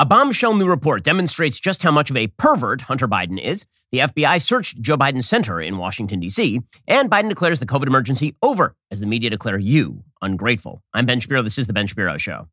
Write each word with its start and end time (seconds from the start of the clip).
A 0.00 0.06
bombshell 0.06 0.54
new 0.54 0.68
report 0.68 1.02
demonstrates 1.02 1.58
just 1.58 1.82
how 1.82 1.90
much 1.90 2.08
of 2.08 2.16
a 2.16 2.28
pervert 2.28 2.82
Hunter 2.82 3.08
Biden 3.08 3.36
is. 3.36 3.66
The 3.90 3.98
FBI 3.98 4.40
searched 4.40 4.80
Joe 4.80 4.96
Biden's 4.96 5.28
center 5.28 5.60
in 5.60 5.76
Washington, 5.76 6.20
D.C., 6.20 6.60
and 6.86 7.10
Biden 7.10 7.28
declares 7.28 7.58
the 7.58 7.66
COVID 7.66 7.88
emergency 7.88 8.36
over 8.40 8.76
as 8.92 9.00
the 9.00 9.06
media 9.06 9.28
declare 9.28 9.58
you 9.58 10.04
ungrateful. 10.22 10.84
I'm 10.94 11.04
Ben 11.04 11.18
Shapiro. 11.18 11.42
This 11.42 11.58
is 11.58 11.66
The 11.66 11.72
Ben 11.72 11.88
Shapiro 11.88 12.16
Show. 12.16 12.46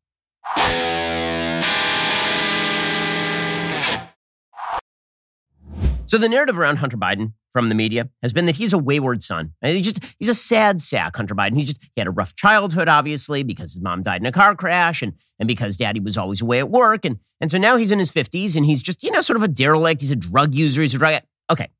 So 6.06 6.18
the 6.18 6.28
narrative 6.28 6.58
around 6.58 6.78
Hunter 6.78 6.96
Biden 6.96 7.34
from 7.56 7.70
the 7.70 7.74
media 7.74 8.06
has 8.20 8.34
been 8.34 8.44
that 8.44 8.56
he's 8.56 8.74
a 8.74 8.78
wayward 8.78 9.22
son. 9.22 9.50
And 9.62 9.74
he's 9.74 9.90
just 9.90 10.14
he's 10.18 10.28
a 10.28 10.34
sad 10.34 10.78
sack, 10.78 11.16
Hunter 11.16 11.34
Biden. 11.34 11.54
He's 11.54 11.68
just 11.68 11.82
he 11.82 11.98
had 12.02 12.06
a 12.06 12.10
rough 12.10 12.36
childhood, 12.36 12.86
obviously, 12.86 13.44
because 13.44 13.72
his 13.72 13.82
mom 13.82 14.02
died 14.02 14.20
in 14.20 14.26
a 14.26 14.32
car 14.32 14.54
crash 14.54 15.00
and 15.00 15.14
and 15.38 15.46
because 15.46 15.78
daddy 15.78 15.98
was 15.98 16.18
always 16.18 16.42
away 16.42 16.58
at 16.58 16.68
work. 16.68 17.06
And 17.06 17.18
and 17.40 17.50
so 17.50 17.56
now 17.56 17.78
he's 17.78 17.92
in 17.92 17.98
his 17.98 18.10
50s 18.10 18.56
and 18.56 18.66
he's 18.66 18.82
just, 18.82 19.02
you 19.02 19.10
know, 19.10 19.22
sort 19.22 19.38
of 19.38 19.42
a 19.42 19.48
derelict. 19.48 20.02
He's 20.02 20.10
a 20.10 20.16
drug 20.16 20.54
user, 20.54 20.82
he's 20.82 20.94
a 20.94 20.98
drug. 20.98 21.22
Okay. 21.50 21.70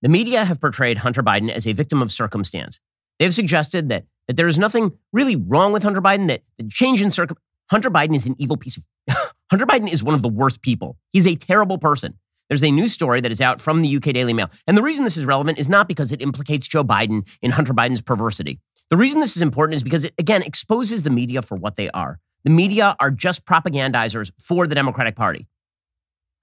The 0.00 0.08
media 0.08 0.46
have 0.46 0.62
portrayed 0.62 0.96
Hunter 0.96 1.22
Biden 1.22 1.50
as 1.50 1.66
a 1.66 1.72
victim 1.72 2.00
of 2.00 2.10
circumstance. 2.10 2.80
They've 3.18 3.34
suggested 3.34 3.90
that 3.90 4.06
that 4.28 4.38
there 4.38 4.48
is 4.48 4.58
nothing 4.58 4.92
really 5.12 5.36
wrong 5.36 5.74
with 5.74 5.82
Hunter 5.82 6.00
Biden, 6.00 6.28
that 6.28 6.40
the 6.56 6.66
change 6.68 7.02
in 7.02 7.10
circum 7.10 7.36
Hunter 7.70 7.90
Biden 7.90 8.16
is 8.16 8.26
an 8.26 8.34
evil 8.38 8.56
piece 8.56 8.78
of 8.78 8.86
Hunter 9.50 9.66
Biden 9.66 9.92
is 9.92 10.02
one 10.02 10.14
of 10.14 10.22
the 10.22 10.28
worst 10.28 10.62
people. 10.62 10.96
He's 11.10 11.26
a 11.26 11.36
terrible 11.36 11.76
person. 11.76 12.14
There's 12.48 12.64
a 12.64 12.70
news 12.70 12.92
story 12.92 13.20
that 13.20 13.30
is 13.30 13.40
out 13.40 13.60
from 13.60 13.82
the 13.82 13.96
UK 13.96 14.14
Daily 14.14 14.32
Mail. 14.32 14.50
And 14.66 14.76
the 14.76 14.82
reason 14.82 15.04
this 15.04 15.16
is 15.16 15.26
relevant 15.26 15.58
is 15.58 15.68
not 15.68 15.86
because 15.86 16.12
it 16.12 16.22
implicates 16.22 16.66
Joe 16.66 16.84
Biden 16.84 17.28
in 17.42 17.50
Hunter 17.50 17.74
Biden's 17.74 18.00
perversity. 18.00 18.58
The 18.90 18.96
reason 18.96 19.20
this 19.20 19.36
is 19.36 19.42
important 19.42 19.76
is 19.76 19.82
because 19.82 20.04
it, 20.04 20.14
again, 20.18 20.42
exposes 20.42 21.02
the 21.02 21.10
media 21.10 21.42
for 21.42 21.56
what 21.56 21.76
they 21.76 21.90
are. 21.90 22.20
The 22.44 22.50
media 22.50 22.96
are 23.00 23.10
just 23.10 23.44
propagandizers 23.44 24.32
for 24.40 24.66
the 24.66 24.74
Democratic 24.74 25.14
Party. 25.14 25.46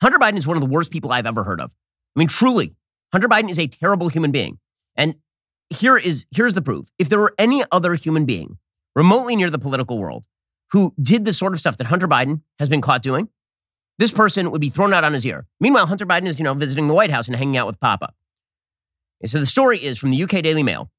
Hunter 0.02 0.20
Biden 0.20 0.38
is 0.38 0.46
one 0.46 0.58
of 0.58 0.62
the 0.62 0.70
worst 0.70 0.92
people 0.92 1.12
I've 1.12 1.26
ever 1.26 1.44
heard 1.44 1.60
of. 1.60 1.74
I 2.16 2.20
mean, 2.20 2.28
truly, 2.28 2.76
Hunter 3.12 3.28
Biden 3.28 3.50
is 3.50 3.58
a 3.58 3.68
terrible 3.68 4.10
human 4.10 4.32
being. 4.32 4.60
And 4.96 5.16
here 5.70 5.98
is 5.98 6.28
here's 6.32 6.54
the 6.54 6.62
proof. 6.62 6.90
If 7.00 7.10
there 7.10 7.20
were 7.20 7.34
any 7.40 7.64
other 7.72 7.96
human 7.96 8.26
being 8.26 8.58
remotely 8.96 9.36
near 9.36 9.50
the 9.50 9.60
political 9.60 9.98
world 9.98 10.26
who 10.72 10.94
did 11.02 11.26
the 11.26 11.34
sort 11.34 11.54
of 11.54 11.60
stuff 11.60 11.78
that 11.78 11.88
Hunter 11.88 12.08
Biden 12.08 12.42
has 12.60 12.70
been 12.70 12.82
caught 12.82 13.02
doing, 13.02 13.30
this 13.98 14.12
person 14.12 14.52
would 14.52 14.62
be 14.62 14.70
thrown 14.70 14.94
out 14.94 15.04
on 15.04 15.14
his 15.14 15.26
ear. 15.26 15.46
Meanwhile, 15.60 15.88
Hunter 15.88 16.06
Biden 16.06 16.28
is, 16.28 16.40
you 16.40 16.44
know, 16.44 16.54
visiting 16.54 16.88
the 16.88 16.94
White 16.94 17.12
House 17.12 17.28
and 17.28 17.36
hanging 17.36 17.58
out 17.58 17.68
with 17.68 17.80
Papa. 17.80 18.14
And 19.22 19.30
so 19.30 19.40
the 19.40 19.46
story 19.46 19.84
is 19.84 19.98
from 19.98 20.12
the 20.12 20.24
UK 20.24 20.44
Daily 20.44 20.64
Mail. 20.64 20.92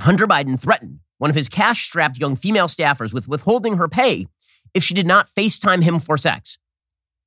Hunter 0.00 0.26
Biden 0.26 0.58
threatened 0.58 1.00
one 1.18 1.30
of 1.30 1.36
his 1.36 1.48
cash 1.48 1.84
strapped 1.84 2.18
young 2.18 2.36
female 2.36 2.68
staffers 2.68 3.12
with 3.12 3.28
withholding 3.28 3.76
her 3.76 3.88
pay 3.88 4.26
if 4.74 4.82
she 4.82 4.94
did 4.94 5.06
not 5.06 5.28
FaceTime 5.28 5.82
him 5.82 5.98
for 5.98 6.16
sex. 6.16 6.58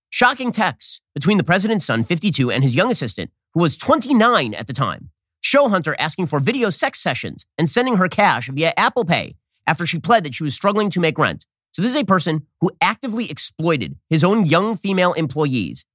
Shocking 0.09 0.52
texts 0.52 1.02
between 1.14 1.38
the 1.38 1.44
president's 1.44 1.86
son, 1.86 2.03
52, 2.03 2.52
and 2.52 2.64
his 2.64 2.76
young 2.76 2.92
assistant, 2.92 3.32
who 3.53 3.62
was 3.62 3.78
29 3.78 4.53
at 4.53 4.68
the 4.68 4.74
time, 4.74 5.09
show 5.42 5.70
Hunter 5.70 5.96
asking 6.00 6.28
for 6.28 6.40
video 6.40 6.70
sex 6.70 7.00
sessions 7.00 7.46
and 7.58 7.70
sending 7.70 7.98
her 7.98 8.08
cash 8.08 8.50
via 8.50 8.74
Apple 8.78 9.06
Pay 9.06 9.36
after 9.68 9.86
she 9.86 10.00
pled 10.00 10.24
that 10.24 10.36
she 10.36 10.44
was 10.44 10.53
struggling 10.53 10.90
to 10.92 11.00
make 11.00 11.18
rent. 11.18 11.46
So 11.73 11.81
this 11.81 11.91
is 11.91 12.01
a 12.01 12.06
person 12.06 12.45
who 12.61 12.72
actively 12.81 13.29
exploited 13.29 13.97
his 14.09 14.23
own 14.23 14.45
young 14.45 14.78
female 14.78 15.13
employees 15.13 15.85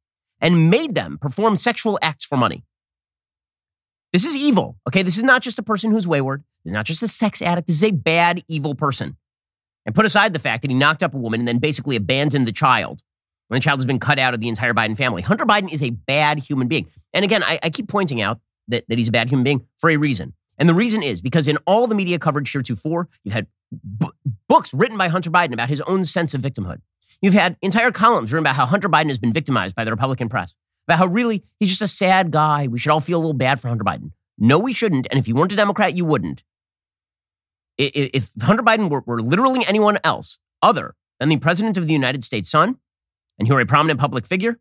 and 0.40 0.70
made 0.70 0.94
them 0.94 1.18
perform 1.20 1.56
sexual 1.56 1.98
acts 2.02 2.24
for 2.24 2.36
money. 2.36 2.64
This 4.12 4.24
is 4.24 4.36
evil. 4.36 4.76
Okay. 4.88 5.02
This 5.02 5.16
is 5.16 5.24
not 5.24 5.42
just 5.42 5.58
a 5.58 5.62
person 5.62 5.90
who's 5.90 6.08
wayward. 6.08 6.42
This 6.64 6.72
is 6.72 6.74
not 6.74 6.86
just 6.86 7.02
a 7.02 7.08
sex 7.08 7.40
addict. 7.42 7.66
This 7.66 7.76
is 7.76 7.84
a 7.84 7.92
bad, 7.92 8.42
evil 8.48 8.74
person. 8.74 9.16
And 9.86 9.94
put 9.94 10.04
aside 10.04 10.32
the 10.32 10.38
fact 10.38 10.62
that 10.62 10.70
he 10.70 10.76
knocked 10.76 11.02
up 11.02 11.14
a 11.14 11.18
woman 11.18 11.40
and 11.40 11.48
then 11.48 11.58
basically 11.58 11.96
abandoned 11.96 12.46
the 12.46 12.52
child 12.52 13.00
when 13.48 13.58
the 13.58 13.62
child 13.62 13.78
has 13.78 13.86
been 13.86 13.98
cut 13.98 14.18
out 14.18 14.34
of 14.34 14.40
the 14.40 14.48
entire 14.48 14.74
Biden 14.74 14.96
family. 14.96 15.22
Hunter 15.22 15.46
Biden 15.46 15.72
is 15.72 15.82
a 15.82 15.90
bad 15.90 16.38
human 16.38 16.68
being. 16.68 16.88
And 17.14 17.24
again, 17.24 17.42
I, 17.42 17.58
I 17.62 17.70
keep 17.70 17.88
pointing 17.88 18.20
out 18.20 18.40
that, 18.68 18.84
that 18.88 18.98
he's 18.98 19.08
a 19.08 19.12
bad 19.12 19.28
human 19.28 19.44
being 19.44 19.66
for 19.78 19.90
a 19.90 19.96
reason. 19.96 20.34
And 20.58 20.68
the 20.68 20.74
reason 20.74 21.02
is 21.02 21.20
because 21.20 21.46
in 21.46 21.56
all 21.66 21.86
the 21.86 21.94
media 21.94 22.18
coverage 22.18 22.50
heretofore, 22.50 23.08
you've 23.22 23.34
had 23.34 23.46
b- 23.98 24.10
books 24.48 24.74
written 24.74 24.98
by 24.98 25.08
Hunter 25.08 25.30
Biden 25.30 25.52
about 25.52 25.68
his 25.68 25.80
own 25.82 26.04
sense 26.04 26.34
of 26.34 26.40
victimhood. 26.40 26.80
You've 27.22 27.34
had 27.34 27.56
entire 27.62 27.90
columns 27.90 28.32
written 28.32 28.44
about 28.44 28.56
how 28.56 28.66
Hunter 28.66 28.88
Biden 28.88 29.08
has 29.08 29.18
been 29.18 29.32
victimized 29.32 29.74
by 29.74 29.84
the 29.84 29.90
Republican 29.90 30.28
press, 30.28 30.54
about 30.86 30.98
how 30.98 31.06
really 31.06 31.44
he's 31.60 31.70
just 31.70 31.82
a 31.82 31.88
sad 31.88 32.30
guy. 32.30 32.66
We 32.66 32.78
should 32.78 32.90
all 32.90 33.00
feel 33.00 33.18
a 33.18 33.20
little 33.20 33.32
bad 33.34 33.60
for 33.60 33.68
Hunter 33.68 33.84
Biden. 33.84 34.12
No, 34.36 34.58
we 34.58 34.72
shouldn't. 34.72 35.06
And 35.10 35.18
if 35.18 35.26
you 35.26 35.34
weren't 35.34 35.52
a 35.52 35.56
Democrat, 35.56 35.94
you 35.94 36.04
wouldn't. 36.04 36.44
If 37.76 38.30
Hunter 38.40 38.62
Biden 38.62 38.90
were, 38.90 39.02
were 39.06 39.22
literally 39.22 39.64
anyone 39.66 39.98
else 40.02 40.38
other 40.62 40.94
than 41.20 41.28
the 41.28 41.36
president 41.36 41.76
of 41.76 41.86
the 41.86 41.92
United 41.92 42.24
States' 42.24 42.50
son, 42.50 42.76
and 43.38 43.46
he 43.46 43.52
were 43.52 43.60
a 43.60 43.66
prominent 43.66 44.00
public 44.00 44.26
figure, 44.26 44.58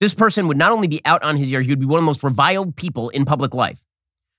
this 0.00 0.14
person 0.14 0.48
would 0.48 0.56
not 0.56 0.72
only 0.72 0.88
be 0.88 1.02
out 1.04 1.22
on 1.22 1.36
his 1.36 1.52
ear, 1.52 1.60
he 1.60 1.70
would 1.70 1.80
be 1.80 1.86
one 1.86 1.98
of 1.98 2.02
the 2.02 2.06
most 2.06 2.22
reviled 2.22 2.76
people 2.76 3.08
in 3.10 3.24
public 3.24 3.52
life. 3.52 3.84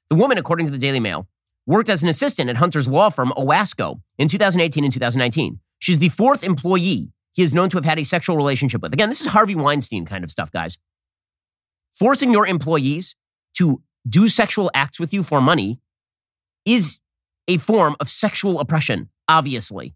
The 0.10 0.16
woman, 0.16 0.38
according 0.38 0.66
to 0.66 0.72
the 0.72 0.78
Daily 0.78 1.00
Mail, 1.00 1.28
worked 1.66 1.90
as 1.90 2.02
an 2.02 2.10
assistant 2.10 2.50
at 2.50 2.58
Hunter's 2.58 2.88
law 2.88 3.10
firm, 3.10 3.32
Owasco, 3.38 4.02
in 4.18 4.28
2018 4.28 4.84
and 4.84 4.92
2019. 4.92 5.60
She's 5.78 6.00
the 6.00 6.10
fourth 6.10 6.44
employee 6.44 7.10
he 7.34 7.44
is 7.44 7.54
known 7.54 7.70
to 7.70 7.78
have 7.78 7.86
had 7.86 8.00
a 8.00 8.04
sexual 8.04 8.36
relationship 8.36 8.82
with. 8.82 8.94
Again, 8.94 9.10
this 9.10 9.22
is 9.22 9.28
Harvey 9.28 9.56
Weinstein 9.56 10.06
kind 10.06 10.24
of 10.24 10.32
stuff, 10.32 10.52
guys. 10.52 10.78
Forcing 11.94 12.32
your 12.32 12.48
employees 12.48 13.16
to 13.58 13.82
do 14.08 14.28
sexual 14.28 14.72
acts 14.74 15.00
with 15.00 15.14
you 15.14 15.24
for 15.24 15.42
money 15.42 15.80
is 16.66 17.00
a 17.48 17.58
form 17.58 17.96
of 18.00 18.10
sexual 18.10 18.60
oppression, 18.60 19.10
obviously. 19.28 19.94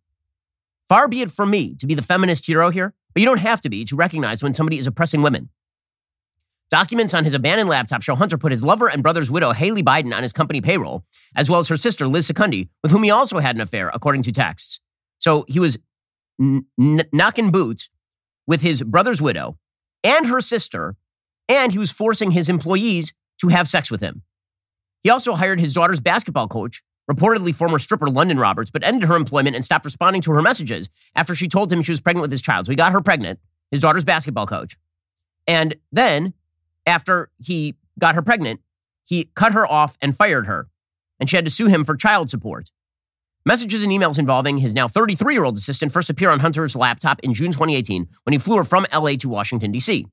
Far 0.89 1.07
be 1.07 1.21
it 1.21 1.31
from 1.31 1.49
me 1.49 1.75
to 1.75 1.87
be 1.87 1.95
the 1.95 2.01
feminist 2.01 2.45
hero 2.45 2.69
here, 2.69 2.93
but 3.13 3.21
you 3.21 3.27
don't 3.27 3.37
have 3.37 3.61
to 3.61 3.69
be 3.69 3.83
to 3.85 3.95
recognize 3.95 4.43
when 4.43 4.53
somebody 4.53 4.77
is 4.77 4.87
oppressing 4.87 5.21
women. 5.21 5.49
Documents 6.73 7.13
on 7.13 7.23
his 7.23 7.35
abandoned 7.35 7.69
laptop 7.69 8.01
show 8.01 8.15
Hunter 8.15 8.35
put 8.35 8.51
his 8.51 8.63
lover 8.63 8.87
and 8.89 9.03
brother's 9.03 9.29
widow, 9.29 9.53
Hallie 9.53 9.83
Biden, 9.83 10.11
on 10.11 10.23
his 10.23 10.33
company 10.33 10.59
payroll, 10.59 11.05
as 11.35 11.47
well 11.47 11.59
as 11.59 11.67
her 11.67 11.77
sister, 11.77 12.07
Liz 12.07 12.27
Secundy, 12.27 12.67
with 12.81 12.91
whom 12.91 13.03
he 13.03 13.11
also 13.11 13.37
had 13.37 13.55
an 13.55 13.61
affair, 13.61 13.91
according 13.93 14.23
to 14.23 14.31
texts. 14.31 14.81
So 15.19 15.45
he 15.47 15.59
was 15.59 15.77
n- 16.41 16.65
n- 16.81 17.03
knocking 17.13 17.51
boots 17.51 17.91
with 18.47 18.63
his 18.63 18.81
brother's 18.81 19.21
widow 19.21 19.59
and 20.03 20.25
her 20.25 20.41
sister, 20.41 20.95
and 21.47 21.71
he 21.71 21.77
was 21.77 21.91
forcing 21.91 22.31
his 22.31 22.49
employees 22.49 23.13
to 23.41 23.49
have 23.49 23.67
sex 23.67 23.91
with 23.91 24.01
him. 24.01 24.23
He 25.03 25.11
also 25.11 25.35
hired 25.35 25.59
his 25.59 25.73
daughter's 25.73 25.99
basketball 25.99 26.47
coach, 26.47 26.81
reportedly 27.07 27.53
former 27.53 27.77
stripper 27.77 28.07
Lunden 28.07 28.39
Roberts, 28.39 28.71
but 28.71 28.83
ended 28.83 29.07
her 29.07 29.15
employment 29.15 29.55
and 29.55 29.63
stopped 29.63 29.85
responding 29.85 30.23
to 30.23 30.31
her 30.31 30.41
messages 30.41 30.89
after 31.13 31.35
she 31.35 31.47
told 31.47 31.71
him 31.71 31.83
she 31.83 31.91
was 31.91 32.01
pregnant 32.01 32.23
with 32.23 32.31
his 32.31 32.41
child. 32.41 32.65
So 32.65 32.71
he 32.71 32.75
got 32.75 32.93
her 32.93 33.01
pregnant, 33.01 33.39
his 33.69 33.79
daughter's 33.79 34.03
basketball 34.03 34.47
coach. 34.47 34.75
And 35.45 35.75
then 35.91 36.33
after 36.85 37.29
he 37.39 37.75
got 37.99 38.15
her 38.15 38.21
pregnant, 38.21 38.61
he 39.03 39.29
cut 39.35 39.53
her 39.53 39.69
off 39.69 39.97
and 40.01 40.15
fired 40.15 40.47
her, 40.47 40.67
and 41.19 41.29
she 41.29 41.35
had 41.35 41.45
to 41.45 41.51
sue 41.51 41.67
him 41.67 41.83
for 41.83 41.95
child 41.95 42.29
support. 42.29 42.71
Messages 43.45 43.83
and 43.83 43.91
emails 43.91 44.17
involving 44.17 44.57
his 44.57 44.73
now 44.73 44.87
33 44.87 45.33
year 45.33 45.43
old 45.43 45.57
assistant 45.57 45.91
first 45.91 46.09
appear 46.09 46.29
on 46.29 46.39
Hunter's 46.39 46.75
laptop 46.75 47.19
in 47.19 47.33
June 47.33 47.51
2018 47.51 48.07
when 48.23 48.31
he 48.31 48.39
flew 48.39 48.55
her 48.55 48.63
from 48.63 48.85
LA 48.93 49.15
to 49.15 49.27
Washington, 49.27 49.71
D.C. 49.71 50.07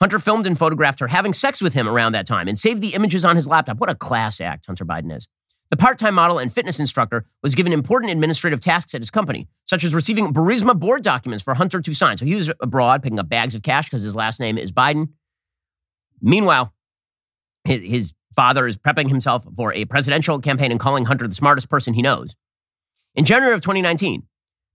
Hunter 0.00 0.20
filmed 0.20 0.46
and 0.46 0.56
photographed 0.56 1.00
her 1.00 1.08
having 1.08 1.32
sex 1.32 1.60
with 1.60 1.74
him 1.74 1.88
around 1.88 2.12
that 2.12 2.26
time 2.26 2.46
and 2.46 2.56
saved 2.56 2.80
the 2.80 2.94
images 2.94 3.24
on 3.24 3.34
his 3.34 3.48
laptop. 3.48 3.78
What 3.78 3.90
a 3.90 3.96
class 3.96 4.40
act 4.40 4.66
Hunter 4.66 4.84
Biden 4.84 5.14
is. 5.16 5.26
The 5.70 5.76
part 5.76 5.98
time 5.98 6.14
model 6.14 6.38
and 6.38 6.52
fitness 6.52 6.78
instructor 6.78 7.26
was 7.42 7.54
given 7.54 7.72
important 7.72 8.12
administrative 8.12 8.60
tasks 8.60 8.94
at 8.94 9.02
his 9.02 9.10
company, 9.10 9.48
such 9.64 9.84
as 9.84 9.94
receiving 9.94 10.32
Burisma 10.32 10.78
board 10.78 11.02
documents 11.02 11.42
for 11.42 11.54
Hunter 11.54 11.80
to 11.80 11.92
sign. 11.92 12.16
So 12.16 12.24
he 12.24 12.36
was 12.36 12.50
abroad 12.60 13.02
picking 13.02 13.18
up 13.18 13.28
bags 13.28 13.54
of 13.54 13.62
cash 13.62 13.86
because 13.86 14.02
his 14.02 14.14
last 14.14 14.38
name 14.40 14.56
is 14.56 14.70
Biden. 14.70 15.08
Meanwhile, 16.20 16.72
his 17.64 18.14
father 18.34 18.66
is 18.66 18.76
prepping 18.76 19.08
himself 19.08 19.46
for 19.56 19.72
a 19.72 19.84
presidential 19.84 20.38
campaign 20.38 20.70
and 20.70 20.80
calling 20.80 21.04
Hunter 21.04 21.28
the 21.28 21.34
smartest 21.34 21.68
person 21.68 21.94
he 21.94 22.02
knows. 22.02 22.36
In 23.14 23.24
January 23.24 23.54
of 23.54 23.60
2019, 23.60 24.22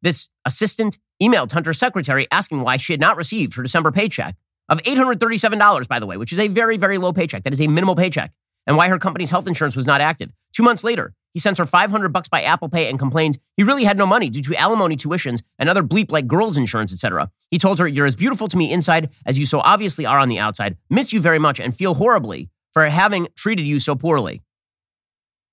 this 0.02 0.28
assistant 0.46 0.98
emailed 1.22 1.52
Hunter's 1.52 1.80
secretary 1.80 2.28
asking 2.32 2.62
why 2.62 2.78
she 2.78 2.94
had 2.94 3.00
not 3.00 3.18
received 3.18 3.56
her 3.56 3.64
December 3.64 3.92
paycheck 3.92 4.36
of 4.70 4.82
$837, 4.84 5.88
by 5.88 6.00
the 6.00 6.06
way, 6.06 6.18
which 6.18 6.34
is 6.34 6.40
a 6.40 6.48
very, 6.48 6.78
very 6.78 6.98
low 6.98 7.14
paycheck. 7.14 7.44
That 7.44 7.54
is 7.54 7.62
a 7.62 7.68
minimal 7.68 7.96
paycheck. 7.96 8.32
And 8.68 8.78
why 8.78 8.90
her 8.90 8.98
company's 8.98 9.30
health 9.30 9.48
insurance 9.48 9.76
was 9.76 9.88
not 9.88 10.02
active. 10.02 10.32
Two 10.54 10.64
months 10.64 10.84
later, 10.84 11.14
he 11.34 11.40
sent 11.40 11.58
her 11.58 11.66
500 11.66 12.10
bucks 12.10 12.30
by 12.30 12.44
Apple 12.44 12.70
Pay 12.70 12.90
and 12.90 13.00
complained 13.00 13.40
he 13.58 13.64
really 13.64 13.84
had 13.84 13.98
no 13.98 14.06
money 14.06 14.30
due 14.30 14.42
to 14.42 14.56
alimony 14.56 14.96
tuitions 14.96 15.42
and 15.60 15.70
other 15.70 15.84
bleep 15.84 16.12
like 16.12 16.28
girls 16.28 16.58
insurance, 16.58 16.94
etc. 16.94 17.32
He 17.50 17.58
told 17.58 17.80
her, 17.80 17.88
"You're 17.88 18.06
as 18.06 18.16
beautiful 18.16 18.48
to 18.48 18.58
me 18.58 18.72
inside 18.72 19.10
as 19.26 19.40
you 19.40 19.46
so 19.46 19.60
obviously 19.60 20.06
are 20.06 20.20
on 20.20 20.30
the 20.30 20.40
outside. 20.40 20.78
Miss 20.90 21.12
you 21.12 21.20
very 21.20 21.40
much 21.40 21.60
and 21.60 21.76
feel 21.76 21.96
horribly 21.96 22.50
for 22.72 22.86
having 22.86 23.28
treated 23.36 23.68
you 23.68 23.80
so 23.80 23.96
poorly." 23.96 24.42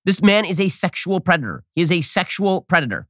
This 0.05 0.21
man 0.21 0.45
is 0.45 0.59
a 0.59 0.69
sexual 0.69 1.19
predator. 1.19 1.63
He 1.73 1.81
is 1.81 1.91
a 1.91 2.01
sexual 2.01 2.61
predator. 2.61 3.07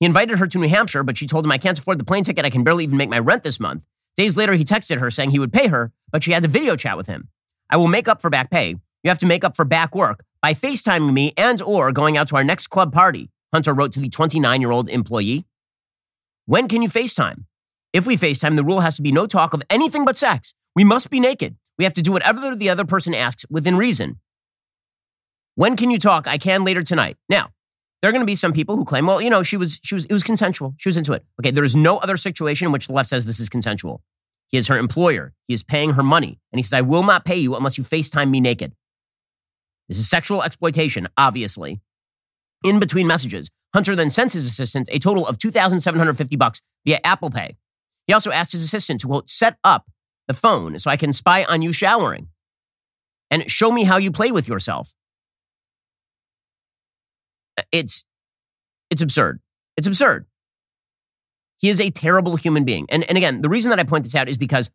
He 0.00 0.06
invited 0.06 0.38
her 0.38 0.46
to 0.48 0.58
New 0.58 0.68
Hampshire, 0.68 1.04
but 1.04 1.16
she 1.16 1.26
told 1.26 1.44
him, 1.44 1.52
I 1.52 1.58
can't 1.58 1.78
afford 1.78 1.98
the 1.98 2.04
plane 2.04 2.24
ticket. 2.24 2.44
I 2.44 2.50
can 2.50 2.64
barely 2.64 2.82
even 2.84 2.96
make 2.96 3.08
my 3.08 3.20
rent 3.20 3.44
this 3.44 3.60
month. 3.60 3.84
Days 4.16 4.36
later, 4.36 4.54
he 4.54 4.64
texted 4.64 4.98
her 4.98 5.10
saying 5.10 5.30
he 5.30 5.38
would 5.38 5.52
pay 5.52 5.68
her, 5.68 5.92
but 6.10 6.22
she 6.22 6.32
had 6.32 6.42
to 6.42 6.48
video 6.48 6.74
chat 6.74 6.96
with 6.96 7.06
him. 7.06 7.28
I 7.70 7.76
will 7.76 7.88
make 7.88 8.08
up 8.08 8.20
for 8.20 8.28
back 8.28 8.50
pay. 8.50 8.76
You 9.02 9.08
have 9.08 9.20
to 9.20 9.26
make 9.26 9.44
up 9.44 9.56
for 9.56 9.64
back 9.64 9.94
work 9.94 10.24
by 10.44 10.52
FaceTiming 10.52 11.14
me 11.14 11.32
and 11.38 11.62
or 11.62 11.90
going 11.90 12.18
out 12.18 12.28
to 12.28 12.36
our 12.36 12.44
next 12.44 12.66
club 12.66 12.92
party, 12.92 13.30
Hunter 13.54 13.72
wrote 13.72 13.92
to 13.92 14.00
the 14.00 14.10
29-year-old 14.10 14.90
employee. 14.90 15.46
When 16.44 16.68
can 16.68 16.82
you 16.82 16.90
FaceTime? 16.90 17.46
If 17.94 18.06
we 18.06 18.18
FaceTime, 18.18 18.54
the 18.54 18.62
rule 18.62 18.80
has 18.80 18.96
to 18.96 19.02
be 19.02 19.10
no 19.10 19.24
talk 19.24 19.54
of 19.54 19.62
anything 19.70 20.04
but 20.04 20.18
sex. 20.18 20.52
We 20.76 20.84
must 20.84 21.08
be 21.08 21.18
naked. 21.18 21.56
We 21.78 21.84
have 21.84 21.94
to 21.94 22.02
do 22.02 22.12
whatever 22.12 22.54
the 22.54 22.68
other 22.68 22.84
person 22.84 23.14
asks 23.14 23.46
within 23.48 23.74
reason. 23.78 24.20
When 25.54 25.76
can 25.76 25.90
you 25.90 25.98
talk? 25.98 26.28
I 26.28 26.36
can 26.36 26.62
later 26.62 26.82
tonight. 26.82 27.16
Now, 27.30 27.48
there 28.02 28.10
are 28.10 28.12
going 28.12 28.20
to 28.20 28.26
be 28.26 28.36
some 28.36 28.52
people 28.52 28.76
who 28.76 28.84
claim, 28.84 29.06
well, 29.06 29.22
you 29.22 29.30
know, 29.30 29.42
she 29.42 29.56
was, 29.56 29.80
she 29.82 29.94
was, 29.94 30.04
it 30.04 30.12
was 30.12 30.22
consensual. 30.22 30.74
She 30.76 30.90
was 30.90 30.98
into 30.98 31.14
it. 31.14 31.24
Okay, 31.40 31.52
there 31.52 31.64
is 31.64 31.74
no 31.74 31.96
other 31.96 32.18
situation 32.18 32.66
in 32.66 32.72
which 32.72 32.88
the 32.88 32.92
left 32.92 33.08
says 33.08 33.24
this 33.24 33.40
is 33.40 33.48
consensual. 33.48 34.02
He 34.48 34.58
is 34.58 34.68
her 34.68 34.76
employer. 34.76 35.32
He 35.48 35.54
is 35.54 35.62
paying 35.62 35.94
her 35.94 36.02
money. 36.02 36.38
And 36.52 36.58
he 36.58 36.62
says, 36.62 36.74
I 36.74 36.82
will 36.82 37.02
not 37.02 37.24
pay 37.24 37.36
you 37.36 37.56
unless 37.56 37.78
you 37.78 37.84
FaceTime 37.84 38.28
me 38.28 38.42
naked. 38.42 38.74
This 39.88 39.98
is 39.98 40.08
sexual 40.08 40.42
exploitation, 40.42 41.08
obviously. 41.16 41.80
In 42.64 42.80
between 42.80 43.06
messages, 43.06 43.50
Hunter 43.74 43.94
then 43.94 44.10
sends 44.10 44.32
his 44.32 44.46
assistant 44.46 44.88
a 44.90 44.98
total 44.98 45.26
of 45.26 45.38
2,750 45.38 46.36
bucks 46.36 46.60
via 46.84 47.00
Apple 47.04 47.30
Pay. 47.30 47.56
He 48.06 48.12
also 48.12 48.30
asked 48.30 48.52
his 48.52 48.62
assistant 48.62 49.00
to, 49.00 49.06
quote, 49.08 49.28
set 49.28 49.56
up 49.64 49.90
the 50.28 50.34
phone 50.34 50.78
so 50.78 50.90
I 50.90 50.96
can 50.96 51.12
spy 51.12 51.44
on 51.44 51.62
you 51.62 51.72
showering 51.72 52.28
and 53.30 53.50
show 53.50 53.70
me 53.70 53.84
how 53.84 53.96
you 53.96 54.10
play 54.10 54.30
with 54.30 54.48
yourself. 54.48 54.92
It's 57.72 58.04
it's 58.90 59.02
absurd. 59.02 59.40
It's 59.76 59.86
absurd. 59.86 60.26
He 61.58 61.68
is 61.68 61.80
a 61.80 61.90
terrible 61.90 62.36
human 62.36 62.64
being. 62.64 62.86
And, 62.90 63.04
and 63.04 63.16
again, 63.16 63.42
the 63.42 63.48
reason 63.48 63.70
that 63.70 63.78
I 63.78 63.84
point 63.84 64.04
this 64.04 64.14
out 64.14 64.28
is 64.28 64.36
because 64.36 64.70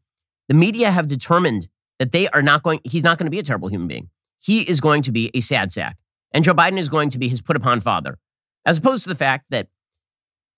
the 0.48 0.56
media 0.56 0.92
have 0.92 1.08
determined 1.08 1.70
that 2.00 2.12
they 2.12 2.28
are 2.30 2.42
not 2.42 2.64
going, 2.64 2.80
he's 2.84 3.04
not 3.04 3.18
going 3.18 3.28
to 3.28 3.32
be 3.32 3.40
a 3.40 3.44
terrible 3.44 3.70
human 3.70 3.88
being. 3.88 4.10
He 4.40 4.62
is 4.62 4.82
going 4.82 5.02
to 5.04 5.12
be 5.12 5.30
a 5.34 5.42
sad 5.42 5.72
sack. 5.72 5.98
And 6.32 6.44
Joe 6.44 6.54
Biden 6.54 6.78
is 6.78 6.90
going 6.90 7.10
to 7.12 7.18
be 7.18 7.28
his 7.28 7.42
put 7.42 7.56
upon 7.56 7.80
father, 7.80 8.18
as 8.66 8.78
opposed 8.78 9.04
to 9.04 9.10
the 9.10 9.16
fact 9.16 9.46
that 9.50 9.68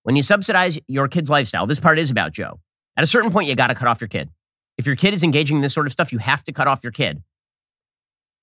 when 0.02 0.16
you 0.16 0.22
subsidize 0.22 0.78
your 0.88 1.08
kid's 1.08 1.30
lifestyle, 1.30 1.66
this 1.66 1.80
part 1.80 1.98
is 1.98 2.10
about 2.10 2.32
Joe. 2.32 2.60
At 2.96 3.04
a 3.04 3.06
certain 3.06 3.30
point, 3.30 3.48
you 3.48 3.54
got 3.54 3.68
to 3.68 3.74
cut 3.74 3.88
off 3.88 4.00
your 4.00 4.08
kid. 4.08 4.30
If 4.76 4.86
your 4.86 4.96
kid 4.96 5.14
is 5.14 5.22
engaging 5.22 5.56
in 5.56 5.62
this 5.62 5.72
sort 5.72 5.86
of 5.86 5.92
stuff, 5.92 6.12
you 6.12 6.18
have 6.18 6.44
to 6.44 6.52
cut 6.52 6.66
off 6.66 6.82
your 6.82 6.92
kid. 6.92 7.22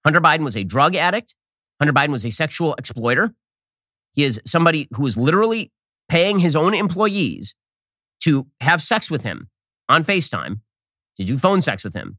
Hunter 0.03 0.21
Biden 0.21 0.44
was 0.44 0.56
a 0.56 0.63
drug 0.63 0.95
addict. 0.95 1.36
Hunter 1.80 1.94
Biden 1.94 2.12
was 2.12 2.25
a 2.25 2.30
sexual 2.30 2.75
exploiter. 2.75 3.33
He 4.13 4.24
is 4.24 4.42
somebody 4.45 4.88
who 4.95 5.06
is 5.06 5.18
literally 5.18 5.71
paying 6.07 6.39
his 6.39 6.56
own 6.56 6.74
employees 6.74 7.56
to 8.24 8.47
have 8.62 8.81
sex 8.81 9.12
with 9.12 9.24
him 9.24 9.50
on 9.88 10.03
FaceTime, 10.03 10.62
to 11.18 11.24
do 11.24 11.38
phone 11.38 11.62
sex 11.62 11.83
with 11.83 11.94
him. 11.94 12.18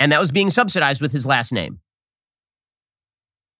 And 0.00 0.10
that 0.12 0.20
was 0.20 0.30
being 0.30 0.50
subsidized 0.50 1.00
with 1.00 1.12
his 1.12 1.26
last 1.26 1.52
name. 1.52 1.80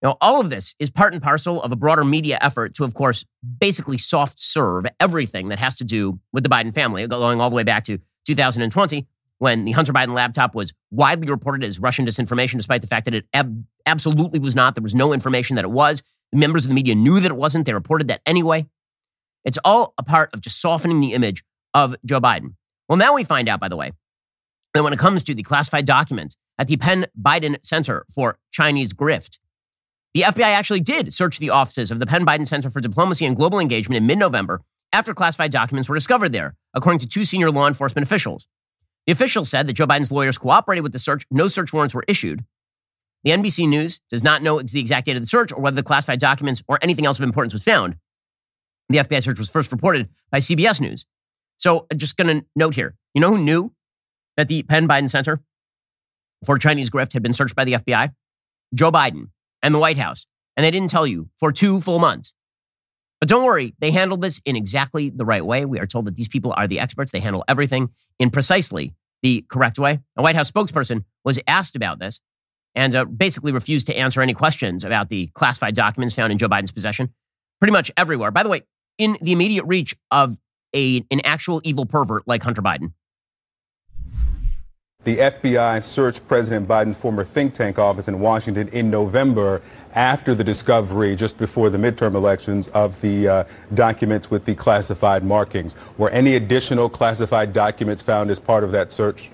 Now, 0.03 0.17
all 0.19 0.41
of 0.41 0.49
this 0.49 0.75
is 0.79 0.91
part 0.91 1.13
and 1.13 1.23
parcel 1.23 1.63
of 1.63 1.71
a 1.71 1.77
broader 1.77 2.03
media 2.03 2.37
effort 2.41 2.73
to, 2.75 2.83
of 2.83 2.93
course, 2.93 3.23
basically 3.59 3.97
soft 3.97 4.37
serve 4.37 4.85
everything 4.99 5.47
that 5.47 5.59
has 5.59 5.77
to 5.77 5.85
do 5.85 6.19
with 6.33 6.43
the 6.43 6.49
Biden 6.49 6.73
family, 6.73 7.07
going 7.07 7.39
all 7.39 7.49
the 7.49 7.55
way 7.55 7.63
back 7.63 7.85
to 7.85 7.99
2020, 8.27 9.07
when 9.37 9.63
the 9.63 9.71
Hunter 9.71 9.93
Biden 9.93 10.13
laptop 10.13 10.55
was 10.55 10.73
widely 10.91 11.29
reported 11.29 11.63
as 11.63 11.79
Russian 11.79 12.05
disinformation, 12.05 12.57
despite 12.57 12.81
the 12.81 12.87
fact 12.87 13.05
that 13.05 13.13
it 13.13 13.25
ab- 13.33 13.65
absolutely 13.85 14.39
was 14.39 14.55
not. 14.55 14.75
There 14.75 14.83
was 14.83 14.93
no 14.93 15.13
information 15.13 15.55
that 15.55 15.63
it 15.63 15.71
was. 15.71 16.03
The 16.33 16.37
members 16.37 16.65
of 16.65 16.69
the 16.69 16.75
media 16.75 16.95
knew 16.95 17.21
that 17.21 17.31
it 17.31 17.37
wasn't. 17.37 17.65
They 17.65 17.73
reported 17.73 18.09
that 18.09 18.21
anyway. 18.25 18.65
It's 19.45 19.59
all 19.63 19.93
a 19.97 20.03
part 20.03 20.33
of 20.33 20.41
just 20.41 20.59
softening 20.59 20.99
the 20.99 21.13
image 21.13 21.43
of 21.73 21.95
Joe 22.05 22.19
Biden. 22.19 22.55
Well, 22.89 22.97
now 22.97 23.13
we 23.13 23.23
find 23.23 23.47
out, 23.47 23.61
by 23.61 23.69
the 23.69 23.77
way, 23.77 23.91
that 24.73 24.83
when 24.83 24.91
it 24.91 24.99
comes 24.99 25.23
to 25.23 25.33
the 25.33 25.43
classified 25.43 25.85
documents 25.85 26.35
at 26.57 26.67
the 26.67 26.75
Penn 26.77 27.07
Biden 27.19 27.57
Center 27.63 28.05
for 28.13 28.37
Chinese 28.51 28.93
Grift, 28.93 29.37
the 30.13 30.21
FBI 30.21 30.43
actually 30.43 30.79
did 30.79 31.13
search 31.13 31.39
the 31.39 31.49
offices 31.49 31.89
of 31.89 31.99
the 31.99 32.05
Penn 32.05 32.25
Biden 32.25 32.47
Center 32.47 32.69
for 32.69 32.79
Diplomacy 32.79 33.25
and 33.25 33.35
Global 33.35 33.59
Engagement 33.59 33.97
in 33.97 34.05
mid 34.05 34.19
November 34.19 34.61
after 34.91 35.13
classified 35.13 35.51
documents 35.51 35.89
were 35.89 35.95
discovered 35.95 36.31
there, 36.31 36.55
according 36.75 36.99
to 36.99 37.07
two 37.07 37.25
senior 37.25 37.49
law 37.49 37.67
enforcement 37.67 38.05
officials. 38.05 38.47
The 39.07 39.11
officials 39.11 39.49
said 39.49 39.67
that 39.67 39.73
Joe 39.73 39.87
Biden's 39.87 40.11
lawyers 40.11 40.37
cooperated 40.37 40.83
with 40.83 40.93
the 40.93 40.99
search, 40.99 41.25
no 41.31 41.47
search 41.47 41.73
warrants 41.73 41.95
were 41.95 42.05
issued. 42.07 42.45
The 43.23 43.31
NBC 43.31 43.67
News 43.67 43.99
does 44.09 44.23
not 44.23 44.43
know 44.43 44.61
the 44.61 44.79
exact 44.79 45.07
date 45.07 45.15
of 45.15 45.23
the 45.23 45.27
search 45.27 45.51
or 45.51 45.59
whether 45.59 45.75
the 45.75 45.83
classified 45.83 46.19
documents 46.19 46.61
or 46.67 46.77
anything 46.81 47.05
else 47.05 47.19
of 47.19 47.23
importance 47.23 47.53
was 47.53 47.63
found. 47.63 47.95
The 48.89 48.99
FBI 48.99 49.23
search 49.23 49.39
was 49.39 49.49
first 49.49 49.71
reported 49.71 50.09
by 50.29 50.39
CBS 50.39 50.79
News. 50.79 51.05
So, 51.57 51.87
just 51.95 52.17
going 52.17 52.41
to 52.41 52.45
note 52.55 52.75
here 52.75 52.95
you 53.13 53.21
know 53.21 53.35
who 53.35 53.37
knew 53.41 53.73
that 54.37 54.47
the 54.47 54.63
Penn 54.63 54.87
Biden 54.87 55.09
Center 55.09 55.41
for 56.45 56.57
Chinese 56.57 56.89
grift 56.89 57.13
had 57.13 57.23
been 57.23 57.33
searched 57.33 57.55
by 57.55 57.63
the 57.63 57.73
FBI? 57.73 58.13
Joe 58.73 58.91
Biden 58.91 59.29
and 59.63 59.73
the 59.73 59.79
White 59.79 59.97
House. 59.97 60.27
And 60.55 60.63
they 60.63 60.69
didn't 60.69 60.91
tell 60.91 61.07
you 61.07 61.29
for 61.39 61.51
two 61.51 61.81
full 61.81 61.97
months. 61.97 62.35
But 63.19 63.29
don't 63.29 63.45
worry, 63.45 63.73
they 63.79 63.91
handled 63.91 64.21
this 64.21 64.41
in 64.45 64.55
exactly 64.55 65.09
the 65.09 65.25
right 65.25 65.43
way. 65.43 65.65
We 65.65 65.79
are 65.79 65.87
told 65.87 66.05
that 66.05 66.15
these 66.15 66.27
people 66.27 66.53
are 66.55 66.67
the 66.67 66.79
experts. 66.79 67.11
They 67.11 67.21
handle 67.21 67.43
everything 67.47 67.89
in 68.19 68.29
precisely 68.29 68.93
the 69.23 69.45
correct 69.47 69.79
way. 69.79 69.99
A 70.17 70.21
White 70.21 70.35
House 70.35 70.51
spokesperson 70.51 71.05
was 71.23 71.39
asked 71.47 71.75
about 71.75 71.99
this 71.99 72.19
and 72.75 72.93
uh, 72.93 73.05
basically 73.05 73.51
refused 73.51 73.87
to 73.87 73.97
answer 73.97 74.21
any 74.21 74.33
questions 74.33 74.83
about 74.83 75.09
the 75.09 75.27
classified 75.27 75.73
documents 75.73 76.13
found 76.13 76.31
in 76.31 76.37
Joe 76.37 76.49
Biden's 76.49 76.71
possession 76.71 77.13
pretty 77.59 77.71
much 77.71 77.91
everywhere. 77.95 78.29
By 78.29 78.43
the 78.43 78.49
way, 78.49 78.63
in 78.97 79.17
the 79.21 79.31
immediate 79.31 79.63
reach 79.63 79.95
of 80.11 80.37
a, 80.75 81.05
an 81.09 81.21
actual 81.23 81.61
evil 81.63 81.85
pervert 81.85 82.27
like 82.27 82.43
Hunter 82.43 82.61
Biden. 82.61 82.91
The 85.03 85.17
FBI 85.17 85.83
searched 85.83 86.25
President 86.29 86.65
Biden's 86.65 86.95
former 86.95 87.25
think 87.25 87.53
tank 87.53 87.77
office 87.77 88.07
in 88.07 88.21
Washington 88.21 88.69
in 88.69 88.89
November 88.89 89.61
after 89.93 90.33
the 90.33 90.45
discovery 90.45 91.17
just 91.17 91.37
before 91.37 91.69
the 91.69 91.77
midterm 91.77 92.15
elections 92.15 92.69
of 92.69 93.01
the 93.01 93.27
uh, 93.27 93.43
documents 93.73 94.31
with 94.31 94.45
the 94.45 94.55
classified 94.55 95.25
markings. 95.25 95.75
Were 95.97 96.09
any 96.11 96.37
additional 96.37 96.87
classified 96.87 97.51
documents 97.51 98.01
found 98.01 98.31
as 98.31 98.39
part 98.39 98.63
of 98.63 98.71
that 98.71 98.93
search? 98.93 99.29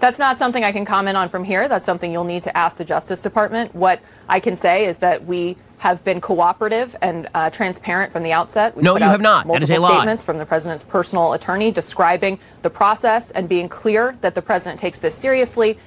That's 0.00 0.18
not 0.18 0.38
something 0.38 0.64
I 0.64 0.72
can 0.72 0.86
comment 0.86 1.18
on 1.18 1.28
from 1.28 1.44
here. 1.44 1.68
That's 1.68 1.84
something 1.84 2.10
you'll 2.10 2.24
need 2.24 2.42
to 2.44 2.56
ask 2.56 2.78
the 2.78 2.86
Justice 2.86 3.20
Department. 3.20 3.74
What 3.74 4.00
I 4.28 4.40
can 4.40 4.56
say 4.56 4.86
is 4.86 4.98
that 4.98 5.26
we 5.26 5.58
have 5.76 6.02
been 6.04 6.22
cooperative 6.22 6.96
and 7.02 7.28
uh, 7.34 7.50
transparent 7.50 8.10
from 8.10 8.22
the 8.22 8.32
outset. 8.32 8.74
We 8.74 8.82
no, 8.82 8.96
you 8.96 9.04
have 9.04 9.20
not. 9.20 9.46
Multiple 9.46 9.66
that 9.66 9.74
is 9.74 9.82
a 9.82 9.94
statements 9.94 10.22
from 10.22 10.38
the 10.38 10.46
president's 10.46 10.82
personal 10.82 11.34
attorney 11.34 11.70
describing 11.70 12.38
the 12.62 12.70
process 12.70 13.30
and 13.30 13.46
being 13.46 13.68
clear 13.68 14.16
that 14.22 14.34
the 14.34 14.42
president 14.42 14.80
takes 14.80 14.98
this 15.00 15.14
seriously. 15.14 15.78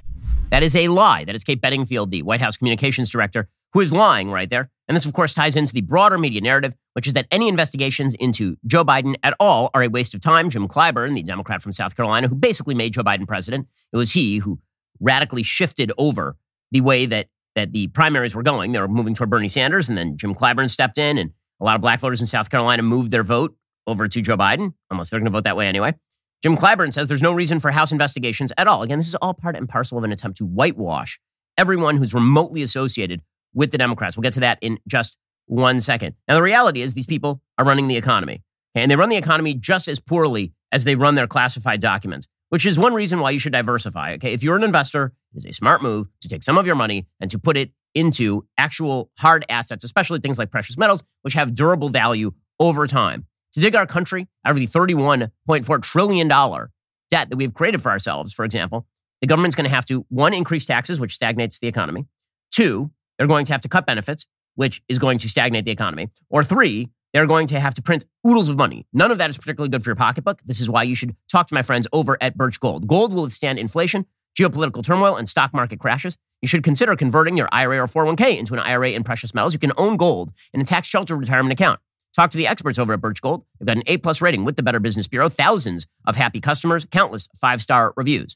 That 0.51 0.61
is 0.61 0.75
a 0.75 0.87
lie. 0.89 1.25
That 1.25 1.33
is 1.33 1.43
Kate 1.43 1.59
Bedingfield, 1.59 2.11
the 2.11 2.21
White 2.21 2.39
House 2.39 2.55
communications 2.55 3.09
director, 3.09 3.49
who 3.73 3.79
is 3.79 3.91
lying 3.91 4.29
right 4.31 4.49
there. 4.49 4.69
And 4.87 4.95
this, 4.95 5.05
of 5.05 5.13
course, 5.13 5.33
ties 5.33 5.55
into 5.55 5.73
the 5.73 5.81
broader 5.81 6.17
media 6.17 6.41
narrative, 6.41 6.75
which 6.93 7.07
is 7.07 7.13
that 7.13 7.27
any 7.31 7.47
investigations 7.47 8.13
into 8.15 8.57
Joe 8.65 8.83
Biden 8.83 9.15
at 9.23 9.35
all 9.39 9.69
are 9.73 9.83
a 9.83 9.87
waste 9.87 10.13
of 10.13 10.21
time. 10.21 10.49
Jim 10.49 10.67
Clyburn, 10.67 11.15
the 11.15 11.23
Democrat 11.23 11.61
from 11.61 11.71
South 11.71 11.95
Carolina, 11.95 12.27
who 12.27 12.35
basically 12.35 12.75
made 12.75 12.93
Joe 12.93 13.03
Biden 13.03 13.27
president, 13.27 13.67
it 13.91 13.97
was 13.97 14.11
he 14.11 14.37
who 14.37 14.59
radically 14.99 15.43
shifted 15.43 15.91
over 15.97 16.35
the 16.71 16.81
way 16.81 17.05
that, 17.05 17.27
that 17.55 17.71
the 17.71 17.87
primaries 17.87 18.35
were 18.35 18.43
going. 18.43 18.71
They 18.71 18.79
were 18.79 18.87
moving 18.87 19.13
toward 19.15 19.29
Bernie 19.29 19.47
Sanders, 19.47 19.89
and 19.89 19.97
then 19.97 20.17
Jim 20.17 20.35
Clyburn 20.35 20.69
stepped 20.69 20.97
in, 20.97 21.17
and 21.17 21.31
a 21.59 21.65
lot 21.65 21.75
of 21.75 21.81
black 21.81 21.99
voters 21.99 22.21
in 22.21 22.27
South 22.27 22.49
Carolina 22.49 22.83
moved 22.83 23.11
their 23.11 23.23
vote 23.23 23.55
over 23.87 24.07
to 24.07 24.21
Joe 24.21 24.37
Biden, 24.37 24.73
unless 24.91 25.09
they're 25.09 25.19
going 25.19 25.31
to 25.31 25.31
vote 25.31 25.45
that 25.45 25.57
way 25.57 25.67
anyway. 25.67 25.93
Jim 26.41 26.57
Clyburn 26.57 26.93
says 26.93 27.07
there's 27.07 27.21
no 27.21 27.31
reason 27.31 27.59
for 27.59 27.71
House 27.71 27.91
investigations 27.93 28.51
at 28.57 28.67
all. 28.67 28.83
Again, 28.83 28.97
this 28.97 29.07
is 29.07 29.15
all 29.15 29.33
part 29.33 29.55
and 29.55 29.67
parcel 29.67 29.97
of 29.97 30.03
an 30.03 30.11
attempt 30.11 30.37
to 30.39 30.45
whitewash 30.45 31.19
everyone 31.57 31.97
who's 31.97 32.13
remotely 32.13 32.61
associated 32.61 33.21
with 33.53 33.71
the 33.71 33.77
Democrats. 33.77 34.17
We'll 34.17 34.23
get 34.23 34.33
to 34.33 34.41
that 34.41 34.57
in 34.61 34.79
just 34.87 35.17
one 35.45 35.81
second. 35.81 36.15
Now, 36.27 36.35
the 36.35 36.41
reality 36.41 36.81
is 36.81 36.93
these 36.93 37.05
people 37.05 37.41
are 37.57 37.65
running 37.65 37.87
the 37.87 37.97
economy, 37.97 38.43
and 38.75 38.89
they 38.89 38.95
run 38.95 39.09
the 39.09 39.17
economy 39.17 39.53
just 39.53 39.87
as 39.87 39.99
poorly 39.99 40.53
as 40.71 40.83
they 40.83 40.95
run 40.95 41.15
their 41.15 41.27
classified 41.27 41.79
documents, 41.79 42.27
which 42.49 42.65
is 42.65 42.79
one 42.79 42.93
reason 42.93 43.19
why 43.19 43.31
you 43.31 43.39
should 43.39 43.53
diversify. 43.53 44.13
Okay, 44.13 44.33
if 44.33 44.43
you're 44.43 44.55
an 44.55 44.63
investor, 44.63 45.13
it 45.33 45.37
is 45.37 45.45
a 45.45 45.53
smart 45.53 45.81
move 45.81 46.07
to 46.21 46.27
take 46.27 46.43
some 46.43 46.57
of 46.57 46.65
your 46.65 46.75
money 46.75 47.07
and 47.19 47.29
to 47.31 47.39
put 47.39 47.57
it 47.57 47.71
into 47.93 48.45
actual 48.57 49.11
hard 49.19 49.45
assets, 49.49 49.83
especially 49.83 50.19
things 50.19 50.39
like 50.39 50.49
precious 50.49 50.77
metals, 50.77 51.03
which 51.21 51.33
have 51.33 51.53
durable 51.53 51.89
value 51.89 52.31
over 52.59 52.87
time. 52.87 53.25
To 53.53 53.59
dig 53.59 53.75
our 53.75 53.85
country 53.85 54.27
out 54.43 54.51
of 54.51 54.57
the 54.57 54.65
$31.4 54.65 55.81
trillion 55.83 56.27
debt 56.27 57.29
that 57.29 57.35
we've 57.35 57.53
created 57.53 57.83
for 57.83 57.91
ourselves, 57.91 58.33
for 58.33 58.45
example, 58.45 58.87
the 59.21 59.27
government's 59.27 59.55
going 59.55 59.69
to 59.69 59.75
have 59.75 59.85
to, 59.85 60.05
one, 60.09 60.33
increase 60.33 60.65
taxes, 60.65 60.99
which 60.99 61.13
stagnates 61.13 61.59
the 61.59 61.67
economy. 61.67 62.07
Two, 62.51 62.91
they're 63.23 63.27
going 63.29 63.45
to 63.45 63.53
have 63.53 63.61
to 63.61 63.69
cut 63.69 63.85
benefits, 63.85 64.27
which 64.55 64.81
is 64.89 64.99
going 64.99 65.17
to 65.17 65.29
stagnate 65.29 65.63
the 65.63 65.71
economy. 65.71 66.09
Or 66.29 66.43
three, 66.43 66.89
they're 67.13 67.25
going 67.25 67.47
to 67.47 67.59
have 67.61 67.73
to 67.75 67.81
print 67.81 68.03
oodles 68.27 68.49
of 68.49 68.57
money. 68.57 68.85
None 68.91 69.11
of 69.11 69.17
that 69.19 69.29
is 69.29 69.37
particularly 69.37 69.69
good 69.69 69.81
for 69.81 69.91
your 69.91 69.95
pocketbook. 69.95 70.41
This 70.43 70.59
is 70.59 70.69
why 70.69 70.83
you 70.83 70.93
should 70.93 71.15
talk 71.31 71.47
to 71.47 71.55
my 71.55 71.61
friends 71.61 71.87
over 71.93 72.17
at 72.19 72.35
Birch 72.35 72.59
Gold. 72.59 72.85
Gold 72.85 73.13
will 73.13 73.23
withstand 73.23 73.59
inflation, 73.59 74.05
geopolitical 74.37 74.83
turmoil, 74.83 75.15
and 75.15 75.29
stock 75.29 75.53
market 75.53 75.79
crashes. 75.79 76.17
You 76.41 76.49
should 76.49 76.65
consider 76.65 76.97
converting 76.97 77.37
your 77.37 77.47
IRA 77.53 77.79
or 77.79 77.87
401k 77.87 78.37
into 78.37 78.55
an 78.55 78.59
IRA 78.59 78.89
in 78.89 79.05
precious 79.05 79.33
metals. 79.33 79.53
You 79.53 79.59
can 79.59 79.71
own 79.77 79.95
gold 79.95 80.33
in 80.53 80.59
a 80.59 80.65
tax 80.65 80.89
sheltered 80.89 81.15
retirement 81.15 81.53
account. 81.53 81.79
Talk 82.13 82.29
to 82.31 82.37
the 82.37 82.47
experts 82.47 82.77
over 82.77 82.91
at 82.91 82.99
Birch 82.99 83.21
Gold. 83.21 83.45
They've 83.57 83.67
got 83.67 83.77
an 83.77 83.83
A 83.87 83.95
plus 83.95 84.19
rating 84.19 84.43
with 84.43 84.57
the 84.57 84.63
Better 84.63 84.81
Business 84.81 85.07
Bureau, 85.07 85.29
thousands 85.29 85.87
of 86.05 86.17
happy 86.17 86.41
customers, 86.41 86.85
countless 86.91 87.29
five 87.39 87.61
star 87.61 87.93
reviews. 87.95 88.35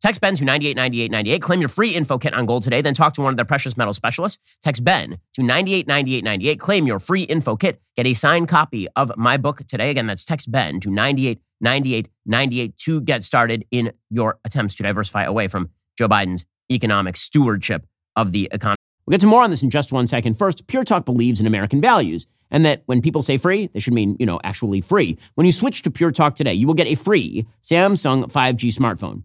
Text 0.00 0.20
Ben 0.20 0.34
to 0.36 0.44
989898. 0.44 1.40
Claim 1.40 1.60
your 1.60 1.68
free 1.68 1.90
info 1.90 2.18
kit 2.18 2.34
on 2.34 2.44
gold 2.44 2.62
today. 2.62 2.82
Then 2.82 2.92
talk 2.92 3.14
to 3.14 3.22
one 3.22 3.32
of 3.32 3.36
their 3.36 3.46
precious 3.46 3.76
metal 3.76 3.94
specialists. 3.94 4.38
Text 4.62 4.84
Ben 4.84 5.18
to 5.32 5.42
989898. 5.42 6.60
Claim 6.60 6.86
your 6.86 6.98
free 6.98 7.22
info 7.22 7.56
kit. 7.56 7.80
Get 7.96 8.06
a 8.06 8.12
signed 8.12 8.48
copy 8.48 8.86
of 8.96 9.12
my 9.16 9.36
book 9.38 9.62
today. 9.66 9.90
Again, 9.90 10.06
that's 10.06 10.24
text 10.24 10.50
Ben 10.52 10.80
to 10.80 10.90
989898 10.90 12.76
to 12.76 13.00
get 13.00 13.22
started 13.22 13.64
in 13.70 13.92
your 14.10 14.38
attempts 14.44 14.74
to 14.76 14.82
diversify 14.82 15.24
away 15.24 15.48
from 15.48 15.70
Joe 15.96 16.08
Biden's 16.08 16.44
economic 16.70 17.16
stewardship 17.16 17.86
of 18.16 18.32
the 18.32 18.48
economy. 18.52 18.76
We'll 19.06 19.12
get 19.12 19.20
to 19.20 19.26
more 19.26 19.42
on 19.42 19.50
this 19.50 19.62
in 19.62 19.70
just 19.70 19.92
one 19.92 20.06
second. 20.06 20.38
First, 20.38 20.66
Pure 20.66 20.84
Talk 20.84 21.04
believes 21.04 21.40
in 21.40 21.46
American 21.46 21.80
values 21.80 22.26
and 22.50 22.64
that 22.64 22.82
when 22.86 23.02
people 23.02 23.22
say 23.22 23.36
free, 23.36 23.66
they 23.68 23.80
should 23.80 23.94
mean, 23.94 24.16
you 24.18 24.26
know, 24.26 24.40
actually 24.44 24.80
free. 24.80 25.18
When 25.34 25.44
you 25.44 25.52
switch 25.52 25.82
to 25.82 25.90
Pure 25.90 26.12
Talk 26.12 26.36
today, 26.36 26.54
you 26.54 26.66
will 26.66 26.74
get 26.74 26.86
a 26.86 26.94
free 26.94 27.46
Samsung 27.62 28.30
5G 28.30 28.76
smartphone. 28.76 29.24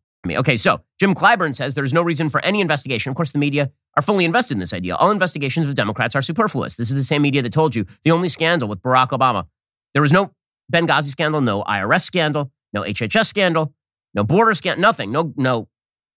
Okay, 0.29 0.55
so 0.55 0.81
Jim 0.99 1.15
Clyburn 1.15 1.55
says 1.55 1.73
there's 1.73 1.93
no 1.93 2.03
reason 2.03 2.29
for 2.29 2.43
any 2.45 2.61
investigation. 2.61 3.09
Of 3.09 3.15
course, 3.15 3.31
the 3.31 3.39
media 3.39 3.71
are 3.95 4.03
fully 4.03 4.23
invested 4.23 4.53
in 4.53 4.59
this 4.59 4.73
idea. 4.73 4.95
All 4.95 5.09
investigations 5.09 5.67
of 5.67 5.73
Democrats 5.73 6.15
are 6.15 6.21
superfluous. 6.21 6.75
This 6.75 6.89
is 6.89 6.95
the 6.95 7.03
same 7.03 7.23
media 7.23 7.41
that 7.41 7.51
told 7.51 7.75
you 7.75 7.85
the 8.03 8.11
only 8.11 8.29
scandal 8.29 8.69
with 8.69 8.81
Barack 8.81 9.09
Obama. 9.09 9.47
There 9.93 10.01
was 10.01 10.11
no 10.11 10.31
Benghazi 10.71 11.09
scandal, 11.09 11.41
no 11.41 11.63
IRS 11.63 12.03
scandal, 12.03 12.51
no 12.71 12.83
HHS 12.83 13.25
scandal, 13.25 13.73
no 14.13 14.23
border 14.23 14.53
scandal, 14.53 14.81
nothing. 14.81 15.11
No, 15.11 15.33
no 15.37 15.67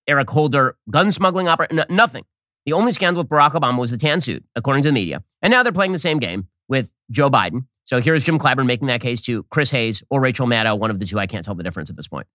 Eric 0.07 0.29
Holder 0.31 0.77
gun 0.91 1.11
smuggling 1.11 1.49
operation, 1.49 1.77
no, 1.77 1.85
nothing. 1.89 2.25
The 2.67 2.75
only 2.75 2.93
scandal 2.93 3.23
with 3.23 3.31
Barack 3.31 3.53
Obama 3.53 3.79
was 3.79 3.91
the 3.91 3.97
tan 3.97 4.21
suit, 4.21 4.45
according 4.55 4.83
to 4.83 4.91
the 4.91 4.93
media. 4.93 5.23
And 5.41 5.51
now 5.51 5.63
they're 5.63 5.73
playing 5.73 5.93
the 5.93 5.99
same 5.99 6.19
game 6.19 6.49
with 6.69 6.93
Joe 7.11 7.31
Biden. 7.31 7.67
So 7.85 8.01
here's 8.01 8.25
Jim 8.25 8.39
Clyburn 8.39 8.67
making 8.67 8.89
that 8.89 9.01
case 9.01 9.21
to 9.23 9.43
Chris 9.45 9.71
Hayes 9.71 10.03
or 10.09 10.21
Rachel 10.21 10.47
Maddow, 10.47 10.79
one 10.79 10.91
of 10.91 10.99
the 10.99 11.07
two. 11.07 11.19
I 11.19 11.27
can't 11.27 11.45
tell 11.45 11.55
the 11.55 11.63
difference 11.63 11.91
at 11.91 11.97
this 11.97 12.09
point. 12.09 12.27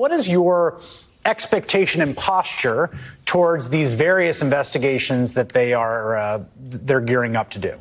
What 0.00 0.12
is 0.12 0.26
your 0.26 0.80
expectation 1.26 2.00
and 2.00 2.16
posture 2.16 2.88
towards 3.26 3.68
these 3.68 3.92
various 3.92 4.40
investigations 4.40 5.34
that 5.34 5.50
they 5.50 5.74
are 5.74 6.16
uh, 6.16 6.44
they're 6.58 7.02
gearing 7.02 7.36
up 7.36 7.50
to 7.50 7.58
do? 7.58 7.74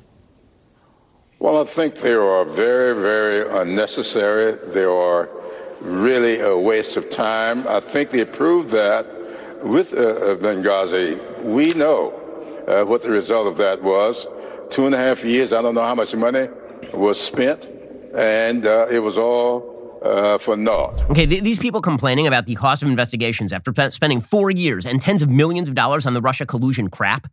Well, 1.40 1.62
I 1.62 1.64
think 1.64 1.96
they 1.96 2.12
are 2.12 2.44
very, 2.44 2.94
very 3.02 3.62
unnecessary. 3.62 4.52
They 4.52 4.84
are 4.84 5.30
really 5.80 6.42
a 6.42 6.58
waste 6.58 6.98
of 6.98 7.10
time. 7.10 7.66
I 7.66 7.80
think 7.80 8.12
they 8.12 8.26
proved 8.26 8.72
that 8.72 9.64
with 9.64 9.94
uh, 9.94 10.02
uh 10.02 10.36
Benghazi. 10.36 11.16
We 11.46 11.72
know 11.72 12.12
uh, 12.68 12.84
what 12.84 13.02
the 13.02 13.12
result 13.12 13.48
of 13.48 13.56
that 13.64 13.82
was. 13.82 14.28
Two 14.72 14.88
and 14.88 14.94
a 14.94 14.98
half 14.98 15.24
years. 15.24 15.54
I 15.54 15.62
don't 15.62 15.74
know 15.74 15.86
how 15.86 15.96
much 15.96 16.14
money 16.14 16.50
was 16.94 17.18
spent, 17.18 17.66
and 18.14 18.66
uh, 18.66 18.88
it 18.92 19.00
was 19.00 19.18
all 19.18 19.69
uh, 20.02 20.38
for 20.38 20.56
naught. 20.56 21.02
Okay, 21.10 21.26
th- 21.26 21.42
these 21.42 21.60
people 21.60 21.82
complaining 21.82 22.28
about 22.28 22.46
the 22.46 22.56
cost 22.56 22.82
of 22.82 22.90
investigations 22.90 23.54
after 23.54 23.72
p- 23.72 23.92
spending 23.92 24.22
four 24.22 24.52
years 24.52 24.86
and 24.86 25.02
tens 25.02 25.22
of 25.22 25.30
millions 25.30 25.70
of 25.70 25.76
dollars 25.76 26.06
on 26.06 26.14
the 26.14 26.22
Russia 26.22 26.46
collusion 26.46 26.90
crap 26.90 27.28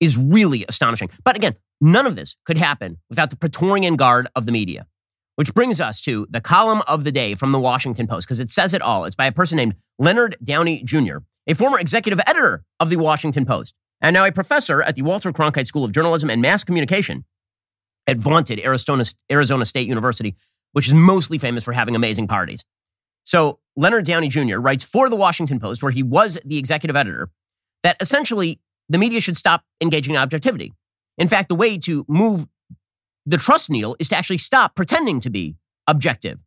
is 0.00 0.16
really 0.16 0.64
astonishing. 0.68 1.08
But 1.24 1.36
again, 1.36 1.56
none 1.80 2.06
of 2.06 2.16
this 2.16 2.36
could 2.44 2.58
happen 2.58 2.98
without 3.08 3.30
the 3.30 3.36
Praetorian 3.36 3.96
Guard 3.96 4.28
of 4.34 4.46
the 4.46 4.52
media. 4.52 4.86
Which 5.36 5.52
brings 5.52 5.82
us 5.82 6.00
to 6.02 6.26
the 6.30 6.40
column 6.40 6.82
of 6.88 7.04
the 7.04 7.12
day 7.12 7.34
from 7.34 7.52
the 7.52 7.60
Washington 7.60 8.06
Post, 8.06 8.26
because 8.26 8.40
it 8.40 8.50
says 8.50 8.72
it 8.72 8.80
all. 8.80 9.04
It's 9.04 9.14
by 9.14 9.26
a 9.26 9.32
person 9.32 9.56
named 9.56 9.74
Leonard 9.98 10.36
Downie 10.42 10.82
Jr., 10.82 11.18
a 11.46 11.54
former 11.54 11.78
executive 11.78 12.20
editor 12.26 12.64
of 12.80 12.88
the 12.88 12.96
Washington 12.96 13.44
Post, 13.44 13.74
and 14.00 14.14
now 14.14 14.24
a 14.24 14.32
professor 14.32 14.82
at 14.82 14.96
the 14.96 15.02
Walter 15.02 15.32
Cronkite 15.32 15.66
School 15.66 15.84
of 15.84 15.92
Journalism 15.92 16.30
and 16.30 16.40
Mass 16.40 16.64
Communication 16.64 17.26
at 18.06 18.16
vaunted 18.16 18.60
Arizona, 18.60 19.04
Arizona 19.30 19.66
State 19.66 19.88
University, 19.88 20.34
which 20.76 20.88
is 20.88 20.92
mostly 20.92 21.38
famous 21.38 21.64
for 21.64 21.72
having 21.72 21.96
amazing 21.96 22.28
parties. 22.28 22.62
So 23.24 23.60
Leonard 23.76 24.04
Downie 24.04 24.28
Jr. 24.28 24.58
writes 24.58 24.84
for 24.84 25.08
the 25.08 25.16
Washington 25.16 25.58
Post, 25.58 25.82
where 25.82 25.90
he 25.90 26.02
was 26.02 26.38
the 26.44 26.58
executive 26.58 26.94
editor, 26.94 27.30
that 27.82 27.96
essentially 27.98 28.60
the 28.90 28.98
media 28.98 29.22
should 29.22 29.38
stop 29.38 29.62
engaging 29.80 30.16
in 30.16 30.20
objectivity. 30.20 30.74
In 31.16 31.28
fact, 31.28 31.48
the 31.48 31.54
way 31.54 31.78
to 31.78 32.04
move 32.08 32.46
the 33.24 33.38
trust 33.38 33.70
needle 33.70 33.96
is 33.98 34.10
to 34.10 34.16
actually 34.18 34.36
stop 34.36 34.74
pretending 34.74 35.18
to 35.20 35.30
be 35.30 35.56
objective. 35.86 36.40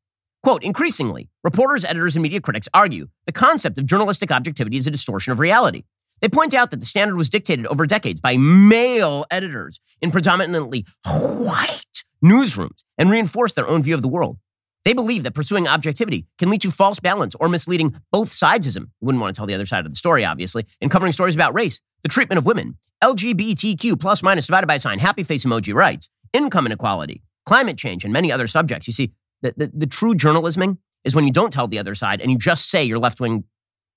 Quote, 0.44 0.64
increasingly, 0.64 1.32
reporters, 1.44 1.84
editors, 1.84 2.16
and 2.16 2.22
media 2.22 2.40
critics 2.40 2.68
argue 2.72 3.08
the 3.26 3.32
concept 3.32 3.80
of 3.80 3.88
journalistic 3.88 4.32
objectivity 4.32 4.78
is 4.78 4.86
a 4.86 4.92
distortion 4.92 5.32
of 5.32 5.40
reality. 5.40 5.86
They 6.22 6.30
point 6.30 6.54
out 6.54 6.70
that 6.70 6.82
the 6.82 6.86
standard 6.86 7.16
was 7.16 7.30
dictated 7.30 7.66
over 7.66 7.88
decades 7.88 8.20
by 8.20 8.38
male 8.38 9.26
editors 9.32 9.80
in 10.02 10.12
predominantly 10.12 10.86
white 11.04 11.84
newsrooms 12.24 12.84
and 12.98 13.10
reinforce 13.10 13.54
their 13.54 13.68
own 13.68 13.84
view 13.84 13.96
of 13.96 14.02
the 14.02 14.08
world. 14.08 14.38
They 14.86 14.94
believe 14.94 15.24
that 15.24 15.34
pursuing 15.34 15.68
objectivity 15.68 16.26
can 16.38 16.50
lead 16.50 16.62
to 16.62 16.72
false 16.72 17.00
balance 17.00 17.36
or 17.36 17.50
misleading 17.50 17.96
both 18.12 18.32
sidesism. 18.32 18.84
You 19.00 19.06
wouldn't 19.06 19.22
want 19.22 19.36
to 19.36 19.40
tell 19.40 19.46
the 19.46 19.54
other 19.54 19.66
side 19.66 19.86
of 19.86 19.92
the 19.92 19.98
story, 19.98 20.24
obviously, 20.24 20.66
in 20.80 20.90
covering 20.90 21.12
stories 21.12 21.36
about 21.36 21.54
race, 21.54 21.82
the 22.02 22.10
treatment 22.10 22.38
of 22.38 22.46
women, 22.46 22.78
LGBTQ 23.04 24.00
plus 24.00 24.24
minus 24.24 24.48
divided 24.48 24.68
by 24.68 24.78
sign, 24.78 25.00
happy 25.00 25.24
face 25.24 25.46
emoji 25.46 25.74
rights, 25.74 26.10
income 26.34 26.66
inequality, 26.66 27.22
climate 27.46 27.78
change, 27.78 28.04
and 28.04 28.14
many 28.14 28.32
other 28.32 28.48
subjects. 28.48 28.88
You 28.88 28.94
see, 28.94 29.12
the, 29.42 29.54
the, 29.58 29.72
the 29.74 29.88
true 29.88 30.14
journalisming 30.14 30.78
is 31.04 31.16
when 31.16 31.26
you 31.26 31.32
don't 31.32 31.52
tell 31.52 31.68
the 31.68 31.80
other 31.80 31.96
side 31.96 32.22
and 32.22 32.32
you 32.32 32.38
just 32.38 32.70
say 32.70 32.84
your 32.84 33.00
left 33.00 33.20
wing 33.20 33.44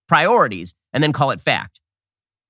priorities 0.08 0.74
and 0.92 1.02
then 1.02 1.12
call 1.12 1.30
it 1.30 1.40
fact. 1.40 1.80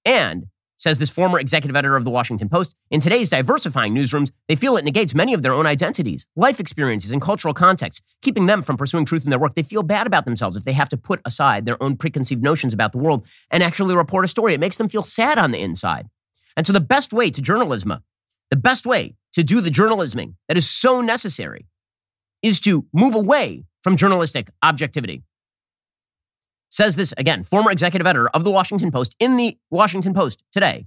And 0.05 0.47
says 0.83 0.99
this 0.99 1.11
former 1.11 1.39
executive 1.39 1.77
editor 1.77 1.95
of 1.95 2.03
the 2.03 2.11
Washington 2.11 2.49
Post. 2.49 2.75
In 2.91 2.99
today's 2.99 3.29
diversifying 3.29 3.95
newsrooms, 3.95 4.33
they 4.49 4.57
feel 4.57 4.77
it 4.77 4.85
negates 4.85 5.15
many 5.15 5.33
of 5.33 5.43
their 5.43 5.53
own 5.53 5.65
identities, 5.65 6.27
life 6.35 6.59
experiences, 6.59 7.13
and 7.13 7.23
cultural 7.23 7.55
contexts, 7.55 8.03
keeping 8.21 8.47
them 8.47 8.63
from 8.63 8.77
pursuing 8.77 9.05
truth 9.05 9.23
in 9.25 9.31
their 9.31 9.39
work. 9.39 9.55
They 9.55 9.63
feel 9.63 9.85
bad 9.85 10.09
about 10.09 10.25
themselves 10.25 10.57
if 10.57 10.65
they 10.65 10.73
have 10.73 10.89
to 10.89 10.97
put 10.97 11.21
aside 11.25 11.67
their 11.67 11.81
own 11.81 11.97
preconceived 11.97 12.43
notions 12.43 12.75
about 12.75 12.91
the 12.91 12.99
world 12.99 13.25
and 13.51 13.63
actually 13.63 13.95
report 13.95 14.25
a 14.25 14.29
story. 14.29 14.55
It 14.55 14.61
makes 14.61 14.77
them 14.77 14.89
feel 14.89 15.03
sad 15.03 15.39
on 15.39 15.53
the 15.53 15.61
inside. 15.61 16.09
And 16.57 16.67
so 16.67 16.73
the 16.73 16.81
best 16.81 17.13
way 17.13 17.31
to 17.31 17.41
journalism, 17.41 17.95
the 18.51 18.57
best 18.57 18.85
way 18.85 19.15
to 19.35 19.45
do 19.45 19.61
the 19.61 19.71
journalisming 19.71 20.35
that 20.49 20.57
is 20.57 20.69
so 20.69 21.01
necessary 21.01 21.69
is 22.43 22.59
to 22.61 22.87
move 22.93 23.15
away 23.15 23.65
from 23.83 23.97
journalistic 23.97 24.51
objectivity. 24.65 25.23
Says 26.73 26.97
this 26.97 27.13
again, 27.19 27.43
former 27.43 27.71
executive 27.71 28.07
editor 28.07 28.29
of 28.31 28.45
the 28.45 28.51
Washington 28.51 28.91
Post 28.91 29.15
in 29.19 29.37
the 29.37 29.59
Washington 29.71 30.15
Post 30.15 30.43
today. 30.51 30.87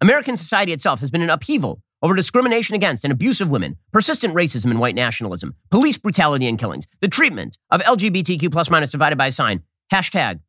American 0.00 0.38
society 0.38 0.72
itself 0.72 1.00
has 1.00 1.10
been 1.10 1.20
in 1.20 1.28
upheaval 1.28 1.82
over 2.00 2.14
discrimination 2.14 2.74
against 2.74 3.04
and 3.04 3.12
abuse 3.12 3.42
of 3.42 3.50
women, 3.50 3.76
persistent 3.92 4.34
racism 4.34 4.70
and 4.70 4.80
white 4.80 4.94
nationalism, 4.94 5.54
police 5.70 5.98
brutality 5.98 6.48
and 6.48 6.58
killings, 6.58 6.86
the 7.00 7.08
treatment 7.08 7.58
of 7.70 7.82
LGBTQ 7.82 8.50
plus 8.50 8.70
minus 8.70 8.90
divided 8.90 9.18
by 9.18 9.28
sign, 9.28 9.62
hashtag, 9.92 10.40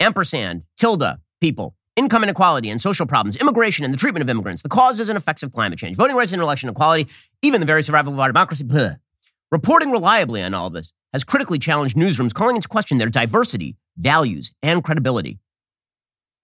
ampersand, 0.00 0.62
tilde, 0.76 1.18
people, 1.42 1.76
income 1.94 2.22
inequality 2.22 2.70
and 2.70 2.80
social 2.80 3.04
problems, 3.04 3.36
immigration 3.36 3.84
and 3.84 3.92
the 3.92 3.98
treatment 3.98 4.22
of 4.22 4.30
immigrants, 4.30 4.62
the 4.62 4.70
causes 4.70 5.10
and 5.10 5.18
effects 5.18 5.42
of 5.42 5.52
climate 5.52 5.78
change, 5.78 5.94
voting 5.94 6.16
rights 6.16 6.32
and 6.32 6.40
election 6.40 6.70
equality, 6.70 7.06
even 7.42 7.60
the 7.60 7.66
very 7.66 7.82
survival 7.82 8.14
of 8.14 8.18
our 8.18 8.28
democracy. 8.28 8.64
Blah. 8.64 8.94
Reporting 9.52 9.90
reliably 9.90 10.42
on 10.42 10.54
all 10.54 10.68
of 10.68 10.72
this 10.72 10.94
has 11.14 11.24
critically 11.24 11.60
challenged 11.60 11.96
newsrooms, 11.96 12.34
calling 12.34 12.56
into 12.56 12.68
question 12.68 12.98
their 12.98 13.08
diversity, 13.08 13.76
values, 13.96 14.52
and 14.64 14.82
credibility. 14.82 15.38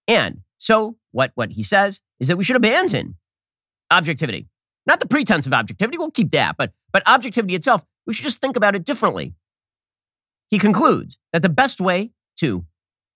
And 0.07 0.41
so, 0.57 0.95
what, 1.11 1.31
what 1.35 1.51
he 1.51 1.61
says 1.61 1.99
is 2.21 2.29
that 2.29 2.37
we 2.37 2.45
should 2.45 2.55
abandon 2.55 3.17
objectivity. 3.91 4.47
Not 4.87 5.01
the 5.01 5.07
pretense 5.07 5.45
of 5.45 5.53
objectivity, 5.53 5.97
we'll 5.97 6.09
keep 6.09 6.31
that, 6.31 6.55
but, 6.57 6.71
but 6.93 7.03
objectivity 7.05 7.53
itself, 7.53 7.83
we 8.07 8.13
should 8.13 8.23
just 8.23 8.39
think 8.39 8.55
about 8.55 8.73
it 8.73 8.85
differently. 8.85 9.33
He 10.49 10.57
concludes 10.57 11.19
that 11.33 11.41
the 11.41 11.49
best 11.49 11.81
way 11.81 12.11
to 12.37 12.65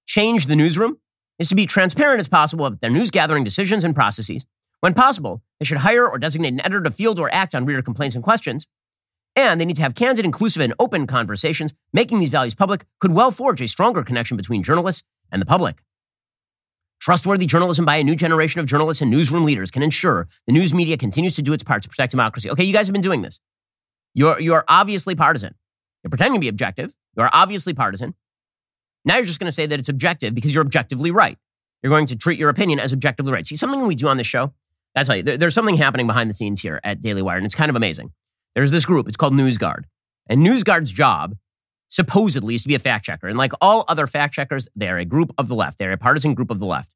change 0.05 0.47
the 0.47 0.57
newsroom 0.57 0.99
is 1.39 1.47
to 1.49 1.55
be 1.55 1.65
transparent 1.65 2.19
as 2.19 2.27
possible 2.27 2.65
about 2.65 2.81
their 2.81 2.89
news 2.89 3.11
gathering 3.11 3.45
decisions 3.45 3.85
and 3.85 3.95
processes. 3.95 4.45
When 4.81 4.93
possible, 4.93 5.41
they 5.59 5.65
should 5.65 5.77
hire 5.77 6.07
or 6.07 6.19
designate 6.19 6.53
an 6.53 6.59
editor 6.59 6.83
to 6.83 6.91
field 6.91 7.17
or 7.17 7.33
act 7.33 7.55
on 7.55 7.65
reader 7.65 7.81
complaints 7.81 8.15
and 8.15 8.23
questions. 8.23 8.67
And 9.35 9.59
they 9.59 9.65
need 9.65 9.75
to 9.75 9.81
have 9.81 9.95
candid, 9.95 10.25
inclusive, 10.25 10.61
and 10.61 10.73
open 10.79 11.07
conversations. 11.07 11.73
Making 11.91 12.19
these 12.19 12.29
values 12.29 12.55
public 12.55 12.85
could 12.99 13.11
well 13.11 13.31
forge 13.31 13.61
a 13.61 13.67
stronger 13.67 14.03
connection 14.03 14.37
between 14.37 14.63
journalists 14.63 15.03
and 15.31 15.41
the 15.41 15.45
public. 15.45 15.83
Trustworthy 17.01 17.45
journalism 17.45 17.85
by 17.85 17.97
a 17.97 18.03
new 18.03 18.15
generation 18.15 18.61
of 18.61 18.65
journalists 18.65 19.01
and 19.01 19.11
newsroom 19.11 19.43
leaders 19.43 19.69
can 19.69 19.83
ensure 19.83 20.27
the 20.47 20.53
news 20.53 20.73
media 20.73 20.97
continues 20.97 21.35
to 21.35 21.41
do 21.41 21.53
its 21.53 21.63
part 21.63 21.83
to 21.83 21.89
protect 21.89 22.11
democracy. 22.11 22.49
Okay, 22.49 22.63
you 22.63 22.73
guys 22.73 22.87
have 22.87 22.93
been 22.93 23.01
doing 23.01 23.21
this. 23.21 23.39
You're, 24.13 24.39
you're 24.39 24.63
obviously 24.67 25.13
partisan. 25.13 25.53
You're 26.03 26.09
pretending 26.09 26.39
to 26.39 26.39
be 26.39 26.47
objective. 26.47 26.95
You're 27.17 27.29
obviously 27.33 27.73
partisan. 27.73 28.15
Now 29.03 29.17
you're 29.17 29.25
just 29.25 29.39
going 29.39 29.49
to 29.49 29.51
say 29.51 29.65
that 29.65 29.79
it's 29.79 29.89
objective 29.89 30.33
because 30.33 30.55
you're 30.55 30.63
objectively 30.63 31.11
right. 31.11 31.37
You're 31.83 31.91
going 31.91 32.07
to 32.07 32.15
treat 32.15 32.39
your 32.39 32.49
opinion 32.49 32.79
as 32.79 32.93
objectively 32.93 33.33
right. 33.33 33.45
See, 33.45 33.55
something 33.55 33.85
we 33.85 33.95
do 33.95 34.07
on 34.07 34.17
this 34.17 34.25
show, 34.25 34.53
that's 34.95 35.09
you, 35.09 35.21
there, 35.21 35.37
there's 35.37 35.53
something 35.53 35.75
happening 35.75 36.07
behind 36.07 36.29
the 36.29 36.33
scenes 36.33 36.61
here 36.61 36.79
at 36.83 37.01
Daily 37.01 37.21
Wire, 37.21 37.37
and 37.37 37.45
it's 37.45 37.53
kind 37.53 37.69
of 37.69 37.75
amazing. 37.75 38.11
There's 38.55 38.71
this 38.71 38.85
group, 38.85 39.07
it's 39.07 39.17
called 39.17 39.33
NewsGuard. 39.33 39.83
And 40.27 40.41
NewsGuard's 40.41 40.91
job, 40.91 41.35
supposedly, 41.89 42.55
is 42.55 42.63
to 42.63 42.67
be 42.67 42.75
a 42.75 42.79
fact 42.79 43.05
checker. 43.05 43.27
And 43.27 43.37
like 43.37 43.51
all 43.61 43.85
other 43.87 44.07
fact 44.07 44.33
checkers, 44.33 44.67
they're 44.75 44.97
a 44.97 45.05
group 45.05 45.33
of 45.37 45.47
the 45.47 45.55
left. 45.55 45.77
They're 45.77 45.91
a 45.91 45.97
partisan 45.97 46.33
group 46.33 46.49
of 46.49 46.59
the 46.59 46.65
left. 46.65 46.91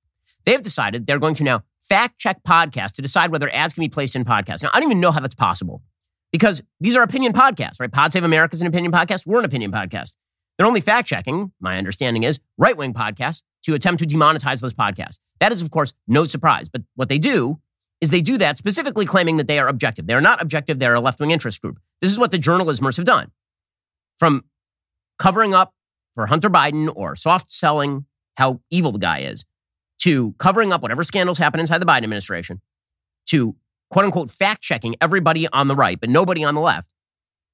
They 0.46 0.54
have 0.54 0.62
decided 0.62 1.06
they're 1.06 1.20
going 1.20 1.36
to 1.36 1.44
now 1.44 1.64
fact 1.82 2.18
check 2.18 2.42
podcasts 2.44 2.94
to 2.94 3.02
decide 3.02 3.32
whether 3.32 3.54
ads 3.54 3.74
can 3.74 3.82
be 3.82 3.90
placed 3.90 4.16
in 4.16 4.24
podcasts. 4.24 4.64
Now, 4.64 4.70
I 4.74 4.80
don't 4.80 4.90
even 4.90 5.02
know 5.02 5.12
how 5.12 5.20
that's 5.20 5.36
possible 5.36 5.84
because 6.32 6.64
these 6.80 6.96
are 6.96 7.04
opinion 7.04 7.34
podcasts, 7.34 7.80
right? 7.80 7.92
Pod 7.92 8.14
Save 8.14 8.24
America 8.24 8.56
is 8.56 8.62
an 8.62 8.68
opinion 8.68 8.92
podcast. 8.92 9.28
We're 9.28 9.40
an 9.40 9.46
opinion 9.46 9.72
podcast. 9.72 10.14
They're 10.58 10.68
only 10.68 10.82
fact 10.82 11.08
checking, 11.08 11.52
my 11.60 11.78
understanding 11.78 12.24
is, 12.24 12.40
right 12.58 12.76
wing 12.76 12.94
podcasts 12.94 13.42
to 13.64 13.74
attempt 13.74 14.00
to 14.00 14.08
demonetize 14.08 14.62
those 14.62 14.74
podcasts. 14.74 15.20
That 15.40 15.52
is, 15.52 15.62
of 15.62 15.72
course, 15.72 15.94
no 16.08 16.26
surprise. 16.26 16.70
But 16.70 16.82
what 16.96 17.10
they 17.10 17.18
do 17.18 17.60
is 18.02 18.12
they 18.12 18.22
do 18.22 18.38
that 18.38 18.58
specifically 18.58 19.06
claiming 19.06 19.38
that 19.38 19.48
they 19.48 19.60
are 19.60 19.68
objective. 19.68 20.08
They 20.08 20.14
are 20.14 20.22
not 20.22 20.42
objective, 20.42 20.80
they're 20.80 20.94
a 20.94 21.02
left 21.02 21.20
wing 21.20 21.32
interest 21.32 21.62
group. 21.62 21.80
This 22.02 22.12
is 22.12 22.20
what 22.20 22.32
the 22.32 22.38
journalismers 22.38 22.98
have 22.98 23.06
done. 23.06 23.32
From 24.18 24.46
covering 25.18 25.54
up 25.54 25.74
for 26.16 26.28
Hunter 26.28 26.50
Biden 26.50 26.92
or 26.96 27.16
soft 27.16 27.52
selling 27.52 28.06
how 28.38 28.62
evil 28.70 28.92
the 28.92 29.00
guy 29.00 29.20
is, 29.20 29.46
to 30.00 30.34
covering 30.34 30.72
up 30.72 30.82
whatever 30.82 31.04
scandals 31.04 31.38
happen 31.38 31.60
inside 31.60 31.80
the 31.80 31.86
Biden 31.86 32.04
administration, 32.04 32.62
to 33.28 33.56
quote 33.90 34.06
unquote 34.06 34.32
fact 34.32 34.62
checking 34.62 34.96
everybody 35.02 35.48
on 35.50 35.68
the 35.68 35.76
right, 35.76 36.00
but 36.00 36.10
nobody 36.10 36.44
on 36.44 36.56
the 36.56 36.62
left. 36.62 36.90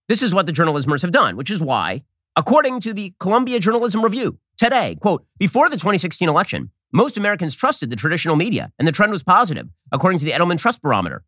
This 0.07 0.21
is 0.21 0.33
what 0.33 0.45
the 0.45 0.51
journalismers 0.51 1.01
have 1.01 1.11
done, 1.11 1.35
which 1.35 1.49
is 1.49 1.61
why 1.61 2.03
According 2.35 2.81
to 2.81 2.93
the 2.93 3.13
Columbia 3.19 3.59
Journalism 3.59 4.03
Review 4.03 4.37
today, 4.57 4.97
quote, 4.99 5.25
before 5.39 5.69
the 5.69 5.77
2016 5.77 6.27
election, 6.27 6.69
most 6.95 7.17
Americans 7.17 7.53
trusted 7.55 7.89
the 7.89 7.97
traditional 7.97 8.37
media, 8.37 8.71
and 8.79 8.87
the 8.87 8.91
trend 8.91 9.11
was 9.11 9.21
positive, 9.21 9.67
according 9.91 10.17
to 10.17 10.25
the 10.25 10.31
Edelman 10.31 10.57
Trust 10.57 10.81
Barometer. 10.81 11.25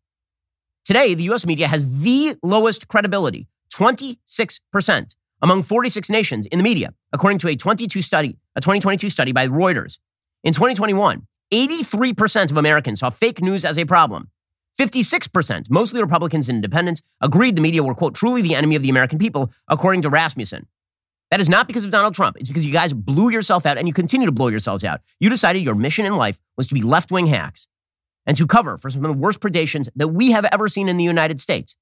Today, 0.85 1.13
the 1.13 1.23
U.S. 1.23 1.45
media 1.45 1.67
has 1.67 1.99
the 2.03 2.37
lowest 2.41 2.87
credibility, 2.87 3.49
26% 3.73 5.15
among 5.41 5.63
46 5.63 6.09
nations 6.09 6.45
in 6.45 6.57
the 6.57 6.63
media, 6.63 6.93
according 7.11 7.37
to 7.39 7.49
a 7.49 7.55
22 7.57 8.01
study, 8.01 8.37
a 8.55 8.61
2022 8.61 9.09
study 9.09 9.33
by 9.33 9.45
Reuters. 9.45 9.99
In 10.41 10.53
2021, 10.53 11.27
83% 11.53 12.49
of 12.49 12.55
Americans 12.55 13.01
saw 13.01 13.09
fake 13.09 13.41
news 13.41 13.65
as 13.65 13.77
a 13.77 13.83
problem. 13.83 14.29
56%, 14.79 15.69
mostly 15.69 16.01
Republicans 16.01 16.47
and 16.47 16.55
independents, 16.55 17.01
agreed 17.19 17.57
the 17.57 17.61
media 17.61 17.83
were, 17.83 17.93
quote, 17.93 18.15
truly 18.15 18.41
the 18.41 18.55
enemy 18.55 18.77
of 18.77 18.83
the 18.83 18.89
American 18.89 19.19
people, 19.19 19.51
according 19.67 20.01
to 20.03 20.09
Rasmussen. 20.09 20.65
That 21.29 21.39
is 21.39 21.49
not 21.49 21.67
because 21.67 21.83
of 21.83 21.91
Donald 21.91 22.13
Trump. 22.13 22.37
It's 22.39 22.47
because 22.47 22.65
you 22.65 22.71
guys 22.71 22.93
blew 22.93 23.29
yourself 23.29 23.65
out 23.65 23.77
and 23.77 23.87
you 23.87 23.93
continue 23.93 24.25
to 24.25 24.31
blow 24.31 24.47
yourselves 24.47 24.83
out. 24.83 25.01
You 25.19 25.29
decided 25.29 25.63
your 25.63 25.75
mission 25.75 26.05
in 26.05 26.15
life 26.15 26.39
was 26.55 26.67
to 26.67 26.73
be 26.73 26.81
left 26.81 27.11
wing 27.11 27.27
hacks 27.27 27.67
and 28.25 28.37
to 28.37 28.47
cover 28.47 28.77
for 28.77 28.89
some 28.89 29.03
of 29.03 29.11
the 29.11 29.17
worst 29.17 29.39
predations 29.39 29.89
that 29.95 30.09
we 30.09 30.31
have 30.31 30.45
ever 30.45 30.69
seen 30.69 30.87
in 30.87 30.97
the 30.97 31.03
United 31.03 31.39
States. 31.39 31.75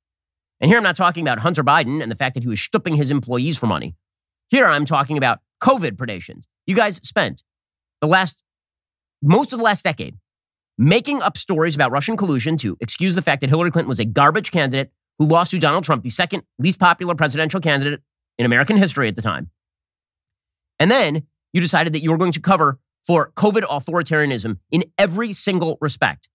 And 0.60 0.70
here 0.70 0.78
I'm 0.78 0.84
not 0.84 0.96
talking 0.96 1.24
about 1.24 1.40
Hunter 1.40 1.64
Biden 1.64 2.02
and 2.02 2.12
the 2.12 2.16
fact 2.16 2.34
that 2.34 2.44
he 2.44 2.50
was 2.50 2.60
stooping 2.60 2.96
his 2.96 3.12
employees 3.12 3.58
for 3.58 3.68
money. 3.68 3.96
Here 4.50 4.66
I'm 4.66 4.86
talking 4.86 5.18
about 5.18 5.40
COVID 5.62 5.92
predations. 5.92 6.44
You 6.66 6.76
guys 6.76 6.96
spent 7.04 7.44
the 8.02 8.08
last, 8.08 8.44
most 9.22 9.54
of 9.54 9.60
the 9.60 9.66
last 9.66 9.84
decade 9.84 10.16
making 10.78 11.22
up 11.22 11.38
stories 11.38 11.76
about 11.76 11.92
Russian 11.92 12.18
collusion 12.18 12.58
to 12.58 12.78
excuse 12.80 13.16
the 13.16 13.22
fact 13.22 13.42
that 13.42 13.50
Hillary 13.50 13.72
Clinton 13.72 13.90
was 13.90 14.00
a 14.00 14.06
garbage 14.06 14.52
candidate 14.52 14.92
who 15.20 15.26
lost 15.26 15.52
to 15.52 15.60
Donald 15.60 15.84
Trump, 15.84 16.04
the 16.04 16.10
second 16.10 16.44
least 16.60 16.80
popular 16.80 17.16
presidential 17.16 17.62
candidate 17.62 18.02
in 18.38 18.46
American 18.46 18.78
history 18.78 19.08
at 19.08 19.16
the 19.16 19.22
time. 19.22 19.50
And 20.80 20.92
then 20.92 21.24
you 21.54 21.62
decided 21.62 21.94
that 21.94 22.02
you 22.02 22.12
were 22.12 22.18
going 22.18 22.34
to 22.34 22.42
cover 22.42 22.80
for 23.06 23.32
COVID 23.36 23.64
authoritarianism 23.64 24.58
in 24.72 24.84
every 24.98 25.32
single 25.32 25.78
respect. 25.80 26.30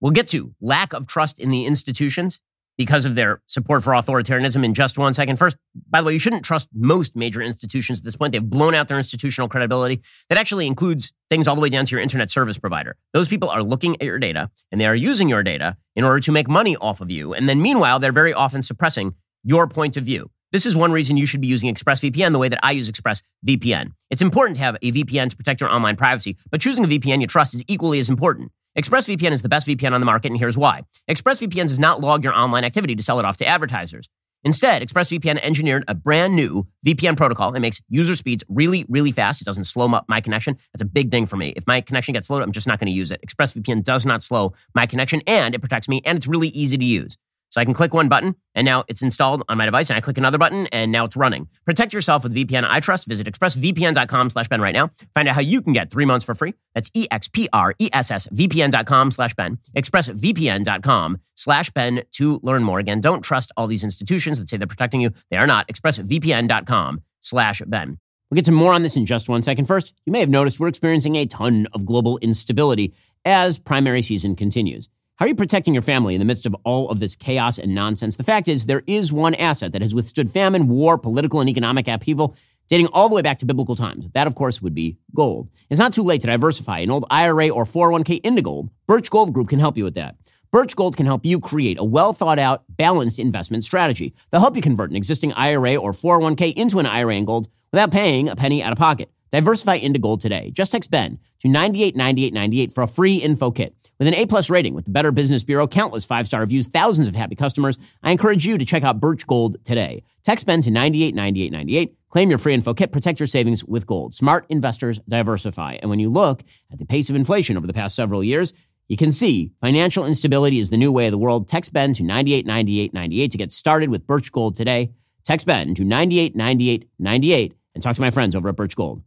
We'll 0.00 0.12
get 0.12 0.28
to 0.28 0.54
lack 0.60 0.92
of 0.92 1.06
trust 1.06 1.38
in 1.38 1.48
the 1.48 1.64
institutions 1.64 2.40
because 2.76 3.06
of 3.06 3.14
their 3.14 3.40
support 3.46 3.82
for 3.82 3.92
authoritarianism 3.92 4.62
in 4.62 4.74
just 4.74 4.98
one 4.98 5.14
second. 5.14 5.36
First, 5.36 5.56
by 5.88 6.00
the 6.00 6.06
way, 6.06 6.12
you 6.12 6.18
shouldn't 6.18 6.44
trust 6.44 6.68
most 6.74 7.16
major 7.16 7.40
institutions 7.40 8.00
at 8.00 8.04
this 8.04 8.16
point. 8.16 8.32
They've 8.32 8.42
blown 8.42 8.74
out 8.74 8.88
their 8.88 8.98
institutional 8.98 9.48
credibility. 9.48 10.02
That 10.28 10.38
actually 10.38 10.66
includes 10.66 11.12
things 11.30 11.48
all 11.48 11.54
the 11.54 11.62
way 11.62 11.70
down 11.70 11.86
to 11.86 11.90
your 11.90 12.00
internet 12.00 12.30
service 12.30 12.58
provider. 12.58 12.96
Those 13.14 13.28
people 13.28 13.48
are 13.48 13.62
looking 13.62 13.94
at 13.94 14.02
your 14.02 14.18
data 14.18 14.50
and 14.70 14.80
they 14.80 14.86
are 14.86 14.94
using 14.94 15.28
your 15.28 15.42
data 15.42 15.76
in 15.94 16.04
order 16.04 16.20
to 16.20 16.32
make 16.32 16.48
money 16.48 16.76
off 16.76 17.00
of 17.00 17.10
you. 17.10 17.32
And 17.32 17.48
then 17.48 17.62
meanwhile, 17.62 17.98
they're 17.98 18.12
very 18.12 18.34
often 18.34 18.62
suppressing 18.62 19.14
your 19.42 19.66
point 19.66 19.96
of 19.96 20.04
view. 20.04 20.30
This 20.52 20.64
is 20.64 20.76
one 20.76 20.92
reason 20.92 21.16
you 21.16 21.26
should 21.26 21.40
be 21.40 21.48
using 21.48 21.74
ExpressVPN 21.74 22.32
the 22.32 22.38
way 22.38 22.48
that 22.48 22.60
I 22.62 22.70
use 22.70 22.88
ExpressVPN. 22.90 23.92
It's 24.10 24.22
important 24.22 24.56
to 24.56 24.62
have 24.62 24.76
a 24.76 24.92
VPN 24.92 25.28
to 25.28 25.36
protect 25.36 25.60
your 25.60 25.70
online 25.70 25.96
privacy, 25.96 26.36
but 26.50 26.60
choosing 26.60 26.84
a 26.84 26.88
VPN 26.88 27.20
you 27.20 27.26
trust 27.26 27.54
is 27.54 27.64
equally 27.66 27.98
as 27.98 28.08
important. 28.08 28.52
ExpressVPN 28.78 29.32
is 29.32 29.42
the 29.42 29.48
best 29.48 29.66
VPN 29.66 29.92
on 29.92 30.00
the 30.00 30.06
market, 30.06 30.30
and 30.30 30.38
here's 30.38 30.56
why. 30.56 30.82
ExpressVPN 31.10 31.66
does 31.66 31.80
not 31.80 32.00
log 32.00 32.22
your 32.22 32.32
online 32.32 32.62
activity 32.62 32.94
to 32.94 33.02
sell 33.02 33.18
it 33.18 33.24
off 33.24 33.36
to 33.38 33.46
advertisers. 33.46 34.08
Instead, 34.44 34.82
ExpressVPN 34.82 35.40
engineered 35.42 35.82
a 35.88 35.94
brand 35.94 36.36
new 36.36 36.64
VPN 36.86 37.16
protocol 37.16 37.50
that 37.50 37.58
makes 37.58 37.80
user 37.88 38.14
speeds 38.14 38.44
really, 38.48 38.86
really 38.88 39.10
fast. 39.10 39.40
It 39.40 39.44
doesn't 39.44 39.64
slow 39.64 39.90
up 39.92 40.04
my 40.08 40.20
connection. 40.20 40.56
That's 40.72 40.82
a 40.82 40.86
big 40.86 41.10
thing 41.10 41.26
for 41.26 41.36
me. 41.36 41.48
If 41.56 41.66
my 41.66 41.80
connection 41.80 42.12
gets 42.12 42.28
slowed, 42.28 42.42
I'm 42.42 42.52
just 42.52 42.68
not 42.68 42.78
going 42.78 42.86
to 42.86 42.96
use 42.96 43.10
it. 43.10 43.20
ExpressVPN 43.26 43.82
does 43.82 44.06
not 44.06 44.22
slow 44.22 44.52
my 44.74 44.86
connection, 44.86 45.22
and 45.26 45.56
it 45.56 45.58
protects 45.58 45.88
me, 45.88 46.02
and 46.04 46.16
it's 46.16 46.28
really 46.28 46.48
easy 46.48 46.78
to 46.78 46.84
use. 46.84 47.16
So 47.56 47.60
I 47.62 47.64
can 47.64 47.72
click 47.72 47.94
one 47.94 48.10
button 48.10 48.36
and 48.54 48.66
now 48.66 48.84
it's 48.86 49.00
installed 49.00 49.42
on 49.48 49.56
my 49.56 49.64
device 49.64 49.88
and 49.88 49.96
I 49.96 50.02
click 50.02 50.18
another 50.18 50.36
button 50.36 50.66
and 50.72 50.92
now 50.92 51.04
it's 51.04 51.16
running. 51.16 51.48
Protect 51.64 51.94
yourself 51.94 52.22
with 52.22 52.34
VPN 52.34 52.66
I 52.68 52.80
trust. 52.80 53.08
Visit 53.08 53.26
expressvpn.com 53.26 54.28
slash 54.28 54.48
Ben 54.48 54.60
right 54.60 54.74
now. 54.74 54.90
Find 55.14 55.26
out 55.26 55.36
how 55.36 55.40
you 55.40 55.62
can 55.62 55.72
get 55.72 55.90
three 55.90 56.04
months 56.04 56.22
for 56.22 56.34
free. 56.34 56.52
That's 56.74 56.90
E-X-P-R-E-S-S-V-P-N.com 56.92 59.10
slash 59.10 59.34
Ben. 59.36 59.56
Expressvpn.com 59.74 61.18
slash 61.34 61.70
Ben 61.70 62.02
to 62.12 62.40
learn 62.42 62.62
more. 62.62 62.78
Again, 62.78 63.00
don't 63.00 63.22
trust 63.22 63.52
all 63.56 63.66
these 63.66 63.84
institutions 63.84 64.38
that 64.38 64.50
say 64.50 64.58
they're 64.58 64.66
protecting 64.66 65.00
you. 65.00 65.14
They 65.30 65.38
are 65.38 65.46
not. 65.46 65.66
Expressvpn.com 65.68 67.00
slash 67.20 67.62
Ben. 67.66 67.98
We'll 68.30 68.36
get 68.36 68.44
to 68.44 68.52
more 68.52 68.74
on 68.74 68.82
this 68.82 68.98
in 68.98 69.06
just 69.06 69.30
one 69.30 69.40
second. 69.40 69.64
First, 69.64 69.94
you 70.04 70.12
may 70.12 70.20
have 70.20 70.28
noticed 70.28 70.60
we're 70.60 70.68
experiencing 70.68 71.16
a 71.16 71.24
ton 71.24 71.68
of 71.72 71.86
global 71.86 72.18
instability 72.18 72.92
as 73.24 73.58
primary 73.58 74.02
season 74.02 74.36
continues. 74.36 74.90
How 75.16 75.24
are 75.24 75.28
you 75.28 75.34
protecting 75.34 75.72
your 75.72 75.82
family 75.82 76.14
in 76.14 76.18
the 76.18 76.26
midst 76.26 76.44
of 76.44 76.54
all 76.62 76.90
of 76.90 77.00
this 77.00 77.16
chaos 77.16 77.58
and 77.58 77.74
nonsense? 77.74 78.18
The 78.18 78.22
fact 78.22 78.48
is, 78.48 78.66
there 78.66 78.82
is 78.86 79.14
one 79.14 79.34
asset 79.34 79.72
that 79.72 79.80
has 79.80 79.94
withstood 79.94 80.30
famine, 80.30 80.68
war, 80.68 80.98
political, 80.98 81.40
and 81.40 81.48
economic 81.48 81.88
upheaval 81.88 82.36
dating 82.68 82.88
all 82.88 83.08
the 83.08 83.14
way 83.14 83.22
back 83.22 83.38
to 83.38 83.46
biblical 83.46 83.76
times. 83.76 84.10
That, 84.10 84.26
of 84.26 84.34
course, 84.34 84.60
would 84.60 84.74
be 84.74 84.98
gold. 85.14 85.48
It's 85.70 85.80
not 85.80 85.94
too 85.94 86.02
late 86.02 86.20
to 86.20 86.26
diversify 86.26 86.80
an 86.80 86.90
old 86.90 87.06
IRA 87.10 87.48
or 87.48 87.64
401k 87.64 88.20
into 88.24 88.42
gold. 88.42 88.68
Birch 88.86 89.08
Gold 89.08 89.32
Group 89.32 89.48
can 89.48 89.58
help 89.58 89.78
you 89.78 89.84
with 89.84 89.94
that. 89.94 90.16
Birch 90.50 90.76
Gold 90.76 90.98
can 90.98 91.06
help 91.06 91.24
you 91.24 91.40
create 91.40 91.78
a 91.78 91.84
well 91.84 92.12
thought 92.12 92.38
out, 92.38 92.64
balanced 92.68 93.18
investment 93.18 93.64
strategy. 93.64 94.12
They'll 94.30 94.42
help 94.42 94.54
you 94.54 94.60
convert 94.60 94.90
an 94.90 94.96
existing 94.96 95.32
IRA 95.32 95.76
or 95.76 95.92
401k 95.92 96.52
into 96.52 96.78
an 96.78 96.84
IRA 96.84 97.14
in 97.14 97.24
gold 97.24 97.48
without 97.72 97.90
paying 97.90 98.28
a 98.28 98.36
penny 98.36 98.62
out 98.62 98.72
of 98.72 98.78
pocket. 98.78 99.10
Diversify 99.30 99.76
into 99.76 99.98
gold 99.98 100.20
today. 100.20 100.50
Just 100.50 100.72
text 100.72 100.90
Ben 100.90 101.20
to 101.38 101.48
989898 101.48 102.72
for 102.74 102.82
a 102.82 102.86
free 102.86 103.16
info 103.16 103.50
kit. 103.50 103.85
With 103.98 104.08
an 104.08 104.14
A 104.14 104.26
plus 104.26 104.50
rating 104.50 104.74
with 104.74 104.84
the 104.84 104.90
Better 104.90 105.10
Business 105.10 105.42
Bureau, 105.42 105.66
countless 105.66 106.04
five 106.04 106.26
star 106.26 106.40
reviews, 106.40 106.66
thousands 106.66 107.08
of 107.08 107.16
happy 107.16 107.34
customers, 107.34 107.78
I 108.02 108.12
encourage 108.12 108.44
you 108.44 108.58
to 108.58 108.64
check 108.64 108.82
out 108.82 109.00
Birch 109.00 109.26
Gold 109.26 109.56
today. 109.64 110.02
Text 110.22 110.46
Ben 110.46 110.60
to 110.62 110.70
989898. 110.70 111.96
Claim 112.10 112.28
your 112.28 112.38
free 112.38 112.52
info 112.52 112.74
kit. 112.74 112.92
Protect 112.92 113.20
your 113.20 113.26
savings 113.26 113.64
with 113.64 113.86
gold. 113.86 114.14
Smart 114.14 114.46
investors 114.50 115.00
diversify. 115.08 115.78
And 115.80 115.88
when 115.88 115.98
you 115.98 116.10
look 116.10 116.42
at 116.70 116.78
the 116.78 116.84
pace 116.84 117.08
of 117.08 117.16
inflation 117.16 117.56
over 117.56 117.66
the 117.66 117.72
past 117.72 117.96
several 117.96 118.22
years, 118.22 118.52
you 118.88 118.96
can 118.96 119.12
see 119.12 119.52
financial 119.60 120.04
instability 120.04 120.58
is 120.58 120.70
the 120.70 120.76
new 120.76 120.92
way 120.92 121.06
of 121.06 121.12
the 121.12 121.18
world. 121.18 121.48
Text 121.48 121.72
Ben 121.72 121.92
to 121.94 122.04
989898 122.04 123.30
to 123.30 123.38
get 123.38 123.50
started 123.50 123.88
with 123.88 124.06
Birch 124.06 124.30
Gold 124.30 124.56
today. 124.56 124.92
Text 125.24 125.46
Ben 125.46 125.74
to 125.74 125.84
989898 125.84 127.54
and 127.74 127.82
talk 127.82 127.96
to 127.96 128.02
my 128.02 128.10
friends 128.10 128.36
over 128.36 128.50
at 128.50 128.56
Birch 128.56 128.76
Gold. 128.76 129.02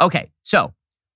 Okay, 0.00 0.30
so 0.42 0.72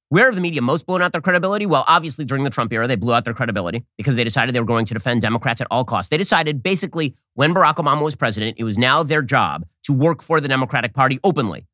where 0.09 0.27
have 0.27 0.35
the 0.37 0.41
media 0.41 0.63
most 0.63 0.87
blown 0.87 1.03
out 1.03 1.13
their 1.13 1.21
credibility? 1.21 1.67
Well, 1.67 1.85
obviously 1.89 2.25
during 2.25 2.45
the 2.45 2.51
Trump 2.51 2.73
era, 2.73 2.87
they 2.87 2.97
blew 2.97 3.13
out 3.13 3.25
their 3.25 3.35
credibility 3.35 3.85
because 3.97 4.15
they 4.15 4.23
decided 4.23 4.55
they 4.55 4.61
were 4.61 4.67
going 4.67 4.87
to 4.87 4.95
defend 4.95 5.21
Democrats 5.21 5.61
at 5.61 5.67
all 5.71 5.85
costs. 5.85 6.11
They 6.11 6.17
decided 6.17 6.63
basically 6.63 7.17
when 7.35 7.53
Barack 7.53 7.77
Obama 7.77 8.03
was 8.03 8.15
president, 8.15 8.57
it 8.59 8.65
was 8.65 8.79
now 8.79 9.03
their 9.03 9.23
job 9.23 9.67
to 9.85 9.93
work 9.93 10.23
for 10.23 10.41
the 10.41 10.49
Democratic 10.49 10.95
Party 10.95 11.19
openly. 11.25 11.67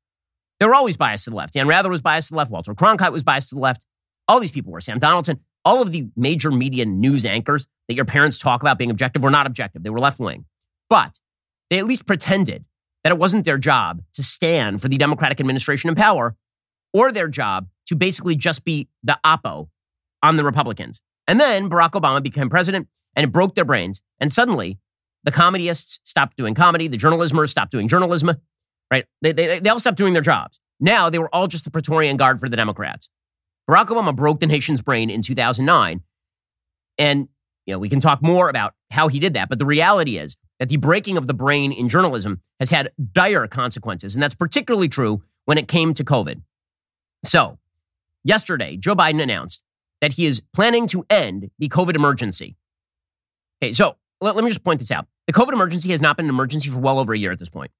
They 0.60 0.66
were 0.66 0.74
always 0.74 0.96
biased 0.96 1.24
to 1.24 1.30
the 1.30 1.36
left. 1.36 1.54
Dan 1.54 1.66
Rather 1.66 1.90
was 1.90 2.00
biased 2.00 2.28
to 2.28 2.34
the 2.34 2.38
left. 2.38 2.50
Walter 2.50 2.74
Cronkite 2.74 3.12
was 3.12 3.22
biased 3.22 3.50
to 3.50 3.56
the 3.56 3.60
left. 3.60 3.84
All 4.28 4.40
these 4.40 4.50
people 4.50 4.72
were. 4.72 4.80
Sam 4.80 4.98
Donaldson. 4.98 5.40
All 5.64 5.82
of 5.82 5.92
the 5.92 6.08
major 6.16 6.50
media 6.50 6.84
news 6.84 7.24
anchors 7.24 7.66
that 7.88 7.94
your 7.94 8.04
parents 8.04 8.38
talk 8.38 8.62
about 8.62 8.78
being 8.78 8.90
objective 8.90 9.22
were 9.22 9.30
not 9.30 9.46
objective. 9.46 9.82
They 9.82 9.90
were 9.90 10.00
left 10.00 10.18
wing. 10.18 10.44
But 10.88 11.18
they 11.68 11.78
at 11.78 11.86
least 11.86 12.06
pretended 12.06 12.64
that 13.04 13.12
it 13.12 13.18
wasn't 13.18 13.44
their 13.44 13.58
job 13.58 14.02
to 14.14 14.22
stand 14.22 14.80
for 14.80 14.88
the 14.88 14.96
Democratic 14.96 15.40
administration 15.40 15.88
in 15.90 15.96
power 15.96 16.36
or 16.92 17.12
their 17.12 17.28
job 17.28 17.68
to 17.86 17.96
basically 17.96 18.36
just 18.36 18.64
be 18.64 18.88
the 19.02 19.18
oppo 19.24 19.68
on 20.22 20.36
the 20.36 20.44
Republicans. 20.44 21.00
And 21.26 21.40
then 21.40 21.68
Barack 21.68 21.92
Obama 21.92 22.22
became 22.22 22.50
president 22.50 22.88
and 23.16 23.24
it 23.24 23.32
broke 23.32 23.54
their 23.54 23.64
brains. 23.64 24.02
And 24.20 24.32
suddenly 24.32 24.78
the 25.24 25.32
comedyists 25.32 26.00
stopped 26.02 26.36
doing 26.36 26.54
comedy, 26.54 26.88
the 26.88 26.96
journalismers 26.96 27.48
stopped 27.48 27.70
doing 27.70 27.88
journalism, 27.88 28.32
right? 28.90 29.06
They, 29.20 29.32
they, 29.32 29.58
they 29.60 29.70
all 29.70 29.80
stopped 29.80 29.98
doing 29.98 30.12
their 30.12 30.22
jobs. 30.22 30.58
Now 30.80 31.10
they 31.10 31.18
were 31.18 31.32
all 31.34 31.46
just 31.46 31.64
the 31.64 31.70
Praetorian 31.70 32.16
Guard 32.16 32.40
for 32.40 32.48
the 32.48 32.56
Democrats. 32.56 33.08
Barack 33.70 33.86
Obama 33.86 34.14
broke 34.14 34.40
the 34.40 34.46
nation's 34.46 34.80
brain 34.80 35.10
in 35.10 35.22
2009. 35.22 36.00
And 36.98 37.28
you 37.66 37.74
know, 37.74 37.78
we 37.78 37.88
can 37.88 38.00
talk 38.00 38.22
more 38.22 38.48
about 38.48 38.74
how 38.90 39.08
he 39.08 39.20
did 39.20 39.34
that, 39.34 39.48
but 39.48 39.58
the 39.58 39.66
reality 39.66 40.18
is 40.18 40.36
that 40.58 40.68
the 40.68 40.76
breaking 40.76 41.16
of 41.16 41.26
the 41.26 41.34
brain 41.34 41.72
in 41.72 41.88
journalism 41.88 42.40
has 42.58 42.70
had 42.70 42.90
dire 43.12 43.46
consequences. 43.46 44.14
And 44.14 44.22
that's 44.22 44.34
particularly 44.34 44.88
true 44.88 45.22
when 45.44 45.58
it 45.58 45.68
came 45.68 45.94
to 45.94 46.04
COVID. 46.04 46.42
So, 47.24 47.58
yesterday, 48.24 48.76
Joe 48.76 48.94
Biden 48.94 49.22
announced 49.22 49.62
that 50.00 50.12
he 50.12 50.26
is 50.26 50.42
planning 50.54 50.86
to 50.88 51.06
end 51.08 51.50
the 51.58 51.68
COVID 51.68 51.94
emergency. 51.94 52.56
Okay, 53.62 53.72
so 53.72 53.96
let, 54.20 54.34
let 54.34 54.44
me 54.44 54.50
just 54.50 54.64
point 54.64 54.80
this 54.80 54.90
out. 54.90 55.06
The 55.26 55.32
COVID 55.32 55.52
emergency 55.52 55.90
has 55.90 56.00
not 56.00 56.16
been 56.16 56.26
an 56.26 56.30
emergency 56.30 56.68
for 56.68 56.78
well 56.78 56.98
over 56.98 57.12
a 57.12 57.18
year 57.18 57.32
at 57.32 57.38
this 57.38 57.48
point. 57.48 57.70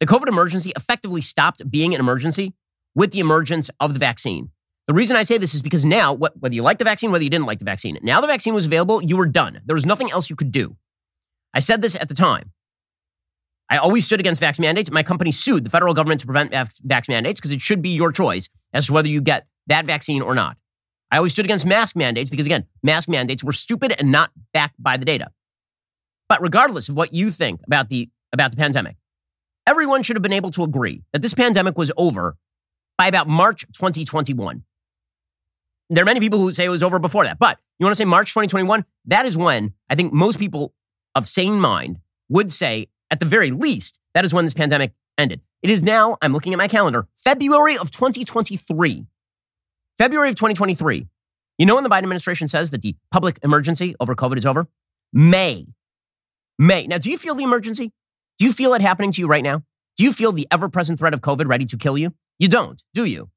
The 0.00 0.06
COVID 0.06 0.28
emergency 0.28 0.72
effectively 0.76 1.20
stopped 1.20 1.70
being 1.70 1.94
an 1.94 2.00
emergency 2.00 2.54
with 2.94 3.12
the 3.12 3.20
emergence 3.20 3.70
of 3.80 3.92
the 3.94 3.98
vaccine. 3.98 4.50
The 4.88 4.94
reason 4.94 5.16
I 5.16 5.22
say 5.22 5.38
this 5.38 5.54
is 5.54 5.62
because 5.62 5.84
now, 5.84 6.12
whether 6.12 6.54
you 6.54 6.62
like 6.62 6.78
the 6.78 6.84
vaccine, 6.84 7.12
whether 7.12 7.24
you 7.24 7.30
didn't 7.30 7.46
like 7.46 7.60
the 7.60 7.64
vaccine, 7.64 7.98
now 8.02 8.20
the 8.20 8.26
vaccine 8.26 8.52
was 8.52 8.66
available, 8.66 9.02
you 9.02 9.16
were 9.16 9.26
done. 9.26 9.60
There 9.64 9.74
was 9.74 9.86
nothing 9.86 10.10
else 10.10 10.28
you 10.28 10.36
could 10.36 10.50
do. 10.50 10.76
I 11.54 11.60
said 11.60 11.82
this 11.82 11.94
at 11.94 12.08
the 12.08 12.14
time. 12.14 12.50
I 13.70 13.78
always 13.78 14.04
stood 14.04 14.20
against 14.20 14.42
vax 14.42 14.58
mandates. 14.60 14.90
My 14.90 15.02
company 15.02 15.32
sued 15.32 15.64
the 15.64 15.70
federal 15.70 15.94
government 15.94 16.20
to 16.20 16.26
prevent 16.26 16.52
vax 16.52 17.08
mandates 17.08 17.40
because 17.40 17.52
it 17.52 17.60
should 17.60 17.80
be 17.80 17.90
your 17.90 18.12
choice 18.12 18.48
as 18.74 18.86
to 18.86 18.92
whether 18.92 19.08
you 19.08 19.20
get 19.20 19.46
that 19.66 19.86
vaccine 19.86 20.22
or 20.22 20.34
not. 20.34 20.56
I 21.10 21.18
always 21.18 21.32
stood 21.32 21.44
against 21.44 21.66
mask 21.66 21.94
mandates 21.94 22.30
because, 22.30 22.46
again, 22.46 22.66
mask 22.82 23.08
mandates 23.08 23.44
were 23.44 23.52
stupid 23.52 23.94
and 23.98 24.10
not 24.10 24.30
backed 24.54 24.82
by 24.82 24.96
the 24.96 25.04
data. 25.04 25.30
But 26.28 26.40
regardless 26.40 26.88
of 26.88 26.96
what 26.96 27.12
you 27.12 27.30
think 27.30 27.60
about 27.66 27.90
the, 27.90 28.08
about 28.32 28.50
the 28.50 28.56
pandemic, 28.56 28.96
everyone 29.66 30.02
should 30.02 30.16
have 30.16 30.22
been 30.22 30.32
able 30.32 30.50
to 30.52 30.64
agree 30.64 31.02
that 31.12 31.20
this 31.20 31.34
pandemic 31.34 31.76
was 31.76 31.92
over 31.96 32.36
by 32.96 33.06
about 33.08 33.28
March 33.28 33.66
2021. 33.72 34.62
There 35.90 36.02
are 36.02 36.06
many 36.06 36.20
people 36.20 36.38
who 36.38 36.52
say 36.52 36.64
it 36.64 36.70
was 36.70 36.82
over 36.82 36.98
before 36.98 37.24
that, 37.24 37.38
but 37.38 37.58
you 37.78 37.84
want 37.84 37.92
to 37.92 37.98
say 37.98 38.06
March 38.06 38.30
2021? 38.30 38.84
That 39.06 39.26
is 39.26 39.36
when 39.36 39.74
I 39.90 39.94
think 39.94 40.12
most 40.12 40.38
people 40.38 40.72
of 41.14 41.28
sane 41.28 41.60
mind 41.60 41.98
would 42.30 42.50
say 42.50 42.88
at 43.10 43.20
the 43.20 43.26
very 43.26 43.50
least, 43.50 44.00
that 44.14 44.24
is 44.24 44.32
when 44.32 44.46
this 44.46 44.54
pandemic 44.54 44.94
ended. 45.18 45.42
It 45.62 45.68
is 45.68 45.82
now, 45.82 46.16
I'm 46.22 46.32
looking 46.32 46.54
at 46.54 46.58
my 46.58 46.68
calendar, 46.68 47.06
February 47.16 47.76
of 47.76 47.90
2023. 47.90 49.06
February 49.98 50.30
of 50.30 50.36
2023. 50.36 51.06
You 51.58 51.66
know 51.66 51.74
when 51.74 51.84
the 51.84 51.90
Biden 51.90 52.04
administration 52.04 52.48
says 52.48 52.70
that 52.70 52.82
the 52.82 52.96
public 53.10 53.38
emergency 53.42 53.94
over 54.00 54.14
COVID 54.14 54.38
is 54.38 54.46
over? 54.46 54.66
May. 55.12 55.66
May. 56.58 56.86
Now, 56.86 56.98
do 56.98 57.10
you 57.10 57.18
feel 57.18 57.34
the 57.34 57.44
emergency? 57.44 57.92
Do 58.38 58.46
you 58.46 58.52
feel 58.52 58.74
it 58.74 58.82
happening 58.82 59.12
to 59.12 59.20
you 59.20 59.26
right 59.26 59.44
now? 59.44 59.62
Do 59.96 60.04
you 60.04 60.12
feel 60.12 60.32
the 60.32 60.48
ever 60.50 60.68
present 60.68 60.98
threat 60.98 61.14
of 61.14 61.20
COVID 61.20 61.46
ready 61.46 61.66
to 61.66 61.76
kill 61.76 61.98
you? 61.98 62.14
You 62.38 62.48
don't, 62.48 62.82
do 62.94 63.04
you? 63.04 63.30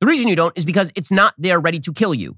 The 0.00 0.06
reason 0.06 0.28
you 0.28 0.36
don't 0.36 0.56
is 0.56 0.64
because 0.64 0.90
it's 0.94 1.10
not 1.10 1.34
there 1.38 1.60
ready 1.60 1.80
to 1.80 1.92
kill 1.92 2.14
you. 2.14 2.36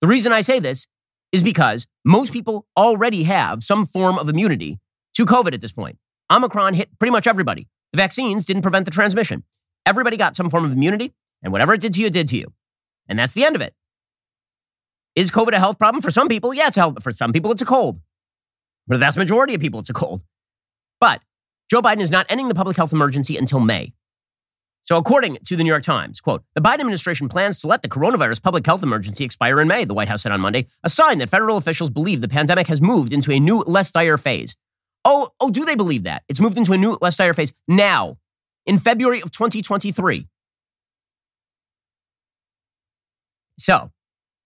The 0.00 0.06
reason 0.06 0.32
I 0.32 0.42
say 0.42 0.60
this 0.60 0.86
is 1.32 1.42
because 1.42 1.86
most 2.04 2.32
people 2.32 2.66
already 2.76 3.24
have 3.24 3.62
some 3.62 3.86
form 3.86 4.18
of 4.18 4.28
immunity 4.28 4.78
to 5.14 5.26
COVID 5.26 5.54
at 5.54 5.60
this 5.60 5.72
point. 5.72 5.98
Omicron 6.30 6.74
hit 6.74 6.96
pretty 6.98 7.10
much 7.10 7.26
everybody. 7.26 7.68
The 7.92 7.96
vaccines 7.96 8.44
didn't 8.44 8.62
prevent 8.62 8.84
the 8.84 8.90
transmission. 8.90 9.42
Everybody 9.84 10.16
got 10.16 10.36
some 10.36 10.50
form 10.50 10.64
of 10.64 10.72
immunity, 10.72 11.12
and 11.42 11.52
whatever 11.52 11.74
it 11.74 11.80
did 11.80 11.94
to 11.94 12.00
you, 12.00 12.10
did 12.10 12.28
to 12.28 12.36
you. 12.36 12.52
And 13.08 13.18
that's 13.18 13.34
the 13.34 13.44
end 13.44 13.56
of 13.56 13.62
it. 13.62 13.74
Is 15.14 15.30
COVID 15.30 15.52
a 15.52 15.58
health 15.58 15.78
problem? 15.78 16.02
For 16.02 16.10
some 16.10 16.28
people, 16.28 16.52
yeah, 16.52 16.66
it's 16.66 16.76
health. 16.76 17.02
For 17.02 17.10
some 17.10 17.32
people, 17.32 17.50
it's 17.52 17.62
a 17.62 17.66
cold. 17.66 18.00
But 18.86 18.94
for 18.94 18.98
the 18.98 19.04
vast 19.04 19.18
majority 19.18 19.54
of 19.54 19.60
people, 19.60 19.80
it's 19.80 19.90
a 19.90 19.94
cold. 19.94 20.22
But 21.00 21.20
Joe 21.70 21.82
Biden 21.82 22.00
is 22.00 22.10
not 22.10 22.26
ending 22.28 22.48
the 22.48 22.54
public 22.54 22.76
health 22.76 22.92
emergency 22.92 23.36
until 23.36 23.60
May. 23.60 23.92
So, 24.82 24.96
according 24.98 25.38
to 25.46 25.56
the 25.56 25.64
New 25.64 25.68
York 25.68 25.82
Times, 25.82 26.20
quote, 26.20 26.44
the 26.54 26.60
Biden 26.60 26.80
administration 26.80 27.28
plans 27.28 27.58
to 27.58 27.66
let 27.66 27.82
the 27.82 27.88
coronavirus 27.88 28.40
public 28.40 28.64
health 28.64 28.84
emergency 28.84 29.24
expire 29.24 29.60
in 29.60 29.66
May, 29.66 29.84
the 29.84 29.94
White 29.94 30.06
House 30.06 30.22
said 30.22 30.30
on 30.30 30.40
Monday, 30.40 30.68
a 30.84 30.88
sign 30.88 31.18
that 31.18 31.28
federal 31.28 31.56
officials 31.56 31.90
believe 31.90 32.20
the 32.20 32.28
pandemic 32.28 32.68
has 32.68 32.80
moved 32.80 33.12
into 33.12 33.32
a 33.32 33.40
new, 33.40 33.58
less 33.62 33.90
dire 33.90 34.16
phase. 34.16 34.54
Oh, 35.04 35.30
oh, 35.40 35.50
do 35.50 35.64
they 35.64 35.74
believe 35.74 36.04
that? 36.04 36.22
It's 36.28 36.38
moved 36.38 36.56
into 36.56 36.72
a 36.72 36.78
new, 36.78 36.96
less 37.00 37.16
dire 37.16 37.34
phase 37.34 37.52
now, 37.66 38.18
in 38.64 38.78
February 38.78 39.22
of 39.22 39.32
2023. 39.32 40.28
So, 43.58 43.90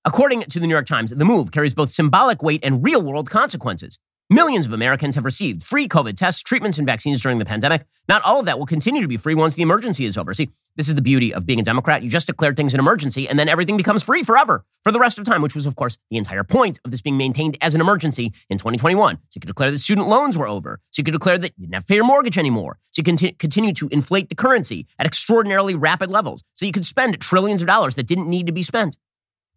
according 0.05 0.43
to 0.43 0.61
the 0.61 0.67
New 0.67 0.75
York 0.75 0.87
Times, 0.87 1.11
the 1.11 1.25
move 1.25 1.51
carries 1.51 1.75
both 1.75 1.91
symbolic 1.91 2.43
weight 2.43 2.61
and 2.63 2.85
real 2.85 3.03
world 3.03 3.29
consequences. 3.31 3.99
Millions 4.33 4.65
of 4.65 4.73
Americans 4.73 5.17
have 5.17 5.25
received 5.25 5.61
free 5.61 5.89
COVID 5.89 6.17
tests, 6.17 6.41
treatments, 6.41 6.79
and 6.79 6.87
vaccines 6.87 7.21
during 7.21 7.39
the 7.39 7.45
pandemic. 7.45 7.85
Not 8.09 8.23
all 8.23 8.39
of 8.39 8.47
that 8.47 8.61
will 8.61 8.67
continue 8.67 9.03
to 9.03 9.09
be 9.09 9.17
free 9.17 9.35
once 9.35 9.57
the 9.57 9.63
emergency 9.63 10.05
is 10.05 10.17
over. 10.17 10.33
See, 10.35 10.51
this 10.77 10.87
is 10.87 10.95
the 10.95 11.03
beauty 11.03 11.35
of 11.35 11.47
being 11.47 11.59
a 11.59 11.65
Democrat. 11.65 12.05
You 12.05 12.11
just 12.11 12.29
declare 12.29 12.55
things 12.55 12.73
an 12.73 12.79
emergency, 12.79 13.29
and 13.29 13.37
then 13.37 13.49
everything 13.49 13.77
becomes 13.77 14.05
free 14.05 14.23
forever 14.23 14.65
for 14.85 14.93
the 14.93 15.01
rest 15.01 15.19
of 15.19 15.25
time, 15.25 15.43
which 15.43 15.57
was, 15.57 15.67
of 15.67 15.75
course, 15.75 15.99
the 16.13 16.17
entire 16.17 16.45
point 16.45 16.79
of 16.85 16.93
this 16.93 17.01
being 17.01 17.17
maintained 17.17 17.59
as 17.61 17.75
an 17.75 17.81
emergency 17.81 18.33
in 18.49 18.57
2021. 18.57 19.17
So 19.17 19.21
you 19.35 19.41
could 19.41 19.49
declare 19.49 19.73
that 19.73 19.79
student 19.81 20.07
loans 20.07 20.39
were 20.39 20.47
over. 20.47 20.81
So 20.93 21.01
you 21.01 21.05
could 21.05 21.11
declare 21.11 21.37
that 21.37 21.53
you 21.57 21.67
didn't 21.67 21.75
have 21.75 21.87
to 21.87 21.89
pay 21.89 21.97
your 21.97 22.05
mortgage 22.05 22.39
anymore. 22.39 22.79
So 22.91 23.01
you 23.01 23.05
can 23.05 23.17
continue 23.17 23.73
to 23.73 23.89
inflate 23.89 24.29
the 24.29 24.37
currency 24.37 24.87
at 25.01 25.07
extraordinarily 25.07 25.75
rapid 25.75 26.09
levels. 26.09 26.45
So 26.53 26.67
you 26.67 26.73
could 26.73 26.87
spend 26.87 27.19
trillions 27.21 27.63
of 27.63 27.67
dollars 27.67 27.97
that 27.97 28.07
didn't 28.07 28.29
need 28.29 28.47
to 28.47 28.53
be 28.53 28.63
spent. 28.63 28.97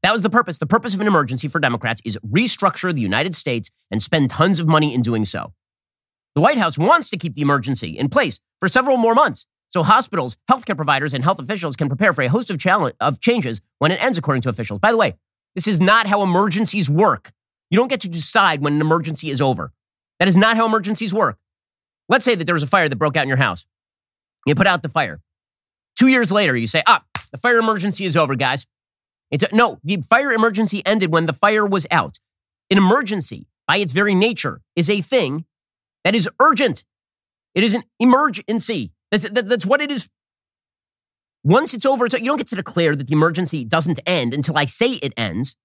That 0.04 0.14
was 0.14 0.22
the 0.22 0.30
purpose. 0.30 0.58
The 0.58 0.68
purpose 0.68 0.94
of 0.94 1.02
an 1.02 1.08
emergency 1.08 1.48
for 1.48 1.60
Democrats 1.60 2.02
is 2.06 2.18
restructure 2.28 2.94
the 2.94 3.02
United 3.02 3.36
States 3.36 3.72
and 3.90 4.02
spend 4.02 4.30
tons 4.30 4.60
of 4.60 4.68
money 4.68 4.94
in 4.94 5.02
doing 5.02 5.26
so. 5.26 5.54
The 6.36 6.42
White 6.42 6.58
House 6.58 6.78
wants 6.78 7.10
to 7.10 7.18
keep 7.18 7.36
the 7.36 7.42
emergency 7.42 7.98
in 7.98 8.10
place 8.10 8.40
for 8.60 8.68
several 8.68 8.98
more 8.98 9.16
months 9.16 9.48
so 9.74 9.82
hospitals, 9.82 10.38
healthcare 10.50 10.76
providers, 10.76 11.16
and 11.16 11.24
health 11.24 11.40
officials 11.40 11.76
can 11.76 11.88
prepare 11.88 12.14
for 12.14 12.22
a 12.22 12.28
host 12.28 12.52
of, 12.52 12.60
challenge, 12.60 12.94
of 13.00 13.20
changes 13.20 13.60
when 13.80 13.92
it 13.92 14.02
ends, 14.04 14.20
according 14.20 14.44
to 14.44 14.50
officials. 14.50 14.80
By 14.80 14.92
the 14.92 14.98
way, 14.98 15.16
this 15.56 15.68
is 15.68 15.82
not 15.82 16.06
how 16.06 16.22
emergencies 16.22 16.92
work. 16.92 17.32
You 17.72 17.80
don't 17.80 17.88
get 17.88 18.02
to 18.02 18.08
decide 18.08 18.62
when 18.62 18.76
an 18.76 18.82
emergency 18.82 19.32
is 19.32 19.42
over. 19.42 19.74
That 20.20 20.28
is 20.28 20.38
not 20.38 20.58
how 20.58 20.68
emergencies 20.68 21.12
work. 21.12 21.40
Let's 22.08 22.24
say 22.24 22.36
that 22.36 22.44
there 22.46 22.54
was 22.54 22.62
a 22.62 22.68
fire 22.68 22.88
that 22.88 22.96
broke 22.98 23.18
out 23.18 23.24
in 23.24 23.28
your 23.28 23.38
house. 23.38 23.66
You 24.46 24.54
put 24.54 24.68
out 24.68 24.84
the 24.84 24.90
fire. 24.90 25.22
Two 25.98 26.08
years 26.08 26.32
later, 26.32 26.56
you 26.56 26.68
say, 26.68 26.84
ah, 26.86 27.04
the 27.32 27.40
fire 27.40 27.58
emergency 27.58 28.06
is 28.06 28.16
over, 28.16 28.36
guys. 28.36 28.68
It's 29.34 29.44
a, 29.44 29.50
no, 29.52 29.80
the 29.84 29.98
fire 30.08 30.32
emergency 30.32 30.86
ended 30.86 31.12
when 31.12 31.26
the 31.26 31.34
fire 31.34 31.66
was 31.66 31.88
out. 31.90 32.20
An 32.70 32.78
emergency, 32.78 33.48
by 33.68 33.78
its 33.78 33.92
very 33.92 34.14
nature, 34.14 34.62
is 34.76 34.92
a 34.92 35.02
thing 35.02 35.46
that 36.04 36.14
is 36.14 36.30
urgent. 36.40 36.86
It 37.56 37.64
is 37.64 37.74
an 37.74 37.84
emergency. 38.00 38.94
That's, 39.10 39.28
that, 39.28 39.50
that's 39.50 39.66
what 39.66 39.82
it 39.82 39.90
is. 39.90 40.08
Once 41.44 41.74
it's 41.74 41.84
over, 41.86 42.06
you 42.06 42.26
don't 42.26 42.38
get 42.38 42.48
to 42.48 42.56
declare 42.56 42.96
that 42.96 43.08
the 43.08 43.14
emergency 43.14 43.66
doesn't 43.66 44.00
end 44.06 44.36
until 44.36 44.56
I 44.56 44.66
say 44.66 44.92
it 44.94 45.14
ends. 45.18 45.56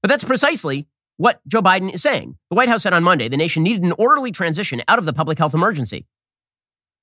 But 0.00 0.08
that's 0.08 0.24
precisely 0.24 0.86
what 1.16 1.40
Joe 1.48 1.62
Biden 1.62 1.92
is 1.92 2.02
saying. 2.02 2.36
The 2.48 2.54
White 2.54 2.68
House 2.68 2.84
said 2.84 2.92
on 2.92 3.02
Monday 3.02 3.26
the 3.26 3.36
nation 3.36 3.64
needed 3.64 3.82
an 3.82 3.92
orderly 3.98 4.30
transition 4.30 4.82
out 4.86 5.00
of 5.00 5.04
the 5.04 5.12
public 5.12 5.38
health 5.38 5.54
emergency. 5.54 6.06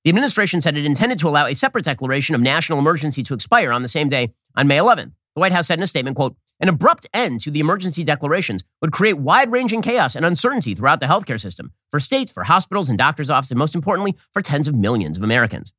The 0.06 0.10
administration 0.10 0.62
said 0.62 0.78
it 0.78 0.86
intended 0.86 1.20
to 1.20 1.28
allow 1.28 1.48
a 1.48 1.54
separate 1.54 1.84
declaration 1.84 2.34
of 2.34 2.40
national 2.40 2.80
emergency 2.80 3.24
to 3.24 3.34
expire 3.34 3.74
on 3.74 3.82
the 3.82 3.90
same 3.90 4.08
day 4.08 4.34
on 4.56 4.68
May 4.68 4.78
11th. 4.78 5.12
The 5.36 5.40
White 5.40 5.52
House 5.52 5.68
said 5.68 5.80
in 5.80 5.84
a 5.84 5.88
statement, 5.88 6.18
quote, 6.18 6.36
an 6.60 6.70
abrupt 6.70 7.08
end 7.14 7.42
to 7.42 7.52
the 7.52 7.60
emergency 7.60 8.04
declarations 8.04 8.64
would 8.82 8.92
create 8.92 9.18
wide-ranging 9.18 9.82
chaos 9.82 10.16
and 10.16 10.26
uncertainty 10.26 10.76
throughout 10.76 11.00
the 11.00 11.06
healthcare 11.08 11.40
system, 11.40 11.72
for 11.90 12.00
states, 12.00 12.32
for 12.32 12.44
hospitals 12.44 12.90
and 12.90 12.98
doctors' 12.98 13.30
offices, 13.30 13.52
and 13.52 13.58
most 13.58 13.74
importantly, 13.74 14.16
for 14.34 14.42
tens 14.42 14.68
of 14.68 14.76
millions 14.76 15.18
of 15.18 15.24
Americans. 15.24 15.74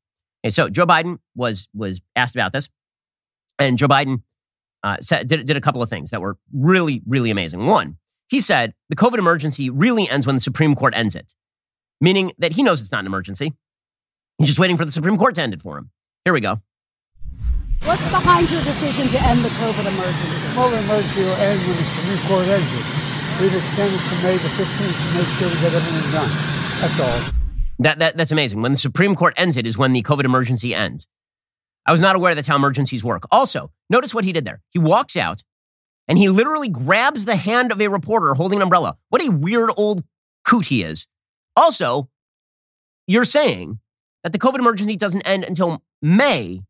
Okay, 0.45 0.51
so 0.51 0.69
Joe 0.69 0.87
Biden 0.87 1.19
was 1.37 1.69
was 1.75 2.01
asked 2.17 2.35
about 2.35 2.53
this, 2.53 2.69
and 3.59 3.79
Joe 3.79 3.87
Biden 3.87 4.23
uh, 4.83 4.97
said, 5.01 5.29
did, 5.29 5.47
did 5.47 5.57
a 5.57 5.61
couple 5.61 5.83
of 5.83 5.89
things 5.89 6.11
that 6.11 6.21
were 6.21 6.37
really, 6.53 7.03
really 7.07 7.31
amazing. 7.31 7.67
One, 7.67 7.99
he 8.29 8.41
said 8.41 8.75
the 8.89 8.97
COVID 8.97 9.19
emergency 9.19 9.71
really 9.71 10.09
ends 10.09 10.27
when 10.27 10.35
the 10.35 10.41
Supreme 10.41 10.75
Court 10.75 10.95
ends 10.97 11.15
it, 11.15 11.35
meaning 12.01 12.33
that 12.39 12.55
he 12.55 12.65
knows 12.65 12.81
it's 12.81 12.91
not 12.91 13.01
an 13.01 13.07
emergency. 13.07 13.53
He's 14.39 14.49
just 14.49 14.59
waiting 14.59 14.77
for 14.77 14.85
the 14.85 14.91
Supreme 14.91 15.17
Court 15.17 15.37
to 15.37 15.43
end 15.43 15.55
it 15.55 15.63
for 15.63 15.79
him. 15.79 15.91
Here 16.25 16.33
we 16.33 16.41
go. 16.41 16.61
What's 17.85 18.09
behind 18.13 18.49
your 18.49 18.63
decision 18.63 19.09
to 19.09 19.27
end 19.27 19.41
the 19.41 19.49
COVID 19.59 19.87
emergency? 19.93 20.39
The 20.39 20.55
COVID 20.55 20.85
emergency 20.87 21.25
will 21.25 21.35
end 21.35 21.59
when 21.67 21.77
the 21.77 21.83
Supreme 21.83 22.29
Court 22.29 22.47
ends 22.47 22.73
it. 22.79 23.43
We've 23.43 23.55
extended 23.57 23.99
to 23.99 24.15
May 24.23 24.37
the 24.37 24.49
15th 24.55 24.99
to 25.03 25.19
make 25.19 25.27
sure 25.35 25.49
we 25.49 25.55
get 25.57 25.75
everything 25.75 26.13
done. 26.13 26.31
That's 26.81 27.01
all. 27.01 27.33
That, 27.81 27.99
that, 27.99 28.17
that's 28.17 28.31
amazing. 28.31 28.63
When 28.63 28.71
the 28.71 28.79
Supreme 28.79 29.17
Court 29.17 29.35
ends 29.37 29.57
it 29.57 29.67
is 29.67 29.77
when 29.77 29.93
the 29.93 30.03
COVID 30.03 30.25
emergency 30.25 30.77
ends. 30.77 31.09
I 31.85 31.91
was 31.91 32.01
not 32.01 32.15
aware 32.15 32.37
that's 32.37 32.47
how 32.47 32.55
emergencies 32.55 33.03
work. 33.03 33.25
Also, 33.33 33.73
notice 33.91 34.15
what 34.15 34.25
he 34.25 34.33
did 34.33 34.45
there. 34.45 34.63
He 34.71 34.79
walks 34.79 35.17
out 35.17 35.43
and 36.07 36.17
he 36.17 36.29
literally 36.29 36.69
grabs 36.69 37.25
the 37.25 37.35
hand 37.35 37.73
of 37.73 37.81
a 37.81 37.89
reporter 37.89 38.35
holding 38.35 38.61
an 38.61 38.63
umbrella. 38.63 38.97
What 39.09 39.23
a 39.23 39.31
weird 39.31 39.71
old 39.77 40.05
coot 40.47 40.67
he 40.67 40.85
is. 40.85 41.09
Also, 41.57 42.09
you're 43.09 43.25
saying 43.25 43.81
that 44.23 44.33
the 44.33 44.39
COVID 44.39 44.61
emergency 44.61 44.95
doesn't 44.95 45.23
end 45.23 45.43
until 45.43 45.83
May 46.01 46.63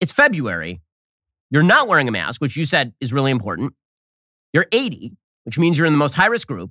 it's 0.00 0.12
February. 0.12 0.80
You're 1.50 1.62
not 1.62 1.88
wearing 1.88 2.08
a 2.08 2.12
mask, 2.12 2.40
which 2.40 2.56
you 2.56 2.64
said 2.64 2.92
is 3.00 3.12
really 3.12 3.30
important. 3.30 3.74
You're 4.52 4.66
80, 4.72 5.16
which 5.44 5.58
means 5.58 5.78
you're 5.78 5.86
in 5.86 5.92
the 5.92 5.98
most 5.98 6.14
high 6.14 6.26
risk 6.26 6.48
group. 6.48 6.70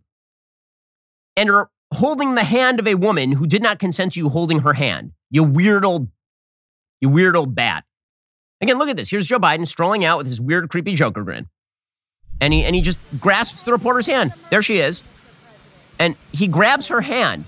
And 1.38 1.48
you're 1.48 1.70
holding 1.94 2.36
the 2.36 2.44
hand 2.44 2.80
of 2.80 2.88
a 2.88 2.96
woman 2.96 3.32
who 3.32 3.48
did 3.48 3.62
not 3.62 3.80
consent 3.80 4.14
to 4.14 4.20
you 4.20 4.30
holding 4.30 4.60
her 4.60 4.74
hand. 4.74 5.12
You 5.30 5.44
weird 5.44 5.86
old, 5.86 6.10
you 7.02 7.10
weird 7.10 7.36
old 7.36 7.56
bat. 7.56 7.84
Again, 8.62 8.78
look 8.78 8.90
at 8.90 8.98
this. 8.98 9.10
Here's 9.10 9.28
Joe 9.28 9.40
Biden 9.40 9.68
strolling 9.68 10.06
out 10.06 10.18
with 10.18 10.28
his 10.28 10.40
weird, 10.40 10.70
creepy 10.70 10.96
Joker 10.96 11.24
grin. 11.24 11.48
And 12.42 12.54
he, 12.54 12.64
and 12.64 12.76
he 12.76 12.82
just 12.82 13.00
grasps 13.20 13.64
the 13.64 13.72
reporter's 13.72 14.08
hand. 14.08 14.34
There 14.50 14.62
she 14.62 14.78
is. 14.78 15.04
And 16.00 16.16
he 16.32 16.48
grabs 16.48 16.88
her 16.88 17.02
hand. 17.02 17.46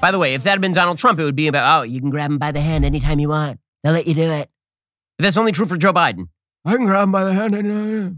By 0.00 0.10
the 0.10 0.18
way, 0.18 0.34
if 0.34 0.44
that 0.44 0.50
had 0.50 0.60
been 0.60 0.72
Donald 0.72 0.98
Trump, 0.98 1.18
it 1.18 1.24
would 1.24 1.36
be 1.36 1.48
about, 1.48 1.80
oh, 1.80 1.82
you 1.82 2.00
can 2.00 2.10
grab 2.10 2.30
him 2.30 2.38
by 2.38 2.52
the 2.52 2.60
hand 2.60 2.84
anytime 2.84 3.18
you 3.18 3.28
want. 3.28 3.58
They'll 3.82 3.92
let 3.92 4.06
you 4.06 4.14
do 4.14 4.22
it. 4.22 4.50
That's 5.18 5.36
only 5.36 5.52
true 5.52 5.66
for 5.66 5.76
Joe 5.76 5.92
Biden. 5.92 6.28
I 6.64 6.76
can 6.76 6.86
grab 6.86 7.04
him 7.04 7.12
by 7.12 7.24
the 7.24 7.32
hand. 7.32 7.54
Uh, 7.54 8.16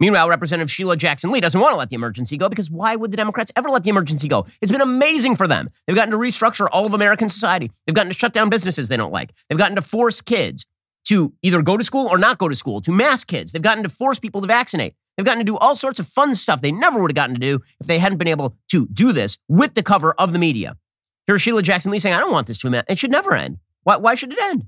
Meanwhile, 0.00 0.28
Representative 0.28 0.70
Sheila 0.70 0.96
Jackson 0.96 1.30
Lee 1.30 1.40
doesn't 1.40 1.60
want 1.60 1.72
to 1.72 1.78
let 1.78 1.88
the 1.88 1.94
emergency 1.94 2.36
go 2.36 2.48
because 2.48 2.70
why 2.70 2.96
would 2.96 3.12
the 3.12 3.16
Democrats 3.16 3.52
ever 3.56 3.70
let 3.70 3.84
the 3.84 3.90
emergency 3.90 4.26
go? 4.28 4.44
It's 4.60 4.72
been 4.72 4.80
amazing 4.80 5.36
for 5.36 5.46
them. 5.46 5.70
They've 5.86 5.96
gotten 5.96 6.10
to 6.10 6.18
restructure 6.18 6.68
all 6.70 6.84
of 6.84 6.94
American 6.94 7.28
society. 7.28 7.70
They've 7.86 7.94
gotten 7.94 8.10
to 8.12 8.18
shut 8.18 8.32
down 8.32 8.50
businesses 8.50 8.88
they 8.88 8.96
don't 8.96 9.12
like. 9.12 9.32
They've 9.48 9.58
gotten 9.58 9.76
to 9.76 9.82
force 9.82 10.20
kids 10.20 10.66
to 11.04 11.32
either 11.42 11.62
go 11.62 11.76
to 11.76 11.84
school 11.84 12.08
or 12.08 12.18
not 12.18 12.38
go 12.38 12.48
to 12.48 12.54
school, 12.54 12.80
to 12.80 12.90
mask 12.92 13.28
kids. 13.28 13.52
They've 13.52 13.62
gotten 13.62 13.84
to 13.84 13.88
force 13.88 14.18
people 14.18 14.40
to 14.40 14.46
vaccinate. 14.46 14.94
They've 15.16 15.24
gotten 15.24 15.40
to 15.40 15.44
do 15.44 15.56
all 15.58 15.76
sorts 15.76 16.00
of 16.00 16.08
fun 16.08 16.34
stuff 16.34 16.60
they 16.60 16.72
never 16.72 17.00
would 17.00 17.12
have 17.12 17.16
gotten 17.16 17.34
to 17.34 17.40
do 17.40 17.60
if 17.80 17.86
they 17.86 17.98
hadn't 17.98 18.18
been 18.18 18.28
able 18.28 18.56
to 18.70 18.86
do 18.86 19.12
this 19.12 19.38
with 19.48 19.74
the 19.74 19.82
cover 19.82 20.12
of 20.14 20.32
the 20.32 20.38
media. 20.38 20.76
Here's 21.26 21.40
Sheila 21.40 21.62
Jackson 21.62 21.92
Lee 21.92 21.98
saying, 21.98 22.14
I 22.14 22.20
don't 22.20 22.32
want 22.32 22.46
this 22.46 22.58
to 22.58 22.66
end. 22.68 22.84
It 22.88 22.98
should 22.98 23.10
never 23.10 23.34
end. 23.34 23.58
Why, 23.84 23.96
why 23.96 24.14
should 24.16 24.32
it 24.32 24.38
end? 24.42 24.66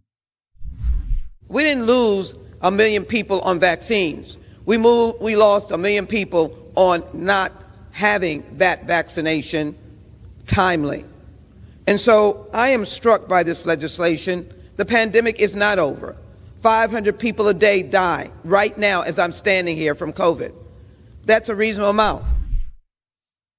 We 1.48 1.62
didn't 1.62 1.86
lose 1.86 2.34
a 2.60 2.70
million 2.70 3.04
people 3.04 3.40
on 3.42 3.58
vaccines. 3.58 4.38
We 4.64 4.78
moved, 4.78 5.20
we 5.20 5.36
lost 5.36 5.70
a 5.70 5.78
million 5.78 6.06
people 6.06 6.56
on 6.74 7.04
not 7.12 7.52
having 7.92 8.44
that 8.58 8.84
vaccination 8.84 9.76
timely. 10.46 11.04
And 11.86 12.00
so 12.00 12.48
I 12.52 12.68
am 12.68 12.84
struck 12.84 13.28
by 13.28 13.42
this 13.42 13.64
legislation. 13.64 14.52
The 14.76 14.84
pandemic 14.84 15.40
is 15.40 15.54
not 15.54 15.78
over. 15.78 16.16
500 16.62 17.18
people 17.18 17.48
a 17.48 17.54
day 17.54 17.82
die 17.82 18.30
right 18.42 18.76
now 18.76 19.02
as 19.02 19.18
I'm 19.18 19.32
standing 19.32 19.76
here 19.76 19.94
from 19.94 20.12
COVID. 20.12 20.52
That's 21.24 21.48
a 21.48 21.54
reasonable 21.54 21.90
amount. 21.90 22.24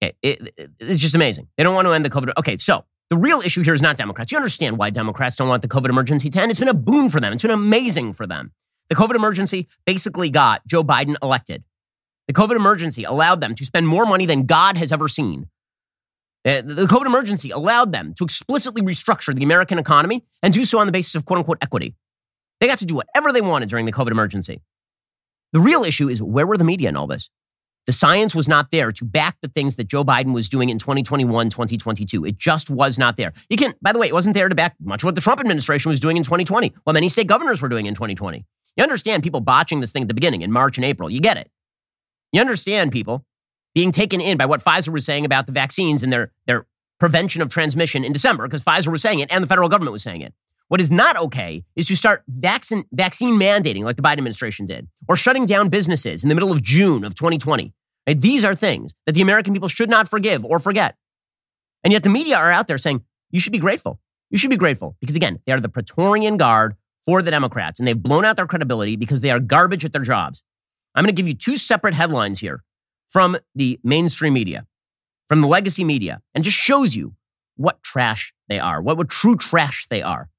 It, 0.02 0.15
it, 0.21 0.69
it's 0.80 1.00
just 1.00 1.15
amazing. 1.15 1.47
They 1.58 1.63
don't 1.63 1.73
want 1.73 1.88
to 1.88 1.93
end 1.93 2.06
the 2.06 2.10
COVID. 2.10 2.34
Okay, 2.38 2.58
so 2.58 2.86
the 3.10 3.17
real 3.17 3.39
issue 3.41 3.63
here 3.63 3.74
is 3.74 3.82
not 3.82 3.96
Democrats. 3.96 4.32
You 4.32 4.38
understand 4.38 4.78
why 4.78 4.89
Democrats 4.89 5.36
don't 5.36 5.48
want 5.48 5.62
the 5.62 5.67
COVID 5.67 5.89
emergency 5.89 6.30
to 6.30 6.41
end. 6.41 6.52
It's 6.52 6.60
been 6.60 6.67
a 6.67 6.74
boon 6.74 7.10
for 7.10 7.20
them. 7.20 7.34
It's 7.34 7.41
been 7.41 7.52
amazing 7.52 8.13
for 8.13 8.28
them. 8.28 8.52
The 8.89 8.96
COVID 8.96 9.15
emergency 9.15 9.67
basically 9.86 10.30
got 10.30 10.65
Joe 10.67 10.84
Biden 10.84 11.15
elected. 11.22 11.63
The 12.28 12.34
COVID 12.34 12.56
emergency 12.56 13.04
allowed 13.04 13.39
them 13.41 13.56
to 13.56 13.65
spend 13.65 13.88
more 13.88 14.06
money 14.06 14.26
than 14.26 14.46
God 14.46 14.78
has 14.78 14.91
ever 14.91 15.08
seen. 15.08 15.50
The 16.43 16.88
COVID 16.89 17.06
emergency 17.06 17.50
allowed 17.52 17.91
them 17.91 18.13
to 18.15 18.24
explicitly 18.24 18.82
restructure 18.82 19.36
the 19.36 19.43
American 19.43 19.80
economy 19.80 20.24
and 20.41 20.54
do 20.54 20.63
so 20.63 20.80
on 20.80 20.86
the 20.86 20.93
basis 20.93 21.15
of 21.15 21.26
quote 21.26 21.39
unquote 21.39 21.58
equity. 21.62 21.96
They 22.60 22.67
got 22.67 22.80
to 22.80 22.86
do 22.86 22.96
whatever 22.96 23.32
they 23.32 23.41
wanted 23.41 23.70
during 23.70 23.86
the 23.86 23.91
COVID 23.91 24.12
emergency. 24.12 24.62
The 25.54 25.60
real 25.60 25.84
issue 25.84 26.10
is 26.10 26.22
where 26.22 26.48
were 26.48 26.58
the 26.58 26.63
media 26.63 26.89
in 26.89 26.96
all 26.96 27.08
this? 27.08 27.30
The 27.88 27.93
science 27.93 28.36
was 28.36 28.50
not 28.50 28.69
there 28.71 28.91
to 28.91 29.06
back 29.06 29.38
the 29.41 29.47
things 29.47 29.78
that 29.78 29.88
Joe 29.88 30.04
Biden 30.04 30.34
was 30.34 30.50
doing 30.50 30.67
in 30.69 30.78
2021, 30.78 31.50
2022. 31.50 32.26
It 32.26 32.38
just 32.38 32.69
was 32.69 33.00
not 33.00 33.15
there. 33.15 33.32
You 33.50 33.56
can, 33.56 33.73
by 33.82 33.93
the 33.93 34.00
way, 34.00 34.08
it 34.08 34.13
wasn't 34.13 34.34
there 34.34 34.50
to 34.50 34.56
back 34.56 34.76
much 34.82 35.04
of 35.04 35.06
what 35.06 35.15
the 35.15 35.21
Trump 35.21 35.39
administration 35.39 35.89
was 35.89 36.02
doing 36.02 36.17
in 36.17 36.23
2020, 36.23 36.73
what 36.84 36.93
many 36.93 37.08
state 37.08 37.28
governors 37.28 37.62
were 37.62 37.69
doing 37.69 37.86
in 37.86 37.93
2020. 37.95 38.45
You 38.76 38.84
understand 38.84 39.23
people 39.23 39.39
botching 39.39 39.80
this 39.80 39.93
thing 39.93 40.02
at 40.02 40.10
the 40.10 40.13
beginning 40.13 40.41
in 40.41 40.52
March 40.52 40.78
and 40.78 40.84
April. 40.84 41.10
You 41.10 41.21
get 41.21 41.38
it. 41.38 41.50
You 42.34 42.41
understand 42.41 42.91
people 42.91 43.26
being 43.73 43.91
taken 43.91 44.19
in 44.19 44.38
by 44.38 44.45
what 44.45 44.62
Pfizer 44.62 44.89
was 44.89 45.06
saying 45.06 45.23
about 45.23 45.47
the 45.47 45.54
vaccines 45.54 46.04
and 46.04 46.12
their, 46.12 46.34
their 46.45 46.65
prevention 47.00 47.41
of 47.41 47.47
transmission 47.47 48.04
in 48.04 48.12
December, 48.12 48.47
because 48.47 48.63
Pfizer 48.63 48.89
was 48.89 49.02
saying 49.02 49.19
it 49.19 49.32
and 49.32 49.41
the 49.41 49.47
federal 49.47 49.69
government 49.69 49.93
was 49.93 50.04
saying 50.04 50.21
it. 50.21 50.34
What 50.69 50.82
is 50.82 50.91
not 50.91 51.17
okay 51.17 51.63
is 51.75 51.88
to 51.88 51.95
start 51.95 52.23
vaccine, 52.27 52.86
vaccine 52.91 53.36
mandating 53.36 53.84
like 53.84 53.95
the 53.95 54.01
Biden 54.01 54.17
administration 54.17 54.65
did, 54.65 54.88
or 55.08 55.15
shutting 55.15 55.45
down 55.45 55.69
businesses 55.69 56.23
in 56.23 56.30
the 56.30 56.36
middle 56.36 56.51
of 56.51 56.62
June 56.62 57.06
of 57.06 57.15
2020. 57.15 57.73
Right? 58.06 58.19
These 58.19 58.43
are 58.43 58.56
things 58.56 58.93
that 59.06 59.13
the 59.13 59.21
American 59.21 59.53
people 59.53 59.69
should 59.69 59.89
not 59.89 60.10
forgive 60.10 60.43
or 60.43 60.60
forget. 60.60 60.95
And 61.84 61.93
yet 61.93 62.03
the 62.03 62.10
media 62.10 62.38
are 62.38 62.51
out 62.51 62.67
there 62.67 62.77
saying, 62.77 63.03
you 63.32 63.39
should 63.39 63.53
be 63.53 63.60
grateful. 63.60 63.99
You 64.30 64.38
should 64.38 64.49
be 64.49 64.58
grateful 64.58 64.97
because, 64.99 65.15
again, 65.15 65.39
they 65.45 65.53
are 65.53 65.60
the 65.62 65.69
Praetorian 65.69 66.36
Guard 66.38 66.75
for 67.06 67.21
the 67.21 67.32
Democrats 67.32 67.80
and 67.80 67.88
they've 67.88 68.01
blown 68.01 68.25
out 68.25 68.36
their 68.36 68.47
credibility 68.47 68.97
because 68.97 69.21
they 69.21 69.32
are 69.32 69.39
garbage 69.39 69.86
at 69.86 69.93
their 69.93 70.01
jobs. 70.01 70.43
I'm 70.95 71.03
going 71.03 71.15
to 71.15 71.19
give 71.19 71.27
you 71.27 71.34
two 71.34 71.56
separate 71.56 71.93
headlines 71.93 72.39
here 72.39 72.63
from 73.08 73.38
the 73.56 73.80
mainstream 73.84 74.34
media, 74.34 74.65
from 75.30 75.39
the 75.39 75.47
legacy 75.47 75.86
media, 75.86 76.21
and 76.36 76.43
just 76.43 76.58
shows 76.58 76.95
you 76.95 77.15
what 77.56 77.82
trash 77.84 78.34
they 78.49 78.60
are, 78.60 78.82
what, 78.82 78.97
what 78.97 79.10
true 79.10 79.38
trash 79.38 79.88
they 79.89 80.01
are. 80.01 80.30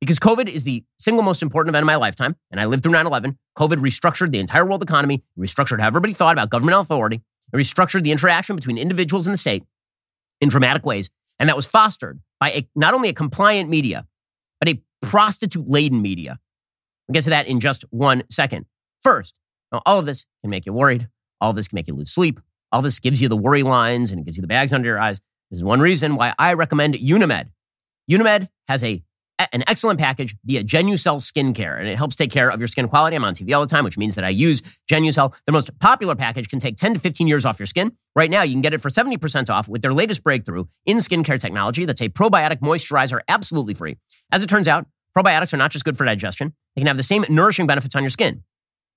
Because 0.00 0.18
COVID 0.18 0.48
is 0.48 0.64
the 0.64 0.84
single 0.98 1.22
most 1.22 1.42
important 1.42 1.72
event 1.72 1.84
of 1.84 1.86
my 1.86 1.96
lifetime, 1.96 2.36
and 2.50 2.60
I 2.60 2.66
lived 2.66 2.82
through 2.82 2.92
9 2.92 3.06
11. 3.06 3.38
COVID 3.58 3.76
restructured 3.76 4.30
the 4.30 4.38
entire 4.38 4.64
world 4.64 4.82
economy, 4.82 5.24
restructured 5.38 5.80
how 5.80 5.86
everybody 5.86 6.12
thought 6.12 6.34
about 6.34 6.50
government 6.50 6.78
authority, 6.78 7.22
it 7.52 7.56
restructured 7.56 8.02
the 8.02 8.12
interaction 8.12 8.56
between 8.56 8.78
individuals 8.78 9.26
and 9.26 9.34
the 9.34 9.38
state 9.38 9.64
in 10.40 10.48
dramatic 10.48 10.84
ways. 10.84 11.10
And 11.38 11.48
that 11.48 11.56
was 11.56 11.66
fostered 11.66 12.20
by 12.40 12.50
a, 12.50 12.68
not 12.74 12.94
only 12.94 13.08
a 13.08 13.14
compliant 13.14 13.70
media, 13.70 14.06
but 14.60 14.68
a 14.68 14.82
prostitute 15.02 15.68
laden 15.68 16.02
media. 16.02 16.38
We'll 17.06 17.14
get 17.14 17.24
to 17.24 17.30
that 17.30 17.46
in 17.46 17.60
just 17.60 17.84
one 17.90 18.24
second. 18.30 18.66
First, 19.02 19.38
all 19.84 19.98
of 19.98 20.06
this 20.06 20.26
can 20.42 20.50
make 20.50 20.66
you 20.66 20.72
worried. 20.72 21.08
All 21.40 21.50
of 21.50 21.56
this 21.56 21.68
can 21.68 21.76
make 21.76 21.88
you 21.88 21.94
lose 21.94 22.10
sleep. 22.10 22.40
All 22.72 22.82
this 22.82 22.98
gives 22.98 23.20
you 23.22 23.28
the 23.28 23.36
worry 23.36 23.62
lines 23.62 24.10
and 24.10 24.20
it 24.20 24.24
gives 24.24 24.36
you 24.36 24.40
the 24.40 24.48
bags 24.48 24.72
under 24.72 24.88
your 24.88 24.98
eyes. 24.98 25.20
This 25.50 25.58
is 25.58 25.64
one 25.64 25.80
reason 25.80 26.16
why 26.16 26.34
I 26.38 26.54
recommend 26.54 26.94
Unimed. 26.94 27.50
Unimed 28.10 28.48
has 28.68 28.82
a 28.82 29.02
an 29.38 29.64
excellent 29.66 30.00
package 30.00 30.34
via 30.44 30.64
Genucel 30.64 31.20
Skincare, 31.20 31.78
and 31.78 31.88
it 31.88 31.96
helps 31.96 32.16
take 32.16 32.30
care 32.30 32.50
of 32.50 32.58
your 32.58 32.68
skin 32.68 32.88
quality. 32.88 33.16
I'm 33.16 33.24
on 33.24 33.34
TV 33.34 33.54
all 33.54 33.60
the 33.60 33.66
time, 33.66 33.84
which 33.84 33.98
means 33.98 34.14
that 34.14 34.24
I 34.24 34.30
use 34.30 34.62
Genucel. 34.90 35.34
The 35.46 35.52
most 35.52 35.78
popular 35.78 36.14
package 36.14 36.48
can 36.48 36.58
take 36.58 36.76
10 36.76 36.94
to 36.94 37.00
15 37.00 37.26
years 37.26 37.44
off 37.44 37.58
your 37.58 37.66
skin. 37.66 37.92
Right 38.14 38.30
now, 38.30 38.42
you 38.42 38.52
can 38.54 38.62
get 38.62 38.74
it 38.74 38.80
for 38.80 38.88
70% 38.88 39.50
off 39.50 39.68
with 39.68 39.82
their 39.82 39.92
latest 39.92 40.22
breakthrough 40.24 40.64
in 40.86 40.98
skincare 40.98 41.38
technology 41.38 41.84
that's 41.84 42.00
a 42.00 42.08
probiotic 42.08 42.60
moisturizer 42.60 43.20
absolutely 43.28 43.74
free. 43.74 43.96
As 44.32 44.42
it 44.42 44.48
turns 44.48 44.68
out, 44.68 44.86
probiotics 45.16 45.52
are 45.52 45.58
not 45.58 45.70
just 45.70 45.84
good 45.84 45.96
for 45.96 46.04
digestion, 46.04 46.54
they 46.74 46.80
can 46.80 46.86
have 46.86 46.96
the 46.96 47.02
same 47.02 47.24
nourishing 47.28 47.66
benefits 47.66 47.94
on 47.94 48.02
your 48.02 48.10
skin. 48.10 48.42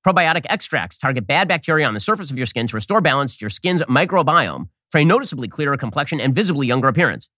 Probiotic 0.06 0.46
extracts 0.50 0.98
target 0.98 1.28
bad 1.28 1.50
bacteria 1.50 1.86
on 1.86 1.94
the 1.94 2.00
surface 2.00 2.32
of 2.32 2.38
your 2.38 2.46
skin 2.46 2.68
to 2.68 2.76
restore 2.76 3.02
balance 3.02 3.36
to 3.36 3.42
your 3.42 3.50
skin's 3.50 3.82
microbiome 3.84 4.70
for 4.92 5.00
a 5.00 5.06
noticeably 5.06 5.48
clearer 5.48 5.76
complexion 5.76 6.22
and 6.22 6.34
visibly 6.34 6.66
younger 6.68 6.88
appearance. 6.88 7.30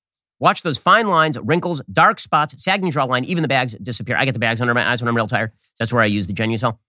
Watch 0.41 0.63
those 0.63 0.77
fine 0.79 1.07
lines, 1.07 1.37
wrinkles, 1.39 1.81
dark 1.91 2.19
spots, 2.19 2.61
sagging 2.61 2.91
jawline, 2.91 3.23
even 3.25 3.43
the 3.43 3.47
bags 3.47 3.73
disappear. 3.75 4.17
I 4.17 4.25
get 4.25 4.33
the 4.33 4.39
bags 4.39 4.59
under 4.59 4.73
my 4.73 4.89
eyes 4.91 5.01
when 5.01 5.07
I'm 5.07 5.15
real 5.15 5.27
tired. 5.27 5.51
That's 5.79 5.93
where 5.93 6.01
I 6.01 6.07
use 6.07 6.25
the 6.27 6.33
Genucel. 6.33 6.79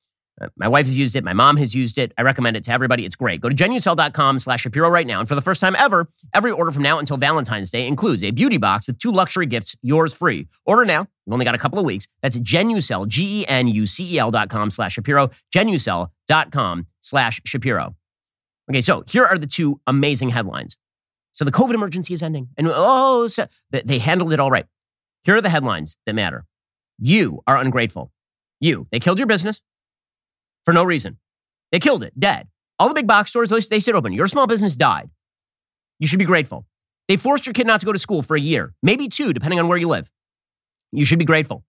Uh, 0.40 0.48
My 0.56 0.66
wife 0.68 0.86
has 0.86 0.96
used 0.98 1.14
it. 1.16 1.22
My 1.22 1.34
mom 1.34 1.58
has 1.58 1.74
used 1.74 1.98
it. 1.98 2.14
I 2.16 2.22
recommend 2.22 2.56
it 2.56 2.64
to 2.64 2.72
everybody. 2.72 3.04
It's 3.04 3.14
great. 3.14 3.42
Go 3.42 3.50
to 3.50 3.54
genucel.com 3.54 4.38
slash 4.38 4.62
Shapiro 4.62 4.88
right 4.88 5.06
now. 5.06 5.20
And 5.20 5.28
for 5.28 5.34
the 5.34 5.42
first 5.42 5.60
time 5.60 5.76
ever, 5.78 6.08
every 6.32 6.50
order 6.50 6.72
from 6.72 6.82
now 6.82 6.98
until 6.98 7.18
Valentine's 7.18 7.68
Day 7.68 7.86
includes 7.86 8.24
a 8.24 8.30
beauty 8.30 8.56
box 8.56 8.86
with 8.86 8.98
two 8.98 9.12
luxury 9.12 9.44
gifts, 9.44 9.76
yours 9.82 10.14
free. 10.14 10.48
Order 10.64 10.86
now. 10.86 11.00
You've 11.26 11.34
only 11.34 11.44
got 11.44 11.54
a 11.54 11.58
couple 11.58 11.78
of 11.78 11.84
weeks. 11.84 12.08
That's 12.22 12.38
Genucel, 12.38 13.06
G-E-N-U-C-E-L 13.06 14.30
dot 14.30 14.48
com 14.48 14.70
slash 14.70 14.94
Shapiro, 14.94 15.30
Genucel.com 15.54 16.86
slash 17.00 17.40
Shapiro. 17.44 17.94
Okay, 18.70 18.80
so 18.80 19.04
here 19.06 19.26
are 19.26 19.36
the 19.36 19.46
two 19.46 19.78
amazing 19.86 20.30
headlines. 20.30 20.78
So 21.32 21.44
the 21.44 21.52
COVID 21.52 21.74
emergency 21.74 22.14
is 22.14 22.22
ending. 22.22 22.48
And 22.56 22.68
oh, 22.70 23.26
so, 23.26 23.46
they- 23.70 23.98
handled 23.98 24.32
it 24.32 24.40
all 24.40 24.50
right. 24.50 24.66
Here 25.24 25.36
are 25.36 25.40
the 25.40 25.48
headlines 25.48 25.98
that 26.06 26.14
matter. 26.14 26.44
You 26.98 27.42
are 27.46 27.56
ungrateful. 27.56 28.12
You. 28.60 28.86
They 28.90 29.00
killed 29.00 29.18
your 29.18 29.26
business 29.26 29.62
for 30.64 30.72
no 30.72 30.84
reason. 30.84 31.18
They 31.70 31.78
killed 31.78 32.02
it, 32.02 32.18
dead. 32.18 32.48
All 32.78 32.88
the 32.88 32.94
big 32.94 33.06
box 33.06 33.30
stores, 33.30 33.50
they 33.68 33.80
sit 33.80 33.94
open. 33.94 34.12
Your 34.12 34.28
small 34.28 34.46
business 34.46 34.76
died. 34.76 35.10
You 35.98 36.06
should 36.06 36.18
be 36.18 36.24
grateful. 36.24 36.66
They 37.08 37.16
forced 37.16 37.46
your 37.46 37.54
kid 37.54 37.66
not 37.66 37.80
to 37.80 37.86
go 37.86 37.92
to 37.92 37.98
school 37.98 38.22
for 38.22 38.36
a 38.36 38.40
year, 38.40 38.74
maybe 38.82 39.08
two, 39.08 39.32
depending 39.32 39.58
on 39.58 39.68
where 39.68 39.78
you 39.78 39.88
live. 39.88 40.10
You 40.92 41.04
should 41.04 41.18
be 41.18 41.24
grateful. 41.24 41.64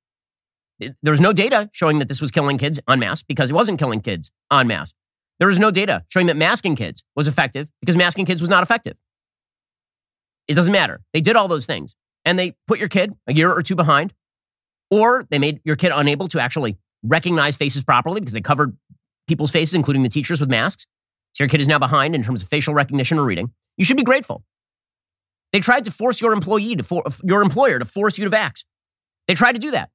There 0.80 1.12
was 1.12 1.22
no 1.22 1.34
data 1.34 1.70
showing 1.72 2.00
that 2.00 2.08
this 2.08 2.22
was 2.22 2.32
killing 2.32 2.58
kids 2.58 2.80
en 2.90 3.00
masse 3.00 3.22
because 3.24 3.50
it 3.50 3.54
wasn't 3.54 3.80
killing 3.80 4.02
kids 4.02 4.32
en 4.52 4.68
masse. 4.68 4.94
There 5.40 5.48
was 5.48 5.60
no 5.60 5.72
data 5.72 6.04
showing 6.10 6.28
that 6.28 6.38
masking 6.38 6.76
kids 6.76 7.04
was 7.16 7.28
effective 7.28 7.70
because 7.80 7.96
masking 7.96 8.26
kids 8.26 8.42
was 8.42 8.50
not 8.50 8.64
effective. 8.64 8.98
It 10.48 10.56
doesn't 10.56 10.74
matter. 10.74 11.02
They 11.14 11.22
did 11.22 11.36
all 11.36 11.48
those 11.48 11.66
things 11.66 11.96
and 12.26 12.38
they 12.38 12.56
put 12.68 12.80
your 12.80 12.90
kid 12.90 13.14
a 13.28 13.34
year 13.34 13.52
or 13.52 13.62
two 13.62 13.76
behind, 13.76 14.14
or 14.90 15.26
they 15.30 15.40
made 15.40 15.60
your 15.64 15.76
kid 15.76 15.92
unable 15.94 16.28
to 16.30 16.42
actually 16.42 16.78
recognize 17.04 17.56
faces 17.56 17.84
properly 17.84 18.20
because 18.20 18.34
they 18.34 18.42
covered 18.42 18.78
people's 19.28 19.52
faces, 19.52 19.74
including 19.74 20.04
the 20.04 20.10
teachers, 20.10 20.40
with 20.40 20.50
masks. 20.50 20.86
So 21.34 21.44
your 21.44 21.50
kid 21.50 21.62
is 21.62 21.68
now 21.68 21.80
behind 21.80 22.16
in 22.16 22.24
terms 22.24 22.44
of 22.44 22.50
facial 22.50 22.74
recognition 22.74 23.18
or 23.18 23.26
reading. 23.26 23.52
You 23.78 23.86
should 23.86 23.98
be 23.98 24.04
grateful. 24.04 24.44
They 25.52 25.60
tried 25.60 25.86
to 25.86 25.92
force 25.92 26.22
your 26.22 26.34
employee 26.34 26.76
to 26.76 26.84
for, 26.84 27.04
your 27.24 27.42
employer 27.42 27.80
to 27.80 27.86
force 27.86 28.18
you 28.18 28.30
to 28.30 28.36
vax. 28.36 28.64
They 29.28 29.36
tried 29.36 29.54
to 29.54 29.60
do 29.60 29.72
that, 29.72 29.90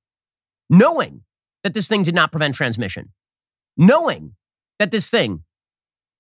knowing 0.71 1.23
that 1.65 1.75
this 1.75 1.89
thing 1.89 2.03
did 2.03 2.15
not 2.15 2.31
prevent 2.31 2.55
transmission, 2.55 3.13
knowing 3.77 4.35
that 4.79 4.91
this 4.91 5.11
thing 5.11 5.45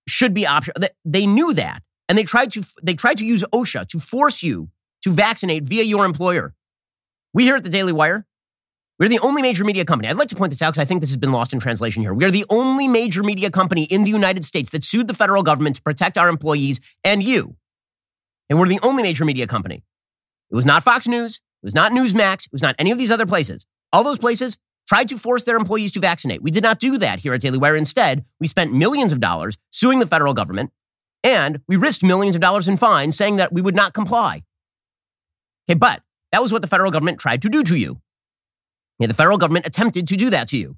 should 0.07 0.35
be 0.35 0.47
optional. 0.47 0.89
They 1.05 1.27
knew 1.27 1.55
that, 1.55 1.83
and 2.09 2.17
they 2.17 2.25
tried 2.25 2.51
to 2.53 2.65
they 2.83 2.95
tried 2.95 3.19
to 3.19 3.27
use 3.27 3.45
OSHA 3.53 3.89
to 3.89 4.01
force 4.01 4.43
you 4.43 4.71
to 5.03 5.13
vaccinate 5.13 5.65
via 5.65 5.83
your 5.83 6.05
employer. 6.05 6.55
We 7.33 7.45
here 7.45 7.57
at 7.57 7.65
the 7.65 7.71
Daily 7.71 7.93
Wire, 7.93 8.27
we're 8.99 9.09
the 9.09 9.21
only 9.21 9.43
major 9.43 9.65
media 9.65 9.85
company. 9.85 10.09
I'd 10.09 10.17
like 10.17 10.29
to 10.29 10.37
point 10.37 10.51
this 10.51 10.63
out 10.63 10.73
because 10.73 10.83
I 10.83 10.85
think 10.85 11.01
this 11.01 11.11
has 11.11 11.19
been 11.19 11.31
lost 11.31 11.53
in 11.53 11.61
translation 11.61 12.03
here. 12.03 12.13
We 12.13 12.25
are 12.25 12.31
the 12.31 12.47
only 12.51 12.89
major 12.89 13.23
media 13.23 13.51
company 13.51 13.85
in 13.85 14.03
the 14.05 14.11
United 14.11 14.45
States 14.45 14.71
that 14.71 14.83
sued 14.83 15.07
the 15.07 15.15
federal 15.15 15.43
government 15.43 15.77
to 15.77 15.83
protect 15.83 16.19
our 16.19 16.29
employees 16.29 16.81
and 17.05 17.23
you. 17.23 17.57
And 18.51 18.59
we're 18.59 18.67
the 18.67 18.81
only 18.83 19.03
major 19.03 19.25
media 19.25 19.47
company. 19.47 19.85
It 20.51 20.55
was 20.55 20.67
not 20.67 20.83
Fox 20.83 21.07
News. 21.07 21.37
It 21.63 21.67
was 21.67 21.75
not 21.75 21.93
Newsmax. 21.93 22.47
It 22.47 22.53
was 22.53 22.63
not 22.63 22.75
any 22.79 22.91
of 22.91 22.99
these 22.99 23.11
other 23.11 23.27
places. 23.27 23.67
All 23.93 24.03
those 24.03 24.19
places 24.19 24.57
tried 24.89 25.09
to 25.11 25.19
force 25.19 25.45
their 25.45 25.57
employees 25.57 25.93
to 25.93 26.01
vaccinate. 26.01 26.43
We 26.43 26.51
did 26.51 26.63
not 26.63 26.81
do 26.81 26.99
that 26.99 27.21
here 27.21 27.35
at 27.35 27.41
Daily 27.41 27.59
Wire. 27.59 27.77
Instead, 27.77 28.25
we 28.41 28.47
spent 28.47 28.73
millions 28.73 29.13
of 29.13 29.21
dollars 29.21 29.59
suing 29.71 29.99
the 29.99 30.07
federal 30.07 30.35
government 30.35 30.71
and 31.23 31.61
we 31.69 31.77
risked 31.77 32.03
millions 32.03 32.37
of 32.37 32.41
dollars 32.41 32.69
in 32.69 32.77
fines 32.77 33.17
saying 33.17 33.37
that 33.37 33.53
we 33.53 33.61
would 33.61 33.75
not 33.75 33.95
comply. 33.95 34.43
Okay, 35.69 35.79
but 35.79 36.03
that 36.33 36.43
was 36.43 36.53
what 36.53 36.63
the 36.63 36.69
federal 36.69 36.91
government 36.91 37.19
tried 37.19 37.43
to 37.43 37.49
do 37.49 37.63
to 37.65 37.77
you. 37.77 38.01
Yeah, 38.99 39.07
the 39.07 39.15
federal 39.15 39.39
government 39.39 39.67
attempted 39.67 40.09
to 40.09 40.17
do 40.17 40.31
that 40.31 40.49
to 40.49 40.57
you. 40.57 40.77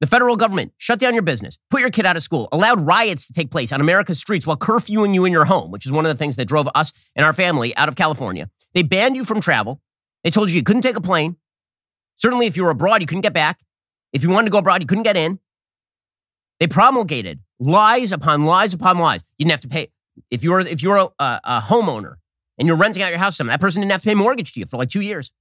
The 0.00 0.06
federal 0.06 0.36
government 0.36 0.72
shut 0.76 0.98
down 0.98 1.14
your 1.14 1.22
business, 1.22 1.58
put 1.70 1.80
your 1.80 1.90
kid 1.90 2.04
out 2.04 2.16
of 2.16 2.22
school, 2.22 2.48
allowed 2.52 2.82
riots 2.82 3.26
to 3.28 3.32
take 3.32 3.50
place 3.50 3.72
on 3.72 3.80
America's 3.80 4.18
streets 4.18 4.46
while 4.46 4.58
curfewing 4.58 5.14
you 5.14 5.24
in 5.24 5.32
your 5.32 5.46
home, 5.46 5.70
which 5.70 5.86
is 5.86 5.92
one 5.92 6.04
of 6.04 6.10
the 6.10 6.18
things 6.18 6.36
that 6.36 6.44
drove 6.44 6.68
us 6.74 6.92
and 7.14 7.24
our 7.24 7.32
family 7.32 7.74
out 7.76 7.88
of 7.88 7.96
California. 7.96 8.50
They 8.74 8.82
banned 8.82 9.16
you 9.16 9.24
from 9.24 9.40
travel. 9.40 9.80
They 10.22 10.30
told 10.30 10.50
you 10.50 10.56
you 10.56 10.62
couldn't 10.62 10.82
take 10.82 10.96
a 10.96 11.00
plane. 11.00 11.36
Certainly, 12.14 12.46
if 12.46 12.58
you 12.58 12.64
were 12.64 12.70
abroad, 12.70 13.00
you 13.00 13.06
couldn't 13.06 13.22
get 13.22 13.32
back. 13.32 13.58
If 14.12 14.22
you 14.22 14.28
wanted 14.28 14.46
to 14.46 14.50
go 14.50 14.58
abroad, 14.58 14.82
you 14.82 14.86
couldn't 14.86 15.04
get 15.04 15.16
in. 15.16 15.38
They 16.60 16.66
promulgated 16.66 17.40
lies 17.58 18.12
upon 18.12 18.44
lies 18.44 18.74
upon 18.74 18.98
lies. 18.98 19.22
You 19.38 19.44
didn't 19.44 19.52
have 19.52 19.60
to 19.60 19.68
pay. 19.68 19.88
If 20.30 20.42
you're 20.42 20.60
if 20.60 20.82
you're 20.82 20.96
a, 20.96 21.08
a, 21.18 21.40
a 21.44 21.60
homeowner 21.60 22.14
and 22.58 22.66
you're 22.66 22.76
renting 22.76 23.02
out 23.02 23.10
your 23.10 23.18
house 23.18 23.34
to 23.34 23.36
someone, 23.38 23.52
that 23.52 23.60
person 23.60 23.82
didn't 23.82 23.92
have 23.92 24.02
to 24.02 24.08
pay 24.08 24.14
mortgage 24.14 24.52
to 24.54 24.60
you 24.60 24.66
for 24.66 24.76
like 24.76 24.88
two 24.88 25.00
years. 25.00 25.32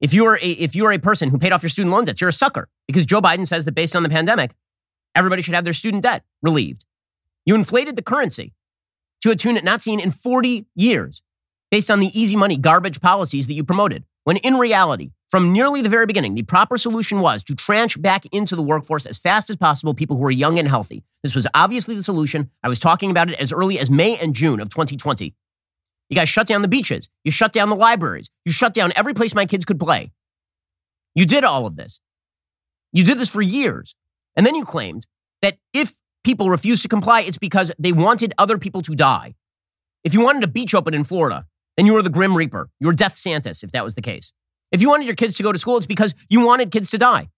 If 0.00 0.12
you're 0.12 0.34
a, 0.34 0.50
if 0.50 0.74
you're 0.74 0.92
a 0.92 0.98
person 0.98 1.30
who 1.30 1.38
paid 1.38 1.52
off 1.52 1.62
your 1.62 1.70
student 1.70 1.92
loan 1.92 2.04
debts, 2.04 2.20
you're 2.20 2.30
a 2.30 2.32
sucker 2.32 2.68
because 2.86 3.06
Joe 3.06 3.20
Biden 3.20 3.46
says 3.46 3.64
that 3.64 3.72
based 3.72 3.94
on 3.94 4.02
the 4.02 4.08
pandemic, 4.08 4.52
everybody 5.14 5.42
should 5.42 5.54
have 5.54 5.64
their 5.64 5.72
student 5.72 6.02
debt 6.02 6.24
relieved. 6.42 6.84
You 7.46 7.54
inflated 7.54 7.96
the 7.96 8.02
currency 8.02 8.52
to 9.22 9.30
a 9.30 9.36
tune 9.36 9.58
not 9.62 9.80
seen 9.80 10.00
in 10.00 10.10
40 10.10 10.66
years 10.74 11.22
based 11.70 11.90
on 11.90 12.00
the 12.00 12.20
easy 12.20 12.36
money 12.36 12.56
garbage 12.56 13.00
policies 13.00 13.46
that 13.46 13.54
you 13.54 13.64
promoted. 13.64 14.04
When 14.24 14.36
in 14.38 14.56
reality, 14.56 15.10
from 15.32 15.50
nearly 15.50 15.80
the 15.80 15.88
very 15.88 16.04
beginning, 16.04 16.34
the 16.34 16.42
proper 16.42 16.76
solution 16.76 17.20
was 17.20 17.42
to 17.44 17.54
tranche 17.54 17.98
back 17.98 18.26
into 18.32 18.54
the 18.54 18.62
workforce 18.62 19.06
as 19.06 19.16
fast 19.16 19.48
as 19.48 19.56
possible 19.56 19.94
people 19.94 20.18
who 20.18 20.24
are 20.26 20.30
young 20.30 20.58
and 20.58 20.68
healthy. 20.68 21.04
This 21.22 21.34
was 21.34 21.46
obviously 21.54 21.94
the 21.94 22.02
solution. 22.02 22.50
I 22.62 22.68
was 22.68 22.78
talking 22.78 23.10
about 23.10 23.30
it 23.30 23.40
as 23.40 23.50
early 23.50 23.78
as 23.78 23.90
May 23.90 24.18
and 24.18 24.34
June 24.34 24.60
of 24.60 24.68
2020. 24.68 25.34
You 26.10 26.14
guys 26.14 26.28
shut 26.28 26.46
down 26.46 26.60
the 26.60 26.68
beaches. 26.68 27.08
You 27.24 27.30
shut 27.30 27.50
down 27.50 27.70
the 27.70 27.76
libraries. 27.76 28.28
You 28.44 28.52
shut 28.52 28.74
down 28.74 28.92
every 28.94 29.14
place 29.14 29.34
my 29.34 29.46
kids 29.46 29.64
could 29.64 29.80
play. 29.80 30.12
You 31.14 31.24
did 31.24 31.44
all 31.44 31.64
of 31.64 31.76
this. 31.76 31.98
You 32.92 33.02
did 33.02 33.16
this 33.16 33.30
for 33.30 33.40
years. 33.40 33.94
And 34.36 34.44
then 34.44 34.54
you 34.54 34.66
claimed 34.66 35.06
that 35.40 35.56
if 35.72 35.94
people 36.24 36.50
refused 36.50 36.82
to 36.82 36.88
comply, 36.88 37.22
it's 37.22 37.38
because 37.38 37.72
they 37.78 37.92
wanted 37.92 38.34
other 38.36 38.58
people 38.58 38.82
to 38.82 38.94
die. 38.94 39.34
If 40.04 40.12
you 40.12 40.20
wanted 40.20 40.44
a 40.44 40.48
beach 40.48 40.74
open 40.74 40.92
in 40.92 41.04
Florida, 41.04 41.46
then 41.78 41.86
you 41.86 41.94
were 41.94 42.02
the 42.02 42.10
Grim 42.10 42.36
Reaper. 42.36 42.68
You 42.80 42.88
were 42.88 42.92
Death 42.92 43.14
Santis, 43.14 43.64
if 43.64 43.72
that 43.72 43.82
was 43.82 43.94
the 43.94 44.02
case. 44.02 44.34
If 44.72 44.80
you 44.80 44.88
wanted 44.88 45.06
your 45.06 45.16
kids 45.16 45.36
to 45.36 45.42
go 45.42 45.52
to 45.52 45.58
school, 45.58 45.76
it's 45.76 45.86
because 45.86 46.14
you 46.28 46.44
wanted 46.44 46.70
kids 46.70 46.90
to 46.90 46.98
die. 46.98 47.28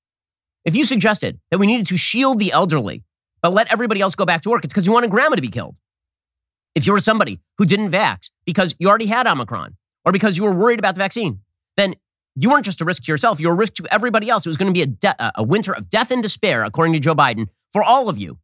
If 0.65 0.75
you 0.75 0.85
suggested 0.85 1.41
that 1.51 1.59
we 1.59 1.67
needed 1.67 1.87
to 1.87 1.97
shield 1.97 2.39
the 2.39 2.53
elderly, 2.53 3.03
but 3.43 3.53
let 3.53 3.71
everybody 3.71 4.01
else 4.01 4.15
go 4.15 4.25
back 4.25 4.41
to 4.43 4.51
work, 4.51 4.65
it's 4.65 4.73
because 4.73 4.87
you 4.87 4.93
wanted 4.93 5.11
grandma 5.11 5.37
to 5.37 5.43
be 5.43 5.49
killed. 5.49 5.77
If 6.75 6.87
you 6.87 6.93
were 6.93 7.01
somebody 7.01 7.41
who 7.59 7.67
didn't 7.67 7.91
vax 7.91 8.31
because 8.47 8.75
you 8.79 8.89
already 8.89 9.07
had 9.07 9.27
Omicron 9.27 9.77
or 10.05 10.13
because 10.13 10.37
you 10.37 10.45
were 10.45 10.53
worried 10.53 10.79
about 10.79 10.95
the 10.95 11.01
vaccine, 11.01 11.41
then 11.77 11.95
you 12.37 12.51
weren't 12.51 12.65
just 12.65 12.81
a 12.81 12.85
risk 12.85 13.05
to 13.05 13.13
yourself, 13.13 13.41
you 13.41 13.49
were 13.49 13.55
a 13.55 13.57
risk 13.57 13.75
to 13.75 13.87
everybody 13.91 14.31
else. 14.31 14.47
It 14.47 14.49
was 14.49 14.57
going 14.57 14.73
to 14.73 14.77
be 14.77 14.83
a, 14.83 14.87
de- 14.87 15.33
a 15.37 15.43
winter 15.43 15.73
of 15.73 15.89
death 15.89 16.11
and 16.11 16.23
despair, 16.23 16.65
according 16.65 16.95
to 16.95 17.01
Joe 17.01 17.15
Biden, 17.15 17.49
for 17.73 17.83
all 17.83 18.09
of 18.09 18.19
you, 18.19 18.39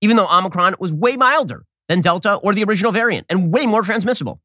even 0.00 0.16
though 0.16 0.28
Omicron 0.28 0.76
was 0.78 0.92
way 0.92 1.16
milder 1.16 1.64
than 1.88 2.00
Delta 2.00 2.36
or 2.36 2.54
the 2.54 2.64
original 2.64 2.92
variant 2.92 3.26
and 3.28 3.52
way 3.52 3.66
more 3.66 3.82
transmissible. 3.82 4.40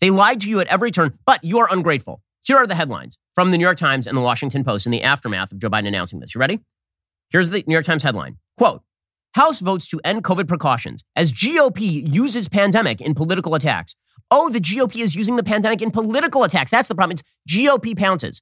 They 0.00 0.10
lied 0.10 0.40
to 0.40 0.48
you 0.48 0.60
at 0.60 0.66
every 0.66 0.90
turn, 0.90 1.18
but 1.24 1.42
you 1.42 1.58
are 1.60 1.72
ungrateful. 1.72 2.20
Here 2.46 2.56
are 2.56 2.66
the 2.66 2.76
headlines 2.76 3.18
from 3.34 3.50
the 3.50 3.58
New 3.58 3.64
York 3.64 3.76
Times 3.76 4.06
and 4.06 4.16
the 4.16 4.20
Washington 4.20 4.62
Post 4.62 4.86
in 4.86 4.92
the 4.92 5.02
aftermath 5.02 5.50
of 5.50 5.58
Joe 5.58 5.68
Biden 5.68 5.88
announcing 5.88 6.20
this. 6.20 6.32
You 6.34 6.38
ready? 6.40 6.60
Here's 7.30 7.50
the 7.50 7.64
New 7.66 7.72
York 7.72 7.84
Times 7.84 8.04
headline 8.04 8.36
Quote, 8.56 8.82
House 9.34 9.58
votes 9.60 9.86
to 9.88 10.00
end 10.04 10.22
COVID 10.22 10.46
precautions 10.46 11.02
as 11.16 11.32
GOP 11.32 12.08
uses 12.08 12.48
pandemic 12.48 13.00
in 13.00 13.14
political 13.14 13.54
attacks. 13.56 13.96
Oh, 14.30 14.48
the 14.48 14.60
GOP 14.60 15.02
is 15.02 15.14
using 15.16 15.34
the 15.36 15.42
pandemic 15.42 15.82
in 15.82 15.90
political 15.90 16.44
attacks. 16.44 16.70
That's 16.70 16.88
the 16.88 16.94
problem. 16.94 17.16
It's 17.18 17.22
GOP 17.48 17.96
pounces. 17.96 18.40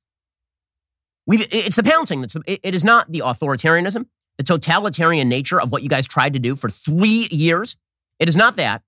we 1.26 1.38
it's 1.38 1.76
the 1.76 1.82
pouncing. 1.82 2.20
The, 2.20 2.42
it- 2.46 2.60
it 2.62 2.74
is 2.74 2.84
not 2.84 3.10
the 3.10 3.20
authoritarianism, 3.20 4.04
the 4.36 4.44
totalitarian 4.44 5.28
nature 5.30 5.58
of 5.60 5.72
what 5.72 5.82
you 5.82 5.88
guys 5.88 6.06
tried 6.06 6.34
to 6.34 6.38
do 6.38 6.54
for 6.56 6.68
three 6.68 7.28
years. 7.30 7.76
It 8.18 8.28
is 8.28 8.36
not 8.36 8.56
that. 8.56 8.82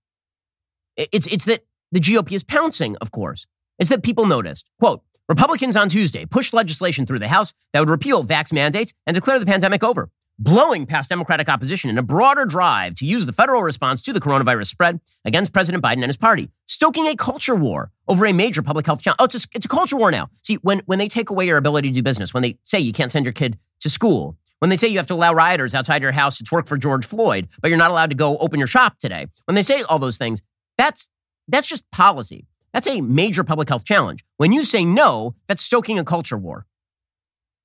It's, 0.96 1.26
it's 1.26 1.46
that 1.46 1.64
the 1.92 2.00
GOP 2.00 2.33
is 2.33 2.44
pouncing, 2.44 2.96
of 3.00 3.11
course. 3.11 3.46
It's 3.78 3.90
that 3.90 4.02
people 4.02 4.26
noticed. 4.26 4.68
Quote, 4.78 5.02
Republicans 5.28 5.76
on 5.76 5.88
Tuesday 5.88 6.24
pushed 6.24 6.54
legislation 6.54 7.04
through 7.04 7.18
the 7.18 7.28
House 7.28 7.52
that 7.72 7.80
would 7.80 7.90
repeal 7.90 8.24
vax 8.24 8.52
mandates 8.52 8.92
and 9.06 9.14
declare 9.14 9.38
the 9.38 9.46
pandemic 9.46 9.82
over, 9.82 10.08
blowing 10.38 10.86
past 10.86 11.10
Democratic 11.10 11.48
opposition 11.48 11.90
in 11.90 11.98
a 11.98 12.02
broader 12.02 12.44
drive 12.44 12.94
to 12.94 13.04
use 13.04 13.26
the 13.26 13.32
federal 13.32 13.62
response 13.62 14.00
to 14.02 14.12
the 14.12 14.20
coronavirus 14.20 14.66
spread 14.66 15.00
against 15.24 15.52
President 15.52 15.82
Biden 15.82 15.94
and 15.94 16.06
his 16.06 16.16
party, 16.16 16.50
stoking 16.66 17.06
a 17.06 17.16
culture 17.16 17.56
war 17.56 17.90
over 18.06 18.24
a 18.24 18.32
major 18.32 18.62
public 18.62 18.86
health 18.86 19.02
challenge. 19.02 19.18
Oh, 19.18 19.24
it's 19.24 19.44
a, 19.44 19.48
it's 19.52 19.66
a 19.66 19.68
culture 19.68 19.96
war 19.96 20.10
now. 20.10 20.28
See, 20.42 20.54
when, 20.56 20.80
when 20.86 20.98
they 20.98 21.08
take 21.08 21.30
away 21.30 21.46
your 21.46 21.58
ability 21.58 21.88
to 21.88 21.94
do 21.94 22.02
business, 22.02 22.32
when 22.32 22.42
they 22.42 22.58
say 22.62 22.78
you 22.78 22.92
can't 22.92 23.10
send 23.10 23.26
your 23.26 23.32
kid 23.32 23.58
to 23.80 23.90
school, 23.90 24.36
when 24.60 24.70
they 24.70 24.76
say 24.76 24.88
you 24.88 24.98
have 24.98 25.07
to 25.09 25.14
allow 25.14 25.34
rioters 25.34 25.74
outside 25.74 26.03
your 26.03 26.12
house 26.12 26.38
to 26.38 26.44
twerk 26.44 26.66
for 26.66 26.78
George 26.78 27.05
Floyd, 27.05 27.48
but 27.61 27.68
you're 27.68 27.78
not 27.78 27.90
allowed 27.90 28.11
to 28.11 28.16
go 28.16 28.38
open 28.38 28.59
your 28.59 28.66
shop 28.66 28.98
today, 28.98 29.26
when 29.44 29.55
they 29.55 29.62
say 29.62 29.82
all 29.82 29.98
those 29.98 30.18
things, 30.18 30.40
that's 30.78 31.11
that's 31.48 31.66
just 31.66 31.88
policy. 31.90 32.46
That's 32.72 32.86
a 32.86 33.00
major 33.00 33.44
public 33.44 33.68
health 33.68 33.84
challenge. 33.84 34.24
When 34.36 34.52
you 34.52 34.64
say 34.64 34.84
no, 34.84 35.34
that's 35.46 35.62
stoking 35.62 35.98
a 35.98 36.04
culture 36.04 36.36
war. 36.36 36.66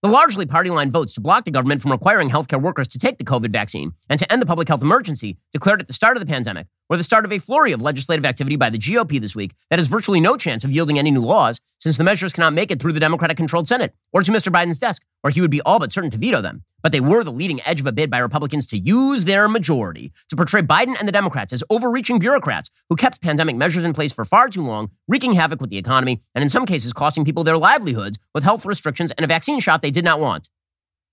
The 0.04 0.10
largely 0.10 0.48
party 0.48 0.72
line 0.72 0.90
votes 0.90 1.14
to 1.14 1.22
block 1.22 1.46
the 1.46 1.52
government 1.52 1.80
from 1.80 1.92
requiring 1.92 2.30
healthcare 2.30 2.60
workers 2.60 2.88
to 2.88 2.98
take 2.98 3.20
the 3.20 3.24
COVID 3.24 3.52
vaccine 3.52 3.94
and 4.10 4.20
to 4.20 4.32
end 4.32 4.42
the 4.42 4.48
public 4.48 4.68
health 4.68 4.82
emergency 4.82 5.38
declared 5.52 5.80
at 5.80 5.88
the 5.88 5.94
start 5.94 6.18
of 6.18 6.22
the 6.22 6.26
pandemic 6.26 6.66
or 6.92 6.98
the 6.98 7.04
start 7.06 7.24
of 7.24 7.32
a 7.32 7.40
flurry 7.40 7.72
of 7.72 7.82
legislative 7.82 8.26
activity 8.26 8.58
by 8.58 8.70
the 8.70 8.78
GOP 8.78 9.20
this 9.20 9.34
week 9.34 9.56
that 9.70 9.80
has 9.80 9.88
virtually 9.88 10.20
no 10.20 10.36
chance 10.36 10.66
of 10.66 10.72
yielding 10.72 11.00
any 11.00 11.10
new 11.10 11.22
laws 11.22 11.62
since 11.80 11.96
the 11.96 12.04
measures 12.04 12.34
cannot 12.34 12.54
make 12.54 12.70
it 12.70 12.82
through 12.82 12.92
the 12.92 13.00
Democratic 13.00 13.38
controlled 13.38 13.66
Senate 13.66 13.96
or 14.12 14.22
to 14.22 14.32
Mr. 14.32 14.52
Biden's 14.52 14.78
desk, 14.78 15.02
where 15.22 15.32
he 15.32 15.40
would 15.40 15.50
be 15.50 15.62
all 15.62 15.80
but 15.80 15.94
certain 15.94 16.12
to 16.12 16.18
veto 16.18 16.42
them. 16.42 16.64
But 16.84 16.92
they 16.92 17.00
were 17.00 17.24
the 17.24 17.32
leading 17.32 17.62
edge 17.66 17.80
of 17.80 17.88
a 17.88 17.94
bid 17.94 18.10
by 18.10 18.18
Republicans 18.18 18.66
to 18.68 18.78
use 18.78 19.24
their 19.24 19.48
majority 19.48 20.12
to 20.28 20.36
portray 20.36 20.64
Biden 20.64 21.00
and 21.00 21.08
the 21.08 21.14
Democrats 21.14 21.54
as 21.54 21.64
overreaching 21.70 22.20
bureaucrats 22.20 22.70
who 22.90 22.98
kept 22.98 23.22
pandemic 23.22 23.56
measures 23.56 23.86
in 23.86 23.94
place 23.94 24.12
for 24.12 24.26
far 24.26 24.50
too 24.50 24.62
long, 24.62 24.90
wreaking 25.08 25.32
havoc 25.32 25.62
with 25.62 25.70
the 25.70 25.78
economy, 25.78 26.22
and 26.36 26.44
in 26.44 26.50
some 26.50 26.66
cases 26.66 26.92
costing 26.92 27.24
people 27.24 27.46
their 27.46 27.58
livelihoods 27.58 28.20
with 28.34 28.44
health 28.44 28.66
restrictions 28.66 29.12
and 29.12 29.24
a 29.24 29.28
vaccine 29.28 29.62
shot 29.62 29.82
they 29.82 29.92
did 29.92 30.04
not 30.04 30.20
want. 30.20 30.50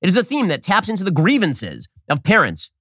It 0.03 0.09
is 0.09 0.17
a 0.17 0.25
theme 0.25 0.49
that 0.49 0.65
taps 0.65 0.89
into 0.89 1.05
the 1.05 1.13
grievances 1.13 1.89
of 2.09 2.25
parents. 2.25 2.73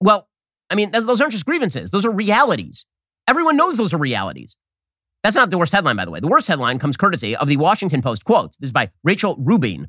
Well, 0.00 0.28
I 0.72 0.74
mean, 0.74 0.90
those 0.90 1.20
aren't 1.20 1.32
just 1.32 1.44
grievances, 1.44 1.90
those 1.90 2.06
are 2.06 2.10
realities. 2.10 2.86
Everyone 3.28 3.58
knows 3.58 3.76
those 3.76 3.92
are 3.92 3.98
realities. 3.98 4.56
That's 5.22 5.36
not 5.36 5.50
the 5.50 5.58
worst 5.58 5.72
headline, 5.72 5.96
by 5.96 6.04
the 6.04 6.10
way. 6.10 6.18
The 6.18 6.28
worst 6.28 6.48
headline 6.48 6.78
comes 6.78 6.96
courtesy 6.96 7.36
of 7.36 7.46
the 7.46 7.58
Washington 7.58 8.02
Post. 8.02 8.24
Quote, 8.24 8.56
this 8.58 8.68
is 8.68 8.72
by 8.72 8.90
Rachel 9.04 9.36
Roubein. 9.36 9.88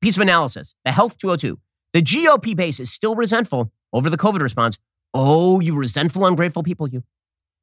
Piece 0.00 0.16
of 0.16 0.22
analysis. 0.22 0.74
The 0.84 0.92
Health 0.92 1.18
202. 1.18 1.58
The 1.92 2.00
GOP 2.00 2.56
base 2.56 2.80
is 2.80 2.90
still 2.90 3.14
resentful 3.14 3.72
over 3.92 4.08
the 4.08 4.16
COVID 4.16 4.40
response. 4.40 4.78
Oh, 5.12 5.60
you 5.60 5.74
resentful, 5.76 6.24
ungrateful 6.24 6.62
people, 6.62 6.88
you. 6.88 7.02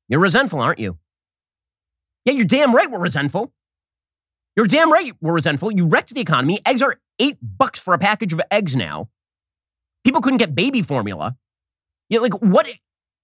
You're 0.09 0.19
resentful, 0.19 0.59
aren't 0.59 0.79
you? 0.79 0.97
Yeah, 2.25 2.33
you're 2.33 2.45
damn 2.45 2.75
right 2.75 2.91
we're 2.91 2.99
resentful. 2.99 3.53
You're 4.57 4.67
damn 4.67 4.91
right 4.91 5.13
we're 5.21 5.33
resentful. 5.33 5.71
You 5.71 5.87
wrecked 5.87 6.13
the 6.13 6.21
economy. 6.21 6.59
Eggs 6.65 6.81
are 6.81 6.99
eight 7.17 7.37
bucks 7.41 7.79
for 7.79 7.93
a 7.93 7.97
package 7.97 8.33
of 8.33 8.41
eggs 8.51 8.75
now. 8.75 9.09
People 10.03 10.21
couldn't 10.21 10.39
get 10.39 10.53
baby 10.53 10.81
formula. 10.81 11.37
Know, 12.09 12.21
like 12.21 12.41
what? 12.41 12.67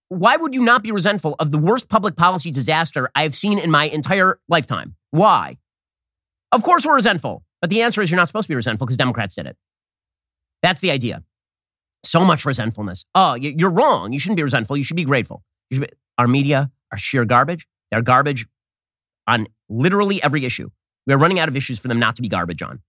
Why 0.10 0.36
would 0.36 0.54
you 0.54 0.62
not 0.62 0.84
be 0.84 0.92
resentful 0.92 1.36
of 1.40 1.52
the 1.52 1.58
worst 1.58 1.90
public 1.90 2.16
policy 2.16 2.52
disaster 2.52 3.10
I've 3.16 3.36
seen 3.36 3.58
in 3.58 3.72
my 3.72 3.86
entire 3.86 4.40
lifetime? 4.48 4.96
Why? 5.12 5.58
Of 6.52 6.62
course 6.62 6.86
we're 6.86 6.94
resentful, 6.94 7.44
but 7.62 7.70
the 7.70 7.82
answer 7.82 8.02
is 8.02 8.12
you're 8.12 8.18
not 8.18 8.28
supposed 8.28 8.46
to 8.46 8.50
be 8.50 8.56
resentful 8.56 8.86
because 8.86 8.98
Democrats 8.98 9.34
did 9.36 9.48
it. 9.48 9.58
That's 10.62 10.82
the 10.82 10.92
idea. 10.92 11.24
So 12.04 12.24
much 12.24 12.46
resentfulness. 12.46 13.06
Oh, 13.16 13.34
you're 13.34 13.72
wrong. 13.72 14.14
You 14.14 14.20
shouldn't 14.20 14.38
be 14.38 14.44
resentful. 14.44 14.78
You 14.78 14.84
should 14.84 14.98
be 14.98 15.06
grateful. 15.06 15.44
Should 15.72 15.82
be, 15.82 15.90
our 16.18 16.28
media 16.28 16.70
are 16.92 16.98
sheer 16.98 17.26
garbage. 17.26 17.66
They're 17.90 18.02
garbage 18.02 18.46
on 19.26 19.48
literally 19.70 20.22
every 20.22 20.46
issue. 20.46 20.70
We 21.08 21.14
are 21.14 21.18
running 21.18 21.40
out 21.40 21.48
of 21.48 21.56
issues 21.56 21.80
for 21.80 21.88
them 21.88 22.00
not 22.00 22.16
to 22.18 22.22
be 22.22 22.28
garbage 22.28 22.62
on 22.62 22.82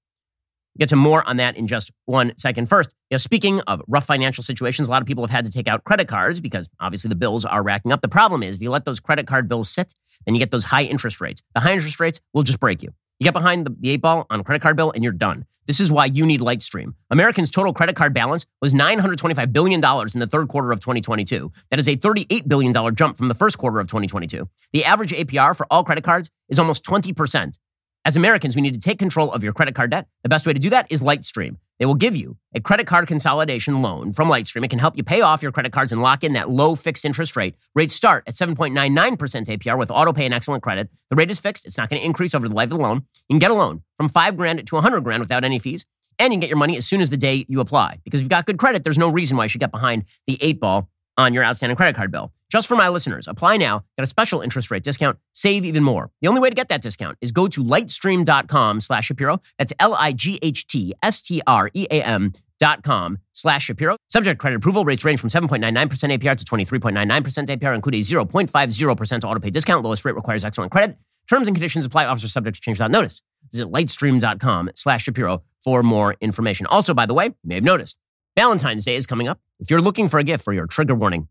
get 0.79 0.89
to 0.91 0.97
more 0.97 1.27
on 1.27 1.37
that 1.39 1.57
in 1.57 1.67
just 1.67 1.93
one 2.07 2.33
second. 2.37 2.69
First, 2.69 2.95
you 3.11 3.15
know, 3.15 3.19
speaking 3.19 3.61
of 3.63 3.83
rough 3.87 4.07
financial 4.07 4.43
situations, 4.43 4.89
a 4.89 4.91
lot 4.91 5.03
of 5.03 5.07
people 5.07 5.25
have 5.25 5.31
had 5.31 5.45
to 5.45 5.51
take 5.51 5.69
out 5.69 5.85
credit 5.85 6.09
cards 6.09 6.41
because 6.41 6.69
obviously 6.81 7.09
the 7.09 7.15
bills 7.15 7.45
are 7.45 7.63
racking 7.63 7.93
up. 7.93 8.01
The 8.01 8.09
problem 8.09 8.43
is 8.43 8.57
if 8.57 8.63
you 8.63 8.71
let 8.71 8.85
those 8.85 9.01
credit 9.01 9.27
card 9.27 9.49
bills 9.49 9.69
sit, 9.69 9.95
then 10.27 10.35
you 10.35 10.39
get 10.39 10.51
those 10.51 10.65
high 10.65 10.83
interest 10.83 11.21
rates. 11.21 11.43
The 11.55 11.61
high 11.61 11.75
interest 11.75 12.01
rates 12.01 12.21
will 12.33 12.43
just 12.43 12.61
break 12.61 12.83
you. 12.83 12.91
You 13.19 13.25
get 13.25 13.35
behind 13.35 13.67
the, 13.67 13.77
the 13.79 13.91
eight 13.91 14.03
ball 14.03 14.27
on 14.31 14.41
a 14.41 14.45
credit 14.45 14.63
card 14.63 14.77
bill 14.77 14.91
and 14.93 15.03
you're 15.03 15.13
done. 15.13 15.45
This 15.67 15.81
is 15.81 15.91
why 15.91 16.07
you 16.07 16.27
need 16.27 16.41
Lightstream. 16.41 16.95
Americans' 17.11 17.51
total 17.51 17.73
credit 17.73 17.97
card 17.97 18.13
balance 18.13 18.45
was 18.61 18.75
$925 18.75 19.53
billion 19.53 19.83
in 19.83 20.21
the 20.21 20.27
third 20.27 20.49
quarter 20.49 20.73
of 20.73 20.81
2022. 20.81 21.51
That 21.71 21.79
is 21.79 21.89
a 21.89 21.97
$38 21.97 22.47
billion 22.47 22.95
jump 22.95 23.17
from 23.17 23.29
the 23.29 23.35
first 23.35 23.57
quarter 23.57 23.81
of 23.81 23.87
2022. 23.87 24.49
The 24.73 24.85
average 24.85 25.13
APR 25.13 25.57
for 25.57 25.67
all 25.71 25.83
credit 25.83 26.05
cards 26.05 26.31
is 26.49 26.59
almost 26.59 26.85
20%. 26.85 27.59
As 28.07 28.17
Americans, 28.17 28.55
we 28.55 28.61
need 28.61 28.75
to 28.75 28.81
take 28.81 28.99
control 28.99 29.33
of 29.33 29.43
your 29.43 29.55
credit 29.55 29.75
card 29.75 29.91
debt. 29.91 30.07
The 30.23 30.29
best 30.29 30.47
way 30.47 30.53
to 30.53 30.59
do 30.59 30.69
that 30.69 30.87
is 30.91 31.01
Lightstream. 31.01 31.57
They 31.79 31.87
will 31.87 31.95
give 31.95 32.15
you 32.15 32.37
a 32.55 32.61
credit 32.61 32.87
card 32.87 33.09
consolidation 33.09 33.81
loan 33.81 34.13
from 34.13 34.29
Lightstream. 34.29 34.63
It 34.63 34.69
can 34.69 34.79
help 34.79 34.95
you 34.95 35.03
pay 35.03 35.23
off 35.23 35.43
your 35.43 35.53
credit 35.53 35.73
cards 35.73 35.91
and 35.91 36.03
lock 36.03 36.23
in 36.23 36.35
that 36.35 36.51
low 36.51 36.75
fixed 36.75 37.07
interest 37.07 37.35
rate. 37.35 37.57
Rates 37.75 37.95
start 37.95 38.25
at 38.27 38.35
7.99% 38.35 39.17
APR 39.17 39.79
with 39.79 39.91
auto 39.91 40.13
pay 40.13 40.27
and 40.27 40.35
excellent 40.35 40.63
credit. 40.63 40.91
The 41.09 41.17
rate 41.17 41.31
is 41.31 41.41
fixed. 41.41 41.67
It's 41.67 41.79
not 41.79 41.89
going 41.89 41.99
to 41.99 42.05
increase 42.05 42.35
over 42.35 42.47
the 42.47 42.55
life 42.55 42.71
of 42.71 42.79
the 42.79 42.85
loan. 42.85 43.07
You 43.29 43.35
can 43.35 43.39
get 43.39 43.51
a 43.51 43.55
loan 43.55 43.83
from 43.97 44.11
5 44.11 44.37
grand 44.37 44.67
to 44.67 44.75
100 44.75 45.01
grand 45.01 45.21
without 45.21 45.43
any 45.43 45.59
fees. 45.59 45.87
And 46.19 46.33
you 46.33 46.37
can 46.37 46.41
get 46.41 46.51
your 46.51 46.59
money 46.59 46.77
as 46.77 46.87
soon 46.87 47.01
as 47.01 47.09
the 47.11 47.17
day 47.17 47.47
you 47.49 47.59
apply. 47.61 48.01
Because 48.05 48.21
if 48.21 48.25
you've 48.25 48.31
got 48.31 48.47
good 48.47 48.59
credit, 48.59 48.85
there's 48.85 48.99
no 48.99 49.09
reason 49.09 49.37
why 49.37 49.45
you 49.45 49.49
should 49.49 49.61
get 49.61 49.73
behind 49.73 50.05
the 50.27 50.39
eight 50.43 50.61
ball 50.61 50.91
on 51.17 51.33
your 51.35 51.45
outstanding 51.45 51.77
credit 51.77 51.95
card 51.95 52.11
bill. 52.11 52.33
Just 52.51 52.69
for 52.69 52.77
my 52.77 52.89
listeners, 52.89 53.27
apply 53.27 53.57
now, 53.57 53.85
get 53.97 54.05
a 54.05 54.07
special 54.07 54.41
interest 54.41 54.71
rate 54.71 54.83
discount, 54.83 55.19
save 55.33 55.65
even 55.65 55.83
more. 55.83 56.11
The 56.21 56.29
only 56.29 56.41
way 56.41 56.51
to 56.51 56.55
get 56.55 56.69
that 56.69 56.83
discount 56.83 57.17
is 57.21 57.33
go 57.33 57.49
to 57.49 57.65
lightstream.com 57.65 58.81
slash 58.81 59.07
Shapiro. 59.07 59.41
That's 59.59 59.73
L-I-G-H-T-S-T-R-E-A-M 59.81 62.33
dot 62.61 62.85
com 62.85 63.19
slash 63.33 63.65
Shapiro. 63.65 63.97
Subject 64.09 64.41
credit 64.41 64.57
approval 64.57 64.85
rates 64.85 65.05
range 65.05 65.19
from 65.21 65.31
7.99% 65.31 65.89
APR 65.89 66.37
to 66.37 66.45
23.99% 66.45 67.49
APR, 67.49 67.75
include 67.75 67.95
a 67.97 67.99
0.50% 67.99 69.25
auto 69.25 69.41
pay 69.41 69.51
discount. 69.51 69.85
Lowest 69.85 70.05
rate 70.05 70.15
requires 70.15 70.45
excellent 70.45 70.71
credit. 70.71 70.97
Terms 71.29 71.49
and 71.49 71.57
conditions 71.57 71.87
apply. 71.87 72.07
Officer 72.07 72.29
subject 72.29 72.57
to 72.57 72.61
change 72.61 72.79
without 72.79 72.91
notice. 72.91 73.23
Visit 73.51 73.71
lightstream.com 73.71 74.71
slash 74.75 75.05
Shapiro 75.05 75.43
for 75.63 75.83
more 75.83 76.17
information. 76.21 76.67
Also, 76.67 76.95
by 76.95 77.07
the 77.07 77.15
way, 77.15 77.27
you 77.27 77.35
may 77.45 77.55
have 77.57 77.65
noticed, 77.65 77.97
Valentine's 78.37 78.85
Day 78.85 78.97
is 78.97 79.07
coming 79.07 79.29
up. 79.29 79.41
If 79.61 79.71
you're 79.71 79.81
looking 79.81 80.09
for 80.09 80.19
a 80.19 80.25
gift 80.25 80.45
for 80.45 80.53
your 80.53 80.67
trigger 80.67 80.95
warning 80.95 81.29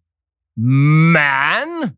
man? 0.56 1.98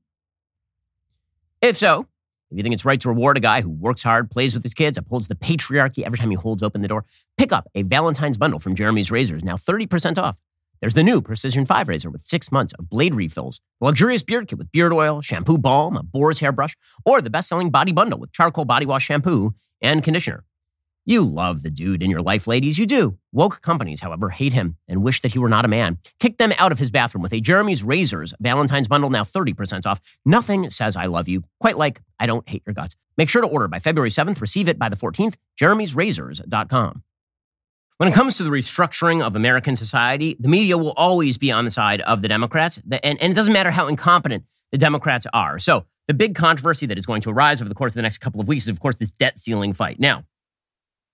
If 1.61 1.77
so, 1.77 2.07
if 2.51 2.57
you 2.57 2.63
think 2.63 2.73
it's 2.73 2.85
right 2.85 2.99
to 3.01 3.09
reward 3.09 3.37
a 3.37 3.41
guy 3.41 3.61
who 3.61 3.69
works 3.69 4.03
hard, 4.03 4.31
plays 4.31 4.53
with 4.53 4.63
his 4.63 4.73
kids, 4.73 4.97
upholds 4.97 5.27
the 5.27 5.35
patriarchy 5.35 6.03
every 6.03 6.17
time 6.17 6.29
he 6.29 6.35
holds 6.35 6.63
open 6.63 6.81
the 6.81 6.87
door, 6.87 7.05
pick 7.37 7.51
up 7.51 7.67
a 7.75 7.83
Valentine's 7.83 8.37
bundle 8.37 8.59
from 8.59 8.75
Jeremy's 8.75 9.11
Razors, 9.11 9.43
now 9.43 9.55
30% 9.55 10.17
off. 10.17 10.39
There's 10.81 10.93
the 10.93 11.03
new 11.03 11.21
Precision 11.21 11.65
5 11.65 11.87
razor 11.87 12.09
with 12.09 12.25
six 12.25 12.51
months 12.51 12.73
of 12.73 12.89
blade 12.89 13.15
refills, 13.15 13.61
the 13.79 13.85
luxurious 13.87 14.23
beard 14.23 14.47
kit 14.47 14.59
with 14.59 14.71
beard 14.71 14.93
oil, 14.93 15.21
shampoo 15.21 15.57
balm, 15.57 15.97
a 15.97 16.03
boar's 16.03 16.39
hairbrush, 16.39 16.75
or 17.05 17.21
the 17.21 17.29
best 17.29 17.49
selling 17.49 17.71
body 17.71 17.91
bundle 17.91 18.19
with 18.19 18.31
charcoal 18.31 18.65
body 18.65 18.85
wash 18.85 19.05
shampoo 19.05 19.53
and 19.81 20.03
conditioner. 20.03 20.43
You 21.07 21.23
love 21.23 21.61
the 21.61 21.69
dude 21.69 22.01
in 22.01 22.09
your 22.09 22.23
life, 22.23 22.47
ladies. 22.47 22.79
You 22.79 22.87
do. 22.87 23.15
Woke 23.31 23.61
companies, 23.61 23.99
however, 23.99 24.29
hate 24.29 24.53
him 24.53 24.75
and 24.87 25.03
wish 25.03 25.21
that 25.21 25.33
he 25.33 25.39
were 25.39 25.49
not 25.49 25.63
a 25.63 25.67
man. 25.67 25.99
Kick 26.19 26.39
them 26.39 26.51
out 26.57 26.71
of 26.71 26.79
his 26.79 26.89
bathroom 26.89 27.21
with 27.21 27.31
a 27.31 27.39
Jeremy's 27.39 27.83
Razors 27.83 28.33
Valentine's 28.39 28.87
bundle, 28.87 29.11
now 29.11 29.23
30% 29.23 29.85
off. 29.85 30.01
Nothing 30.25 30.71
says 30.71 30.95
I 30.95 31.05
love 31.05 31.27
you, 31.27 31.43
quite 31.59 31.77
like 31.77 32.01
I 32.19 32.25
don't 32.25 32.47
hate 32.49 32.63
your 32.65 32.73
guts. 32.73 32.95
Make 33.17 33.29
sure 33.29 33.43
to 33.43 33.47
order 33.47 33.67
by 33.67 33.77
February 33.77 34.09
7th, 34.09 34.41
receive 34.41 34.67
it 34.67 34.79
by 34.79 34.89
the 34.89 34.95
14th, 34.95 35.35
jeremy'srazors.com. 35.61 37.03
When 37.97 38.09
it 38.09 38.15
comes 38.15 38.37
to 38.37 38.43
the 38.43 38.49
restructuring 38.49 39.23
of 39.23 39.35
American 39.35 39.75
society, 39.75 40.35
the 40.39 40.49
media 40.49 40.77
will 40.77 40.93
always 40.93 41.37
be 41.37 41.51
on 41.51 41.65
the 41.65 41.71
side 41.71 42.01
of 42.01 42.23
the 42.23 42.27
Democrats, 42.27 42.81
and, 43.03 43.21
and 43.21 43.31
it 43.31 43.35
doesn't 43.35 43.53
matter 43.53 43.71
how 43.71 43.87
incompetent 43.87 44.43
the 44.71 44.77
Democrats 44.79 45.27
are. 45.33 45.59
So, 45.59 45.85
the 46.07 46.13
big 46.13 46.35
controversy 46.35 46.85
that 46.87 46.99
is 46.99 47.05
going 47.05 47.21
to 47.21 47.31
arise 47.31 47.61
over 47.61 47.69
the 47.69 47.73
course 47.73 47.93
of 47.93 47.95
the 47.95 48.03
next 48.03 48.19
couple 48.19 48.39
of 48.39 48.47
weeks 48.47 48.63
is, 48.63 48.69
of 48.69 48.79
course, 48.79 48.97
this 48.97 49.11
debt 49.11 49.39
ceiling 49.39 49.73
fight. 49.73 49.99
Now, 49.99 50.23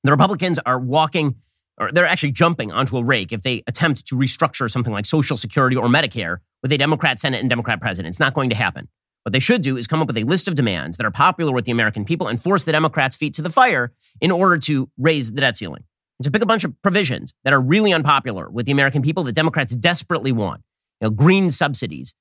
the 0.04 0.12
Republicans 0.12 0.60
are 0.66 0.80
walking, 0.80 1.36
or 1.78 1.92
they're 1.92 2.06
actually 2.06 2.32
jumping 2.32 2.72
onto 2.72 2.98
a 2.98 3.04
rake 3.04 3.32
if 3.32 3.44
they 3.44 3.64
attempt 3.68 4.08
to 4.08 4.16
restructure 4.16 4.70
something 4.70 4.94
like 4.94 5.06
Social 5.06 5.38
Security 5.38 5.76
or 5.76 5.88
Medicare 5.88 6.38
with 6.62 6.72
a 6.72 6.78
Democrat 6.78 7.20
Senate 7.20 7.40
and 7.40 7.50
Democrat 7.50 7.80
president. 7.80 8.12
It's 8.12 8.20
not 8.20 8.34
going 8.34 8.50
to 8.50 8.56
happen. 8.56 8.88
What 9.24 9.34
they 9.34 9.40
should 9.40 9.62
do 9.62 9.78
is 9.78 9.86
come 9.86 10.02
up 10.02 10.08
with 10.08 10.18
a 10.18 10.24
list 10.24 10.48
of 10.48 10.56
demands 10.56 10.98
that 10.98 11.06
are 11.06 11.12
popular 11.12 11.54
with 11.54 11.66
the 11.66 11.72
American 11.72 12.06
people 12.06 12.28
and 12.28 12.42
force 12.42 12.64
the 12.64 12.72
Democrats' 12.72 13.16
feet 13.16 13.36
to 13.36 13.42
the 13.42 13.52
fire 13.52 13.94
in 14.20 14.32
order 14.32 14.58
to 14.58 14.90
raise 14.98 15.32
the 15.32 15.42
debt 15.42 15.58
ceiling. 15.58 15.84
And 16.20 16.24
to 16.24 16.32
pick 16.32 16.42
a 16.42 16.48
bunch 16.48 16.64
of 16.64 16.80
provisions 16.82 17.34
that 17.44 17.54
are 17.54 17.62
really 17.62 17.94
unpopular 17.94 18.50
with 18.50 18.66
the 18.66 18.72
American 18.72 19.02
people 19.02 19.24
that 19.24 19.34
Democrats 19.34 19.76
desperately 19.76 20.32
want. 20.32 20.62
You 21.00 21.08
know, 21.08 21.12
green 21.12 21.52
subsidies, 21.52 22.16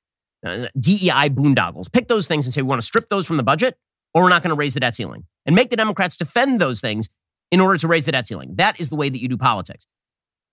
uh, 0.45 0.69
DEI 0.79 1.31
boondoggles. 1.31 1.91
Pick 1.91 2.09
those 2.09 2.29
things 2.29 2.47
and 2.47 2.53
say 2.53 2.63
we 2.63 2.69
want 2.69 2.81
to 2.81 2.87
strip 2.87 3.09
those 3.09 3.27
from 3.27 3.37
the 3.39 3.43
budget 3.43 3.79
or 4.15 4.23
we're 4.23 4.29
not 4.29 4.43
going 4.43 4.55
to 4.55 4.59
raise 4.59 4.75
the 4.75 4.81
debt 4.81 4.95
ceiling. 4.95 5.25
And 5.47 5.57
make 5.57 5.71
the 5.71 5.77
Democrats 5.77 6.17
defend 6.17 6.61
those 6.61 6.81
things 6.81 7.09
in 7.51 7.61
order 7.61 7.79
to 7.79 7.89
raise 7.89 8.05
the 8.05 8.13
debt 8.13 8.27
ceiling. 8.27 8.55
That 8.57 8.79
is 8.81 8.91
the 8.91 8.97
way 8.97 9.09
that 9.09 9.21
you 9.21 9.29
do 9.29 9.37
politics. 9.37 9.87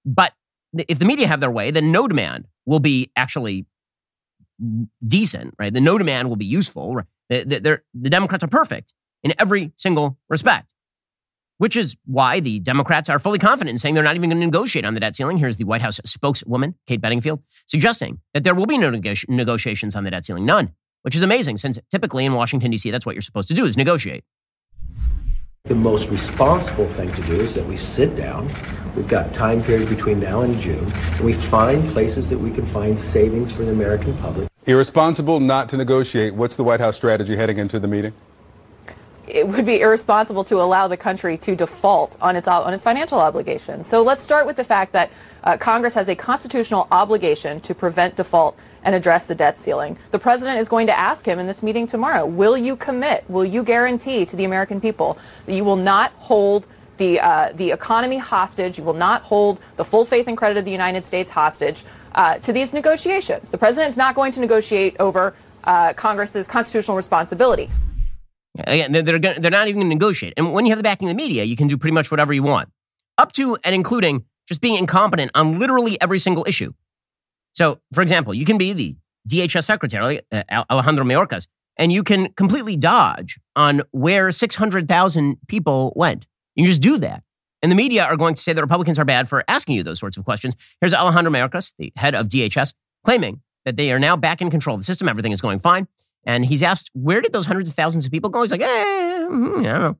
But 0.06 0.34
if 0.88 1.00
the 1.00 1.06
media 1.06 1.28
have 1.28 1.40
their 1.40 1.52
way, 1.52 1.72
then 1.72 1.92
no 1.92 2.08
demand 2.08 2.48
will 2.66 2.80
be 2.80 3.12
actually 3.16 3.66
decent, 5.04 5.54
right? 5.60 5.74
The 5.74 5.82
no 5.82 5.98
demand 5.98 6.30
will 6.30 6.36
be 6.36 6.46
useful. 6.46 6.96
Right? 6.96 7.06
The, 7.30 7.82
the 7.94 8.10
Democrats 8.10 8.44
are 8.44 8.48
perfect 8.48 8.94
in 9.24 9.34
every 9.38 9.72
single 9.76 10.18
respect, 10.30 10.74
which 11.58 11.76
is 11.76 11.96
why 12.06 12.40
the 12.40 12.60
Democrats 12.60 13.10
are 13.10 13.20
fully 13.20 13.40
confident 13.40 13.74
in 13.74 13.78
saying 13.78 13.96
they're 13.96 14.04
not 14.04 14.16
even 14.16 14.30
going 14.30 14.40
to 14.40 14.46
negotiate 14.46 14.86
on 14.86 14.94
the 14.94 15.00
debt 15.00 15.16
ceiling. 15.16 15.38
Here's 15.38 15.58
the 15.58 15.66
White 15.66 15.82
House 15.82 16.00
spokeswoman, 16.06 16.76
Kate 16.88 17.02
Bedingfield, 17.02 17.42
suggesting 17.66 18.22
that 18.34 18.44
there 18.44 18.56
will 18.56 18.66
be 18.66 18.78
no 18.78 18.90
negotiations 18.90 19.96
on 19.96 20.04
the 20.04 20.12
debt 20.12 20.26
ceiling. 20.26 20.46
None, 20.46 20.74
which 21.02 21.16
is 21.16 21.24
amazing 21.24 21.58
since 21.58 21.78
typically 21.90 22.26
in 22.26 22.34
Washington, 22.34 22.72
D.C., 22.72 22.90
that's 22.92 23.06
what 23.06 23.16
you're 23.16 23.22
supposed 23.22 23.48
to 23.50 23.54
do 23.54 23.66
is 23.66 23.78
negotiate. 23.78 24.24
The 25.68 25.76
most 25.76 26.10
responsible 26.10 26.88
thing 26.94 27.12
to 27.12 27.22
do 27.24 27.34
is 27.34 27.54
that 27.54 27.66
we 27.66 27.76
sit 27.76 28.16
down. 28.16 28.50
We've 28.96 29.08
got 29.08 29.34
time 29.34 29.62
period 29.62 29.90
between 29.90 30.18
now 30.18 30.42
and 30.42 30.58
June, 30.62 30.90
and 30.94 31.22
we 31.22 31.34
find 31.34 31.86
places 31.90 32.30
that 32.30 32.38
we 32.38 32.52
can 32.52 32.66
find 32.66 32.98
savings 32.98 33.52
for 33.52 33.66
the 33.66 33.72
American 33.72 34.18
public. 34.20 34.48
Irresponsible 34.66 35.42
not 35.42 35.68
to 35.70 35.78
negotiate. 35.78 36.36
What's 36.36 36.56
the 36.56 36.64
White 36.64 36.80
House 36.80 36.96
strategy 36.96 37.36
heading 37.36 37.58
into 37.58 37.80
the 37.80 37.88
meeting? 37.88 38.14
It 39.28 39.48
would 39.48 39.66
be 39.66 39.82
irresponsible 39.82 40.44
to 40.46 40.62
allow 40.62 40.88
the 40.88 40.98
country 40.98 41.38
to 41.40 41.56
default 41.56 42.18
on 42.22 42.36
its 42.36 42.48
on 42.48 42.74
its 42.74 42.84
financial 42.84 43.20
obligations. 43.20 43.88
So 43.88 44.02
let's 44.02 44.24
start 44.24 44.46
with 44.46 44.56
the 44.56 44.64
fact 44.64 44.94
that 44.94 45.12
uh, 45.44 45.58
Congress 45.58 45.94
has 45.94 46.08
a 46.08 46.16
constitutional 46.16 46.88
obligation 46.92 47.60
to 47.62 47.76
prevent 47.76 48.16
default 48.16 48.58
and 48.84 48.96
address 48.96 49.26
the 49.26 49.36
debt 49.36 49.60
ceiling. 49.60 49.98
The 50.12 50.20
president 50.20 50.60
is 50.60 50.70
going 50.70 50.88
to 50.88 50.98
ask 50.98 51.26
him 51.26 51.40
in 51.40 51.48
this 51.48 51.62
meeting 51.62 51.88
tomorrow, 51.88 52.26
will 52.26 52.58
you 52.58 52.76
commit, 52.76 53.24
will 53.30 53.46
you 53.46 53.64
guarantee 53.64 54.26
to 54.26 54.36
the 54.36 54.46
American 54.46 54.80
people 54.80 55.18
that 55.46 55.54
you 55.54 55.64
will 55.64 55.76
not 55.76 56.12
hold 56.14 56.68
the, 56.98 57.20
uh, 57.20 57.52
the 57.54 57.72
economy 57.72 58.18
hostage, 58.18 58.78
you 58.78 58.84
will 58.84 58.94
not 58.94 59.22
hold 59.22 59.60
the 59.76 59.86
full 59.86 60.04
faith 60.04 60.28
and 60.28 60.38
credit 60.38 60.58
of 60.58 60.66
the 60.66 60.72
United 60.72 61.06
States 61.06 61.30
hostage 61.30 61.84
uh, 62.16 62.40
to 62.40 62.52
these 62.52 62.74
negotiations. 62.74 63.50
The 63.50 63.58
president 63.58 63.90
is 63.90 63.98
not 63.98 64.16
going 64.16 64.32
to 64.32 64.40
negotiate 64.40 64.96
over 65.00 65.36
uh, 65.64 65.94
Congress's 65.94 66.48
constitutional 66.48 66.98
responsibility. 66.98 67.70
Again, 68.66 68.92
they're, 68.92 69.04
they're, 69.04 69.40
they're 69.40 69.52
not 69.52 69.68
even 69.68 69.82
going 69.82 69.90
to 69.90 69.96
negotiate. 69.96 70.34
And 70.38 70.54
when 70.54 70.66
you 70.66 70.72
have 70.72 70.80
the 70.80 70.84
backing 70.84 71.08
of 71.10 71.16
the 71.16 71.22
media, 71.22 71.44
you 71.44 71.56
can 71.56 71.68
do 71.68 71.78
pretty 71.78 71.94
much 71.94 72.12
whatever 72.12 72.34
you 72.34 72.44
want, 72.44 72.70
up 73.18 73.32
to 73.34 73.58
and 73.64 73.76
including 73.76 74.26
just 74.48 74.62
being 74.62 74.76
incompetent 74.76 75.32
on 75.36 75.60
literally 75.60 76.00
every 76.02 76.20
single 76.20 76.46
issue. 76.48 76.74
So, 77.54 77.80
for 77.94 78.02
example, 78.02 78.34
you 78.34 78.46
can 78.46 78.58
be 78.58 78.74
the 78.74 78.96
DHS 79.30 79.66
secretary, 79.66 80.22
uh, 80.32 80.44
Alejandro 80.70 81.04
Mayorkas, 81.04 81.48
and 81.78 81.92
you 81.92 82.04
can 82.04 82.32
completely 82.34 82.78
dodge 82.78 83.40
on 83.56 83.82
where 83.92 84.32
600,000 84.32 85.38
people 85.48 85.94
went. 85.96 86.28
You 86.56 86.66
just 86.66 86.82
do 86.82 86.98
that. 87.00 87.24
And 87.62 87.72
the 87.72 87.76
media 87.76 88.04
are 88.04 88.16
going 88.16 88.36
to 88.36 88.42
say 88.42 88.54
the 88.54 88.62
Republicans 88.62 89.00
are 89.00 89.06
bad 89.06 89.28
for 89.28 89.44
asking 89.48 89.76
you 89.76 89.84
those 89.84 90.00
sorts 90.00 90.18
of 90.18 90.26
questions. 90.26 90.56
Here's 90.80 90.94
Alejandro 90.94 91.32
Mayorkas, 91.32 91.74
the 91.78 91.92
head 91.96 92.16
of 92.16 92.30
DHS, 92.30 92.74
claiming 93.04 93.42
that 93.66 93.76
they 93.76 93.92
are 93.92 94.00
now 94.00 94.16
back 94.16 94.42
in 94.42 94.50
control 94.50 94.76
of 94.76 94.82
the 94.82 94.86
system. 94.86 95.10
Everything 95.10 95.32
is 95.32 95.42
going 95.42 95.60
fine. 95.60 95.88
And 96.28 96.46
he's 96.46 96.62
asked, 96.62 96.92
where 96.94 97.22
did 97.22 97.32
those 97.32 97.46
hundreds 97.46 97.70
of 97.70 97.76
thousands 97.76 98.06
of 98.06 98.12
people 98.12 98.30
go? 98.30 98.42
He's 98.42 98.52
like, 98.52 98.62
eh, 98.62 99.26
hmm, 99.26 99.60
I 99.60 99.64
don't 99.64 99.64
know. 99.64 99.98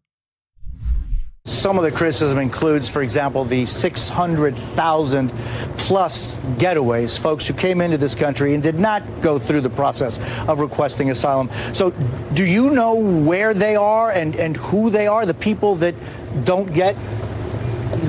Some 1.46 1.78
of 1.78 1.86
the 1.86 1.92
criticism 1.92 2.38
includes, 2.38 2.90
for 2.90 3.02
example, 3.02 3.46
the 3.46 3.66
600,000 3.66 5.30
plus 5.78 6.36
getaways, 6.58 7.18
folks 7.18 7.48
who 7.48 7.54
came 7.54 7.80
into 7.80 7.98
this 7.98 8.14
country 8.14 8.54
and 8.54 8.62
did 8.62 8.78
not 8.78 9.22
go 9.22 9.40
through 9.40 9.62
the 9.62 9.70
process 9.70 10.20
of 10.50 10.60
requesting 10.60 11.10
asylum. 11.10 11.50
So, 11.72 11.92
do 12.34 12.44
you 12.44 12.72
know 12.72 12.96
where 12.96 13.54
they 13.54 13.78
are 13.78 14.12
and, 14.12 14.36
and 14.36 14.58
who 14.58 14.90
they 14.90 15.08
are, 15.08 15.26
the 15.26 15.34
people 15.34 15.76
that 15.76 15.96
don't 16.44 16.74
get, 16.74 16.98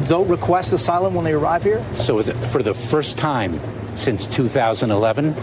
don't 0.08 0.26
request 0.26 0.72
asylum 0.72 1.14
when 1.14 1.24
they 1.24 1.34
arrive 1.34 1.62
here? 1.62 1.84
So, 1.94 2.20
for 2.24 2.64
the 2.64 2.74
first 2.74 3.16
time 3.16 3.60
since 3.96 4.26
2011, 4.26 5.36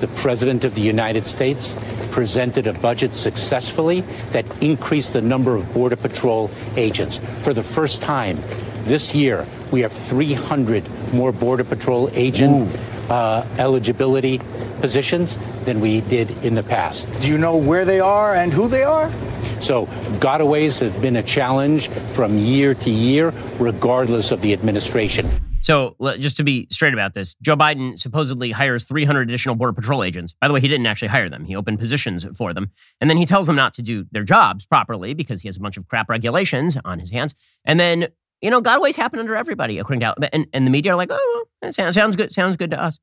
the 0.00 0.08
President 0.08 0.64
of 0.64 0.74
the 0.74 0.82
United 0.82 1.26
States 1.26 1.74
presented 2.10 2.66
a 2.66 2.72
budget 2.72 3.14
successfully 3.14 4.02
that 4.30 4.44
increased 4.62 5.12
the 5.12 5.20
number 5.20 5.56
of 5.56 5.72
Border 5.72 5.96
Patrol 5.96 6.50
agents. 6.76 7.18
For 7.40 7.54
the 7.54 7.62
first 7.62 8.02
time 8.02 8.42
this 8.84 9.14
year, 9.14 9.46
we 9.70 9.80
have 9.80 9.92
300 9.92 11.12
more 11.12 11.32
Border 11.32 11.64
Patrol 11.64 12.10
agent 12.12 12.76
uh, 13.10 13.44
eligibility 13.58 14.40
positions 14.80 15.38
than 15.64 15.80
we 15.80 16.00
did 16.00 16.30
in 16.44 16.54
the 16.54 16.62
past. 16.62 17.12
Do 17.20 17.28
you 17.28 17.38
know 17.38 17.56
where 17.56 17.84
they 17.84 18.00
are 18.00 18.34
and 18.34 18.52
who 18.52 18.68
they 18.68 18.84
are? 18.84 19.12
So, 19.60 19.86
gotaways 20.20 20.80
have 20.80 21.02
been 21.02 21.16
a 21.16 21.22
challenge 21.22 21.88
from 22.10 22.38
year 22.38 22.74
to 22.74 22.90
year, 22.90 23.34
regardless 23.58 24.30
of 24.30 24.40
the 24.40 24.54
administration. 24.54 25.28
So, 25.60 25.94
just 26.18 26.36
to 26.38 26.44
be 26.44 26.66
straight 26.70 26.94
about 26.94 27.14
this, 27.14 27.34
Joe 27.42 27.56
Biden 27.56 27.98
supposedly 27.98 28.50
hires 28.50 28.84
300 28.84 29.22
additional 29.22 29.54
Border 29.54 29.74
Patrol 29.74 30.02
agents. 30.02 30.34
By 30.40 30.48
the 30.48 30.54
way, 30.54 30.60
he 30.60 30.68
didn't 30.68 30.86
actually 30.86 31.08
hire 31.08 31.28
them, 31.28 31.44
he 31.44 31.54
opened 31.54 31.78
positions 31.78 32.26
for 32.36 32.54
them. 32.54 32.70
And 33.00 33.10
then 33.10 33.16
he 33.16 33.26
tells 33.26 33.46
them 33.46 33.56
not 33.56 33.74
to 33.74 33.82
do 33.82 34.06
their 34.10 34.24
jobs 34.24 34.64
properly 34.64 35.14
because 35.14 35.42
he 35.42 35.48
has 35.48 35.56
a 35.56 35.60
bunch 35.60 35.76
of 35.76 35.86
crap 35.88 36.08
regulations 36.08 36.78
on 36.84 36.98
his 36.98 37.10
hands. 37.10 37.34
And 37.64 37.78
then, 37.78 38.08
you 38.40 38.50
know, 38.50 38.62
gotaways 38.62 38.96
happen 38.96 39.18
under 39.18 39.36
everybody, 39.36 39.78
according 39.78 40.00
to, 40.00 40.14
and, 40.34 40.46
and 40.52 40.66
the 40.66 40.70
media 40.70 40.92
are 40.92 40.96
like, 40.96 41.10
oh, 41.12 41.46
well, 41.60 41.72
sounds, 41.72 41.94
sounds 41.94 42.16
good. 42.16 42.32
Sounds 42.32 42.56
good 42.56 42.70
to 42.70 42.82
us. 42.82 42.98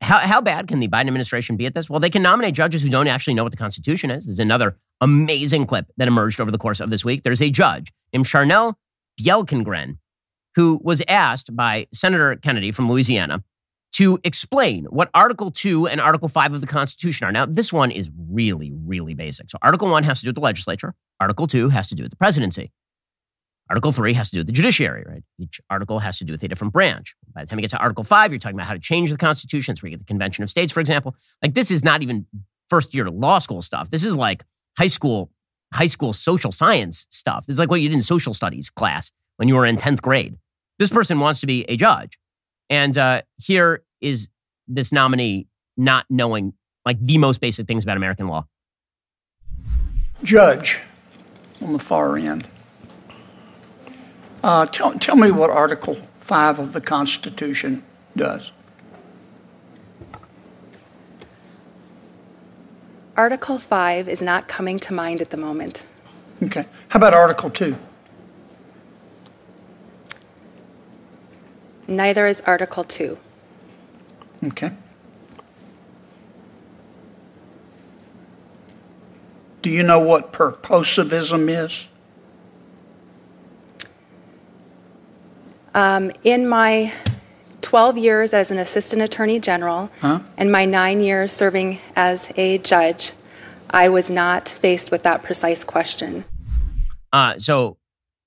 How, 0.00 0.18
how 0.18 0.40
bad 0.40 0.66
can 0.66 0.80
the 0.80 0.88
Biden 0.88 1.08
administration 1.08 1.56
be 1.56 1.66
at 1.66 1.74
this? 1.74 1.90
Well, 1.90 2.00
they 2.00 2.10
can 2.10 2.22
nominate 2.22 2.54
judges 2.54 2.82
who 2.82 2.88
don't 2.88 3.06
actually 3.06 3.34
know 3.34 3.42
what 3.42 3.52
the 3.52 3.58
Constitution 3.58 4.10
is. 4.10 4.24
There's 4.24 4.38
another 4.38 4.76
amazing 5.00 5.66
clip 5.66 5.86
that 5.96 6.08
emerged 6.08 6.40
over 6.40 6.50
the 6.50 6.58
course 6.58 6.80
of 6.80 6.90
this 6.90 7.04
week. 7.04 7.22
There's 7.22 7.42
a 7.42 7.50
judge 7.50 7.92
named 8.12 8.26
Charnel 8.26 8.78
Bjelkengren 9.20 9.98
who 10.56 10.80
was 10.82 11.02
asked 11.08 11.54
by 11.54 11.86
Senator 11.92 12.36
Kennedy 12.36 12.72
from 12.72 12.88
Louisiana 12.88 13.42
to 13.92 14.18
explain 14.24 14.84
what 14.86 15.10
Article 15.14 15.50
2 15.50 15.88
and 15.88 16.00
Article 16.00 16.28
5 16.28 16.54
of 16.54 16.60
the 16.60 16.66
Constitution 16.66 17.26
are. 17.26 17.32
Now, 17.32 17.46
this 17.46 17.72
one 17.72 17.90
is 17.90 18.10
really, 18.30 18.72
really 18.72 19.14
basic. 19.14 19.50
So, 19.50 19.58
Article 19.62 19.90
1 19.90 20.04
has 20.04 20.20
to 20.20 20.24
do 20.24 20.28
with 20.28 20.36
the 20.36 20.40
legislature, 20.42 20.94
Article 21.18 21.46
2 21.46 21.68
has 21.70 21.88
to 21.88 21.94
do 21.94 22.04
with 22.04 22.10
the 22.10 22.16
presidency. 22.16 22.72
Article 23.68 23.92
3 23.92 24.14
has 24.14 24.30
to 24.30 24.36
do 24.36 24.40
with 24.40 24.48
the 24.48 24.52
judiciary, 24.52 25.04
right? 25.06 25.22
Each 25.38 25.60
article 25.70 26.00
has 26.00 26.18
to 26.18 26.24
do 26.24 26.32
with 26.32 26.42
a 26.42 26.48
different 26.48 26.72
branch. 26.72 27.14
By 27.32 27.42
the 27.42 27.46
time 27.46 27.60
you 27.60 27.62
get 27.62 27.70
to 27.70 27.78
Article 27.78 28.02
5, 28.02 28.32
you're 28.32 28.38
talking 28.40 28.56
about 28.56 28.66
how 28.66 28.72
to 28.72 28.80
change 28.80 29.12
the 29.12 29.16
Constitution. 29.16 29.72
It's 29.72 29.82
where 29.82 29.90
you 29.90 29.96
get 29.96 30.04
the 30.04 30.10
Convention 30.10 30.42
of 30.42 30.50
States, 30.50 30.72
for 30.72 30.80
example. 30.80 31.14
Like, 31.40 31.54
this 31.54 31.70
is 31.70 31.84
not 31.84 32.02
even 32.02 32.26
first 32.68 32.94
year 32.94 33.08
law 33.08 33.38
school 33.38 33.62
stuff. 33.62 33.90
This 33.90 34.02
is 34.02 34.16
like 34.16 34.44
high 34.76 34.88
school, 34.88 35.30
high 35.72 35.86
school 35.86 36.12
social 36.12 36.50
science 36.50 37.06
stuff. 37.10 37.44
It's 37.48 37.60
like 37.60 37.70
what 37.70 37.80
you 37.80 37.88
did 37.88 37.94
in 37.94 38.02
social 38.02 38.34
studies 38.34 38.70
class 38.70 39.12
when 39.36 39.46
you 39.48 39.54
were 39.54 39.66
in 39.66 39.76
10th 39.76 40.02
grade. 40.02 40.36
This 40.80 40.90
person 40.90 41.20
wants 41.20 41.40
to 41.40 41.46
be 41.46 41.66
a 41.68 41.76
judge. 41.76 42.18
And 42.70 42.96
uh, 42.96 43.20
here 43.36 43.84
is 44.00 44.30
this 44.66 44.92
nominee 44.92 45.46
not 45.76 46.06
knowing 46.08 46.54
like 46.86 46.96
the 47.04 47.18
most 47.18 47.42
basic 47.42 47.66
things 47.66 47.84
about 47.84 47.98
American 47.98 48.28
law. 48.28 48.46
Judge 50.22 50.80
on 51.60 51.74
the 51.74 51.78
far 51.78 52.16
end. 52.16 52.48
Uh, 54.42 54.64
tell, 54.64 54.98
tell 54.98 55.16
me 55.16 55.30
what 55.30 55.50
Article 55.50 55.96
5 56.16 56.58
of 56.58 56.72
the 56.72 56.80
Constitution 56.80 57.82
does. 58.16 58.50
Article 63.18 63.58
5 63.58 64.08
is 64.08 64.22
not 64.22 64.48
coming 64.48 64.78
to 64.78 64.94
mind 64.94 65.20
at 65.20 65.28
the 65.28 65.36
moment. 65.36 65.84
Okay. 66.42 66.64
How 66.88 66.96
about 66.96 67.12
Article 67.12 67.50
2? 67.50 67.76
Neither 71.90 72.28
is 72.28 72.40
Article 72.42 72.84
2. 72.84 73.18
Okay. 74.44 74.70
Do 79.60 79.70
you 79.70 79.82
know 79.82 79.98
what 79.98 80.32
purposivism 80.32 81.50
is? 81.50 81.88
Um, 85.74 86.12
in 86.22 86.48
my 86.48 86.92
12 87.60 87.98
years 87.98 88.32
as 88.32 88.52
an 88.52 88.58
assistant 88.58 89.02
attorney 89.02 89.40
general 89.40 89.90
huh? 90.00 90.20
and 90.38 90.50
my 90.50 90.64
nine 90.64 91.00
years 91.00 91.32
serving 91.32 91.80
as 91.96 92.30
a 92.36 92.58
judge, 92.58 93.12
I 93.68 93.88
was 93.88 94.08
not 94.08 94.48
faced 94.48 94.92
with 94.92 95.02
that 95.02 95.24
precise 95.24 95.64
question. 95.64 96.24
Uh, 97.12 97.36
so 97.36 97.76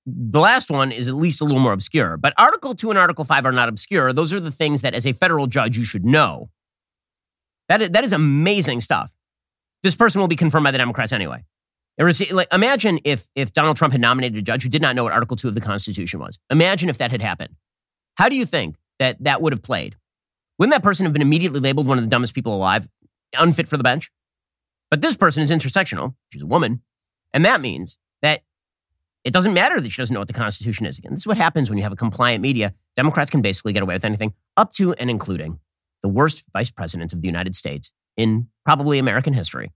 the 0.06 0.39
last 0.39 0.70
one 0.70 0.91
is 0.91 1.08
at 1.08 1.16
least 1.16 1.41
a 1.41 1.45
little 1.45 1.62
more 1.62 1.74
obscure, 1.74 2.18
but 2.18 2.34
Article 2.38 2.76
2 2.76 2.89
and 2.89 2.99
Article 2.99 3.24
5 3.24 3.45
are 3.45 3.51
not 3.51 3.70
obscure. 3.70 4.12
Those 4.12 4.34
are 4.34 4.39
the 4.39 4.51
things 4.51 4.82
that, 4.82 4.93
as 4.93 5.08
a 5.08 5.14
federal 5.14 5.47
judge, 5.47 5.78
you 5.78 5.84
should 5.84 6.06
know. 6.06 6.49
That 7.70 7.82
is, 7.82 7.89
that 7.91 8.04
is 8.04 8.12
amazing 8.12 8.82
stuff. 8.82 9.14
This 9.82 9.95
person 9.95 10.20
will 10.20 10.28
be 10.28 10.36
confirmed 10.36 10.66
by 10.66 10.72
the 10.72 10.78
Democrats 10.78 11.12
anyway. 11.12 11.43
Like, 11.97 12.47
imagine 12.51 12.99
if, 13.04 13.28
if 13.36 13.54
Donald 13.54 13.78
Trump 13.78 13.91
had 13.91 14.01
nominated 14.01 14.38
a 14.38 14.41
judge 14.41 14.64
who 14.64 14.70
did 14.70 14.82
not 14.82 14.95
know 14.95 15.04
what 15.04 15.14
Article 15.14 15.38
2 15.38 15.47
of 15.47 15.56
the 15.56 15.62
Constitution 15.62 16.20
was. 16.20 16.39
Imagine 16.49 16.89
if 16.89 16.97
that 16.97 17.12
had 17.12 17.22
happened. 17.22 17.56
How 18.16 18.30
do 18.30 18.36
you 18.36 18.45
think 18.45 18.76
that 18.99 19.24
that 19.24 19.41
would 19.41 19.54
have 19.54 19.62
played? 19.62 19.95
Wouldn't 20.58 20.74
that 20.74 20.84
person 20.84 21.06
have 21.06 21.14
been 21.14 21.22
immediately 21.22 21.60
labeled 21.60 21.88
one 21.88 21.97
of 21.97 22.04
the 22.04 22.10
dumbest 22.10 22.34
people 22.34 22.56
alive, 22.56 22.88
unfit 23.38 23.68
for 23.68 23.78
the 23.78 23.84
bench? 23.84 24.12
But 24.89 25.01
this 25.01 25.16
person 25.16 25.43
is 25.43 25.51
intersectional. 25.51 26.16
She's 26.30 26.41
a 26.41 26.47
woman. 26.47 26.82
And 27.34 27.45
that 27.45 27.62
means 27.62 27.97
that 28.22 28.41
it 29.24 29.32
doesn't 29.32 29.53
matter 29.53 29.80
that 29.80 29.89
she 29.89 30.01
doesn't 30.01 30.13
know 30.13 30.19
what 30.19 30.28
the 30.28 30.34
Constitution 30.34 30.86
is. 30.86 30.99
Again, 30.99 31.13
this 31.13 31.21
is 31.21 31.28
what 31.28 31.38
happens 31.38 31.69
when 31.69 31.78
you 31.78 31.84
have 31.84 31.93
a 31.93 31.97
compliant 31.97 32.41
media. 32.41 32.74
Democrats 32.95 33.30
can 33.30 33.41
basically 33.41 33.74
get 33.74 33.84
away 33.84 33.95
with 33.95 34.05
anything, 34.05 34.34
up 34.57 34.74
to 34.74 34.93
and 34.93 35.09
including 35.09 35.59
the 36.01 36.09
worst 36.09 36.43
vice 36.51 36.69
president 36.69 37.13
of 37.13 37.21
the 37.21 37.28
United 37.28 37.55
States 37.55 37.91
in 38.17 38.47
probably 38.65 38.99
American 38.99 39.34
history. 39.34 39.71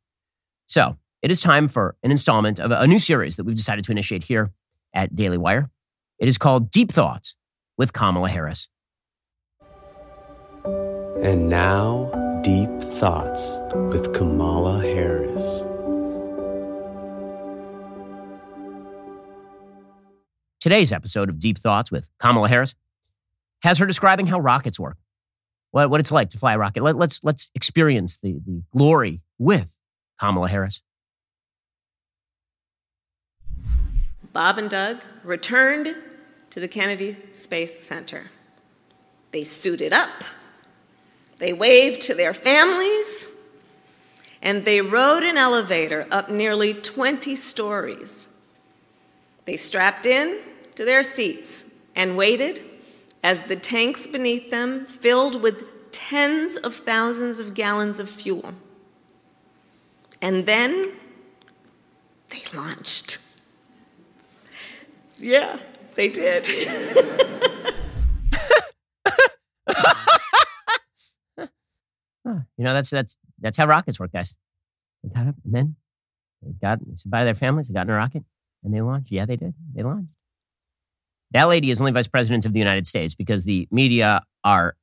So 0.68 0.98
it 1.22 1.32
is 1.32 1.40
time 1.40 1.68
for 1.68 1.96
an 2.04 2.12
installment 2.12 2.60
of 2.60 2.72
a 2.72 2.86
new 2.86 3.00
series 3.00 3.38
that 3.38 3.46
we've 3.46 3.56
decided 3.56 3.86
to 3.86 3.92
initiate 3.92 4.24
here 4.24 4.52
at 4.94 5.16
Daily 5.16 5.38
Wire. 5.38 5.70
It 6.20 6.28
is 6.28 6.38
called 6.38 6.70
Deep 6.70 6.92
Thoughts 6.92 7.36
with 7.78 7.94
Kamala 7.94 8.30
Harris. 8.30 8.68
And 10.66 11.50
now, 11.50 12.12
Deep 12.44 12.70
Thoughts 12.82 13.58
with 13.74 14.14
Kamala 14.14 14.82
Harris. 14.82 15.64
Today's 20.68 20.92
episode 20.92 21.30
of 21.30 21.40
Deep 21.40 21.58
Thoughts 21.58 21.94
with 21.94 22.10
Kamala 22.20 22.50
Harris 22.50 22.76
has 23.64 23.78
her 23.78 23.86
describing 23.86 24.28
how 24.28 24.38
rockets 24.38 24.78
work, 24.78 24.98
what, 25.72 25.90
what 25.90 26.02
it's 26.02 26.12
like 26.12 26.32
to 26.32 26.38
fly 26.38 26.56
a 26.56 26.58
rocket. 26.58 26.84
Let, 26.84 26.96
us 26.96 27.00
let's, 27.00 27.24
let's 27.24 27.52
experience 27.56 28.18
the, 28.18 28.34
the 28.46 28.64
glory 28.76 29.22
with 29.40 29.78
Kamala 30.20 30.50
Harris. 30.50 30.82
Bob 34.34 34.58
and 34.58 34.70
Doug 34.70 34.98
returned 35.24 35.96
to 36.50 36.60
the 36.60 36.68
Kennedy 36.68 37.16
Space 37.32 37.80
Center. 37.80 38.30
They 39.32 39.46
suited 39.46 39.94
up, 39.94 40.26
they 41.38 41.54
waved 41.54 42.02
to 42.02 42.14
their 42.14 42.34
families, 42.34 43.30
and 44.42 44.66
they 44.66 44.82
rode 44.82 45.24
an 45.24 45.38
elevator 45.38 46.10
up 46.12 46.30
nearly 46.30 46.74
20 46.74 47.38
stories. 47.38 48.28
They 49.46 49.56
strapped 49.56 50.06
in 50.06 50.42
to 50.78 50.86
their 50.86 51.04
seats 51.04 51.66
and 51.96 52.16
waited 52.16 52.64
as 53.24 53.42
the 53.44 53.56
tanks 53.56 54.08
beneath 54.08 54.50
them 54.52 54.86
filled 54.86 55.42
with 55.42 55.92
tens 55.92 56.56
of 56.58 56.76
thousands 56.76 57.40
of 57.40 57.54
gallons 57.54 58.00
of 58.00 58.10
fuel. 58.10 58.54
And 60.22 60.46
then 60.46 60.86
they 62.30 62.44
launched. 62.54 63.18
Yeah, 65.18 65.60
they 65.96 66.08
did. 66.08 66.48
You 72.58 72.64
know, 72.64 72.74
that's 72.74 72.90
that's 72.90 73.18
that's 73.40 73.56
how 73.56 73.68
rockets 73.68 74.00
work, 74.00 74.12
guys. 74.12 74.34
They 75.04 75.10
got 75.10 75.28
up 75.28 75.36
and 75.46 75.54
then 75.54 75.76
they 76.42 76.52
got 76.54 76.80
bye 77.06 77.24
their 77.24 77.36
families, 77.36 77.68
they 77.68 77.74
got 77.74 77.86
in 77.86 77.92
a 77.92 77.96
rocket 77.96 78.24
and 78.64 78.74
they 78.74 78.82
launched. 78.82 79.12
Yeah, 79.12 79.26
they 79.26 79.36
did. 79.36 79.54
They 79.74 79.84
launched. 79.84 80.10
That 81.32 81.46
lady 81.46 81.72
is 81.72 81.82
only 81.82 81.92
vice 81.92 82.08
president 82.08 82.46
of 82.46 82.54
the 82.54 82.60
United 82.60 82.88
States 82.88 83.16
because 83.16 83.44
the 83.44 83.68
media 83.72 84.22
are 84.44 84.76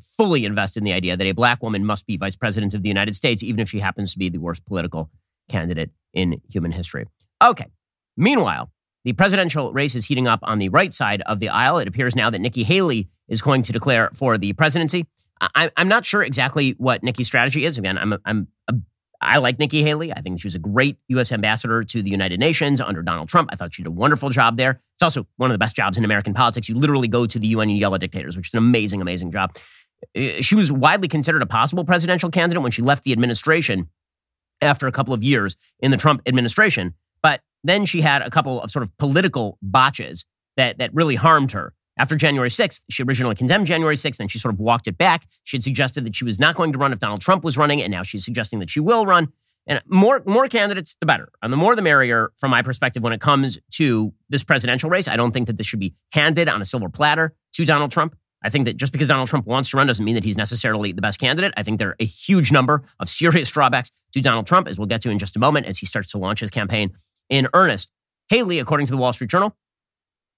fully 0.00 0.44
invested 0.44 0.80
in 0.80 0.84
the 0.84 0.92
idea 0.92 1.16
that 1.16 1.26
a 1.26 1.32
black 1.32 1.62
woman 1.62 1.84
must 1.84 2.06
be 2.06 2.16
vice 2.16 2.36
president 2.36 2.74
of 2.74 2.82
the 2.82 2.88
United 2.88 3.14
States, 3.14 3.42
even 3.42 3.60
if 3.60 3.68
she 3.68 3.78
happens 3.78 4.12
to 4.12 4.18
be 4.18 4.28
the 4.28 4.38
worst 4.38 4.64
political 4.64 5.10
candidate 5.48 5.90
in 6.12 6.40
human 6.50 6.72
history. 6.72 7.06
Okay. 7.42 7.66
Meanwhile, 8.16 8.70
the 9.04 9.12
presidential 9.12 9.72
race 9.72 9.94
is 9.94 10.04
heating 10.04 10.28
up 10.28 10.40
on 10.42 10.58
the 10.58 10.68
right 10.68 10.92
side 10.92 11.22
of 11.22 11.40
the 11.40 11.48
aisle. 11.48 11.78
It 11.78 11.88
appears 11.88 12.14
now 12.14 12.30
that 12.30 12.40
Nikki 12.40 12.62
Haley 12.62 13.08
is 13.28 13.40
going 13.40 13.62
to 13.64 13.72
declare 13.72 14.10
for 14.14 14.38
the 14.38 14.52
presidency. 14.52 15.06
I, 15.40 15.70
am 15.76 15.88
not 15.88 16.04
sure 16.04 16.22
exactly 16.22 16.76
what 16.78 17.02
Nikki's 17.02 17.26
strategy 17.26 17.64
is. 17.64 17.78
Again, 17.78 17.98
I'm, 17.98 18.16
I'm 18.24 18.48
a, 18.68 18.74
I 19.22 19.38
like 19.38 19.58
Nikki 19.58 19.82
Haley. 19.82 20.12
I 20.12 20.20
think 20.20 20.40
she 20.40 20.46
was 20.46 20.54
a 20.54 20.58
great 20.58 20.98
U.S. 21.08 21.30
ambassador 21.30 21.82
to 21.84 22.02
the 22.02 22.10
United 22.10 22.40
Nations 22.40 22.80
under 22.80 23.02
Donald 23.02 23.28
Trump. 23.28 23.50
I 23.52 23.56
thought 23.56 23.74
she 23.74 23.82
did 23.82 23.88
a 23.88 23.92
wonderful 23.92 24.30
job 24.30 24.56
there. 24.56 24.80
It's 24.94 25.02
also 25.02 25.26
one 25.36 25.50
of 25.50 25.54
the 25.54 25.58
best 25.58 25.76
jobs 25.76 25.96
in 25.96 26.04
American 26.04 26.34
politics. 26.34 26.68
You 26.68 26.74
literally 26.74 27.08
go 27.08 27.26
to 27.26 27.38
the 27.38 27.46
UN 27.48 27.70
and 27.70 27.78
yell 27.78 27.94
at 27.94 28.00
dictators, 28.00 28.36
which 28.36 28.48
is 28.48 28.54
an 28.54 28.58
amazing, 28.58 29.00
amazing 29.00 29.30
job. 29.30 29.56
Uh, 30.16 30.40
she 30.40 30.56
was 30.56 30.72
widely 30.72 31.08
considered 31.08 31.40
a 31.40 31.46
possible 31.46 31.84
presidential 31.84 32.30
candidate 32.30 32.62
when 32.62 32.72
she 32.72 32.82
left 32.82 33.04
the 33.04 33.12
administration 33.12 33.88
after 34.60 34.86
a 34.86 34.92
couple 34.92 35.14
of 35.14 35.22
years 35.22 35.56
in 35.78 35.90
the 35.92 35.96
Trump 35.96 36.22
administration. 36.26 36.94
But 37.22 37.40
then 37.62 37.84
she 37.84 38.00
had 38.00 38.22
a 38.22 38.30
couple 38.30 38.60
of 38.60 38.70
sort 38.70 38.82
of 38.82 38.96
political 38.98 39.56
botches 39.62 40.24
that, 40.56 40.78
that 40.78 40.92
really 40.92 41.14
harmed 41.14 41.52
her. 41.52 41.72
After 41.98 42.16
January 42.16 42.48
6th, 42.48 42.80
she 42.90 43.02
originally 43.02 43.34
condemned 43.34 43.66
January 43.66 43.96
6th, 43.96 44.16
then 44.16 44.28
she 44.28 44.38
sort 44.38 44.54
of 44.54 44.60
walked 44.60 44.88
it 44.88 44.96
back. 44.96 45.26
She 45.44 45.56
had 45.56 45.62
suggested 45.62 46.04
that 46.04 46.16
she 46.16 46.24
was 46.24 46.40
not 46.40 46.56
going 46.56 46.72
to 46.72 46.78
run 46.78 46.92
if 46.92 46.98
Donald 46.98 47.20
Trump 47.20 47.44
was 47.44 47.58
running, 47.58 47.82
and 47.82 47.90
now 47.90 48.02
she's 48.02 48.24
suggesting 48.24 48.60
that 48.60 48.70
she 48.70 48.80
will 48.80 49.04
run. 49.04 49.32
And 49.66 49.80
more, 49.86 50.22
more 50.26 50.48
candidates, 50.48 50.96
the 50.98 51.06
better. 51.06 51.28
And 51.40 51.52
the 51.52 51.56
more 51.56 51.76
the 51.76 51.82
merrier, 51.82 52.32
from 52.38 52.50
my 52.50 52.62
perspective, 52.62 53.02
when 53.02 53.12
it 53.12 53.20
comes 53.20 53.60
to 53.72 54.12
this 54.28 54.42
presidential 54.42 54.90
race. 54.90 55.06
I 55.06 55.16
don't 55.16 55.32
think 55.32 55.46
that 55.46 55.56
this 55.56 55.66
should 55.66 55.78
be 55.78 55.94
handed 56.10 56.48
on 56.48 56.60
a 56.60 56.64
silver 56.64 56.88
platter 56.88 57.34
to 57.52 57.64
Donald 57.64 57.92
Trump. 57.92 58.16
I 58.42 58.50
think 58.50 58.64
that 58.64 58.76
just 58.76 58.92
because 58.92 59.08
Donald 59.08 59.28
Trump 59.28 59.46
wants 59.46 59.70
to 59.70 59.76
run 59.76 59.86
doesn't 59.86 60.04
mean 60.04 60.16
that 60.16 60.24
he's 60.24 60.36
necessarily 60.36 60.90
the 60.90 61.02
best 61.02 61.20
candidate. 61.20 61.54
I 61.56 61.62
think 61.62 61.78
there 61.78 61.90
are 61.90 61.96
a 62.00 62.04
huge 62.04 62.50
number 62.50 62.82
of 62.98 63.08
serious 63.08 63.50
drawbacks 63.50 63.90
to 64.14 64.20
Donald 64.20 64.48
Trump, 64.48 64.66
as 64.66 64.78
we'll 64.78 64.88
get 64.88 65.00
to 65.02 65.10
in 65.10 65.18
just 65.18 65.36
a 65.36 65.38
moment, 65.38 65.66
as 65.66 65.78
he 65.78 65.86
starts 65.86 66.10
to 66.12 66.18
launch 66.18 66.40
his 66.40 66.50
campaign 66.50 66.92
in 67.28 67.46
earnest. 67.54 67.92
Haley, 68.28 68.58
according 68.58 68.86
to 68.86 68.92
the 68.92 68.96
Wall 68.96 69.12
Street 69.12 69.30
Journal, 69.30 69.56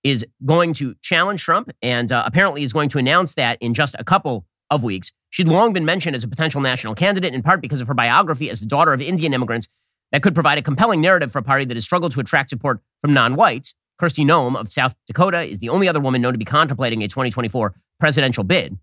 is 0.05 0.25
going 0.45 0.75
to 0.75 0.95
challenge 1.03 1.43
Trump 1.43 1.73
and 1.83 2.13
uh, 2.13 2.23
apparently 2.27 2.63
is 2.63 2.73
going 2.73 2.91
to 2.91 2.99
announce 2.99 3.35
that 3.35 3.59
in 3.61 3.75
just 3.75 3.97
a 3.99 4.05
couple 4.05 4.47
of 4.71 4.85
weeks. 4.85 5.11
She'd 5.31 5.49
long 5.49 5.73
been 5.73 5.85
mentioned 5.85 6.15
as 6.15 6.23
a 6.23 6.29
potential 6.29 6.61
national 6.61 6.95
candidate, 6.95 7.35
in 7.35 7.43
part 7.43 7.61
because 7.61 7.81
of 7.81 7.89
her 7.89 7.95
biography 7.95 8.51
as 8.51 8.61
the 8.61 8.67
daughter 8.67 8.93
of 8.93 9.01
Indian 9.01 9.33
immigrants 9.33 9.67
that 10.13 10.23
could 10.23 10.35
provide 10.35 10.59
a 10.59 10.63
compelling 10.63 11.01
narrative 11.01 11.33
for 11.33 11.39
a 11.39 11.43
party 11.43 11.65
that 11.65 11.77
has 11.77 11.85
struggled 11.85 12.13
to 12.13 12.21
attract 12.21 12.51
support 12.51 12.81
from 13.01 13.13
non 13.13 13.35
whites. 13.35 13.75
Kristi 14.01 14.25
Noem 14.25 14.57
of 14.57 14.73
South 14.73 14.95
Dakota 15.07 15.43
is 15.43 15.61
the 15.61 15.69
only 15.69 15.89
other 15.89 16.01
woman 16.01 16.21
known 16.21 16.33
to 16.33 16.39
be 16.39 16.45
contemplating 16.45 17.03
a 17.03 17.09
2024 17.09 17.75
presidential 18.01 18.45
bid. 18.45 18.77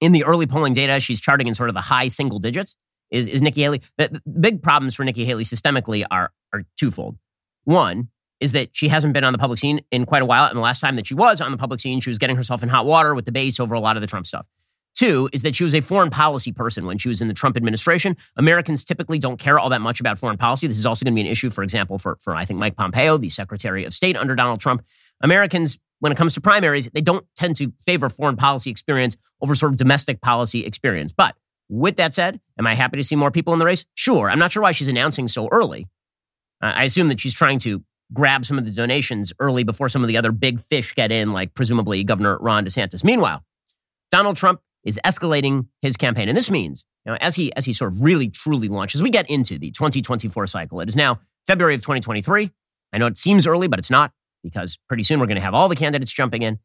In 0.00 0.12
the 0.12 0.24
early 0.24 0.46
polling 0.46 0.74
data, 0.74 1.00
she's 1.00 1.20
charting 1.20 1.48
in 1.48 1.54
sort 1.54 1.70
of 1.70 1.74
the 1.74 1.80
high 1.80 2.08
single 2.08 2.38
digits. 2.38 2.76
Is, 3.10 3.26
is 3.26 3.42
Nikki 3.42 3.62
Haley? 3.62 3.82
The, 3.96 4.20
the 4.24 4.40
big 4.40 4.62
problems 4.62 4.94
for 4.94 5.02
Nikki 5.02 5.24
Haley 5.24 5.44
systemically 5.44 6.04
are, 6.10 6.30
are 6.52 6.64
twofold. 6.78 7.16
One, 7.64 8.10
is 8.40 8.52
that 8.52 8.68
she 8.72 8.88
hasn't 8.88 9.12
been 9.12 9.24
on 9.24 9.32
the 9.32 9.38
public 9.38 9.58
scene 9.58 9.80
in 9.90 10.06
quite 10.06 10.22
a 10.22 10.26
while. 10.26 10.46
And 10.46 10.56
the 10.56 10.62
last 10.62 10.80
time 10.80 10.96
that 10.96 11.06
she 11.06 11.14
was 11.14 11.40
on 11.40 11.50
the 11.50 11.58
public 11.58 11.80
scene, 11.80 12.00
she 12.00 12.10
was 12.10 12.18
getting 12.18 12.36
herself 12.36 12.62
in 12.62 12.68
hot 12.68 12.86
water 12.86 13.14
with 13.14 13.24
the 13.24 13.32
base 13.32 13.58
over 13.58 13.74
a 13.74 13.80
lot 13.80 13.96
of 13.96 14.00
the 14.00 14.06
Trump 14.06 14.26
stuff. 14.26 14.46
Two 14.94 15.28
is 15.32 15.42
that 15.42 15.54
she 15.54 15.62
was 15.62 15.74
a 15.74 15.80
foreign 15.80 16.10
policy 16.10 16.50
person 16.50 16.84
when 16.84 16.98
she 16.98 17.08
was 17.08 17.20
in 17.20 17.28
the 17.28 17.34
Trump 17.34 17.56
administration. 17.56 18.16
Americans 18.36 18.84
typically 18.84 19.20
don't 19.20 19.38
care 19.38 19.58
all 19.58 19.68
that 19.68 19.80
much 19.80 20.00
about 20.00 20.18
foreign 20.18 20.36
policy. 20.36 20.66
This 20.66 20.78
is 20.78 20.86
also 20.86 21.04
going 21.04 21.14
to 21.14 21.14
be 21.14 21.20
an 21.20 21.30
issue, 21.30 21.50
for 21.50 21.62
example, 21.62 21.98
for, 21.98 22.18
for 22.20 22.34
I 22.34 22.44
think 22.44 22.58
Mike 22.58 22.76
Pompeo, 22.76 23.16
the 23.16 23.28
Secretary 23.28 23.84
of 23.84 23.94
State 23.94 24.16
under 24.16 24.34
Donald 24.34 24.60
Trump. 24.60 24.84
Americans, 25.20 25.78
when 26.00 26.10
it 26.10 26.16
comes 26.16 26.34
to 26.34 26.40
primaries, 26.40 26.90
they 26.90 27.00
don't 27.00 27.24
tend 27.36 27.54
to 27.56 27.72
favor 27.80 28.08
foreign 28.08 28.36
policy 28.36 28.70
experience 28.70 29.16
over 29.40 29.54
sort 29.54 29.70
of 29.70 29.78
domestic 29.78 30.20
policy 30.20 30.64
experience. 30.64 31.12
But 31.12 31.36
with 31.68 31.96
that 31.96 32.12
said, 32.12 32.40
am 32.58 32.66
I 32.66 32.74
happy 32.74 32.96
to 32.96 33.04
see 33.04 33.14
more 33.14 33.30
people 33.30 33.52
in 33.52 33.60
the 33.60 33.66
race? 33.66 33.84
Sure. 33.94 34.28
I'm 34.28 34.38
not 34.40 34.50
sure 34.50 34.62
why 34.62 34.72
she's 34.72 34.88
announcing 34.88 35.28
so 35.28 35.48
early. 35.52 35.86
I 36.60 36.84
assume 36.84 37.06
that 37.08 37.20
she's 37.20 37.34
trying 37.34 37.60
to 37.60 37.84
grab 38.12 38.44
some 38.44 38.58
of 38.58 38.64
the 38.64 38.70
donations 38.70 39.32
early 39.38 39.64
before 39.64 39.88
some 39.88 40.02
of 40.02 40.08
the 40.08 40.16
other 40.16 40.32
big 40.32 40.60
fish 40.60 40.94
get 40.94 41.12
in, 41.12 41.32
like 41.32 41.54
presumably 41.54 42.04
Governor 42.04 42.38
Ron 42.38 42.64
DeSantis. 42.64 43.04
Meanwhile, 43.04 43.44
Donald 44.10 44.36
Trump 44.36 44.60
is 44.84 44.98
escalating 45.04 45.66
his 45.82 45.96
campaign. 45.96 46.28
And 46.28 46.36
this 46.36 46.50
means, 46.50 46.84
you 47.04 47.12
know, 47.12 47.18
as 47.20 47.34
he 47.34 47.54
as 47.54 47.64
he 47.64 47.72
sort 47.72 47.92
of 47.92 48.02
really 48.02 48.28
truly 48.28 48.68
launches, 48.68 49.02
we 49.02 49.10
get 49.10 49.28
into 49.28 49.58
the 49.58 49.70
2024 49.70 50.46
cycle. 50.46 50.80
It 50.80 50.88
is 50.88 50.96
now 50.96 51.20
February 51.46 51.74
of 51.74 51.80
2023. 51.80 52.50
I 52.92 52.98
know 52.98 53.06
it 53.06 53.18
seems 53.18 53.46
early, 53.46 53.68
but 53.68 53.78
it's 53.78 53.90
not 53.90 54.12
because 54.42 54.78
pretty 54.88 55.02
soon 55.02 55.20
we're 55.20 55.26
going 55.26 55.36
to 55.36 55.42
have 55.42 55.54
all 55.54 55.68
the 55.68 55.76
candidates 55.76 56.12
jumping 56.12 56.42
in. 56.42 56.58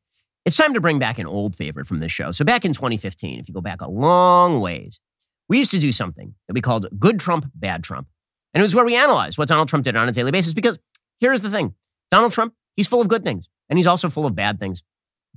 It's 0.45 0.57
time 0.57 0.73
to 0.73 0.81
bring 0.81 0.99
back 0.99 1.19
an 1.19 1.25
old 1.25 1.55
favorite 1.55 1.87
from 1.87 1.99
this 1.99 2.11
show. 2.11 2.31
So 2.31 2.43
back 2.43 2.65
in 2.65 2.73
2015, 2.73 3.39
if 3.39 3.47
you 3.47 3.53
go 3.53 3.61
back 3.61 3.81
a 3.81 3.89
long 3.89 4.59
ways, 4.59 4.99
we 5.47 5.57
used 5.57 5.71
to 5.71 5.79
do 5.79 5.91
something 5.91 6.33
that 6.47 6.53
we 6.53 6.61
called 6.61 6.87
good 6.99 7.19
Trump, 7.19 7.49
bad 7.55 7.83
Trump. 7.83 8.07
And 8.53 8.61
it 8.61 8.63
was 8.63 8.75
where 8.75 8.85
we 8.85 8.95
analyzed 8.95 9.37
what 9.37 9.47
Donald 9.47 9.69
Trump 9.69 9.83
did 9.83 9.95
on 9.95 10.07
a 10.07 10.11
daily 10.11 10.31
basis 10.31 10.53
because 10.53 10.79
Here's 11.23 11.41
the 11.41 11.49
thing 11.49 11.73
Donald 12.11 12.33
Trump, 12.33 12.53
he's 12.75 12.89
full 12.89 12.99
of 12.99 13.07
good 13.07 13.23
things, 13.23 13.47
and 13.69 13.79
he's 13.79 13.87
also 13.87 14.09
full 14.09 14.25
of 14.25 14.35
bad 14.35 14.59
things. 14.59 14.83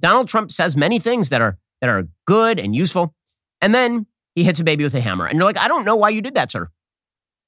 Donald 0.01 0.27
Trump 0.27 0.51
says 0.51 0.77
many 0.77 0.99
things 0.99 1.29
that 1.29 1.41
are, 1.41 1.59
that 1.81 1.89
are 1.89 2.09
good 2.27 2.59
and 2.59 2.75
useful, 2.75 3.15
and 3.61 3.73
then 3.73 4.07
he 4.35 4.43
hits 4.43 4.59
a 4.59 4.65
baby 4.65 4.83
with 4.83 4.97
a 4.97 5.01
hammer. 5.01 5.27
And 5.27 5.37
you're 5.37 5.45
like, 5.45 5.59
I 5.59 5.69
don't 5.69 5.85
know 5.85 5.95
why 5.95 6.09
you 6.09 6.21
did 6.21 6.35
that, 6.35 6.51
sir. 6.51 6.71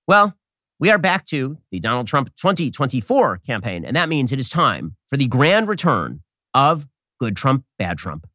Well, 0.07 0.36
we 0.78 0.89
are 0.93 0.99
back 0.99 1.24
to 1.26 1.59
the 1.72 1.80
Donald 1.80 2.07
Trump 2.07 2.28
2024 2.36 3.39
campaign, 3.39 3.84
and 3.84 3.97
that 3.97 4.09
means 4.09 4.30
it 4.30 4.39
is 4.39 4.49
time 4.49 4.95
for 5.09 5.16
the 5.16 5.26
grand 5.26 5.66
return 5.66 6.22
of 6.55 6.86
Good 7.18 7.36
Trump, 7.36 7.64
Bad 7.76 7.99
Trump. 7.99 8.28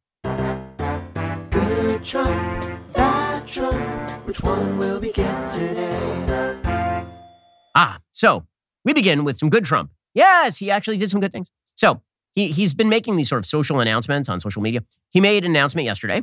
Good 1.50 2.04
Trump, 2.04 2.92
Bad 2.92 3.46
Trump, 3.48 4.26
which 4.26 4.42
one 4.42 4.76
will 4.76 5.00
we 5.00 5.12
get 5.12 5.48
today? 5.48 6.60
Ah, 7.74 7.98
so 8.10 8.44
we 8.84 8.92
begin 8.92 9.24
with 9.24 9.36
some 9.38 9.50
good 9.50 9.64
Trump. 9.64 9.90
Yes, 10.14 10.58
he 10.58 10.70
actually 10.70 10.96
did 10.96 11.10
some 11.10 11.20
good 11.20 11.32
things. 11.32 11.50
So 11.74 12.02
he, 12.32 12.48
he's 12.48 12.74
been 12.74 12.88
making 12.88 13.16
these 13.16 13.28
sort 13.28 13.40
of 13.40 13.46
social 13.46 13.80
announcements 13.80 14.28
on 14.28 14.40
social 14.40 14.62
media. 14.62 14.84
He 15.10 15.20
made 15.20 15.44
an 15.44 15.50
announcement 15.50 15.86
yesterday 15.86 16.22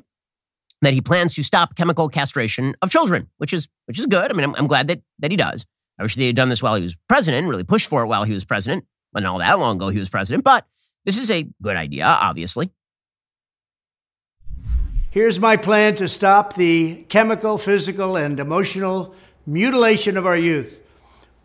that 0.82 0.93
he 0.93 1.01
plans 1.01 1.34
to 1.36 1.43
stop 1.43 1.76
chemical 1.76 2.09
castration 2.09 2.76
of 2.82 2.89
children, 2.89 3.28
which 3.38 3.53
is 3.53 3.68
which 3.86 3.99
is 3.99 4.05
good. 4.05 4.32
I 4.32 4.34
mean, 4.34 4.43
I'm, 4.43 4.55
I'm 4.55 4.68
glad 4.68 4.88
that 4.88 5.01
that 5.20 5.32
he 5.32 5.38
does. 5.38 5.66
I 5.99 6.03
wish 6.03 6.16
they 6.16 6.28
had 6.28 6.36
done 6.36 6.49
this 6.49 6.64
while 6.64 6.76
he 6.76 6.82
was 6.82 6.95
president, 7.07 7.47
really 7.47 7.64
pushed 7.64 7.88
for 7.88 8.03
it 8.03 8.07
while 8.07 8.24
he 8.24 8.34
was 8.34 8.45
president. 8.45 8.86
Well, 9.14 9.24
not 9.24 9.34
all 9.34 9.39
that 9.39 9.59
long 9.59 9.76
ago 9.76 9.89
he 9.89 9.99
was 9.99 10.09
president, 10.09 10.43
but 10.43 10.66
this 11.05 11.18
is 11.18 11.30
a 11.30 11.47
good 11.62 11.76
idea, 11.76 12.05
obviously. 12.05 12.72
Here's 15.12 15.39
my 15.39 15.57
plan 15.57 15.95
to 15.95 16.07
stop 16.07 16.55
the 16.55 17.03
chemical, 17.09 17.57
physical, 17.57 18.16
and 18.16 18.39
emotional 18.39 19.14
mutilation 19.45 20.16
of 20.16 20.26
our 20.26 20.38
youth. 20.38 20.81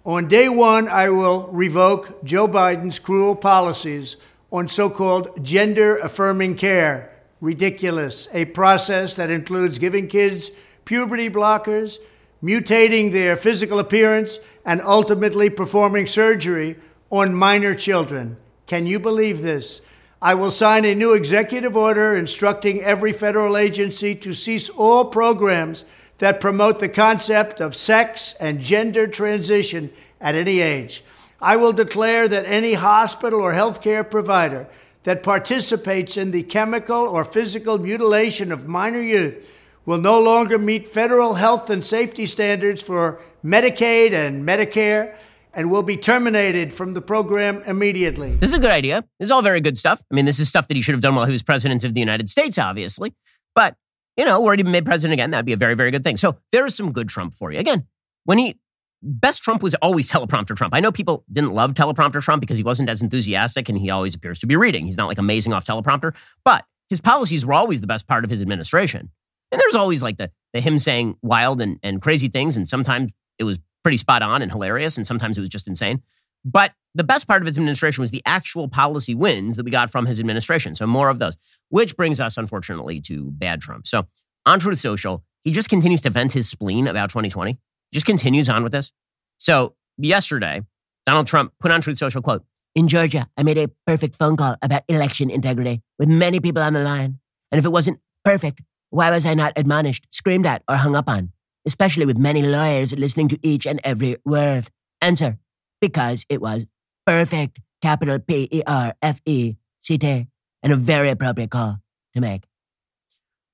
On 0.06 0.28
day 0.28 0.48
one, 0.48 0.86
I 0.86 1.10
will 1.10 1.48
revoke 1.50 2.22
Joe 2.22 2.46
Biden's 2.46 3.00
cruel 3.00 3.34
policies 3.34 4.18
on 4.52 4.68
so 4.68 4.88
called 4.88 5.44
gender 5.44 5.96
affirming 5.96 6.54
care. 6.54 7.10
Ridiculous. 7.40 8.28
A 8.32 8.44
process 8.44 9.14
that 9.16 9.30
includes 9.30 9.80
giving 9.80 10.06
kids 10.06 10.52
puberty 10.84 11.28
blockers, 11.28 11.98
mutating 12.40 13.10
their 13.10 13.36
physical 13.36 13.80
appearance, 13.80 14.38
and 14.64 14.80
ultimately 14.80 15.50
performing 15.50 16.06
surgery 16.06 16.76
on 17.10 17.34
minor 17.34 17.74
children. 17.74 18.36
Can 18.68 18.86
you 18.86 19.00
believe 19.00 19.42
this? 19.42 19.80
I 20.22 20.34
will 20.34 20.52
sign 20.52 20.84
a 20.84 20.94
new 20.94 21.14
executive 21.14 21.76
order 21.76 22.14
instructing 22.14 22.80
every 22.80 23.10
federal 23.10 23.56
agency 23.56 24.14
to 24.14 24.34
cease 24.34 24.68
all 24.68 25.06
programs 25.06 25.84
that 26.18 26.40
promote 26.40 26.78
the 26.78 26.88
concept 26.88 27.60
of 27.60 27.74
sex 27.74 28.34
and 28.40 28.60
gender 28.60 29.06
transition 29.06 29.90
at 30.20 30.34
any 30.34 30.60
age. 30.60 31.04
I 31.40 31.56
will 31.56 31.72
declare 31.72 32.28
that 32.28 32.46
any 32.46 32.74
hospital 32.74 33.40
or 33.40 33.52
healthcare 33.52 34.08
provider 34.08 34.66
that 35.02 35.22
participates 35.22 36.16
in 36.16 36.30
the 36.30 36.42
chemical 36.42 36.96
or 36.96 37.24
physical 37.24 37.78
mutilation 37.78 38.50
of 38.50 38.66
minor 38.66 39.02
youth 39.02 39.50
will 39.84 39.98
no 39.98 40.20
longer 40.20 40.58
meet 40.58 40.88
federal 40.88 41.34
health 41.34 41.70
and 41.70 41.84
safety 41.84 42.26
standards 42.26 42.82
for 42.82 43.20
Medicaid 43.44 44.12
and 44.12 44.46
Medicare 44.46 45.14
and 45.54 45.70
will 45.70 45.82
be 45.82 45.96
terminated 45.96 46.74
from 46.74 46.92
the 46.92 47.00
program 47.00 47.62
immediately. 47.62 48.34
This 48.36 48.50
is 48.50 48.56
a 48.56 48.58
good 48.58 48.70
idea. 48.70 49.02
This 49.18 49.26
is 49.26 49.30
all 49.30 49.42
very 49.42 49.60
good 49.60 49.78
stuff. 49.78 50.02
I 50.10 50.14
mean, 50.14 50.24
this 50.24 50.38
is 50.38 50.48
stuff 50.48 50.68
that 50.68 50.76
he 50.76 50.82
should 50.82 50.94
have 50.94 51.00
done 51.00 51.14
while 51.14 51.24
he 51.24 51.32
was 51.32 51.42
president 51.42 51.84
of 51.84 51.94
the 51.94 52.00
United 52.00 52.28
States, 52.28 52.58
obviously. 52.58 53.14
But, 53.54 53.74
you 54.16 54.24
know, 54.24 54.40
were 54.40 54.56
he 54.56 54.62
made 54.62 54.86
president 54.86 55.12
again, 55.12 55.30
that'd 55.30 55.46
be 55.46 55.52
a 55.52 55.56
very, 55.56 55.74
very 55.74 55.90
good 55.90 56.04
thing. 56.04 56.16
So 56.16 56.38
there 56.52 56.66
is 56.66 56.74
some 56.74 56.92
good 56.92 57.08
Trump 57.08 57.34
for 57.34 57.52
you. 57.52 57.58
Again, 57.58 57.86
when 58.24 58.38
he 58.38 58.58
best 59.02 59.42
Trump 59.42 59.62
was 59.62 59.74
always 59.76 60.10
teleprompter 60.12 60.56
Trump. 60.56 60.74
I 60.74 60.80
know 60.80 60.92
people 60.92 61.24
didn't 61.30 61.52
love 61.52 61.74
teleprompter 61.74 62.22
Trump 62.22 62.40
because 62.40 62.56
he 62.56 62.64
wasn't 62.64 62.88
as 62.88 63.02
enthusiastic 63.02 63.68
and 63.68 63.78
he 63.78 63.90
always 63.90 64.14
appears 64.14 64.38
to 64.40 64.46
be 64.46 64.56
reading. 64.56 64.86
He's 64.86 64.96
not 64.96 65.06
like 65.06 65.18
amazing 65.18 65.52
off 65.52 65.64
teleprompter, 65.64 66.14
but 66.44 66.64
his 66.88 67.00
policies 67.00 67.44
were 67.44 67.54
always 67.54 67.80
the 67.80 67.86
best 67.86 68.06
part 68.06 68.24
of 68.24 68.30
his 68.30 68.40
administration. 68.40 69.10
And 69.52 69.60
there's 69.60 69.74
always 69.74 70.02
like 70.02 70.16
the, 70.18 70.30
the 70.52 70.60
him 70.60 70.78
saying 70.78 71.16
wild 71.22 71.60
and, 71.60 71.78
and 71.82 72.02
crazy 72.02 72.28
things. 72.28 72.56
And 72.56 72.68
sometimes 72.68 73.12
it 73.38 73.44
was 73.44 73.60
pretty 73.82 73.96
spot 73.96 74.22
on 74.22 74.42
and 74.42 74.50
hilarious. 74.50 74.96
And 74.96 75.06
sometimes 75.06 75.38
it 75.38 75.40
was 75.40 75.50
just 75.50 75.68
insane. 75.68 76.02
But 76.46 76.72
the 76.94 77.04
best 77.04 77.26
part 77.26 77.42
of 77.42 77.46
his 77.46 77.58
administration 77.58 78.00
was 78.00 78.12
the 78.12 78.22
actual 78.24 78.68
policy 78.68 79.14
wins 79.14 79.56
that 79.56 79.64
we 79.64 79.70
got 79.70 79.90
from 79.90 80.06
his 80.06 80.18
administration. 80.18 80.74
So 80.74 80.86
more 80.86 81.10
of 81.10 81.18
those, 81.18 81.36
which 81.68 81.96
brings 81.96 82.20
us, 82.20 82.38
unfortunately, 82.38 83.00
to 83.02 83.30
bad 83.32 83.60
Trump. 83.60 83.86
So 83.86 84.06
on 84.46 84.60
Truth 84.60 84.78
Social, 84.78 85.24
he 85.40 85.50
just 85.50 85.68
continues 85.68 86.00
to 86.02 86.10
vent 86.10 86.32
his 86.32 86.48
spleen 86.48 86.86
about 86.86 87.10
2020 87.10 87.58
just 87.92 88.06
continues 88.06 88.48
on 88.48 88.62
with 88.62 88.72
this. 88.72 88.92
So 89.38 89.74
yesterday, 89.96 90.62
Donald 91.04 91.26
Trump 91.26 91.52
put 91.60 91.70
on 91.70 91.80
Truth 91.80 91.98
Social 91.98 92.22
quote, 92.22 92.44
in 92.74 92.88
Georgia, 92.88 93.26
I 93.38 93.42
made 93.42 93.56
a 93.56 93.68
perfect 93.86 94.16
phone 94.16 94.36
call 94.36 94.56
about 94.60 94.82
election 94.88 95.30
integrity 95.30 95.80
with 95.98 96.08
many 96.08 96.40
people 96.40 96.62
on 96.62 96.74
the 96.74 96.82
line. 96.82 97.20
And 97.50 97.58
if 97.58 97.64
it 97.64 97.70
wasn't 97.70 98.00
perfect, 98.22 98.60
why 98.90 99.10
was 99.10 99.24
I 99.24 99.32
not 99.32 99.54
admonished, 99.56 100.06
screamed 100.10 100.46
at, 100.46 100.62
or 100.68 100.76
hung 100.76 100.94
up 100.94 101.08
on? 101.08 101.32
Especially 101.64 102.04
with 102.04 102.18
many 102.18 102.42
lawyers 102.42 102.94
listening 102.94 103.28
to 103.28 103.38
each 103.42 103.66
and 103.66 103.80
every 103.82 104.16
word. 104.26 104.68
Answer, 105.00 105.38
because 105.80 106.26
it 106.28 106.40
was 106.40 106.66
perfect, 107.04 107.60
capital 107.82 108.18
P 108.18 108.48
E 108.50 108.62
R 108.66 108.94
F 109.02 109.20
E 109.24 109.56
C 109.80 109.98
T, 109.98 110.26
and 110.62 110.72
a 110.72 110.76
very 110.76 111.10
appropriate 111.10 111.50
call 111.50 111.78
to 112.14 112.20
make. 112.20 112.44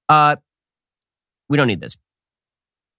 Uh, 0.08 0.36
we 1.48 1.56
don't 1.56 1.66
need 1.66 1.80
this. 1.80 1.96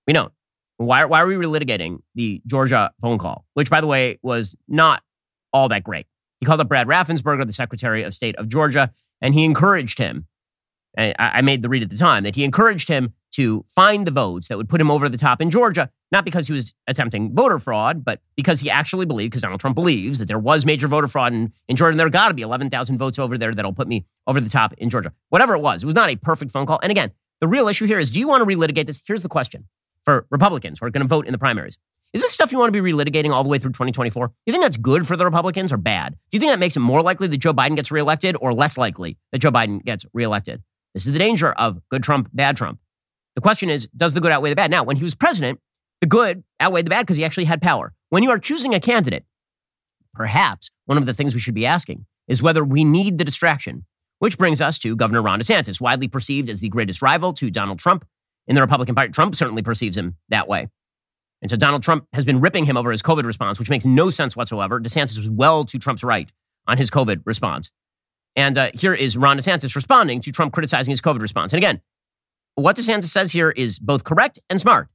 We 0.07 0.13
don't. 0.13 0.32
Why, 0.78 1.05
why 1.05 1.21
are 1.21 1.28
we 1.28 1.36
relitigating 1.36 1.99
the 2.15 2.41
Georgia 2.45 2.91
phone 3.01 3.17
call, 3.17 3.45
which, 3.53 3.69
by 3.69 3.80
the 3.80 3.88
way, 3.88 4.19
was 4.21 4.55
not 4.67 5.03
all 5.53 5.69
that 5.69 5.84
great? 5.84 6.07
He 6.39 6.45
called 6.45 6.59
up 6.59 6.67
Brad 6.67 6.88
Raffensperger, 6.88 7.45
the 7.45 7.53
Secretary 7.53 8.03
of 8.03 8.13
State 8.13 8.36
of 8.36 8.49
Georgia, 8.49 8.91
and 9.21 9.34
he 9.34 9.45
encouraged 9.45 9.97
him. 9.97 10.28
I 10.97 11.41
made 11.41 11.61
the 11.61 11.69
read 11.69 11.82
at 11.82 11.89
the 11.89 11.97
time 11.97 12.24
that 12.24 12.36
he 12.36 12.43
encouraged 12.43 12.88
him 12.88 13.13
to 13.32 13.65
find 13.67 14.05
the 14.05 14.11
votes 14.11 14.49
that 14.49 14.57
would 14.57 14.69
put 14.69 14.80
him 14.82 14.91
over 14.91 15.09
the 15.09 15.17
top 15.17 15.41
in 15.41 15.49
Georgia, 15.49 15.89
not 16.14 16.24
because 16.24 16.47
he 16.47 16.53
was 16.53 16.74
attempting 16.88 17.34
voter 17.36 17.59
fraud, 17.59 18.05
but 18.05 18.22
because 18.38 18.61
he 18.61 18.70
actually 18.70 19.05
believed, 19.05 19.32
because 19.32 19.41
Donald 19.41 19.59
Trump 19.59 19.76
believes 19.76 20.20
that 20.20 20.28
there 20.28 20.39
was 20.39 20.66
major 20.66 20.88
voter 20.88 21.07
fraud 21.07 21.34
in, 21.34 21.51
in 21.68 21.76
Georgia, 21.76 21.91
and 21.91 21.99
there 21.99 22.09
got 22.09 22.30
to 22.30 22.34
be 22.34 22.43
11,000 22.43 22.97
votes 22.97 23.20
over 23.20 23.38
there 23.38 23.53
that'll 23.53 23.74
put 23.74 23.88
me 23.88 24.05
over 24.28 24.39
the 24.39 24.49
top 24.49 24.74
in 24.76 24.89
Georgia. 24.89 25.11
Whatever 25.30 25.55
it 25.55 25.59
was, 25.59 25.84
it 25.84 25.86
was 25.86 25.95
not 25.95 26.09
a 26.09 26.16
perfect 26.16 26.51
phone 26.51 26.66
call. 26.66 26.80
And 26.82 26.91
again, 26.91 27.11
the 27.41 27.47
real 27.47 27.68
issue 27.68 27.86
here 27.86 27.99
is 27.99 28.11
do 28.11 28.20
you 28.20 28.28
want 28.28 28.47
to 28.47 28.55
relitigate 28.55 28.86
this? 28.86 29.01
Here's 29.05 29.24
the 29.24 29.30
question 29.30 29.66
for 30.05 30.26
Republicans 30.30 30.80
who 30.80 30.86
are 30.86 30.89
going 30.91 31.03
to 31.03 31.07
vote 31.07 31.26
in 31.26 31.32
the 31.32 31.38
primaries. 31.38 31.78
Is 32.14 32.22
this 32.22 32.32
stuff 32.32 32.51
you 32.51 32.59
want 32.59 32.72
to 32.72 32.82
be 32.82 32.91
relitigating 32.91 33.32
all 33.32 33.41
the 33.41 33.49
way 33.49 33.57
through 33.57 33.72
2024? 33.72 34.28
Do 34.28 34.34
you 34.45 34.53
think 34.53 34.64
that's 34.64 34.78
good 34.78 35.07
for 35.07 35.18
the 35.18 35.26
Republicans 35.26 35.74
or 35.74 35.78
bad? 35.78 36.14
Do 36.30 36.38
you 36.38 36.39
think 36.39 36.51
that 36.51 36.59
makes 36.59 36.78
it 36.78 36.82
more 36.82 37.01
likely 37.01 37.28
that 37.28 37.38
Joe 37.38 37.53
Biden 37.53 37.76
gets 37.76 37.91
reelected 37.91 38.38
or 38.39 38.53
less 38.53 38.78
likely 38.78 39.18
that 39.32 39.39
Joe 39.39 39.51
Biden 39.51 39.84
gets 39.84 40.05
reelected? 40.14 40.61
This 40.93 41.07
is 41.07 41.11
the 41.11 41.18
danger 41.18 41.53
of 41.53 41.82
good 41.89 42.03
Trump, 42.03 42.30
bad 42.32 42.55
Trump. 42.55 42.80
The 43.36 43.41
question 43.41 43.72
is, 43.72 43.88
does 43.95 44.14
the 44.14 44.22
good 44.22 44.32
outweigh 44.32 44.51
the 44.51 44.55
bad? 44.55 44.70
Now, 44.70 44.84
when 44.84 44.95
he 44.95 45.03
was 45.03 45.16
president, 45.16 45.59
the 46.04 46.08
good 46.08 46.43
outweighed 46.62 46.86
the 46.86 46.89
bad 46.89 47.04
because 47.04 47.16
he 47.16 47.24
actually 47.24 47.45
had 47.45 47.62
power. 47.62 47.93
When 48.10 48.24
you 48.24 48.30
are 48.32 48.38
choosing 48.38 48.76
a 48.76 48.82
candidate, 48.82 49.24
perhaps 50.14 50.70
one 50.86 50.97
of 50.97 51.06
the 51.06 51.14
things 51.14 51.34
we 51.34 51.39
should 51.39 51.56
be 51.56 51.66
asking 51.66 52.06
is 52.28 52.43
whether 52.43 52.62
we 52.62 52.84
need 52.84 53.18
the 53.18 53.24
distraction, 53.24 53.86
which 54.20 54.38
brings 54.38 54.60
us 54.60 54.78
to 54.80 54.97
Governor 54.97 55.22
Ron 55.22 55.39
DeSantis, 55.39 55.80
widely 55.80 56.10
perceived 56.10 56.49
as 56.49 56.60
the 56.60 56.68
greatest 56.68 57.01
rival 57.01 57.32
to 57.32 57.49
Donald 57.49 57.80
Trump 57.80 58.06
in 58.47 58.56
the 58.56 58.60
Republican 58.60 58.95
Party. 58.95 59.14
Trump 59.14 59.34
certainly 59.34 59.62
perceives 59.62 59.97
him 59.97 60.18
that 60.28 60.49
way. 60.49 60.68
And 61.41 61.49
so 61.49 61.56
Donald 61.56 61.84
Trump 61.84 62.06
has 62.12 62.26
been 62.26 62.41
ripping 62.41 62.66
him 62.66 62.76
over 62.76 62.91
his 62.91 63.01
COVID 63.01 63.24
response, 63.24 63.58
which 63.58 63.70
makes 63.70 63.86
no 63.86 64.10
sense 64.10 64.36
whatsoever. 64.36 64.82
DeSantis 64.82 65.18
was 65.18 65.30
well 65.30 65.64
to 65.64 65.80
Trump's 65.80 66.04
right 66.04 66.30
on 66.68 66.78
his 66.78 66.91
COVID 66.91 67.22
response. 67.24 67.72
And 68.36 68.58
uh, 68.58 68.72
here 68.74 68.93
is 68.93 69.16
Ron 69.16 69.38
DeSantis 69.38 69.74
responding 69.74 70.20
to 70.20 70.34
Trump 70.34 70.51
criticizing 70.51 70.91
his 70.91 70.99
COVID 70.99 71.22
response. 71.22 71.54
And 71.54 71.60
again, 71.60 71.80
what 72.56 72.76
DeSantis 72.76 73.06
says 73.06 73.32
here 73.32 73.51
is 73.51 73.80
both 73.80 74.04
correct 74.04 74.38
and 74.49 74.60
smart. 74.60 74.89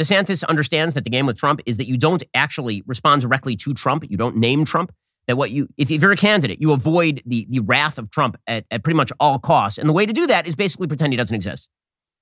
DeSantis 0.00 0.44
understands 0.44 0.94
that 0.94 1.04
the 1.04 1.10
game 1.10 1.26
with 1.26 1.36
Trump 1.36 1.60
is 1.66 1.76
that 1.76 1.86
you 1.86 1.96
don't 1.96 2.22
actually 2.34 2.82
respond 2.86 3.22
directly 3.22 3.56
to 3.56 3.74
Trump. 3.74 4.04
You 4.08 4.16
don't 4.16 4.36
name 4.36 4.64
Trump. 4.64 4.92
That 5.26 5.36
what 5.36 5.50
you, 5.50 5.68
if, 5.78 5.90
you're 5.90 6.12
a 6.12 6.16
candidate, 6.16 6.60
you 6.60 6.72
avoid 6.72 7.22
the, 7.24 7.46
the 7.48 7.60
wrath 7.60 7.96
of 7.96 8.10
Trump 8.10 8.36
at, 8.46 8.66
at 8.70 8.84
pretty 8.84 8.96
much 8.96 9.10
all 9.18 9.38
costs. 9.38 9.78
And 9.78 9.88
the 9.88 9.92
way 9.94 10.04
to 10.04 10.12
do 10.12 10.26
that 10.26 10.46
is 10.46 10.54
basically 10.54 10.86
pretend 10.86 11.12
he 11.12 11.16
doesn't 11.16 11.34
exist. 11.34 11.68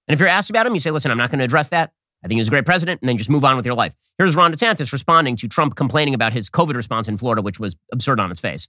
And 0.06 0.14
if 0.14 0.20
you're 0.20 0.28
asked 0.28 0.50
about 0.50 0.66
him, 0.66 0.74
you 0.74 0.80
say, 0.80 0.92
listen, 0.92 1.10
I'm 1.10 1.18
not 1.18 1.30
going 1.30 1.40
to 1.40 1.44
address 1.44 1.70
that. 1.70 1.92
I 2.24 2.28
think 2.28 2.38
he's 2.38 2.46
a 2.46 2.50
great 2.50 2.66
president, 2.66 3.00
and 3.02 3.08
then 3.08 3.16
just 3.16 3.30
move 3.30 3.44
on 3.44 3.56
with 3.56 3.66
your 3.66 3.74
life. 3.74 3.94
Here's 4.18 4.36
Ron 4.36 4.52
DeSantis 4.52 4.92
responding 4.92 5.34
to 5.36 5.48
Trump 5.48 5.74
complaining 5.74 6.14
about 6.14 6.32
his 6.32 6.48
COVID 6.48 6.74
response 6.74 7.08
in 7.08 7.16
Florida, 7.16 7.42
which 7.42 7.58
was 7.58 7.74
absurd 7.92 8.20
on 8.20 8.30
its 8.30 8.40
face. 8.40 8.68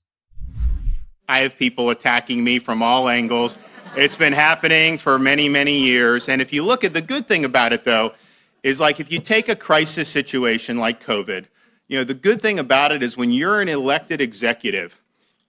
I 1.29 1.39
have 1.39 1.55
people 1.55 1.91
attacking 1.91 2.43
me 2.43 2.57
from 2.57 2.81
all 2.81 3.09
angles. 3.09 3.57
It's 3.95 4.15
been 4.15 4.33
happening 4.33 4.97
for 4.97 5.19
many, 5.19 5.49
many 5.49 5.77
years. 5.77 6.27
And 6.27 6.41
if 6.41 6.51
you 6.51 6.63
look 6.63 6.83
at 6.83 6.93
the 6.93 7.01
good 7.01 7.27
thing 7.27 7.45
about 7.45 7.73
it, 7.73 7.83
though, 7.83 8.13
is 8.63 8.79
like 8.79 8.99
if 8.99 9.11
you 9.11 9.19
take 9.19 9.49
a 9.49 9.55
crisis 9.55 10.09
situation 10.09 10.79
like 10.79 11.03
COVID, 11.03 11.45
you 11.87 11.97
know, 11.97 12.03
the 12.03 12.13
good 12.13 12.41
thing 12.41 12.59
about 12.59 12.91
it 12.91 13.03
is 13.03 13.17
when 13.17 13.31
you're 13.31 13.61
an 13.61 13.67
elected 13.67 14.21
executive, 14.21 14.99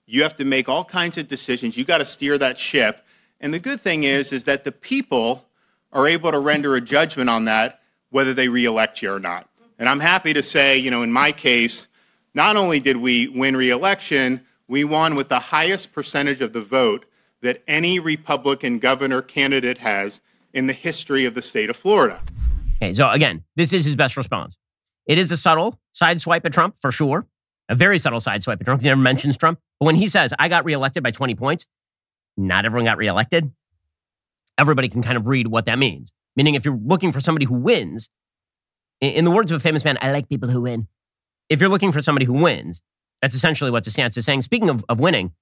you 0.06 0.22
have 0.22 0.36
to 0.36 0.44
make 0.44 0.68
all 0.68 0.84
kinds 0.84 1.16
of 1.16 1.28
decisions. 1.28 1.76
You 1.76 1.84
got 1.84 1.98
to 1.98 2.04
steer 2.04 2.36
that 2.38 2.58
ship. 2.58 3.06
And 3.40 3.54
the 3.54 3.58
good 3.58 3.80
thing 3.80 4.04
is, 4.04 4.32
is 4.32 4.44
that 4.44 4.64
the 4.64 4.72
people 4.72 5.46
are 5.92 6.08
able 6.08 6.32
to 6.32 6.38
render 6.38 6.74
a 6.74 6.80
judgment 6.80 7.30
on 7.30 7.44
that, 7.46 7.80
whether 8.10 8.34
they 8.34 8.48
reelect 8.48 9.00
you 9.00 9.12
or 9.12 9.20
not. 9.20 9.48
And 9.78 9.88
I'm 9.88 10.00
happy 10.00 10.32
to 10.34 10.42
say, 10.42 10.76
you 10.76 10.90
know, 10.90 11.02
in 11.02 11.12
my 11.12 11.32
case, 11.32 11.86
not 12.34 12.56
only 12.56 12.80
did 12.80 12.96
we 12.96 13.28
win 13.28 13.56
reelection, 13.56 14.44
we 14.66 14.84
won 14.84 15.14
with 15.14 15.28
the 15.28 15.38
highest 15.38 15.92
percentage 15.92 16.40
of 16.40 16.52
the 16.52 16.62
vote 16.62 17.06
that 17.42 17.62
any 17.68 18.00
Republican 18.00 18.78
governor 18.78 19.22
candidate 19.22 19.78
has 19.78 20.20
in 20.52 20.66
the 20.66 20.72
history 20.72 21.24
of 21.24 21.34
the 21.34 21.42
state 21.42 21.70
of 21.70 21.76
Florida. 21.76 22.20
Okay, 22.76 22.92
so 22.92 23.10
again, 23.10 23.44
this 23.56 23.72
is 23.72 23.84
his 23.84 23.96
best 23.96 24.16
response. 24.16 24.58
It 25.06 25.18
is 25.18 25.30
a 25.30 25.36
subtle 25.36 25.78
sideswipe 25.94 26.44
at 26.44 26.52
Trump, 26.52 26.76
for 26.80 26.90
sure. 26.90 27.26
A 27.68 27.74
very 27.74 27.98
subtle 27.98 28.20
sideswipe 28.20 28.60
at 28.60 28.64
Trump. 28.64 28.82
He 28.82 28.88
never 28.88 29.00
mentions 29.00 29.36
Trump. 29.36 29.58
But 29.80 29.86
when 29.86 29.96
he 29.96 30.08
says, 30.08 30.34
I 30.38 30.48
got 30.48 30.64
reelected 30.64 31.02
by 31.02 31.10
20 31.10 31.34
points, 31.34 31.66
not 32.36 32.66
everyone 32.66 32.84
got 32.84 32.98
reelected 32.98 33.52
everybody 34.58 34.88
can 34.88 35.02
kind 35.02 35.16
of 35.16 35.26
read 35.26 35.48
what 35.48 35.66
that 35.66 35.78
means. 35.78 36.12
Meaning, 36.36 36.54
if 36.54 36.64
you're 36.64 36.78
looking 36.84 37.12
for 37.12 37.20
somebody 37.20 37.46
who 37.46 37.54
wins, 37.54 38.10
in 39.00 39.24
the 39.24 39.30
words 39.30 39.50
of 39.52 39.56
a 39.56 39.60
famous 39.60 39.84
man, 39.84 39.98
I 40.00 40.12
like 40.12 40.28
people 40.28 40.48
who 40.48 40.62
win. 40.62 40.88
If 41.48 41.60
you're 41.60 41.70
looking 41.70 41.92
for 41.92 42.00
somebody 42.00 42.26
who 42.26 42.32
wins, 42.32 42.82
that's 43.20 43.34
essentially 43.34 43.70
what 43.70 43.84
DeSantis 43.84 44.18
is 44.18 44.24
saying. 44.24 44.42
Speaking 44.42 44.70
of, 44.70 44.84
of 44.88 44.98
winning, 44.98 45.32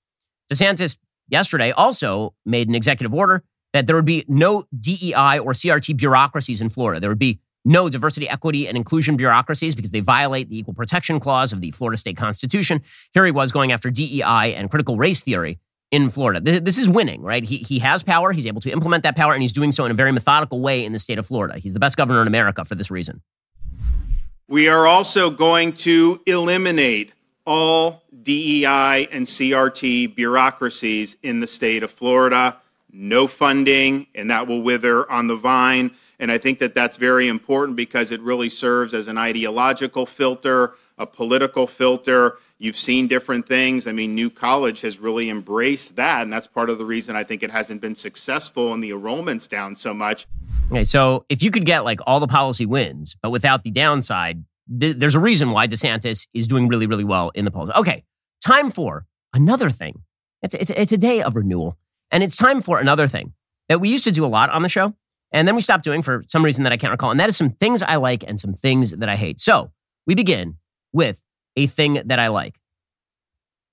DeSantis 0.52 0.98
yesterday 1.28 1.70
also 1.70 2.34
made 2.44 2.68
an 2.68 2.74
executive 2.74 3.14
order 3.14 3.42
that 3.72 3.86
there 3.86 3.96
would 3.96 4.04
be 4.04 4.24
no 4.28 4.64
DEI 4.78 5.38
or 5.38 5.52
CRT 5.52 5.96
bureaucracies 5.96 6.60
in 6.60 6.68
Florida. 6.68 7.00
There 7.00 7.10
would 7.10 7.18
be 7.18 7.40
no 7.64 7.88
diversity, 7.88 8.28
equity, 8.28 8.66
and 8.66 8.76
inclusion 8.76 9.16
bureaucracies 9.16 9.74
because 9.74 9.92
they 9.92 10.00
violate 10.00 10.48
the 10.48 10.58
Equal 10.58 10.74
Protection 10.74 11.20
Clause 11.20 11.52
of 11.52 11.60
the 11.60 11.70
Florida 11.70 11.96
State 11.96 12.16
Constitution. 12.16 12.82
Here 13.12 13.24
he 13.24 13.30
was 13.30 13.52
going 13.52 13.72
after 13.72 13.90
DEI 13.90 14.54
and 14.54 14.70
critical 14.70 14.96
race 14.96 15.22
theory 15.22 15.58
in 15.90 16.10
Florida. 16.10 16.40
This 16.40 16.78
is 16.78 16.88
winning, 16.88 17.22
right? 17.22 17.44
He, 17.44 17.58
he 17.58 17.78
has 17.80 18.02
power. 18.02 18.32
He's 18.32 18.46
able 18.46 18.62
to 18.62 18.70
implement 18.70 19.04
that 19.04 19.14
power, 19.14 19.32
and 19.32 19.42
he's 19.42 19.52
doing 19.52 19.72
so 19.72 19.84
in 19.84 19.90
a 19.90 19.94
very 19.94 20.10
methodical 20.10 20.60
way 20.60 20.84
in 20.84 20.92
the 20.92 20.98
state 20.98 21.18
of 21.18 21.26
Florida. 21.26 21.58
He's 21.58 21.74
the 21.74 21.80
best 21.80 21.96
governor 21.96 22.22
in 22.22 22.26
America 22.26 22.64
for 22.64 22.74
this 22.74 22.90
reason. 22.90 23.20
We 24.48 24.68
are 24.68 24.86
also 24.86 25.30
going 25.30 25.74
to 25.74 26.20
eliminate 26.26 27.12
all 27.44 28.02
DEI 28.22 29.08
and 29.10 29.26
CRT 29.26 30.14
bureaucracies 30.14 31.16
in 31.22 31.40
the 31.40 31.46
state 31.46 31.82
of 31.82 31.90
Florida. 31.90 32.58
No 32.92 33.26
funding, 33.26 34.06
and 34.14 34.30
that 34.30 34.46
will 34.46 34.62
wither 34.62 35.10
on 35.10 35.26
the 35.26 35.36
vine. 35.36 35.90
And 36.18 36.30
I 36.30 36.38
think 36.38 36.58
that 36.58 36.74
that's 36.74 36.96
very 36.96 37.28
important 37.28 37.76
because 37.76 38.12
it 38.12 38.20
really 38.20 38.48
serves 38.48 38.94
as 38.94 39.08
an 39.08 39.18
ideological 39.18 40.06
filter, 40.06 40.74
a 40.98 41.06
political 41.06 41.66
filter, 41.66 42.36
You've 42.62 42.78
seen 42.78 43.08
different 43.08 43.48
things. 43.48 43.88
I 43.88 43.92
mean, 43.92 44.14
New 44.14 44.30
College 44.30 44.82
has 44.82 45.00
really 45.00 45.30
embraced 45.30 45.96
that, 45.96 46.22
and 46.22 46.32
that's 46.32 46.46
part 46.46 46.70
of 46.70 46.78
the 46.78 46.84
reason 46.84 47.16
I 47.16 47.24
think 47.24 47.42
it 47.42 47.50
hasn't 47.50 47.80
been 47.80 47.96
successful 47.96 48.72
and 48.72 48.80
the 48.80 48.92
enrollment's 48.92 49.48
down 49.48 49.74
so 49.74 49.92
much. 49.92 50.28
Okay, 50.70 50.84
so 50.84 51.24
if 51.28 51.42
you 51.42 51.50
could 51.50 51.66
get 51.66 51.80
like 51.80 51.98
all 52.06 52.20
the 52.20 52.28
policy 52.28 52.64
wins, 52.64 53.16
but 53.20 53.30
without 53.30 53.64
the 53.64 53.72
downside, 53.72 54.44
th- 54.78 54.94
there's 54.94 55.16
a 55.16 55.18
reason 55.18 55.50
why 55.50 55.66
DeSantis 55.66 56.28
is 56.34 56.46
doing 56.46 56.68
really, 56.68 56.86
really 56.86 57.02
well 57.02 57.32
in 57.34 57.44
the 57.44 57.50
polls. 57.50 57.68
Okay, 57.70 58.04
time 58.44 58.70
for 58.70 59.06
another 59.34 59.68
thing. 59.68 60.04
It's, 60.42 60.54
it's, 60.54 60.70
it's 60.70 60.92
a 60.92 60.98
day 60.98 61.20
of 61.20 61.34
renewal. 61.34 61.76
And 62.12 62.22
it's 62.22 62.36
time 62.36 62.60
for 62.60 62.78
another 62.78 63.08
thing 63.08 63.32
that 63.68 63.80
we 63.80 63.88
used 63.88 64.04
to 64.04 64.12
do 64.12 64.24
a 64.24 64.28
lot 64.28 64.50
on 64.50 64.62
the 64.62 64.68
show. 64.68 64.94
And 65.32 65.48
then 65.48 65.54
we 65.56 65.62
stopped 65.62 65.82
doing 65.82 66.02
for 66.02 66.22
some 66.28 66.44
reason 66.44 66.64
that 66.64 66.72
I 66.72 66.76
can't 66.76 66.90
recall. 66.90 67.10
And 67.10 67.18
that 67.18 67.30
is 67.30 67.36
some 67.36 67.50
things 67.50 67.82
I 67.82 67.96
like 67.96 68.22
and 68.22 68.38
some 68.38 68.52
things 68.52 68.90
that 68.92 69.08
I 69.08 69.16
hate. 69.16 69.40
So 69.40 69.72
we 70.06 70.14
begin 70.14 70.58
with 70.92 71.22
a 71.56 71.66
thing 71.66 72.02
that 72.04 72.18
I 72.18 72.28
like. 72.28 72.60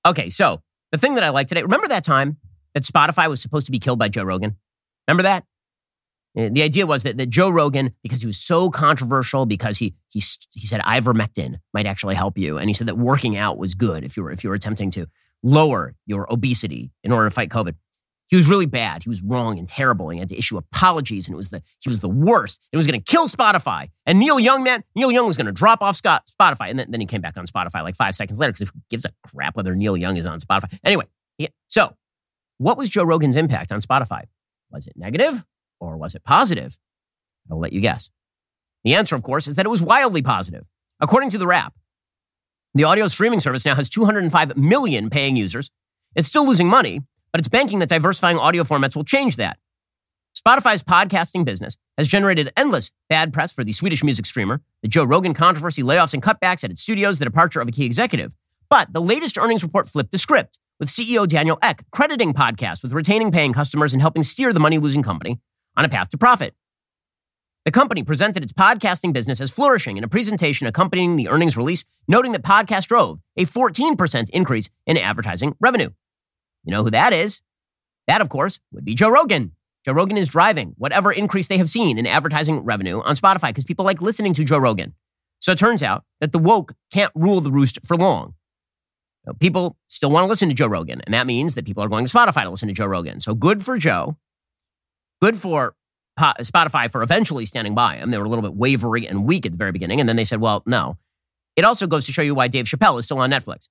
Okay, 0.06 0.30
so 0.30 0.62
the 0.94 0.98
thing 0.98 1.16
that 1.16 1.24
I 1.24 1.30
like 1.30 1.48
today, 1.48 1.62
remember 1.62 1.90
that 1.90 2.06
time 2.06 2.38
that 2.74 2.84
Spotify 2.84 3.30
was 3.30 3.42
supposed 3.42 3.66
to 3.66 3.72
be 3.74 3.80
killed 3.80 4.00
by 4.00 4.08
Joe 4.08 4.24
Rogan? 4.24 4.56
Remember 5.08 5.24
that? 5.24 5.44
Uh, 6.38 6.50
The 6.50 6.62
idea 6.62 6.86
was 6.86 7.04
that, 7.04 7.18
that 7.18 7.30
Joe 7.30 7.50
Rogan, 7.50 7.94
because 8.04 8.22
he 8.22 8.28
was 8.28 8.38
so 8.38 8.70
controversial, 8.70 9.46
because 9.46 9.78
he, 9.78 9.96
he, 10.08 10.22
he 10.54 10.66
said 10.66 10.80
ivermectin 10.82 11.60
might 11.74 11.86
actually 11.86 12.16
help 12.16 12.38
you. 12.38 12.58
And 12.58 12.70
he 12.70 12.74
said 12.74 12.88
that 12.88 12.98
working 12.98 13.36
out 13.36 13.58
was 13.58 13.76
good 13.76 14.06
if 14.06 14.16
you 14.16 14.24
were, 14.24 14.32
if 14.32 14.46
you 14.46 14.50
were 14.50 14.56
attempting 14.56 14.92
to 14.92 15.08
lower 15.44 15.96
your 16.06 16.32
obesity 16.32 16.92
in 17.04 17.12
order 17.12 17.28
to 17.28 17.34
fight 17.34 17.50
COVID. 17.50 17.76
He 18.30 18.36
was 18.36 18.48
really 18.48 18.68
bad. 18.68 19.04
He 19.04 19.10
was 19.10 19.24
wrong 19.24 19.58
and 19.58 19.68
terrible. 19.68 20.10
And 20.10 20.16
he 20.16 20.20
had 20.20 20.30
to 20.30 20.38
issue 20.38 20.56
apologies, 20.58 21.28
and 21.28 21.34
it 21.34 21.38
was 21.38 21.50
the 21.50 21.64
he 21.80 21.90
was 21.90 22.00
the 22.00 22.10
worst. 22.10 22.60
It 22.72 22.78
was 22.78 22.86
going 22.86 23.00
to 23.00 23.04
kill 23.04 23.28
Spotify. 23.28 23.90
And 24.06 24.20
Neil 24.20 24.40
Young, 24.40 24.64
man, 24.64 24.84
Neil 24.96 25.12
Young 25.12 25.26
was 25.26 25.36
going 25.36 25.48
to 25.48 25.52
drop 25.52 25.82
off 25.82 25.96
Scott, 25.96 26.30
Spotify, 26.40 26.70
and 26.70 26.78
then, 26.78 26.92
then 26.92 27.02
he 27.02 27.08
came 27.08 27.22
back 27.22 27.38
on 27.38 27.48
Spotify 27.48 27.82
like 27.84 27.96
five 27.96 28.14
seconds 28.14 28.40
later 28.40 28.54
because 28.54 28.70
who 28.70 28.80
gives 28.90 29.06
a 29.06 29.10
crap 29.28 29.56
whether 29.56 29.76
Neil 29.76 29.98
Young 29.98 30.16
is 30.16 30.28
on 30.28 30.40
Spotify? 30.40 30.78
Anyway, 30.84 31.06
yeah, 31.40 31.48
so 31.68 31.96
what 32.60 32.78
was 32.78 32.88
Joe 32.88 33.04
Rogan's 33.04 33.36
impact 33.36 33.72
on 33.72 33.82
Spotify? 33.82 34.26
Was 34.70 34.86
it 34.86 34.94
negative 34.96 35.44
or 35.80 35.98
was 35.98 36.14
it 36.14 36.24
positive? 36.24 36.78
I'll 37.50 37.60
let 37.60 37.74
you 37.74 37.82
guess. 37.82 38.12
The 38.84 38.94
answer, 38.94 39.16
of 39.16 39.24
course, 39.24 39.48
is 39.48 39.56
that 39.56 39.66
it 39.66 39.70
was 39.70 39.82
wildly 39.82 40.22
positive. 40.22 40.66
According 41.00 41.32
to 41.32 41.38
the 41.40 41.48
Wrap, 41.48 41.74
the 42.76 42.84
audio 42.84 43.08
streaming 43.08 43.40
service 43.40 43.66
now 43.66 43.74
has 43.74 43.90
205 43.90 44.56
million 44.56 45.10
paying 45.10 45.36
users. 45.36 45.72
It's 46.16 46.28
still 46.28 46.46
losing 46.46 46.68
money, 46.68 47.02
but 47.32 47.40
it's 47.40 47.48
banking 47.48 47.80
that 47.80 47.90
diversifying 47.90 48.38
audio 48.38 48.64
formats 48.64 48.96
will 48.96 49.04
change 49.04 49.36
that. 49.38 49.58
Spotify's 50.38 50.84
podcasting 50.84 51.44
business 51.44 51.78
has 51.98 52.08
generated 52.08 52.52
endless 52.56 52.92
bad 53.10 53.34
press 53.34 53.52
for 53.52 53.64
the 53.64 53.72
Swedish 53.72 54.04
music 54.04 54.26
streamer, 54.26 54.62
the 54.82 54.88
Joe 54.88 55.04
Rogan 55.04 55.34
controversy, 55.34 55.84
layoffs 55.84 56.14
and 56.14 56.24
cutbacks 56.24 56.64
at 56.64 56.72
its 56.72 56.82
studios, 56.82 57.20
the 57.20 57.26
departure 57.26 57.62
of 57.62 57.68
a 57.68 57.72
key 57.72 57.86
executive. 57.86 58.36
But 58.70 58.94
the 58.94 59.02
latest 59.02 59.38
earnings 59.38 59.64
report 59.64 59.90
flipped 59.90 60.12
the 60.12 60.18
script, 60.18 60.60
with 60.80 60.90
CEO 60.90 61.28
Daniel 61.28 61.60
Ek 61.62 61.84
crediting 61.92 62.34
podcasts 62.34 62.82
with 62.82 62.94
retaining 62.94 63.32
paying 63.32 63.54
customers 63.54 63.94
and 63.94 64.02
helping 64.02 64.24
steer 64.24 64.54
the 64.54 64.60
money 64.60 64.78
losing 64.78 65.04
company 65.04 65.40
on 65.76 65.86
a 65.86 65.90
path 65.90 66.10
to 66.10 66.18
profit. 66.18 66.54
The 67.66 67.72
company 67.72 68.04
presented 68.04 68.42
its 68.42 68.54
podcasting 68.54 69.12
business 69.12 69.42
as 69.42 69.52
flourishing 69.52 69.98
in 69.98 70.04
a 70.04 70.08
presentation 70.08 70.66
accompanying 70.66 71.18
the 71.18 71.28
earnings 71.28 71.58
release, 71.58 71.84
noting 72.08 72.32
that 72.32 72.44
podcast 72.44 72.88
drove 72.88 73.20
a 73.36 73.46
14% 73.46 74.30
increase 74.30 74.70
in 74.86 74.98
advertising 74.98 75.56
revenue. 75.60 75.90
You 76.64 76.72
know 76.72 76.84
who 76.84 76.91
that 76.91 77.14
is? 77.14 77.41
That, 78.07 78.22
of 78.22 78.30
course, 78.30 78.60
would 78.72 78.86
be 78.86 78.95
Joe 78.95 79.10
Rogan. 79.10 79.53
Joe 79.86 79.93
Rogan 79.93 80.18
is 80.18 80.28
driving 80.28 80.74
whatever 80.78 81.12
increase 81.12 81.47
they 81.47 81.57
have 81.57 81.70
seen 81.70 81.97
in 81.97 82.05
advertising 82.05 82.60
revenue 82.60 83.01
on 83.01 83.16
Spotify 83.16 83.49
because 83.49 83.64
people 83.64 83.86
like 83.86 84.01
listening 84.01 84.34
to 84.34 84.43
Joe 84.43 84.57
Rogan. 84.57 84.93
So 85.39 85.51
it 85.51 85.57
turns 85.57 85.82
out 85.82 86.03
that 86.20 86.32
the 86.32 86.39
woke 86.39 86.74
can't 86.91 87.12
rule 87.16 87.39
the 87.39 87.51
roost 87.51 87.80
for 87.86 87.95
long. 87.95 88.34
People 89.39 89.78
still 89.88 90.10
want 90.10 90.24
to 90.24 90.28
listen 90.28 90.49
to 90.49 90.55
Joe 90.55 90.68
Rogan, 90.68 91.01
and 91.01 91.14
that 91.14 91.28
means 91.28 91.53
that 91.53 91.66
people 91.66 91.84
are 91.84 91.88
going 91.88 92.05
to 92.05 92.12
Spotify 92.12 92.43
to 92.43 92.49
listen 92.49 92.68
to 92.68 92.74
Joe 92.74 92.88
Rogan. 92.88 93.20
So 93.20 93.36
good 93.36 93.64
for 93.64 93.78
Joe. 93.78 94.18
Good 95.22 95.38
for 95.38 95.76
Po- 96.18 96.34
Spotify 96.41 96.91
for 96.91 97.01
eventually 97.01 97.45
standing 97.45 97.76
by 97.76 97.97
him. 97.97 98.12
They 98.12 98.18
were 98.18 98.26
a 98.26 98.30
little 98.30 98.41
bit 98.41 98.55
wavery 98.55 99.07
and 99.07 99.26
weak 99.26 99.45
at 99.45 99.51
the 99.51 99.57
very 99.57 99.72
beginning, 99.72 99.99
and 99.99 100.10
then 100.10 100.16
they 100.16 100.24
said, 100.24 100.41
well, 100.41 100.64
no. 100.66 100.97
It 101.55 101.64
also 101.64 101.88
goes 101.88 102.05
to 102.07 102.14
show 102.14 102.22
you 102.22 102.34
why 102.36 102.47
Dave 102.47 102.66
Chappelle 102.66 102.97
is 102.99 103.05
still 103.05 103.20
on 103.20 103.30
Netflix. 103.30 103.70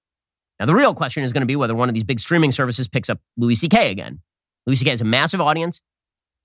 Now, 0.61 0.67
the 0.67 0.75
real 0.75 0.95
question 0.95 1.23
is 1.23 1.33
going 1.33 1.43
to 1.43 1.47
be 1.47 1.57
whether 1.57 1.75
one 1.75 1.89
of 1.89 1.95
these 1.95 2.05
big 2.05 2.21
streaming 2.21 2.53
services 2.53 2.89
picks 2.89 3.09
up 3.09 3.21
Louis 3.37 3.55
C.K. 3.55 3.91
again. 3.91 4.21
Louis 4.67 4.77
C.K. 4.77 4.91
has 4.91 5.01
a 5.01 5.05
massive 5.05 5.41
audience. 5.41 5.81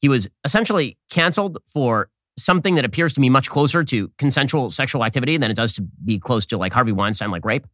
He 0.02 0.10
was 0.10 0.30
essentially 0.44 0.98
canceled 1.10 1.58
for 1.68 2.10
something 2.38 2.76
that 2.76 2.86
appears 2.86 3.14
to 3.14 3.22
me 3.22 3.30
much 3.30 3.50
closer 3.50 3.84
to 3.84 4.12
consensual 4.18 4.70
sexual 4.70 5.04
activity 5.04 5.38
than 5.38 5.52
it 5.52 5.56
does 5.56 5.74
to 5.74 5.82
be 5.82 6.20
close 6.20 6.46
to 6.48 6.58
like 6.58 6.74
Harvey 6.74 6.92
Weinstein, 6.92 7.32
like 7.32 7.46
rape. 7.46 7.66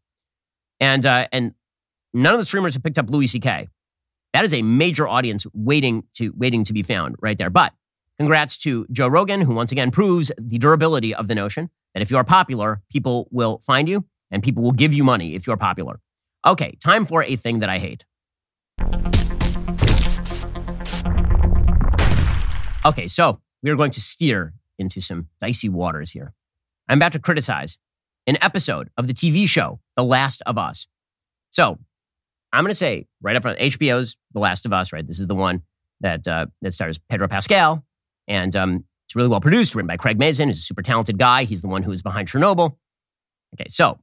And 0.80 1.06
uh, 1.06 1.28
and 1.32 1.54
none 2.14 2.34
of 2.34 2.40
the 2.40 2.46
streamers 2.46 2.74
have 2.74 2.84
picked 2.84 2.98
up 2.98 3.10
Louis 3.10 3.28
C.K. 3.28 3.68
That 4.34 4.46
is 4.46 4.54
a 4.54 4.62
major 4.62 5.08
audience 5.08 5.46
waiting 5.54 6.04
to 6.16 6.34
waiting 6.38 6.64
to 6.66 6.74
be 6.74 6.84
found 6.84 7.16
right 7.20 7.38
there. 7.38 7.50
But 7.50 7.74
congrats 8.18 8.58
to 8.60 8.86
Joe 8.92 9.08
Rogan, 9.08 9.42
who 9.42 9.54
once 9.54 9.72
again 9.72 9.92
proves 9.92 10.32
the 10.38 10.58
durability 10.58 11.14
of 11.14 11.28
the 11.28 11.36
notion 11.36 11.70
that 11.94 12.02
if 12.02 12.12
you 12.12 12.18
are 12.18 12.24
popular, 12.24 12.82
people 12.92 13.28
will 13.32 13.60
find 13.60 13.90
you 13.90 14.06
and 14.32 14.44
people 14.44 14.64
will 14.64 14.72
give 14.72 14.94
you 14.94 15.04
money 15.04 15.36
if 15.36 15.48
you're 15.48 15.58
popular. 15.58 16.00
Okay, 16.46 16.78
time 16.82 17.06
for 17.06 17.24
a 17.24 17.36
thing 17.36 17.60
that 17.60 17.70
I 17.70 17.80
hate. 17.80 18.06
Okay, 22.86 23.08
so 23.08 23.42
we 23.62 23.70
are 23.70 23.76
going 23.76 23.92
to 23.92 24.02
steer 24.02 24.54
into 24.78 25.02
some 25.02 25.28
dicey 25.42 25.68
waters 25.68 26.12
here. 26.12 26.34
I'm 26.88 26.98
about 26.98 27.12
to 27.12 27.20
criticize 27.20 27.78
an 28.26 28.38
episode 28.42 28.90
of 28.98 29.08
the 29.08 29.14
TV 29.14 29.48
show 29.48 29.82
The 29.98 30.04
Last 30.04 30.42
of 30.46 30.58
Us. 30.58 30.88
So 31.50 31.78
I'm 32.54 32.64
going 32.64 32.72
to 32.72 32.76
say 32.76 33.08
right 33.22 33.36
up 33.36 33.42
front, 33.42 33.60
HBO's 33.60 34.16
The 34.34 34.40
Last 34.40 34.66
of 34.66 34.72
Us, 34.72 34.94
right? 34.94 35.06
This 35.06 35.20
is 35.20 35.28
the 35.28 35.36
one 35.36 35.64
that 36.00 36.26
uh, 36.26 36.46
that 36.62 36.72
stars 36.74 36.98
Pedro 36.98 37.28
Pascal, 37.28 37.84
and 38.30 38.56
um, 38.56 38.86
it's 39.08 39.16
really 39.16 39.28
well 39.28 39.42
produced, 39.42 39.76
written 39.76 39.88
by 39.88 39.98
Craig 39.98 40.18
Mazin, 40.18 40.48
who's 40.48 40.60
a 40.60 40.62
super 40.62 40.82
talented 40.82 41.18
guy. 41.18 41.44
He's 41.44 41.62
the 41.62 41.68
one 41.68 41.84
who 41.84 41.92
is 41.92 42.02
behind 42.02 42.30
Chernobyl. 42.30 42.78
Okay, 43.56 43.66
so 43.68 44.00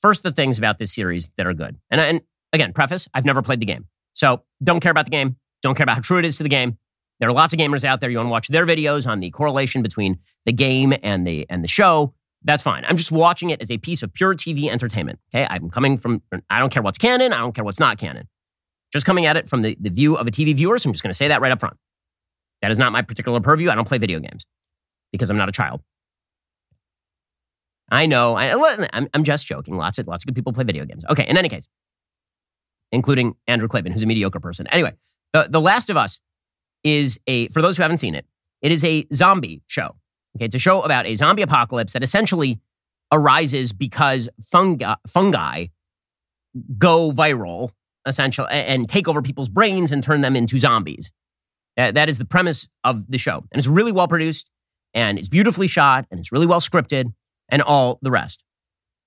first 0.00 0.22
the 0.22 0.30
things 0.30 0.58
about 0.58 0.78
this 0.78 0.92
series 0.92 1.30
that 1.36 1.46
are 1.46 1.54
good, 1.54 1.78
and 1.90 2.00
and 2.00 2.20
again, 2.52 2.72
preface: 2.72 3.08
I've 3.14 3.24
never 3.24 3.42
played 3.42 3.60
the 3.60 3.66
game, 3.66 3.86
so 4.12 4.42
don't 4.62 4.80
care 4.80 4.92
about 4.92 5.06
the 5.06 5.10
game. 5.10 5.36
Don't 5.62 5.74
care 5.74 5.84
about 5.84 5.96
how 5.96 6.02
true 6.02 6.18
it 6.18 6.24
is 6.24 6.36
to 6.38 6.42
the 6.42 6.48
game. 6.48 6.78
There 7.20 7.28
are 7.28 7.32
lots 7.32 7.52
of 7.52 7.60
gamers 7.60 7.84
out 7.84 8.00
there. 8.00 8.08
You 8.08 8.16
want 8.16 8.28
to 8.28 8.30
watch 8.30 8.48
their 8.48 8.66
videos 8.66 9.06
on 9.06 9.20
the 9.20 9.30
correlation 9.30 9.82
between 9.82 10.18
the 10.46 10.52
game 10.52 10.94
and 11.02 11.26
the 11.26 11.46
and 11.50 11.62
the 11.62 11.68
show. 11.68 12.14
That's 12.42 12.62
fine. 12.62 12.84
I'm 12.86 12.96
just 12.96 13.12
watching 13.12 13.50
it 13.50 13.60
as 13.60 13.70
a 13.70 13.76
piece 13.76 14.02
of 14.02 14.12
pure 14.14 14.34
TV 14.34 14.70
entertainment. 14.70 15.18
Okay, 15.32 15.46
I'm 15.48 15.70
coming 15.70 15.98
from. 15.98 16.22
I 16.48 16.58
don't 16.58 16.72
care 16.72 16.82
what's 16.82 16.98
canon. 16.98 17.32
I 17.32 17.38
don't 17.38 17.54
care 17.54 17.64
what's 17.64 17.80
not 17.80 17.98
canon. 17.98 18.26
Just 18.92 19.06
coming 19.06 19.26
at 19.26 19.36
it 19.36 19.48
from 19.48 19.60
the, 19.60 19.76
the 19.78 19.90
view 19.90 20.16
of 20.16 20.26
a 20.26 20.30
TV 20.30 20.54
viewer. 20.54 20.78
So 20.78 20.88
I'm 20.88 20.92
just 20.94 21.02
going 21.02 21.10
to 21.10 21.16
say 21.16 21.28
that 21.28 21.40
right 21.40 21.52
up 21.52 21.60
front. 21.60 21.76
That 22.62 22.70
is 22.70 22.78
not 22.78 22.92
my 22.92 23.02
particular 23.02 23.40
purview. 23.40 23.70
I 23.70 23.74
don't 23.74 23.86
play 23.86 23.98
video 23.98 24.18
games 24.18 24.44
because 25.12 25.30
I'm 25.30 25.36
not 25.36 25.48
a 25.48 25.52
child. 25.52 25.82
I 27.90 28.06
know. 28.06 28.36
I, 28.36 28.88
I'm, 28.92 29.08
I'm 29.12 29.24
just 29.24 29.46
joking. 29.46 29.76
Lots 29.76 29.98
of 29.98 30.06
lots 30.06 30.24
of 30.24 30.28
good 30.28 30.34
people 30.34 30.52
play 30.52 30.64
video 30.64 30.84
games. 30.84 31.04
Okay. 31.10 31.26
In 31.26 31.36
any 31.36 31.48
case, 31.48 31.66
including 32.92 33.36
Andrew 33.46 33.68
Klavan, 33.68 33.92
who's 33.92 34.02
a 34.02 34.06
mediocre 34.06 34.40
person. 34.40 34.66
Anyway, 34.68 34.94
the, 35.32 35.46
the 35.48 35.60
Last 35.60 35.90
of 35.90 35.96
Us 35.96 36.20
is 36.84 37.20
a, 37.26 37.48
for 37.48 37.62
those 37.62 37.76
who 37.76 37.82
haven't 37.82 37.98
seen 37.98 38.14
it, 38.14 38.26
it 38.62 38.72
is 38.72 38.84
a 38.84 39.06
zombie 39.12 39.62
show. 39.66 39.96
Okay, 40.36 40.46
it's 40.46 40.54
a 40.54 40.58
show 40.58 40.82
about 40.82 41.06
a 41.06 41.14
zombie 41.14 41.42
apocalypse 41.42 41.92
that 41.92 42.02
essentially 42.02 42.60
arises 43.12 43.72
because 43.72 44.28
fungi, 44.42 44.94
fungi 45.06 45.66
go 46.78 47.12
viral, 47.12 47.70
essentially, 48.06 48.48
and 48.50 48.88
take 48.88 49.08
over 49.08 49.22
people's 49.22 49.48
brains 49.48 49.92
and 49.92 50.02
turn 50.02 50.20
them 50.20 50.36
into 50.36 50.58
zombies. 50.58 51.10
That, 51.76 51.94
that 51.94 52.08
is 52.08 52.18
the 52.18 52.24
premise 52.24 52.68
of 52.84 53.10
the 53.10 53.18
show. 53.18 53.44
And 53.52 53.58
it's 53.58 53.68
really 53.68 53.92
well 53.92 54.08
produced, 54.08 54.50
and 54.94 55.18
it's 55.18 55.28
beautifully 55.28 55.66
shot, 55.66 56.06
and 56.10 56.18
it's 56.18 56.32
really 56.32 56.46
well 56.46 56.60
scripted, 56.60 57.12
and 57.50 57.62
all 57.62 57.98
the 58.02 58.10
rest. 58.10 58.44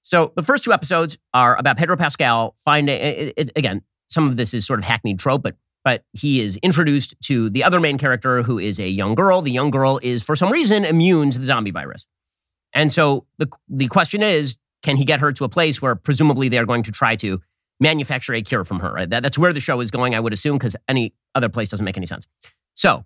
So 0.02 0.34
the 0.36 0.44
first 0.44 0.64
two 0.64 0.74
episodes 0.74 1.18
are 1.34 1.58
about 1.58 1.78
Pedro 1.78 1.96
Pascal 1.96 2.56
finding, 2.64 2.96
it, 3.00 3.34
it, 3.38 3.50
again, 3.56 3.82
some 4.08 4.28
of 4.28 4.36
this 4.36 4.54
is 4.54 4.66
sort 4.66 4.80
of 4.80 4.86
hackneyed 4.86 5.20
trope, 5.20 5.44
but 5.44 5.56
but 5.84 6.04
he 6.14 6.39
is 6.39 6.58
introduced 6.58 7.16
to 7.24 7.50
the 7.50 7.64
other 7.64 7.80
main 7.80 7.98
character 7.98 8.41
who 8.41 8.58
is 8.58 8.80
a 8.80 8.88
young 8.88 9.16
girl. 9.16 9.41
The 9.41 9.52
young 9.52 9.70
girl 9.70 10.00
is, 10.02 10.24
for 10.24 10.36
some 10.36 10.50
reason, 10.52 10.86
immune 10.86 11.32
to 11.32 11.39
the 11.39 11.46
zombie 11.46 11.72
virus. 11.72 12.08
And 12.74 12.91
so 12.91 13.26
the, 13.38 13.50
the 13.68 13.88
question 13.88 14.24
is 14.24 14.58
can 14.82 14.98
he 14.98 15.06
get 15.06 15.20
her 15.20 15.32
to 15.34 15.44
a 15.44 15.50
place 15.50 15.82
where 15.82 15.96
presumably 15.96 16.50
they're 16.50 16.66
going 16.66 16.84
to 16.84 16.91
try 16.91 17.16
to 17.18 17.41
manufacture 17.80 18.34
a 18.34 18.41
cure 18.41 18.64
from 18.64 18.80
her? 18.80 18.94
Right? 18.94 19.10
That, 19.10 19.24
that's 19.24 19.38
where 19.38 19.54
the 19.54 19.60
show 19.60 19.80
is 19.82 19.91
going, 19.91 20.16
I 20.16 20.20
would 20.20 20.34
assume, 20.34 20.58
because 20.58 20.76
any 20.88 21.14
other 21.36 21.50
place 21.50 21.70
doesn't 21.70 21.86
make 21.86 21.98
any 21.98 22.06
sense. 22.06 22.28
So 22.76 23.06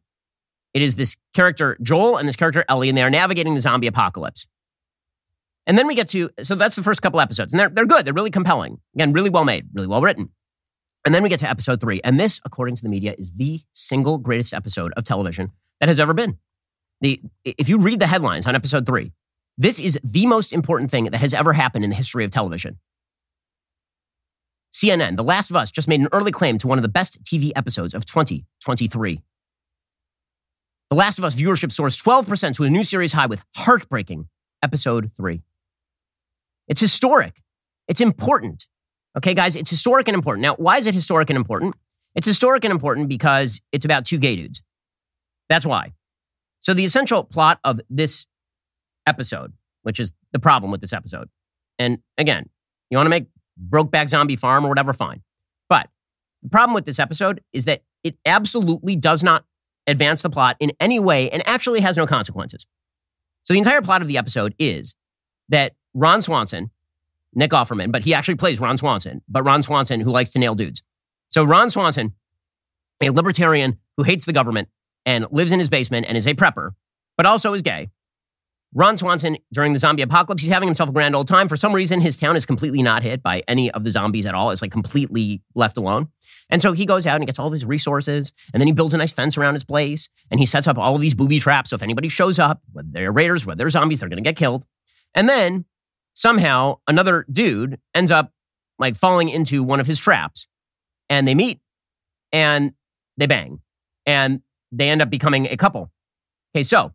it 0.73 0.81
is 0.81 0.95
this 0.95 1.17
character, 1.33 1.77
Joel, 1.81 2.17
and 2.17 2.27
this 2.27 2.35
character, 2.35 2.63
Ellie, 2.69 2.89
and 2.89 2.97
they 2.97 3.03
are 3.03 3.09
navigating 3.09 3.55
the 3.55 3.61
zombie 3.61 3.87
apocalypse. 3.87 4.47
And 5.67 5.77
then 5.77 5.85
we 5.85 5.95
get 5.95 6.07
to, 6.09 6.29
so 6.41 6.55
that's 6.55 6.75
the 6.75 6.81
first 6.81 7.01
couple 7.01 7.19
episodes. 7.19 7.53
And 7.53 7.59
they're, 7.59 7.69
they're 7.69 7.85
good. 7.85 8.05
They're 8.05 8.13
really 8.13 8.31
compelling. 8.31 8.79
Again, 8.95 9.11
really 9.11 9.29
well 9.29 9.43
made, 9.43 9.67
really 9.73 9.87
well 9.87 10.01
written. 10.01 10.29
And 11.05 11.13
then 11.13 11.23
we 11.23 11.29
get 11.29 11.39
to 11.39 11.49
episode 11.49 11.81
three. 11.81 12.01
And 12.03 12.19
this, 12.19 12.39
according 12.45 12.75
to 12.77 12.83
the 12.83 12.89
media, 12.89 13.13
is 13.17 13.33
the 13.33 13.59
single 13.73 14.17
greatest 14.17 14.53
episode 14.53 14.93
of 14.95 15.03
television 15.03 15.51
that 15.79 15.89
has 15.89 15.99
ever 15.99 16.13
been. 16.13 16.37
The, 17.01 17.21
if 17.43 17.69
you 17.69 17.77
read 17.77 17.99
the 17.99 18.07
headlines 18.07 18.47
on 18.47 18.55
episode 18.55 18.85
three, 18.85 19.11
this 19.57 19.77
is 19.77 19.99
the 20.03 20.25
most 20.25 20.53
important 20.53 20.89
thing 20.89 21.03
that 21.05 21.15
has 21.15 21.33
ever 21.33 21.53
happened 21.53 21.83
in 21.83 21.89
the 21.89 21.95
history 21.95 22.23
of 22.23 22.31
television. 22.31 22.79
CNN, 24.73 25.15
The 25.15 25.23
Last 25.23 25.49
of 25.49 25.55
Us, 25.55 25.69
just 25.69 25.87
made 25.87 25.99
an 25.99 26.07
early 26.11 26.31
claim 26.31 26.57
to 26.59 26.67
one 26.67 26.77
of 26.77 26.81
the 26.81 26.89
best 26.89 27.21
TV 27.23 27.51
episodes 27.55 27.93
of 27.93 28.05
2023. 28.05 29.21
The 30.89 30.95
Last 30.95 31.19
of 31.19 31.25
Us 31.25 31.35
viewership 31.35 31.71
soars 31.71 31.97
12% 32.01 32.53
to 32.55 32.63
a 32.63 32.69
new 32.69 32.83
series 32.83 33.13
high 33.13 33.25
with 33.25 33.43
heartbreaking 33.55 34.29
episode 34.61 35.11
three. 35.15 35.41
It's 36.67 36.81
historic. 36.81 37.41
It's 37.87 38.01
important. 38.01 38.67
Okay, 39.17 39.33
guys, 39.33 39.55
it's 39.55 39.69
historic 39.69 40.07
and 40.07 40.15
important. 40.15 40.41
Now, 40.43 40.55
why 40.55 40.77
is 40.77 40.85
it 40.85 40.93
historic 40.93 41.29
and 41.29 41.37
important? 41.37 41.75
It's 42.15 42.27
historic 42.27 42.63
and 42.63 42.71
important 42.71 43.09
because 43.09 43.61
it's 43.71 43.85
about 43.85 44.05
two 44.05 44.17
gay 44.17 44.35
dudes. 44.35 44.61
That's 45.49 45.65
why. 45.65 45.93
So, 46.59 46.73
the 46.73 46.85
essential 46.85 47.23
plot 47.23 47.59
of 47.63 47.79
this 47.89 48.25
episode, 49.05 49.53
which 49.83 49.99
is 49.99 50.13
the 50.33 50.39
problem 50.39 50.71
with 50.71 50.81
this 50.81 50.93
episode, 50.93 51.29
and 51.79 51.99
again, 52.17 52.49
you 52.89 52.97
want 52.97 53.05
to 53.05 53.11
make 53.11 53.27
Brokeback 53.69 54.09
Zombie 54.09 54.35
Farm 54.35 54.65
or 54.65 54.69
whatever, 54.69 54.93
fine. 54.93 55.21
But 55.69 55.89
the 56.43 56.49
problem 56.49 56.73
with 56.73 56.85
this 56.85 56.99
episode 56.99 57.41
is 57.53 57.65
that 57.65 57.83
it 58.03 58.17
absolutely 58.25 58.95
does 58.95 59.23
not 59.23 59.45
advance 59.87 60.21
the 60.21 60.29
plot 60.29 60.57
in 60.59 60.71
any 60.79 60.99
way 60.99 61.29
and 61.29 61.41
actually 61.47 61.79
has 61.81 61.97
no 61.97 62.05
consequences. 62.05 62.65
So 63.43 63.53
the 63.53 63.59
entire 63.59 63.81
plot 63.81 64.01
of 64.01 64.07
the 64.07 64.17
episode 64.17 64.53
is 64.59 64.95
that 65.49 65.73
Ron 65.97 66.21
Swanson, 66.21 66.69
Nick 67.33 67.49
Offerman, 67.51 67.91
but 67.91 68.03
he 68.03 68.13
actually 68.13 68.35
plays 68.35 68.59
Ron 68.59 68.77
Swanson, 68.77 69.23
but 69.27 69.41
Ron 69.41 69.63
Swanson 69.63 69.99
who 69.99 70.11
likes 70.11 70.29
to 70.29 70.39
nail 70.39 70.53
dudes. 70.53 70.83
So 71.27 71.43
Ron 71.43 71.71
Swanson, 71.71 72.13
a 73.01 73.09
libertarian 73.09 73.79
who 73.97 74.03
hates 74.03 74.25
the 74.25 74.33
government 74.33 74.69
and 75.07 75.25
lives 75.31 75.51
in 75.51 75.59
his 75.59 75.71
basement 75.71 76.05
and 76.07 76.15
is 76.15 76.27
a 76.27 76.35
prepper, 76.35 76.71
but 77.17 77.25
also 77.25 77.53
is 77.53 77.63
gay. 77.63 77.89
Ron 78.75 78.95
Swanson, 78.95 79.37
during 79.51 79.73
the 79.73 79.79
zombie 79.79 80.03
apocalypse, 80.03 80.43
he's 80.43 80.51
having 80.51 80.67
himself 80.67 80.89
a 80.89 80.93
grand 80.93 81.15
old 81.15 81.27
time. 81.27 81.47
For 81.47 81.57
some 81.57 81.73
reason, 81.73 81.99
his 81.99 82.15
town 82.15 82.35
is 82.35 82.45
completely 82.45 82.83
not 82.83 83.01
hit 83.01 83.23
by 83.23 83.41
any 83.47 83.71
of 83.71 83.83
the 83.83 83.89
zombies 83.89 84.27
at 84.27 84.35
all. 84.35 84.51
It's 84.51 84.61
like 84.61 84.71
completely 84.71 85.41
left 85.55 85.77
alone. 85.77 86.09
And 86.51 86.61
so 86.61 86.73
he 86.73 86.85
goes 86.85 87.07
out 87.07 87.15
and 87.15 87.25
gets 87.25 87.39
all 87.39 87.47
of 87.47 87.53
his 87.53 87.65
resources, 87.65 88.33
and 88.53 88.61
then 88.61 88.67
he 88.67 88.73
builds 88.73 88.93
a 88.93 88.97
nice 88.97 89.11
fence 89.11 89.35
around 89.35 89.55
his 89.55 89.63
place, 89.63 90.09
and 90.29 90.39
he 90.39 90.45
sets 90.45 90.67
up 90.67 90.77
all 90.77 90.93
of 90.93 91.01
these 91.01 91.15
booby 91.15 91.39
traps. 91.39 91.71
So 91.71 91.75
if 91.75 91.81
anybody 91.81 92.07
shows 92.07 92.37
up, 92.37 92.61
whether 92.71 92.87
they're 92.91 93.11
raiders, 93.11 93.47
whether 93.47 93.57
they're 93.57 93.69
zombies, 93.69 93.99
they're 93.99 94.09
going 94.09 94.23
to 94.23 94.29
get 94.29 94.35
killed. 94.35 94.65
And 95.15 95.27
then 95.27 95.65
somehow 96.17 96.79
another 96.87 97.27
dude 97.31 97.79
ends 97.93 98.09
up 98.09 98.33
like 98.79 98.95
falling 98.95 99.29
into 99.29 99.61
one 99.63 99.79
of 99.79 99.85
his 99.85 99.99
traps, 99.99 100.47
and 101.09 101.27
they 101.27 101.35
meet, 101.35 101.59
and 102.31 102.73
they 103.17 103.27
bang, 103.27 103.61
and 104.05 104.41
they 104.71 104.89
end 104.89 105.01
up 105.01 105.11
becoming 105.11 105.45
a 105.45 105.55
couple. 105.55 105.91
Okay, 106.55 106.63
so 106.63 106.91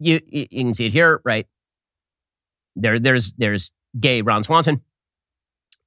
you 0.00 0.20
you 0.26 0.46
can 0.48 0.74
see 0.74 0.86
it 0.86 0.92
here, 0.92 1.20
right? 1.24 1.46
There, 2.74 2.98
there's 2.98 3.32
there's 3.34 3.70
gay 3.98 4.22
Ron 4.22 4.42
Swanson, 4.42 4.82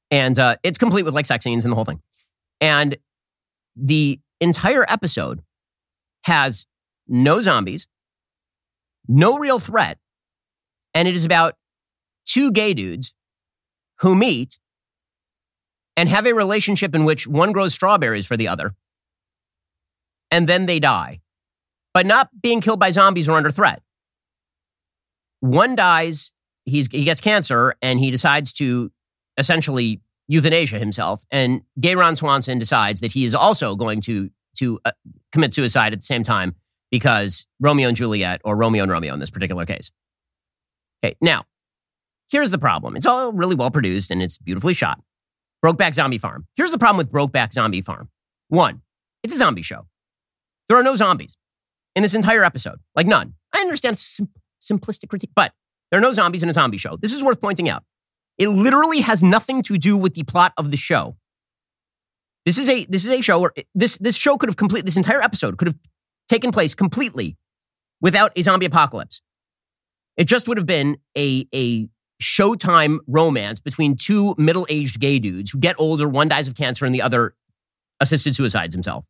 and 0.10 0.40
uh, 0.40 0.56
it's 0.64 0.78
complete 0.78 1.04
with 1.04 1.14
like 1.14 1.26
sex 1.26 1.44
scenes 1.44 1.66
and 1.66 1.72
the 1.74 1.76
whole 1.76 1.86
thing. 1.86 2.02
And 2.62 2.96
the 3.76 4.22
entire 4.40 4.86
episode 4.88 5.44
has 6.24 6.66
no 7.06 7.42
zombies, 7.42 7.86
no 9.10 9.38
real 9.38 9.60
threat, 9.60 9.98
and 10.94 11.06
it 11.08 11.16
is 11.16 11.26
about 11.26 11.56
two 12.26 12.52
gay 12.52 12.74
dudes 12.74 13.14
who 14.00 14.16
meet 14.16 14.58
and 15.98 16.10
have 16.10 16.26
a 16.26 16.34
relationship 16.34 16.94
in 16.94 17.06
which 17.06 17.28
one 17.28 17.52
grows 17.52 17.74
strawberries 17.74 18.26
for 18.26 18.36
the 18.36 18.48
other, 18.48 18.76
and 20.32 20.50
then 20.50 20.66
they 20.66 20.80
die, 20.80 21.22
but 21.94 22.06
not 22.06 22.30
being 22.42 22.60
killed 22.62 22.80
by 22.80 22.92
zombies 22.92 23.30
or 23.30 23.38
under 23.38 23.52
threat. 23.52 23.82
One 25.40 25.76
dies, 25.76 26.34
he's, 26.66 26.88
he 26.92 27.04
gets 27.04 27.22
cancer, 27.22 27.76
and 27.82 28.00
he 28.00 28.12
decides 28.12 28.52
to 28.54 28.92
essentially 29.38 30.02
euthanasia 30.28 30.80
himself. 30.80 31.24
And 31.32 31.62
gay 31.80 31.96
Ron 31.96 32.16
Swanson 32.16 32.60
decides 32.60 33.02
that 33.02 33.12
he 33.12 33.26
is 33.26 33.36
also 33.36 33.76
going 33.76 34.02
to, 34.02 34.30
to 34.58 34.80
uh, 34.84 34.92
commit 35.32 35.54
suicide 35.54 35.94
at 35.94 36.00
the 36.00 36.06
same 36.06 36.24
time 36.24 36.56
because 36.92 37.46
Romeo 37.60 37.88
and 37.88 37.98
Juliet, 37.98 38.42
or 38.44 38.56
Romeo 38.56 38.84
and 38.84 38.92
Romeo 38.92 39.14
in 39.14 39.20
this 39.20 39.30
particular 39.30 39.66
case. 39.66 39.92
Okay, 41.04 41.16
now, 41.22 41.46
here's 42.32 42.52
the 42.52 42.58
problem. 42.58 42.96
It's 42.96 43.06
all 43.06 43.32
really 43.32 43.56
well 43.56 43.72
produced 43.72 44.12
and 44.12 44.22
it's 44.22 44.38
beautifully 44.38 44.74
shot. 44.74 45.00
Brokeback 45.64 45.94
Zombie 45.94 46.18
Farm. 46.18 46.48
Here's 46.56 46.72
the 46.72 46.78
problem 46.78 46.98
with 46.98 47.12
Brokeback 47.12 47.54
Zombie 47.54 47.82
Farm. 47.82 48.10
One, 48.50 48.82
it's 49.24 49.34
a 49.34 49.38
zombie 49.38 49.64
show. 49.64 49.88
There 50.68 50.78
are 50.78 50.84
no 50.84 50.96
zombies 50.96 51.38
in 51.96 52.04
this 52.04 52.14
entire 52.14 52.44
episode, 52.44 52.80
like 52.96 53.08
none. 53.08 53.34
I 53.54 53.62
understand 53.62 53.98
sim- 53.98 54.30
simplistic 54.62 55.10
critique, 55.10 55.32
but 55.36 55.54
there 55.90 56.00
are 56.00 56.04
no 56.04 56.12
zombies 56.12 56.44
in 56.44 56.50
a 56.50 56.54
zombie 56.54 56.78
show. 56.78 56.98
This 56.98 57.14
is 57.14 57.24
worth 57.24 57.42
pointing 57.42 57.70
out. 57.70 57.84
It 58.38 58.50
literally 58.50 59.02
has 59.02 59.24
nothing 59.24 59.64
to 59.64 59.78
do 59.78 59.98
with 59.98 60.14
the 60.14 60.24
plot 60.24 60.54
of 60.58 60.72
the 60.72 60.78
show. 60.78 61.18
This 62.46 62.58
is 62.58 62.70
a 62.70 62.86
this 62.86 63.06
is 63.06 63.12
a 63.12 63.22
show 63.22 63.40
where 63.40 63.52
this 63.74 63.98
this 63.98 64.16
show 64.16 64.38
could 64.38 64.50
have 64.50 64.58
complete 64.58 64.86
this 64.86 64.98
entire 64.98 65.22
episode 65.22 65.58
could 65.58 65.68
have 65.68 65.78
taken 66.30 66.52
place 66.52 66.76
completely 66.76 67.38
without 68.02 68.32
a 68.36 68.42
zombie 68.42 68.68
apocalypse. 68.68 69.22
It 70.18 70.26
just 70.26 70.48
would 70.48 70.58
have 70.58 70.68
been 70.68 70.98
a 71.18 71.48
a 71.56 71.88
showtime 72.22 73.00
romance 73.08 73.60
between 73.60 73.96
two 73.96 74.36
middle-aged 74.38 75.00
gay 75.00 75.20
dudes 75.20 75.52
who 75.52 75.60
get 75.60 75.76
older, 75.78 76.08
one 76.08 76.28
dies 76.28 76.48
of 76.48 76.56
cancer 76.56 76.86
and 76.86 76.96
the 76.96 77.02
other 77.02 77.36
assisted 78.00 78.36
suicides 78.36 78.74
himself. 78.74 79.06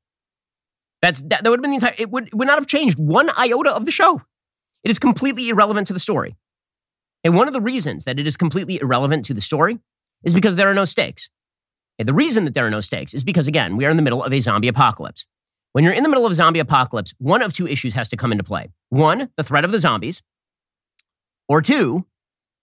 That's 1.01 1.21
that, 1.23 1.43
that 1.43 1.49
would 1.49 1.59
have 1.59 1.61
been 1.61 1.71
the 1.71 1.75
entire 1.75 1.95
it 1.97 2.09
would, 2.09 2.27
it 2.27 2.35
would 2.35 2.47
not 2.47 2.57
have 2.57 2.67
changed 2.67 2.97
one 2.97 3.29
iota 3.37 3.71
of 3.71 3.85
the 3.85 3.91
show. 3.91 4.21
It 4.83 4.91
is 4.91 4.99
completely 4.99 5.49
irrelevant 5.49 5.87
to 5.87 5.93
the 5.93 5.99
story. 5.99 6.35
And 7.23 7.35
one 7.35 7.47
of 7.47 7.53
the 7.53 7.61
reasons 7.61 8.05
that 8.05 8.19
it 8.19 8.27
is 8.27 8.37
completely 8.37 8.79
irrelevant 8.79 9.25
to 9.25 9.33
the 9.33 9.41
story 9.41 9.79
is 10.23 10.33
because 10.33 10.55
there 10.55 10.69
are 10.69 10.75
no 10.75 10.85
stakes. 10.85 11.29
And 11.97 12.07
the 12.07 12.13
reason 12.13 12.45
that 12.45 12.53
there 12.53 12.65
are 12.65 12.71
no 12.71 12.81
stakes 12.81 13.13
is 13.13 13.23
because, 13.23 13.47
again, 13.47 13.77
we 13.77 13.85
are 13.85 13.89
in 13.89 13.97
the 13.97 14.03
middle 14.03 14.23
of 14.23 14.31
a 14.31 14.39
zombie 14.39 14.67
apocalypse. 14.67 15.25
When 15.71 15.83
you're 15.83 15.93
in 15.93 16.03
the 16.03 16.09
middle 16.09 16.25
of 16.25 16.31
a 16.31 16.35
zombie 16.35 16.59
apocalypse, 16.59 17.13
one 17.17 17.41
of 17.41 17.51
two 17.51 17.67
issues 17.67 17.93
has 17.93 18.07
to 18.09 18.17
come 18.17 18.31
into 18.31 18.43
play. 18.43 18.69
One, 18.89 19.31
the 19.37 19.43
threat 19.43 19.65
of 19.65 19.71
the 19.71 19.79
zombies, 19.79 20.21
or 21.47 21.61
two, 21.61 22.05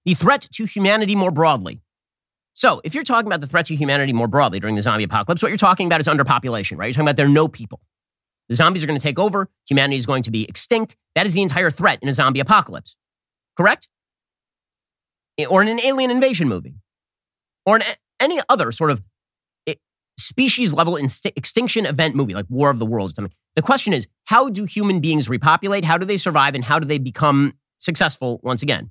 the 0.05 0.15
threat 0.15 0.49
to 0.53 0.65
humanity 0.65 1.15
more 1.15 1.31
broadly. 1.31 1.81
So, 2.55 2.81
if 2.85 2.95
you're 2.95 3.05
talking 3.05 3.27
about 3.27 3.41
the 3.41 3.47
threat 3.47 3.67
to 3.67 3.77
humanity 3.77 4.13
more 4.13 4.29
broadly 4.29 4.61
during 4.61 4.77
the 4.77 4.83
zombie 4.83 5.05
apocalypse, 5.05 5.43
what 5.43 5.49
you're 5.49 5.57
talking 5.57 5.87
about 5.87 6.01
is 6.01 6.07
underpopulation, 6.07 6.77
right? 6.77 6.87
You're 6.87 6.93
talking 6.93 7.07
about 7.07 7.17
there 7.17 7.27
are 7.27 7.31
no 7.31 7.49
people. 7.49 7.81
The 8.49 8.57
zombies 8.57 8.85
are 8.85 8.87
going 8.87 8.99
to 8.99 9.03
take 9.03 9.19
over. 9.19 9.49
Humanity 9.69 9.97
is 9.97 10.05
going 10.05 10.23
to 10.25 10.31
be 10.31 10.45
extinct. 10.45 10.97
That 11.15 11.27
is 11.27 11.33
the 11.33 11.43
entire 11.43 11.71
threat 11.71 11.99
in 12.03 12.09
a 12.09 12.15
zombie 12.15 12.41
apocalypse. 12.41 12.97
Correct? 13.57 13.89
Or 15.49 15.63
in 15.63 15.69
an 15.69 15.81
alien 15.81 16.11
invasion 16.11 16.49
movie. 16.49 16.75
Or 17.65 17.77
in 17.77 17.83
any 18.21 18.41
other 18.51 18.71
sort 18.71 18.91
of 18.91 19.01
eh, 19.67 19.75
species 20.19 20.75
level 20.75 20.97
extinction 20.97 21.87
event 21.87 22.15
movie 22.15 22.35
like 22.35 22.47
War 22.51 22.69
of 22.69 22.79
the 22.79 22.87
Worlds 22.87 23.13
or 23.13 23.17
something. 23.17 23.35
The 23.57 23.63
question 23.63 23.93
is 23.93 24.07
how 24.25 24.51
do 24.51 24.65
human 24.65 25.01
beings 25.01 25.29
repopulate? 25.29 25.85
How 25.85 25.97
do 25.97 26.05
they 26.05 26.19
survive? 26.19 26.55
And 26.55 26.65
how 26.65 26.79
do 26.79 26.87
they 26.87 26.99
become 26.99 27.55
successful 27.79 28.41
once 28.43 28.63
again? 28.63 28.91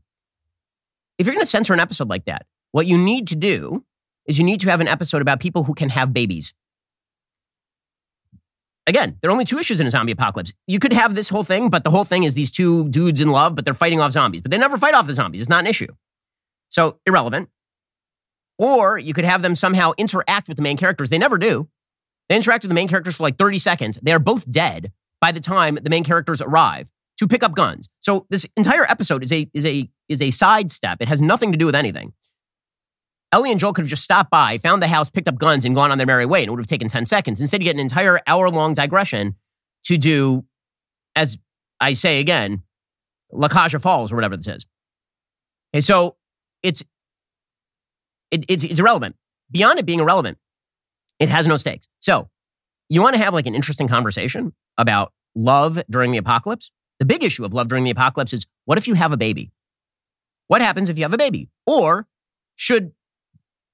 If 1.17 1.25
you're 1.25 1.35
going 1.35 1.43
to 1.43 1.49
censor 1.49 1.73
an 1.73 1.79
episode 1.79 2.09
like 2.09 2.25
that, 2.25 2.45
what 2.71 2.87
you 2.87 2.97
need 2.97 3.27
to 3.27 3.35
do 3.35 3.85
is 4.25 4.39
you 4.39 4.45
need 4.45 4.61
to 4.61 4.69
have 4.69 4.81
an 4.81 4.87
episode 4.87 5.21
about 5.21 5.39
people 5.39 5.63
who 5.63 5.73
can 5.73 5.89
have 5.89 6.13
babies. 6.13 6.53
Again, 8.87 9.17
there 9.21 9.29
are 9.29 9.31
only 9.31 9.45
two 9.45 9.59
issues 9.59 9.79
in 9.79 9.87
a 9.87 9.91
zombie 9.91 10.11
apocalypse. 10.11 10.53
You 10.67 10.79
could 10.79 10.93
have 10.93 11.13
this 11.13 11.29
whole 11.29 11.43
thing, 11.43 11.69
but 11.69 11.83
the 11.83 11.91
whole 11.91 12.03
thing 12.03 12.23
is 12.23 12.33
these 12.33 12.49
two 12.51 12.89
dudes 12.89 13.21
in 13.21 13.29
love, 13.29 13.55
but 13.55 13.63
they're 13.63 13.73
fighting 13.73 14.01
off 14.01 14.11
zombies. 14.11 14.41
But 14.41 14.51
they 14.51 14.57
never 14.57 14.77
fight 14.77 14.95
off 14.95 15.05
the 15.05 15.13
zombies. 15.13 15.41
It's 15.41 15.49
not 15.49 15.59
an 15.59 15.67
issue. 15.67 15.87
So, 16.69 16.99
irrelevant. 17.05 17.49
Or 18.57 18.97
you 18.97 19.13
could 19.13 19.25
have 19.25 19.41
them 19.41 19.55
somehow 19.55 19.91
interact 19.97 20.47
with 20.47 20.57
the 20.57 20.63
main 20.63 20.77
characters. 20.77 21.09
They 21.09 21.17
never 21.17 21.37
do. 21.37 21.69
They 22.29 22.35
interact 22.35 22.63
with 22.63 22.69
the 22.69 22.75
main 22.75 22.87
characters 22.87 23.17
for 23.17 23.23
like 23.23 23.37
30 23.37 23.59
seconds. 23.59 23.99
They 24.01 24.13
are 24.13 24.19
both 24.19 24.49
dead 24.49 24.91
by 25.19 25.31
the 25.31 25.39
time 25.39 25.75
the 25.75 25.89
main 25.89 26.03
characters 26.03 26.41
arrive 26.41 26.91
to 27.21 27.27
pick 27.27 27.43
up 27.43 27.53
guns. 27.53 27.87
So 27.99 28.25
this 28.31 28.47
entire 28.57 28.83
episode 28.89 29.21
is 29.21 29.31
a 29.31 29.47
is 29.53 29.63
a 29.63 29.87
is 30.09 30.23
a 30.23 30.31
sidestep. 30.31 30.97
It 31.01 31.07
has 31.07 31.21
nothing 31.21 31.51
to 31.51 31.57
do 31.57 31.67
with 31.67 31.75
anything. 31.75 32.13
Ellie 33.31 33.51
and 33.51 33.59
Joel 33.59 33.73
could 33.73 33.83
have 33.83 33.89
just 33.89 34.01
stopped 34.03 34.31
by, 34.31 34.57
found 34.57 34.81
the 34.81 34.87
house, 34.87 35.11
picked 35.11 35.27
up 35.27 35.37
guns, 35.37 35.63
and 35.63 35.75
gone 35.75 35.91
on 35.91 35.99
their 35.99 36.07
merry 36.07 36.25
way, 36.25 36.39
and 36.39 36.47
it 36.47 36.51
would 36.51 36.59
have 36.59 36.67
taken 36.67 36.87
10 36.87 37.05
seconds. 37.05 37.39
Instead, 37.39 37.61
you 37.61 37.65
get 37.65 37.75
an 37.75 37.79
entire 37.79 38.19
hour 38.25 38.49
long 38.49 38.73
digression 38.73 39.35
to 39.83 39.97
do, 39.97 40.43
as 41.15 41.37
I 41.79 41.93
say 41.93 42.19
again, 42.19 42.63
La 43.31 43.47
Cage 43.47 43.75
aux 43.75 43.79
Folles 43.79 44.11
or 44.11 44.15
whatever 44.15 44.35
this 44.35 44.47
is. 44.47 44.65
Okay, 45.73 45.81
so 45.81 46.17
it's 46.63 46.83
it, 48.31 48.45
it's 48.47 48.63
it's 48.63 48.79
irrelevant. 48.79 49.15
Beyond 49.51 49.77
it 49.77 49.85
being 49.85 49.99
irrelevant, 49.99 50.39
it 51.19 51.29
has 51.29 51.45
no 51.45 51.55
stakes. 51.55 51.87
So 51.99 52.31
you 52.89 53.03
want 53.03 53.15
to 53.15 53.21
have 53.21 53.35
like 53.35 53.45
an 53.45 53.53
interesting 53.53 53.87
conversation 53.87 54.53
about 54.79 55.13
love 55.35 55.79
during 55.87 56.11
the 56.11 56.17
apocalypse? 56.17 56.71
The 57.01 57.05
big 57.05 57.23
issue 57.23 57.43
of 57.43 57.55
love 57.55 57.67
during 57.67 57.83
the 57.83 57.89
apocalypse 57.89 58.31
is 58.31 58.45
what 58.65 58.77
if 58.77 58.87
you 58.87 58.93
have 58.93 59.11
a 59.11 59.17
baby? 59.17 59.49
What 60.49 60.61
happens 60.61 60.87
if 60.87 60.99
you 60.99 61.03
have 61.03 61.13
a 61.13 61.17
baby? 61.17 61.49
Or 61.65 62.07
should 62.55 62.91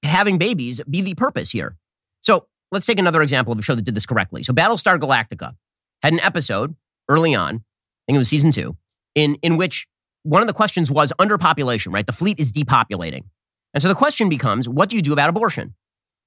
having 0.02 0.38
babies 0.38 0.80
be 0.90 1.02
the 1.02 1.14
purpose 1.14 1.52
here? 1.52 1.76
So 2.22 2.48
let's 2.72 2.86
take 2.86 3.00
another 3.00 3.22
example 3.22 3.52
of 3.52 3.60
a 3.60 3.62
show 3.62 3.76
that 3.76 3.82
did 3.82 3.96
this 3.96 4.06
correctly. 4.06 4.44
So 4.44 4.54
Battlestar 4.54 4.98
Galactica 4.98 5.56
had 6.02 6.14
an 6.14 6.22
episode 6.22 6.78
early 7.10 7.36
on, 7.36 7.56
I 7.56 8.04
think 8.06 8.16
it 8.16 8.18
was 8.18 8.30
season 8.30 8.54
two, 8.54 8.78
in, 9.14 9.36
in 9.42 9.58
which 9.58 9.90
one 10.24 10.42
of 10.42 10.48
the 10.48 10.54
questions 10.54 10.90
was 10.90 11.12
underpopulation, 11.20 11.92
right? 11.92 12.06
The 12.06 12.14
fleet 12.14 12.40
is 12.40 12.54
depopulating. 12.54 13.26
And 13.74 13.84
so 13.84 13.90
the 13.90 13.96
question 13.96 14.30
becomes, 14.30 14.70
what 14.70 14.88
do 14.88 14.96
you 14.96 15.02
do 15.02 15.12
about 15.12 15.28
abortion? 15.28 15.76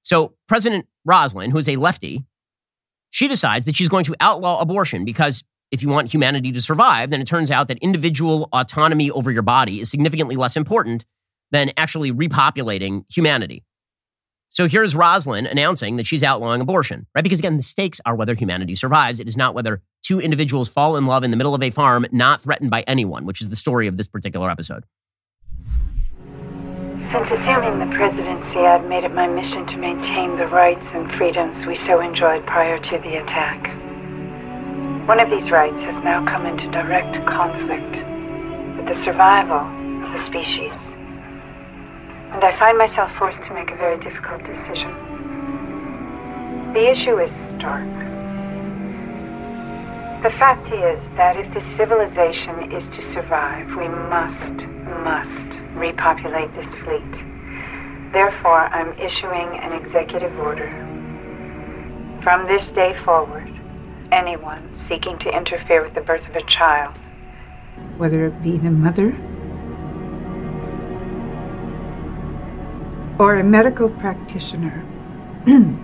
So 0.03 0.35
President 0.47 0.85
Roslin, 1.03 1.49
who 1.49 1.57
is 1.57 1.67
a 1.67 1.77
lefty, 1.77 2.27
she 3.09 3.27
decides 3.27 3.65
that 3.65 3.75
she's 3.75 3.89
going 3.89 4.03
to 4.03 4.15
outlaw 4.19 4.61
abortion 4.61 5.03
because 5.03 5.43
if 5.71 5.81
you 5.81 5.89
want 5.89 6.13
humanity 6.13 6.51
to 6.51 6.61
survive, 6.61 7.09
then 7.09 7.21
it 7.21 7.27
turns 7.27 7.49
out 7.49 7.67
that 7.69 7.77
individual 7.79 8.49
autonomy 8.53 9.09
over 9.09 9.31
your 9.31 9.41
body 9.41 9.79
is 9.79 9.89
significantly 9.89 10.35
less 10.35 10.57
important 10.57 11.05
than 11.51 11.71
actually 11.77 12.11
repopulating 12.11 13.05
humanity. 13.11 13.63
So 14.49 14.67
here's 14.67 14.95
Roslin 14.95 15.47
announcing 15.47 15.95
that 15.95 16.05
she's 16.05 16.23
outlawing 16.23 16.59
abortion, 16.59 17.07
right? 17.15 17.23
Because 17.23 17.39
again, 17.39 17.55
the 17.55 17.63
stakes 17.63 18.01
are 18.05 18.15
whether 18.15 18.33
humanity 18.33 18.75
survives. 18.75 19.21
It 19.21 19.29
is 19.29 19.37
not 19.37 19.55
whether 19.55 19.81
two 20.03 20.19
individuals 20.19 20.67
fall 20.67 20.97
in 20.97 21.05
love 21.05 21.23
in 21.23 21.31
the 21.31 21.37
middle 21.37 21.55
of 21.55 21.63
a 21.63 21.69
farm, 21.69 22.05
not 22.11 22.41
threatened 22.41 22.69
by 22.69 22.81
anyone, 22.81 23.25
which 23.25 23.39
is 23.39 23.47
the 23.47 23.55
story 23.55 23.87
of 23.87 23.95
this 23.95 24.07
particular 24.07 24.49
episode. 24.49 24.83
Since 27.11 27.31
assuming 27.31 27.79
the 27.79 27.95
presidency, 27.95 28.59
I've 28.59 28.85
made 28.85 29.05
it 29.05 29.13
my 29.13 29.27
mission 29.27 29.65
to 29.67 29.77
maintain 29.77 30.37
the 30.37 30.47
rights 30.47 30.85
and 30.93 31.09
freedoms 31.13 31.65
we 31.65 31.75
so 31.77 32.01
enjoyed 32.01 32.45
prior 32.45 32.77
to 32.77 32.97
the 32.99 33.21
attack. 33.21 33.80
One 35.07 35.19
of 35.19 35.29
these 35.29 35.51
rights 35.51 35.81
has 35.83 36.01
now 36.03 36.25
come 36.25 36.45
into 36.45 36.69
direct 36.71 37.25
conflict 37.25 38.05
with 38.77 38.87
the 38.87 38.95
survival 38.95 39.59
of 40.05 40.13
the 40.13 40.19
species 40.19 40.73
and 42.31 42.45
I 42.45 42.57
find 42.57 42.77
myself 42.77 43.11
forced 43.17 43.43
to 43.43 43.53
make 43.53 43.71
a 43.71 43.75
very 43.75 43.99
difficult 43.99 44.43
decision. 44.45 44.89
The 46.73 46.89
issue 46.89 47.19
is 47.19 47.29
stark. 47.57 47.89
The 50.23 50.31
fact 50.39 50.67
is 50.67 50.99
that 51.17 51.35
if 51.35 51.53
this 51.53 51.65
civilization 51.75 52.71
is 52.71 52.85
to 52.95 53.01
survive, 53.01 53.67
we 53.75 53.89
must, 53.89 54.65
must 55.03 55.59
repopulate 55.73 56.53
this 56.55 56.67
fleet. 56.83 57.11
Therefore, 58.13 58.67
I'm 58.67 58.97
issuing 58.97 59.59
an 59.59 59.73
executive 59.73 60.37
order. 60.39 60.69
From 62.23 62.47
this 62.47 62.69
day 62.69 62.95
forward, 63.03 63.50
anyone 64.11 64.69
seeking 64.87 65.17
to 65.19 65.35
interfere 65.35 65.83
with 65.83 65.93
the 65.93 66.01
birth 66.01 66.27
of 66.27 66.35
a 66.35 66.43
child, 66.43 66.97
whether 67.97 68.27
it 68.27 68.41
be 68.41 68.57
the 68.57 68.71
mother 68.71 69.15
or 73.19 73.35
a 73.37 73.43
medical 73.43 73.89
practitioner 73.89 74.83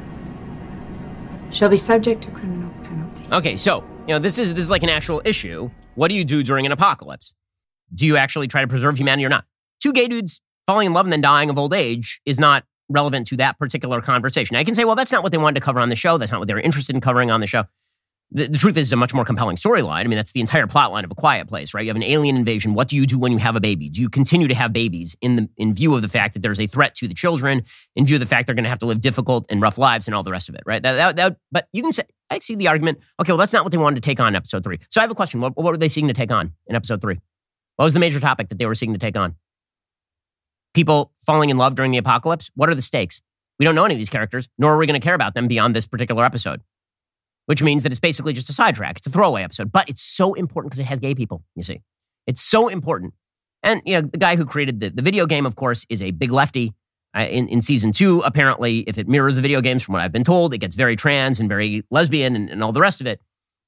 shall 1.51 1.69
be 1.69 1.77
subject 1.77 2.23
to 2.23 2.31
criminal 2.31 2.71
penalty. 2.83 3.23
Okay, 3.31 3.57
so 3.57 3.83
you 4.07 4.13
know 4.13 4.19
this 4.19 4.37
is 4.37 4.53
this 4.53 4.63
is 4.63 4.69
like 4.69 4.83
an 4.83 4.89
actual 4.89 5.21
issue. 5.23 5.69
What 5.95 6.09
do 6.09 6.15
you 6.15 6.25
do 6.25 6.43
during 6.43 6.65
an 6.65 6.71
apocalypse? 6.71 7.33
Do 7.93 8.05
you 8.05 8.17
actually 8.17 8.47
try 8.47 8.61
to 8.61 8.67
preserve 8.67 8.97
humanity 8.97 9.25
or 9.25 9.29
not? 9.29 9.45
Two 9.81 9.93
gay 9.93 10.07
dudes 10.07 10.41
falling 10.65 10.87
in 10.87 10.93
love 10.93 11.05
and 11.05 11.13
then 11.13 11.21
dying 11.21 11.49
of 11.49 11.57
old 11.57 11.73
age 11.73 12.21
is 12.25 12.39
not 12.39 12.65
relevant 12.89 13.27
to 13.27 13.37
that 13.37 13.57
particular 13.57 14.01
conversation. 14.01 14.55
I 14.55 14.63
can 14.63 14.75
say, 14.75 14.83
well, 14.83 14.95
that's 14.95 15.11
not 15.11 15.23
what 15.23 15.31
they 15.31 15.37
wanted 15.37 15.59
to 15.59 15.65
cover 15.65 15.79
on 15.79 15.89
the 15.89 15.95
show. 15.95 16.17
That's 16.17 16.31
not 16.31 16.39
what 16.39 16.47
they 16.47 16.53
were 16.53 16.59
interested 16.59 16.95
in 16.95 17.01
covering 17.01 17.31
on 17.31 17.41
the 17.41 17.47
show 17.47 17.63
the, 18.31 18.47
the, 18.47 18.57
truth 18.57 18.75
is, 18.75 18.91
a 18.91 18.97
much 18.97 19.13
more 19.13 19.23
compelling 19.23 19.55
storyline. 19.55 20.01
I 20.01 20.03
mean, 20.03 20.17
that's 20.17 20.33
the 20.33 20.41
entire 20.41 20.67
plot 20.67 20.91
line 20.91 21.05
of 21.05 21.11
A 21.11 21.15
Quiet 21.15 21.47
Place, 21.47 21.73
right? 21.73 21.83
You 21.83 21.89
have 21.89 21.95
an 21.95 22.03
alien 22.03 22.35
invasion. 22.35 22.73
What 22.73 22.89
do 22.89 22.97
you 22.97 23.05
do 23.05 23.17
when 23.17 23.31
you 23.31 23.37
have 23.37 23.55
a 23.55 23.61
baby? 23.61 23.89
Do 23.89 24.01
you 24.01 24.09
continue 24.09 24.49
to 24.49 24.55
have 24.55 24.73
babies 24.73 25.15
in 25.21 25.37
the 25.37 25.49
in 25.55 25.73
view 25.73 25.95
of 25.95 26.01
the 26.01 26.09
fact 26.09 26.33
that 26.33 26.41
there's 26.41 26.59
a 26.59 26.67
threat 26.67 26.93
to 26.95 27.07
the 27.07 27.13
children, 27.13 27.63
in 27.95 28.05
view 28.05 28.17
of 28.17 28.19
the 28.19 28.25
fact 28.25 28.47
they're 28.47 28.55
going 28.55 28.65
to 28.65 28.69
have 28.69 28.79
to 28.79 28.85
live 28.85 28.99
difficult 28.99 29.45
and 29.49 29.61
rough 29.61 29.77
lives 29.77 30.07
and 30.07 30.15
all 30.15 30.23
the 30.23 30.31
rest 30.31 30.49
of 30.49 30.55
it, 30.55 30.63
right? 30.65 30.83
That, 30.83 30.93
that, 30.93 31.15
that, 31.15 31.37
but 31.51 31.69
you 31.71 31.81
can 31.81 31.93
say, 31.93 32.03
I 32.29 32.39
see 32.39 32.55
the 32.55 32.67
argument. 32.67 32.99
Okay, 33.19 33.31
well, 33.31 33.37
that's 33.37 33.53
not 33.53 33.63
what 33.63 33.71
they 33.71 33.77
wanted 33.77 34.03
to 34.03 34.05
take 34.05 34.19
on 34.19 34.27
in 34.27 34.35
episode 34.35 34.63
three. 34.63 34.79
So 34.89 34.99
I 34.99 35.03
have 35.03 35.11
a 35.11 35.15
question. 35.15 35.39
What, 35.39 35.55
what 35.55 35.65
were 35.65 35.77
they 35.77 35.89
seeking 35.89 36.09
to 36.09 36.13
take 36.13 36.31
on 36.31 36.51
in 36.67 36.75
episode 36.75 37.01
three? 37.01 37.19
What 37.77 37.85
was 37.85 37.93
the 37.93 38.01
major 38.01 38.19
topic 38.19 38.49
that 38.49 38.59
they 38.59 38.65
were 38.65 38.75
seeking 38.75 38.93
to 38.93 38.99
take 38.99 39.15
on? 39.15 39.35
People 40.73 41.13
falling 41.25 41.49
in 41.49 41.57
love 41.57 41.75
during 41.75 41.91
the 41.91 41.97
apocalypse? 41.97 42.51
What 42.55 42.69
are 42.69 42.75
the 42.75 42.81
stakes? 42.81 43.21
We 43.57 43.65
don't 43.65 43.73
know 43.73 43.85
any 43.85 43.93
of 43.93 43.99
these 43.99 44.09
characters, 44.09 44.49
nor 44.57 44.73
are 44.73 44.77
we 44.77 44.85
going 44.85 44.99
to 44.99 45.03
care 45.03 45.15
about 45.15 45.33
them 45.33 45.47
beyond 45.47 45.75
this 45.75 45.85
particular 45.85 46.25
episode 46.25 46.61
which 47.47 47.63
means 47.63 47.83
that 47.83 47.91
it's 47.91 47.99
basically 47.99 48.33
just 48.33 48.49
a 48.49 48.53
sidetrack. 48.53 48.97
It's 48.97 49.07
a 49.07 49.09
throwaway 49.09 49.41
episode, 49.41 49.71
but 49.71 49.89
it's 49.89 50.01
so 50.01 50.33
important 50.33 50.69
because 50.69 50.79
it 50.79 50.85
has 50.85 50.99
gay 50.99 51.15
people, 51.15 51.43
you 51.55 51.63
see. 51.63 51.81
It's 52.27 52.41
so 52.41 52.67
important. 52.67 53.13
And, 53.63 53.81
you 53.85 53.95
know, 53.95 54.01
the 54.01 54.17
guy 54.17 54.35
who 54.35 54.45
created 54.45 54.81
the, 54.81 54.89
the 54.89 55.01
video 55.01 55.25
game, 55.25 55.45
of 55.45 55.55
course, 55.55 55.85
is 55.89 56.01
a 56.01 56.11
big 56.11 56.31
lefty. 56.31 56.75
Uh, 57.15 57.21
in, 57.21 57.47
in 57.47 57.61
season 57.61 57.93
two, 57.93 58.19
apparently, 58.25 58.79
if 58.79 58.97
it 58.97 59.07
mirrors 59.07 59.37
the 59.37 59.41
video 59.41 59.61
games, 59.61 59.81
from 59.81 59.93
what 59.93 60.01
I've 60.01 60.11
been 60.11 60.25
told, 60.25 60.53
it 60.53 60.57
gets 60.57 60.75
very 60.75 60.97
trans 60.97 61.39
and 61.39 61.47
very 61.47 61.83
lesbian 61.89 62.35
and, 62.35 62.49
and 62.49 62.61
all 62.61 62.73
the 62.73 62.81
rest 62.81 62.99
of 62.99 63.07
it. 63.07 63.21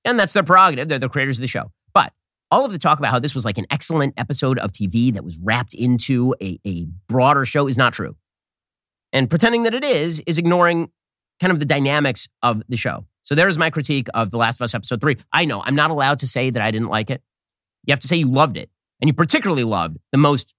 And 0.03 0.19
that's 0.19 0.33
their 0.33 0.43
prerogative. 0.43 0.89
They're 0.89 0.99
the 0.99 1.09
creators 1.09 1.39
of 1.39 1.41
the 1.41 1.47
show. 1.47 1.71
But 1.93 2.11
all 2.51 2.65
of 2.65 2.73
the 2.73 2.77
talk 2.77 2.99
about 2.99 3.11
how 3.11 3.19
this 3.19 3.33
was 3.33 3.45
like 3.45 3.57
an 3.57 3.65
excellent 3.71 4.13
episode 4.17 4.59
of 4.59 4.73
TV 4.73 5.13
that 5.13 5.23
was 5.23 5.39
wrapped 5.39 5.73
into 5.73 6.35
a, 6.41 6.59
a 6.67 6.85
broader 7.07 7.45
show 7.45 7.65
is 7.67 7.77
not 7.77 7.93
true. 7.93 8.17
And 9.13 9.29
pretending 9.29 9.63
that 9.63 9.73
it 9.73 9.85
is, 9.85 10.19
is 10.27 10.37
ignoring 10.37 10.91
kind 11.39 11.51
of 11.51 11.59
the 11.59 11.65
dynamics 11.65 12.27
of 12.41 12.61
the 12.69 12.77
show. 12.77 13.05
So 13.21 13.35
there's 13.35 13.57
my 13.57 13.69
critique 13.69 14.07
of 14.13 14.31
The 14.31 14.37
Last 14.37 14.59
of 14.59 14.65
Us 14.65 14.73
episode 14.73 15.01
three. 15.01 15.17
I 15.31 15.45
know 15.45 15.61
I'm 15.63 15.75
not 15.75 15.91
allowed 15.91 16.19
to 16.19 16.27
say 16.27 16.49
that 16.49 16.61
I 16.61 16.71
didn't 16.71 16.89
like 16.89 17.09
it. 17.09 17.21
You 17.85 17.91
have 17.91 17.99
to 17.99 18.07
say 18.07 18.17
you 18.17 18.27
loved 18.27 18.57
it. 18.57 18.69
And 19.01 19.07
you 19.07 19.13
particularly 19.13 19.63
loved 19.63 19.97
the 20.11 20.17
most, 20.17 20.53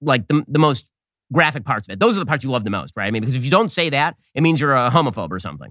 like 0.00 0.26
the, 0.28 0.44
the 0.48 0.58
most 0.58 0.90
graphic 1.32 1.64
parts 1.64 1.88
of 1.88 1.92
it. 1.92 2.00
Those 2.00 2.16
are 2.16 2.20
the 2.20 2.26
parts 2.26 2.42
you 2.42 2.50
love 2.50 2.64
the 2.64 2.70
most, 2.70 2.96
right? 2.96 3.06
I 3.06 3.10
mean, 3.10 3.22
because 3.22 3.36
if 3.36 3.44
you 3.44 3.50
don't 3.50 3.70
say 3.70 3.90
that, 3.90 4.16
it 4.34 4.42
means 4.42 4.60
you're 4.60 4.74
a 4.74 4.90
homophobe 4.90 5.30
or 5.30 5.38
something. 5.38 5.70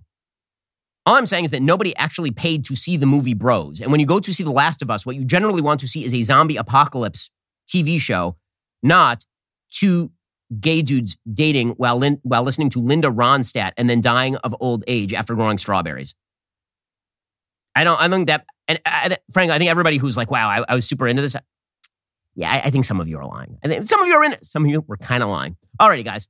All 1.05 1.15
I'm 1.15 1.25
saying 1.25 1.45
is 1.45 1.51
that 1.51 1.61
nobody 1.61 1.95
actually 1.97 2.31
paid 2.31 2.65
to 2.65 2.75
see 2.75 2.95
the 2.95 3.05
movie 3.05 3.33
Bros. 3.33 3.81
And 3.81 3.91
when 3.91 3.99
you 3.99 4.05
go 4.05 4.19
to 4.19 4.33
see 4.33 4.43
The 4.43 4.51
Last 4.51 4.81
of 4.81 4.89
Us, 4.89 5.05
what 5.05 5.15
you 5.15 5.25
generally 5.25 5.61
want 5.61 5.79
to 5.81 5.87
see 5.87 6.05
is 6.05 6.13
a 6.13 6.21
zombie 6.21 6.57
apocalypse 6.57 7.31
TV 7.67 7.99
show, 7.99 8.37
not 8.83 9.25
two 9.71 10.11
gay 10.59 10.81
dudes 10.81 11.17
dating 11.31 11.69
while, 11.71 11.97
lin- 11.97 12.19
while 12.23 12.43
listening 12.43 12.69
to 12.71 12.79
Linda 12.79 13.09
Ronstadt 13.09 13.71
and 13.77 13.89
then 13.89 14.01
dying 14.01 14.35
of 14.37 14.55
old 14.59 14.83
age 14.87 15.13
after 15.13 15.35
growing 15.35 15.57
strawberries. 15.57 16.15
I 17.75 17.83
don't, 17.83 17.99
I 17.99 18.09
think 18.09 18.27
that, 18.27 18.45
and 18.67 18.79
uh, 18.85 18.89
I, 18.91 19.17
frankly, 19.31 19.55
I 19.55 19.57
think 19.57 19.69
everybody 19.69 19.97
who's 19.97 20.17
like, 20.17 20.31
wow, 20.31 20.49
I, 20.49 20.65
I 20.67 20.75
was 20.75 20.87
super 20.87 21.07
into 21.07 21.21
this. 21.21 21.35
Yeah, 22.35 22.51
I, 22.51 22.61
I, 22.65 22.69
think 22.69 22.85
some 22.85 22.99
of 22.99 23.07
you 23.07 23.17
are 23.17 23.25
lying. 23.25 23.57
I 23.63 23.67
think 23.67 23.85
some 23.85 24.01
of 24.01 24.07
you 24.07 24.15
are 24.15 24.23
in 24.23 24.33
it. 24.33 24.45
Some 24.45 24.65
of 24.65 24.71
you 24.71 24.83
were 24.87 24.97
kind 24.97 25.23
of 25.23 25.29
lying. 25.29 25.55
Alrighty, 25.79 26.03
guys. 26.03 26.27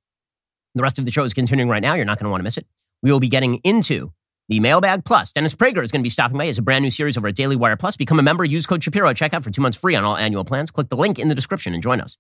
The 0.76 0.84
rest 0.84 1.00
of 1.00 1.06
the 1.06 1.12
show 1.12 1.24
is 1.24 1.34
continuing 1.34 1.70
right 1.70 1.82
now. 1.82 1.96
You're 1.96 2.06
not 2.06 2.18
going 2.18 2.26
to 2.26 2.30
want 2.30 2.42
to 2.42 2.44
miss 2.44 2.58
it. 2.58 2.68
We 3.02 3.12
will 3.12 3.20
be 3.20 3.30
getting 3.30 3.56
into 3.58 4.12
the 4.50 4.60
Mailbag 4.60 5.06
Plus. 5.06 5.32
Dennis 5.32 5.56
Prager 5.56 5.84
is 5.84 5.92
going 5.92 6.02
to 6.02 6.04
be 6.04 6.10
stopping 6.10 6.38
by. 6.38 6.48
Has 6.48 6.58
a 6.58 6.62
brand 6.62 6.84
new 6.84 6.90
series 6.90 7.18
over 7.18 7.28
at 7.28 7.36
Daily 7.36 7.56
Wire 7.56 7.78
Plus. 7.78 7.96
Become 7.96 8.20
a 8.20 8.24
member. 8.24 8.44
Use 8.44 8.66
code 8.66 8.84
Shapiro. 8.84 9.14
Check 9.14 9.34
out 9.34 9.44
for 9.44 9.52
two 9.52 9.62
months 9.62 9.78
free 9.78 9.96
on 9.96 10.04
all 10.04 10.18
annual 10.18 10.44
plans. 10.44 10.72
Click 10.72 10.90
the 10.90 10.98
link 10.98 11.20
in 11.20 11.28
the 11.28 11.36
description 11.36 11.74
and 11.74 11.82
join 11.82 12.02
us. 12.02 12.18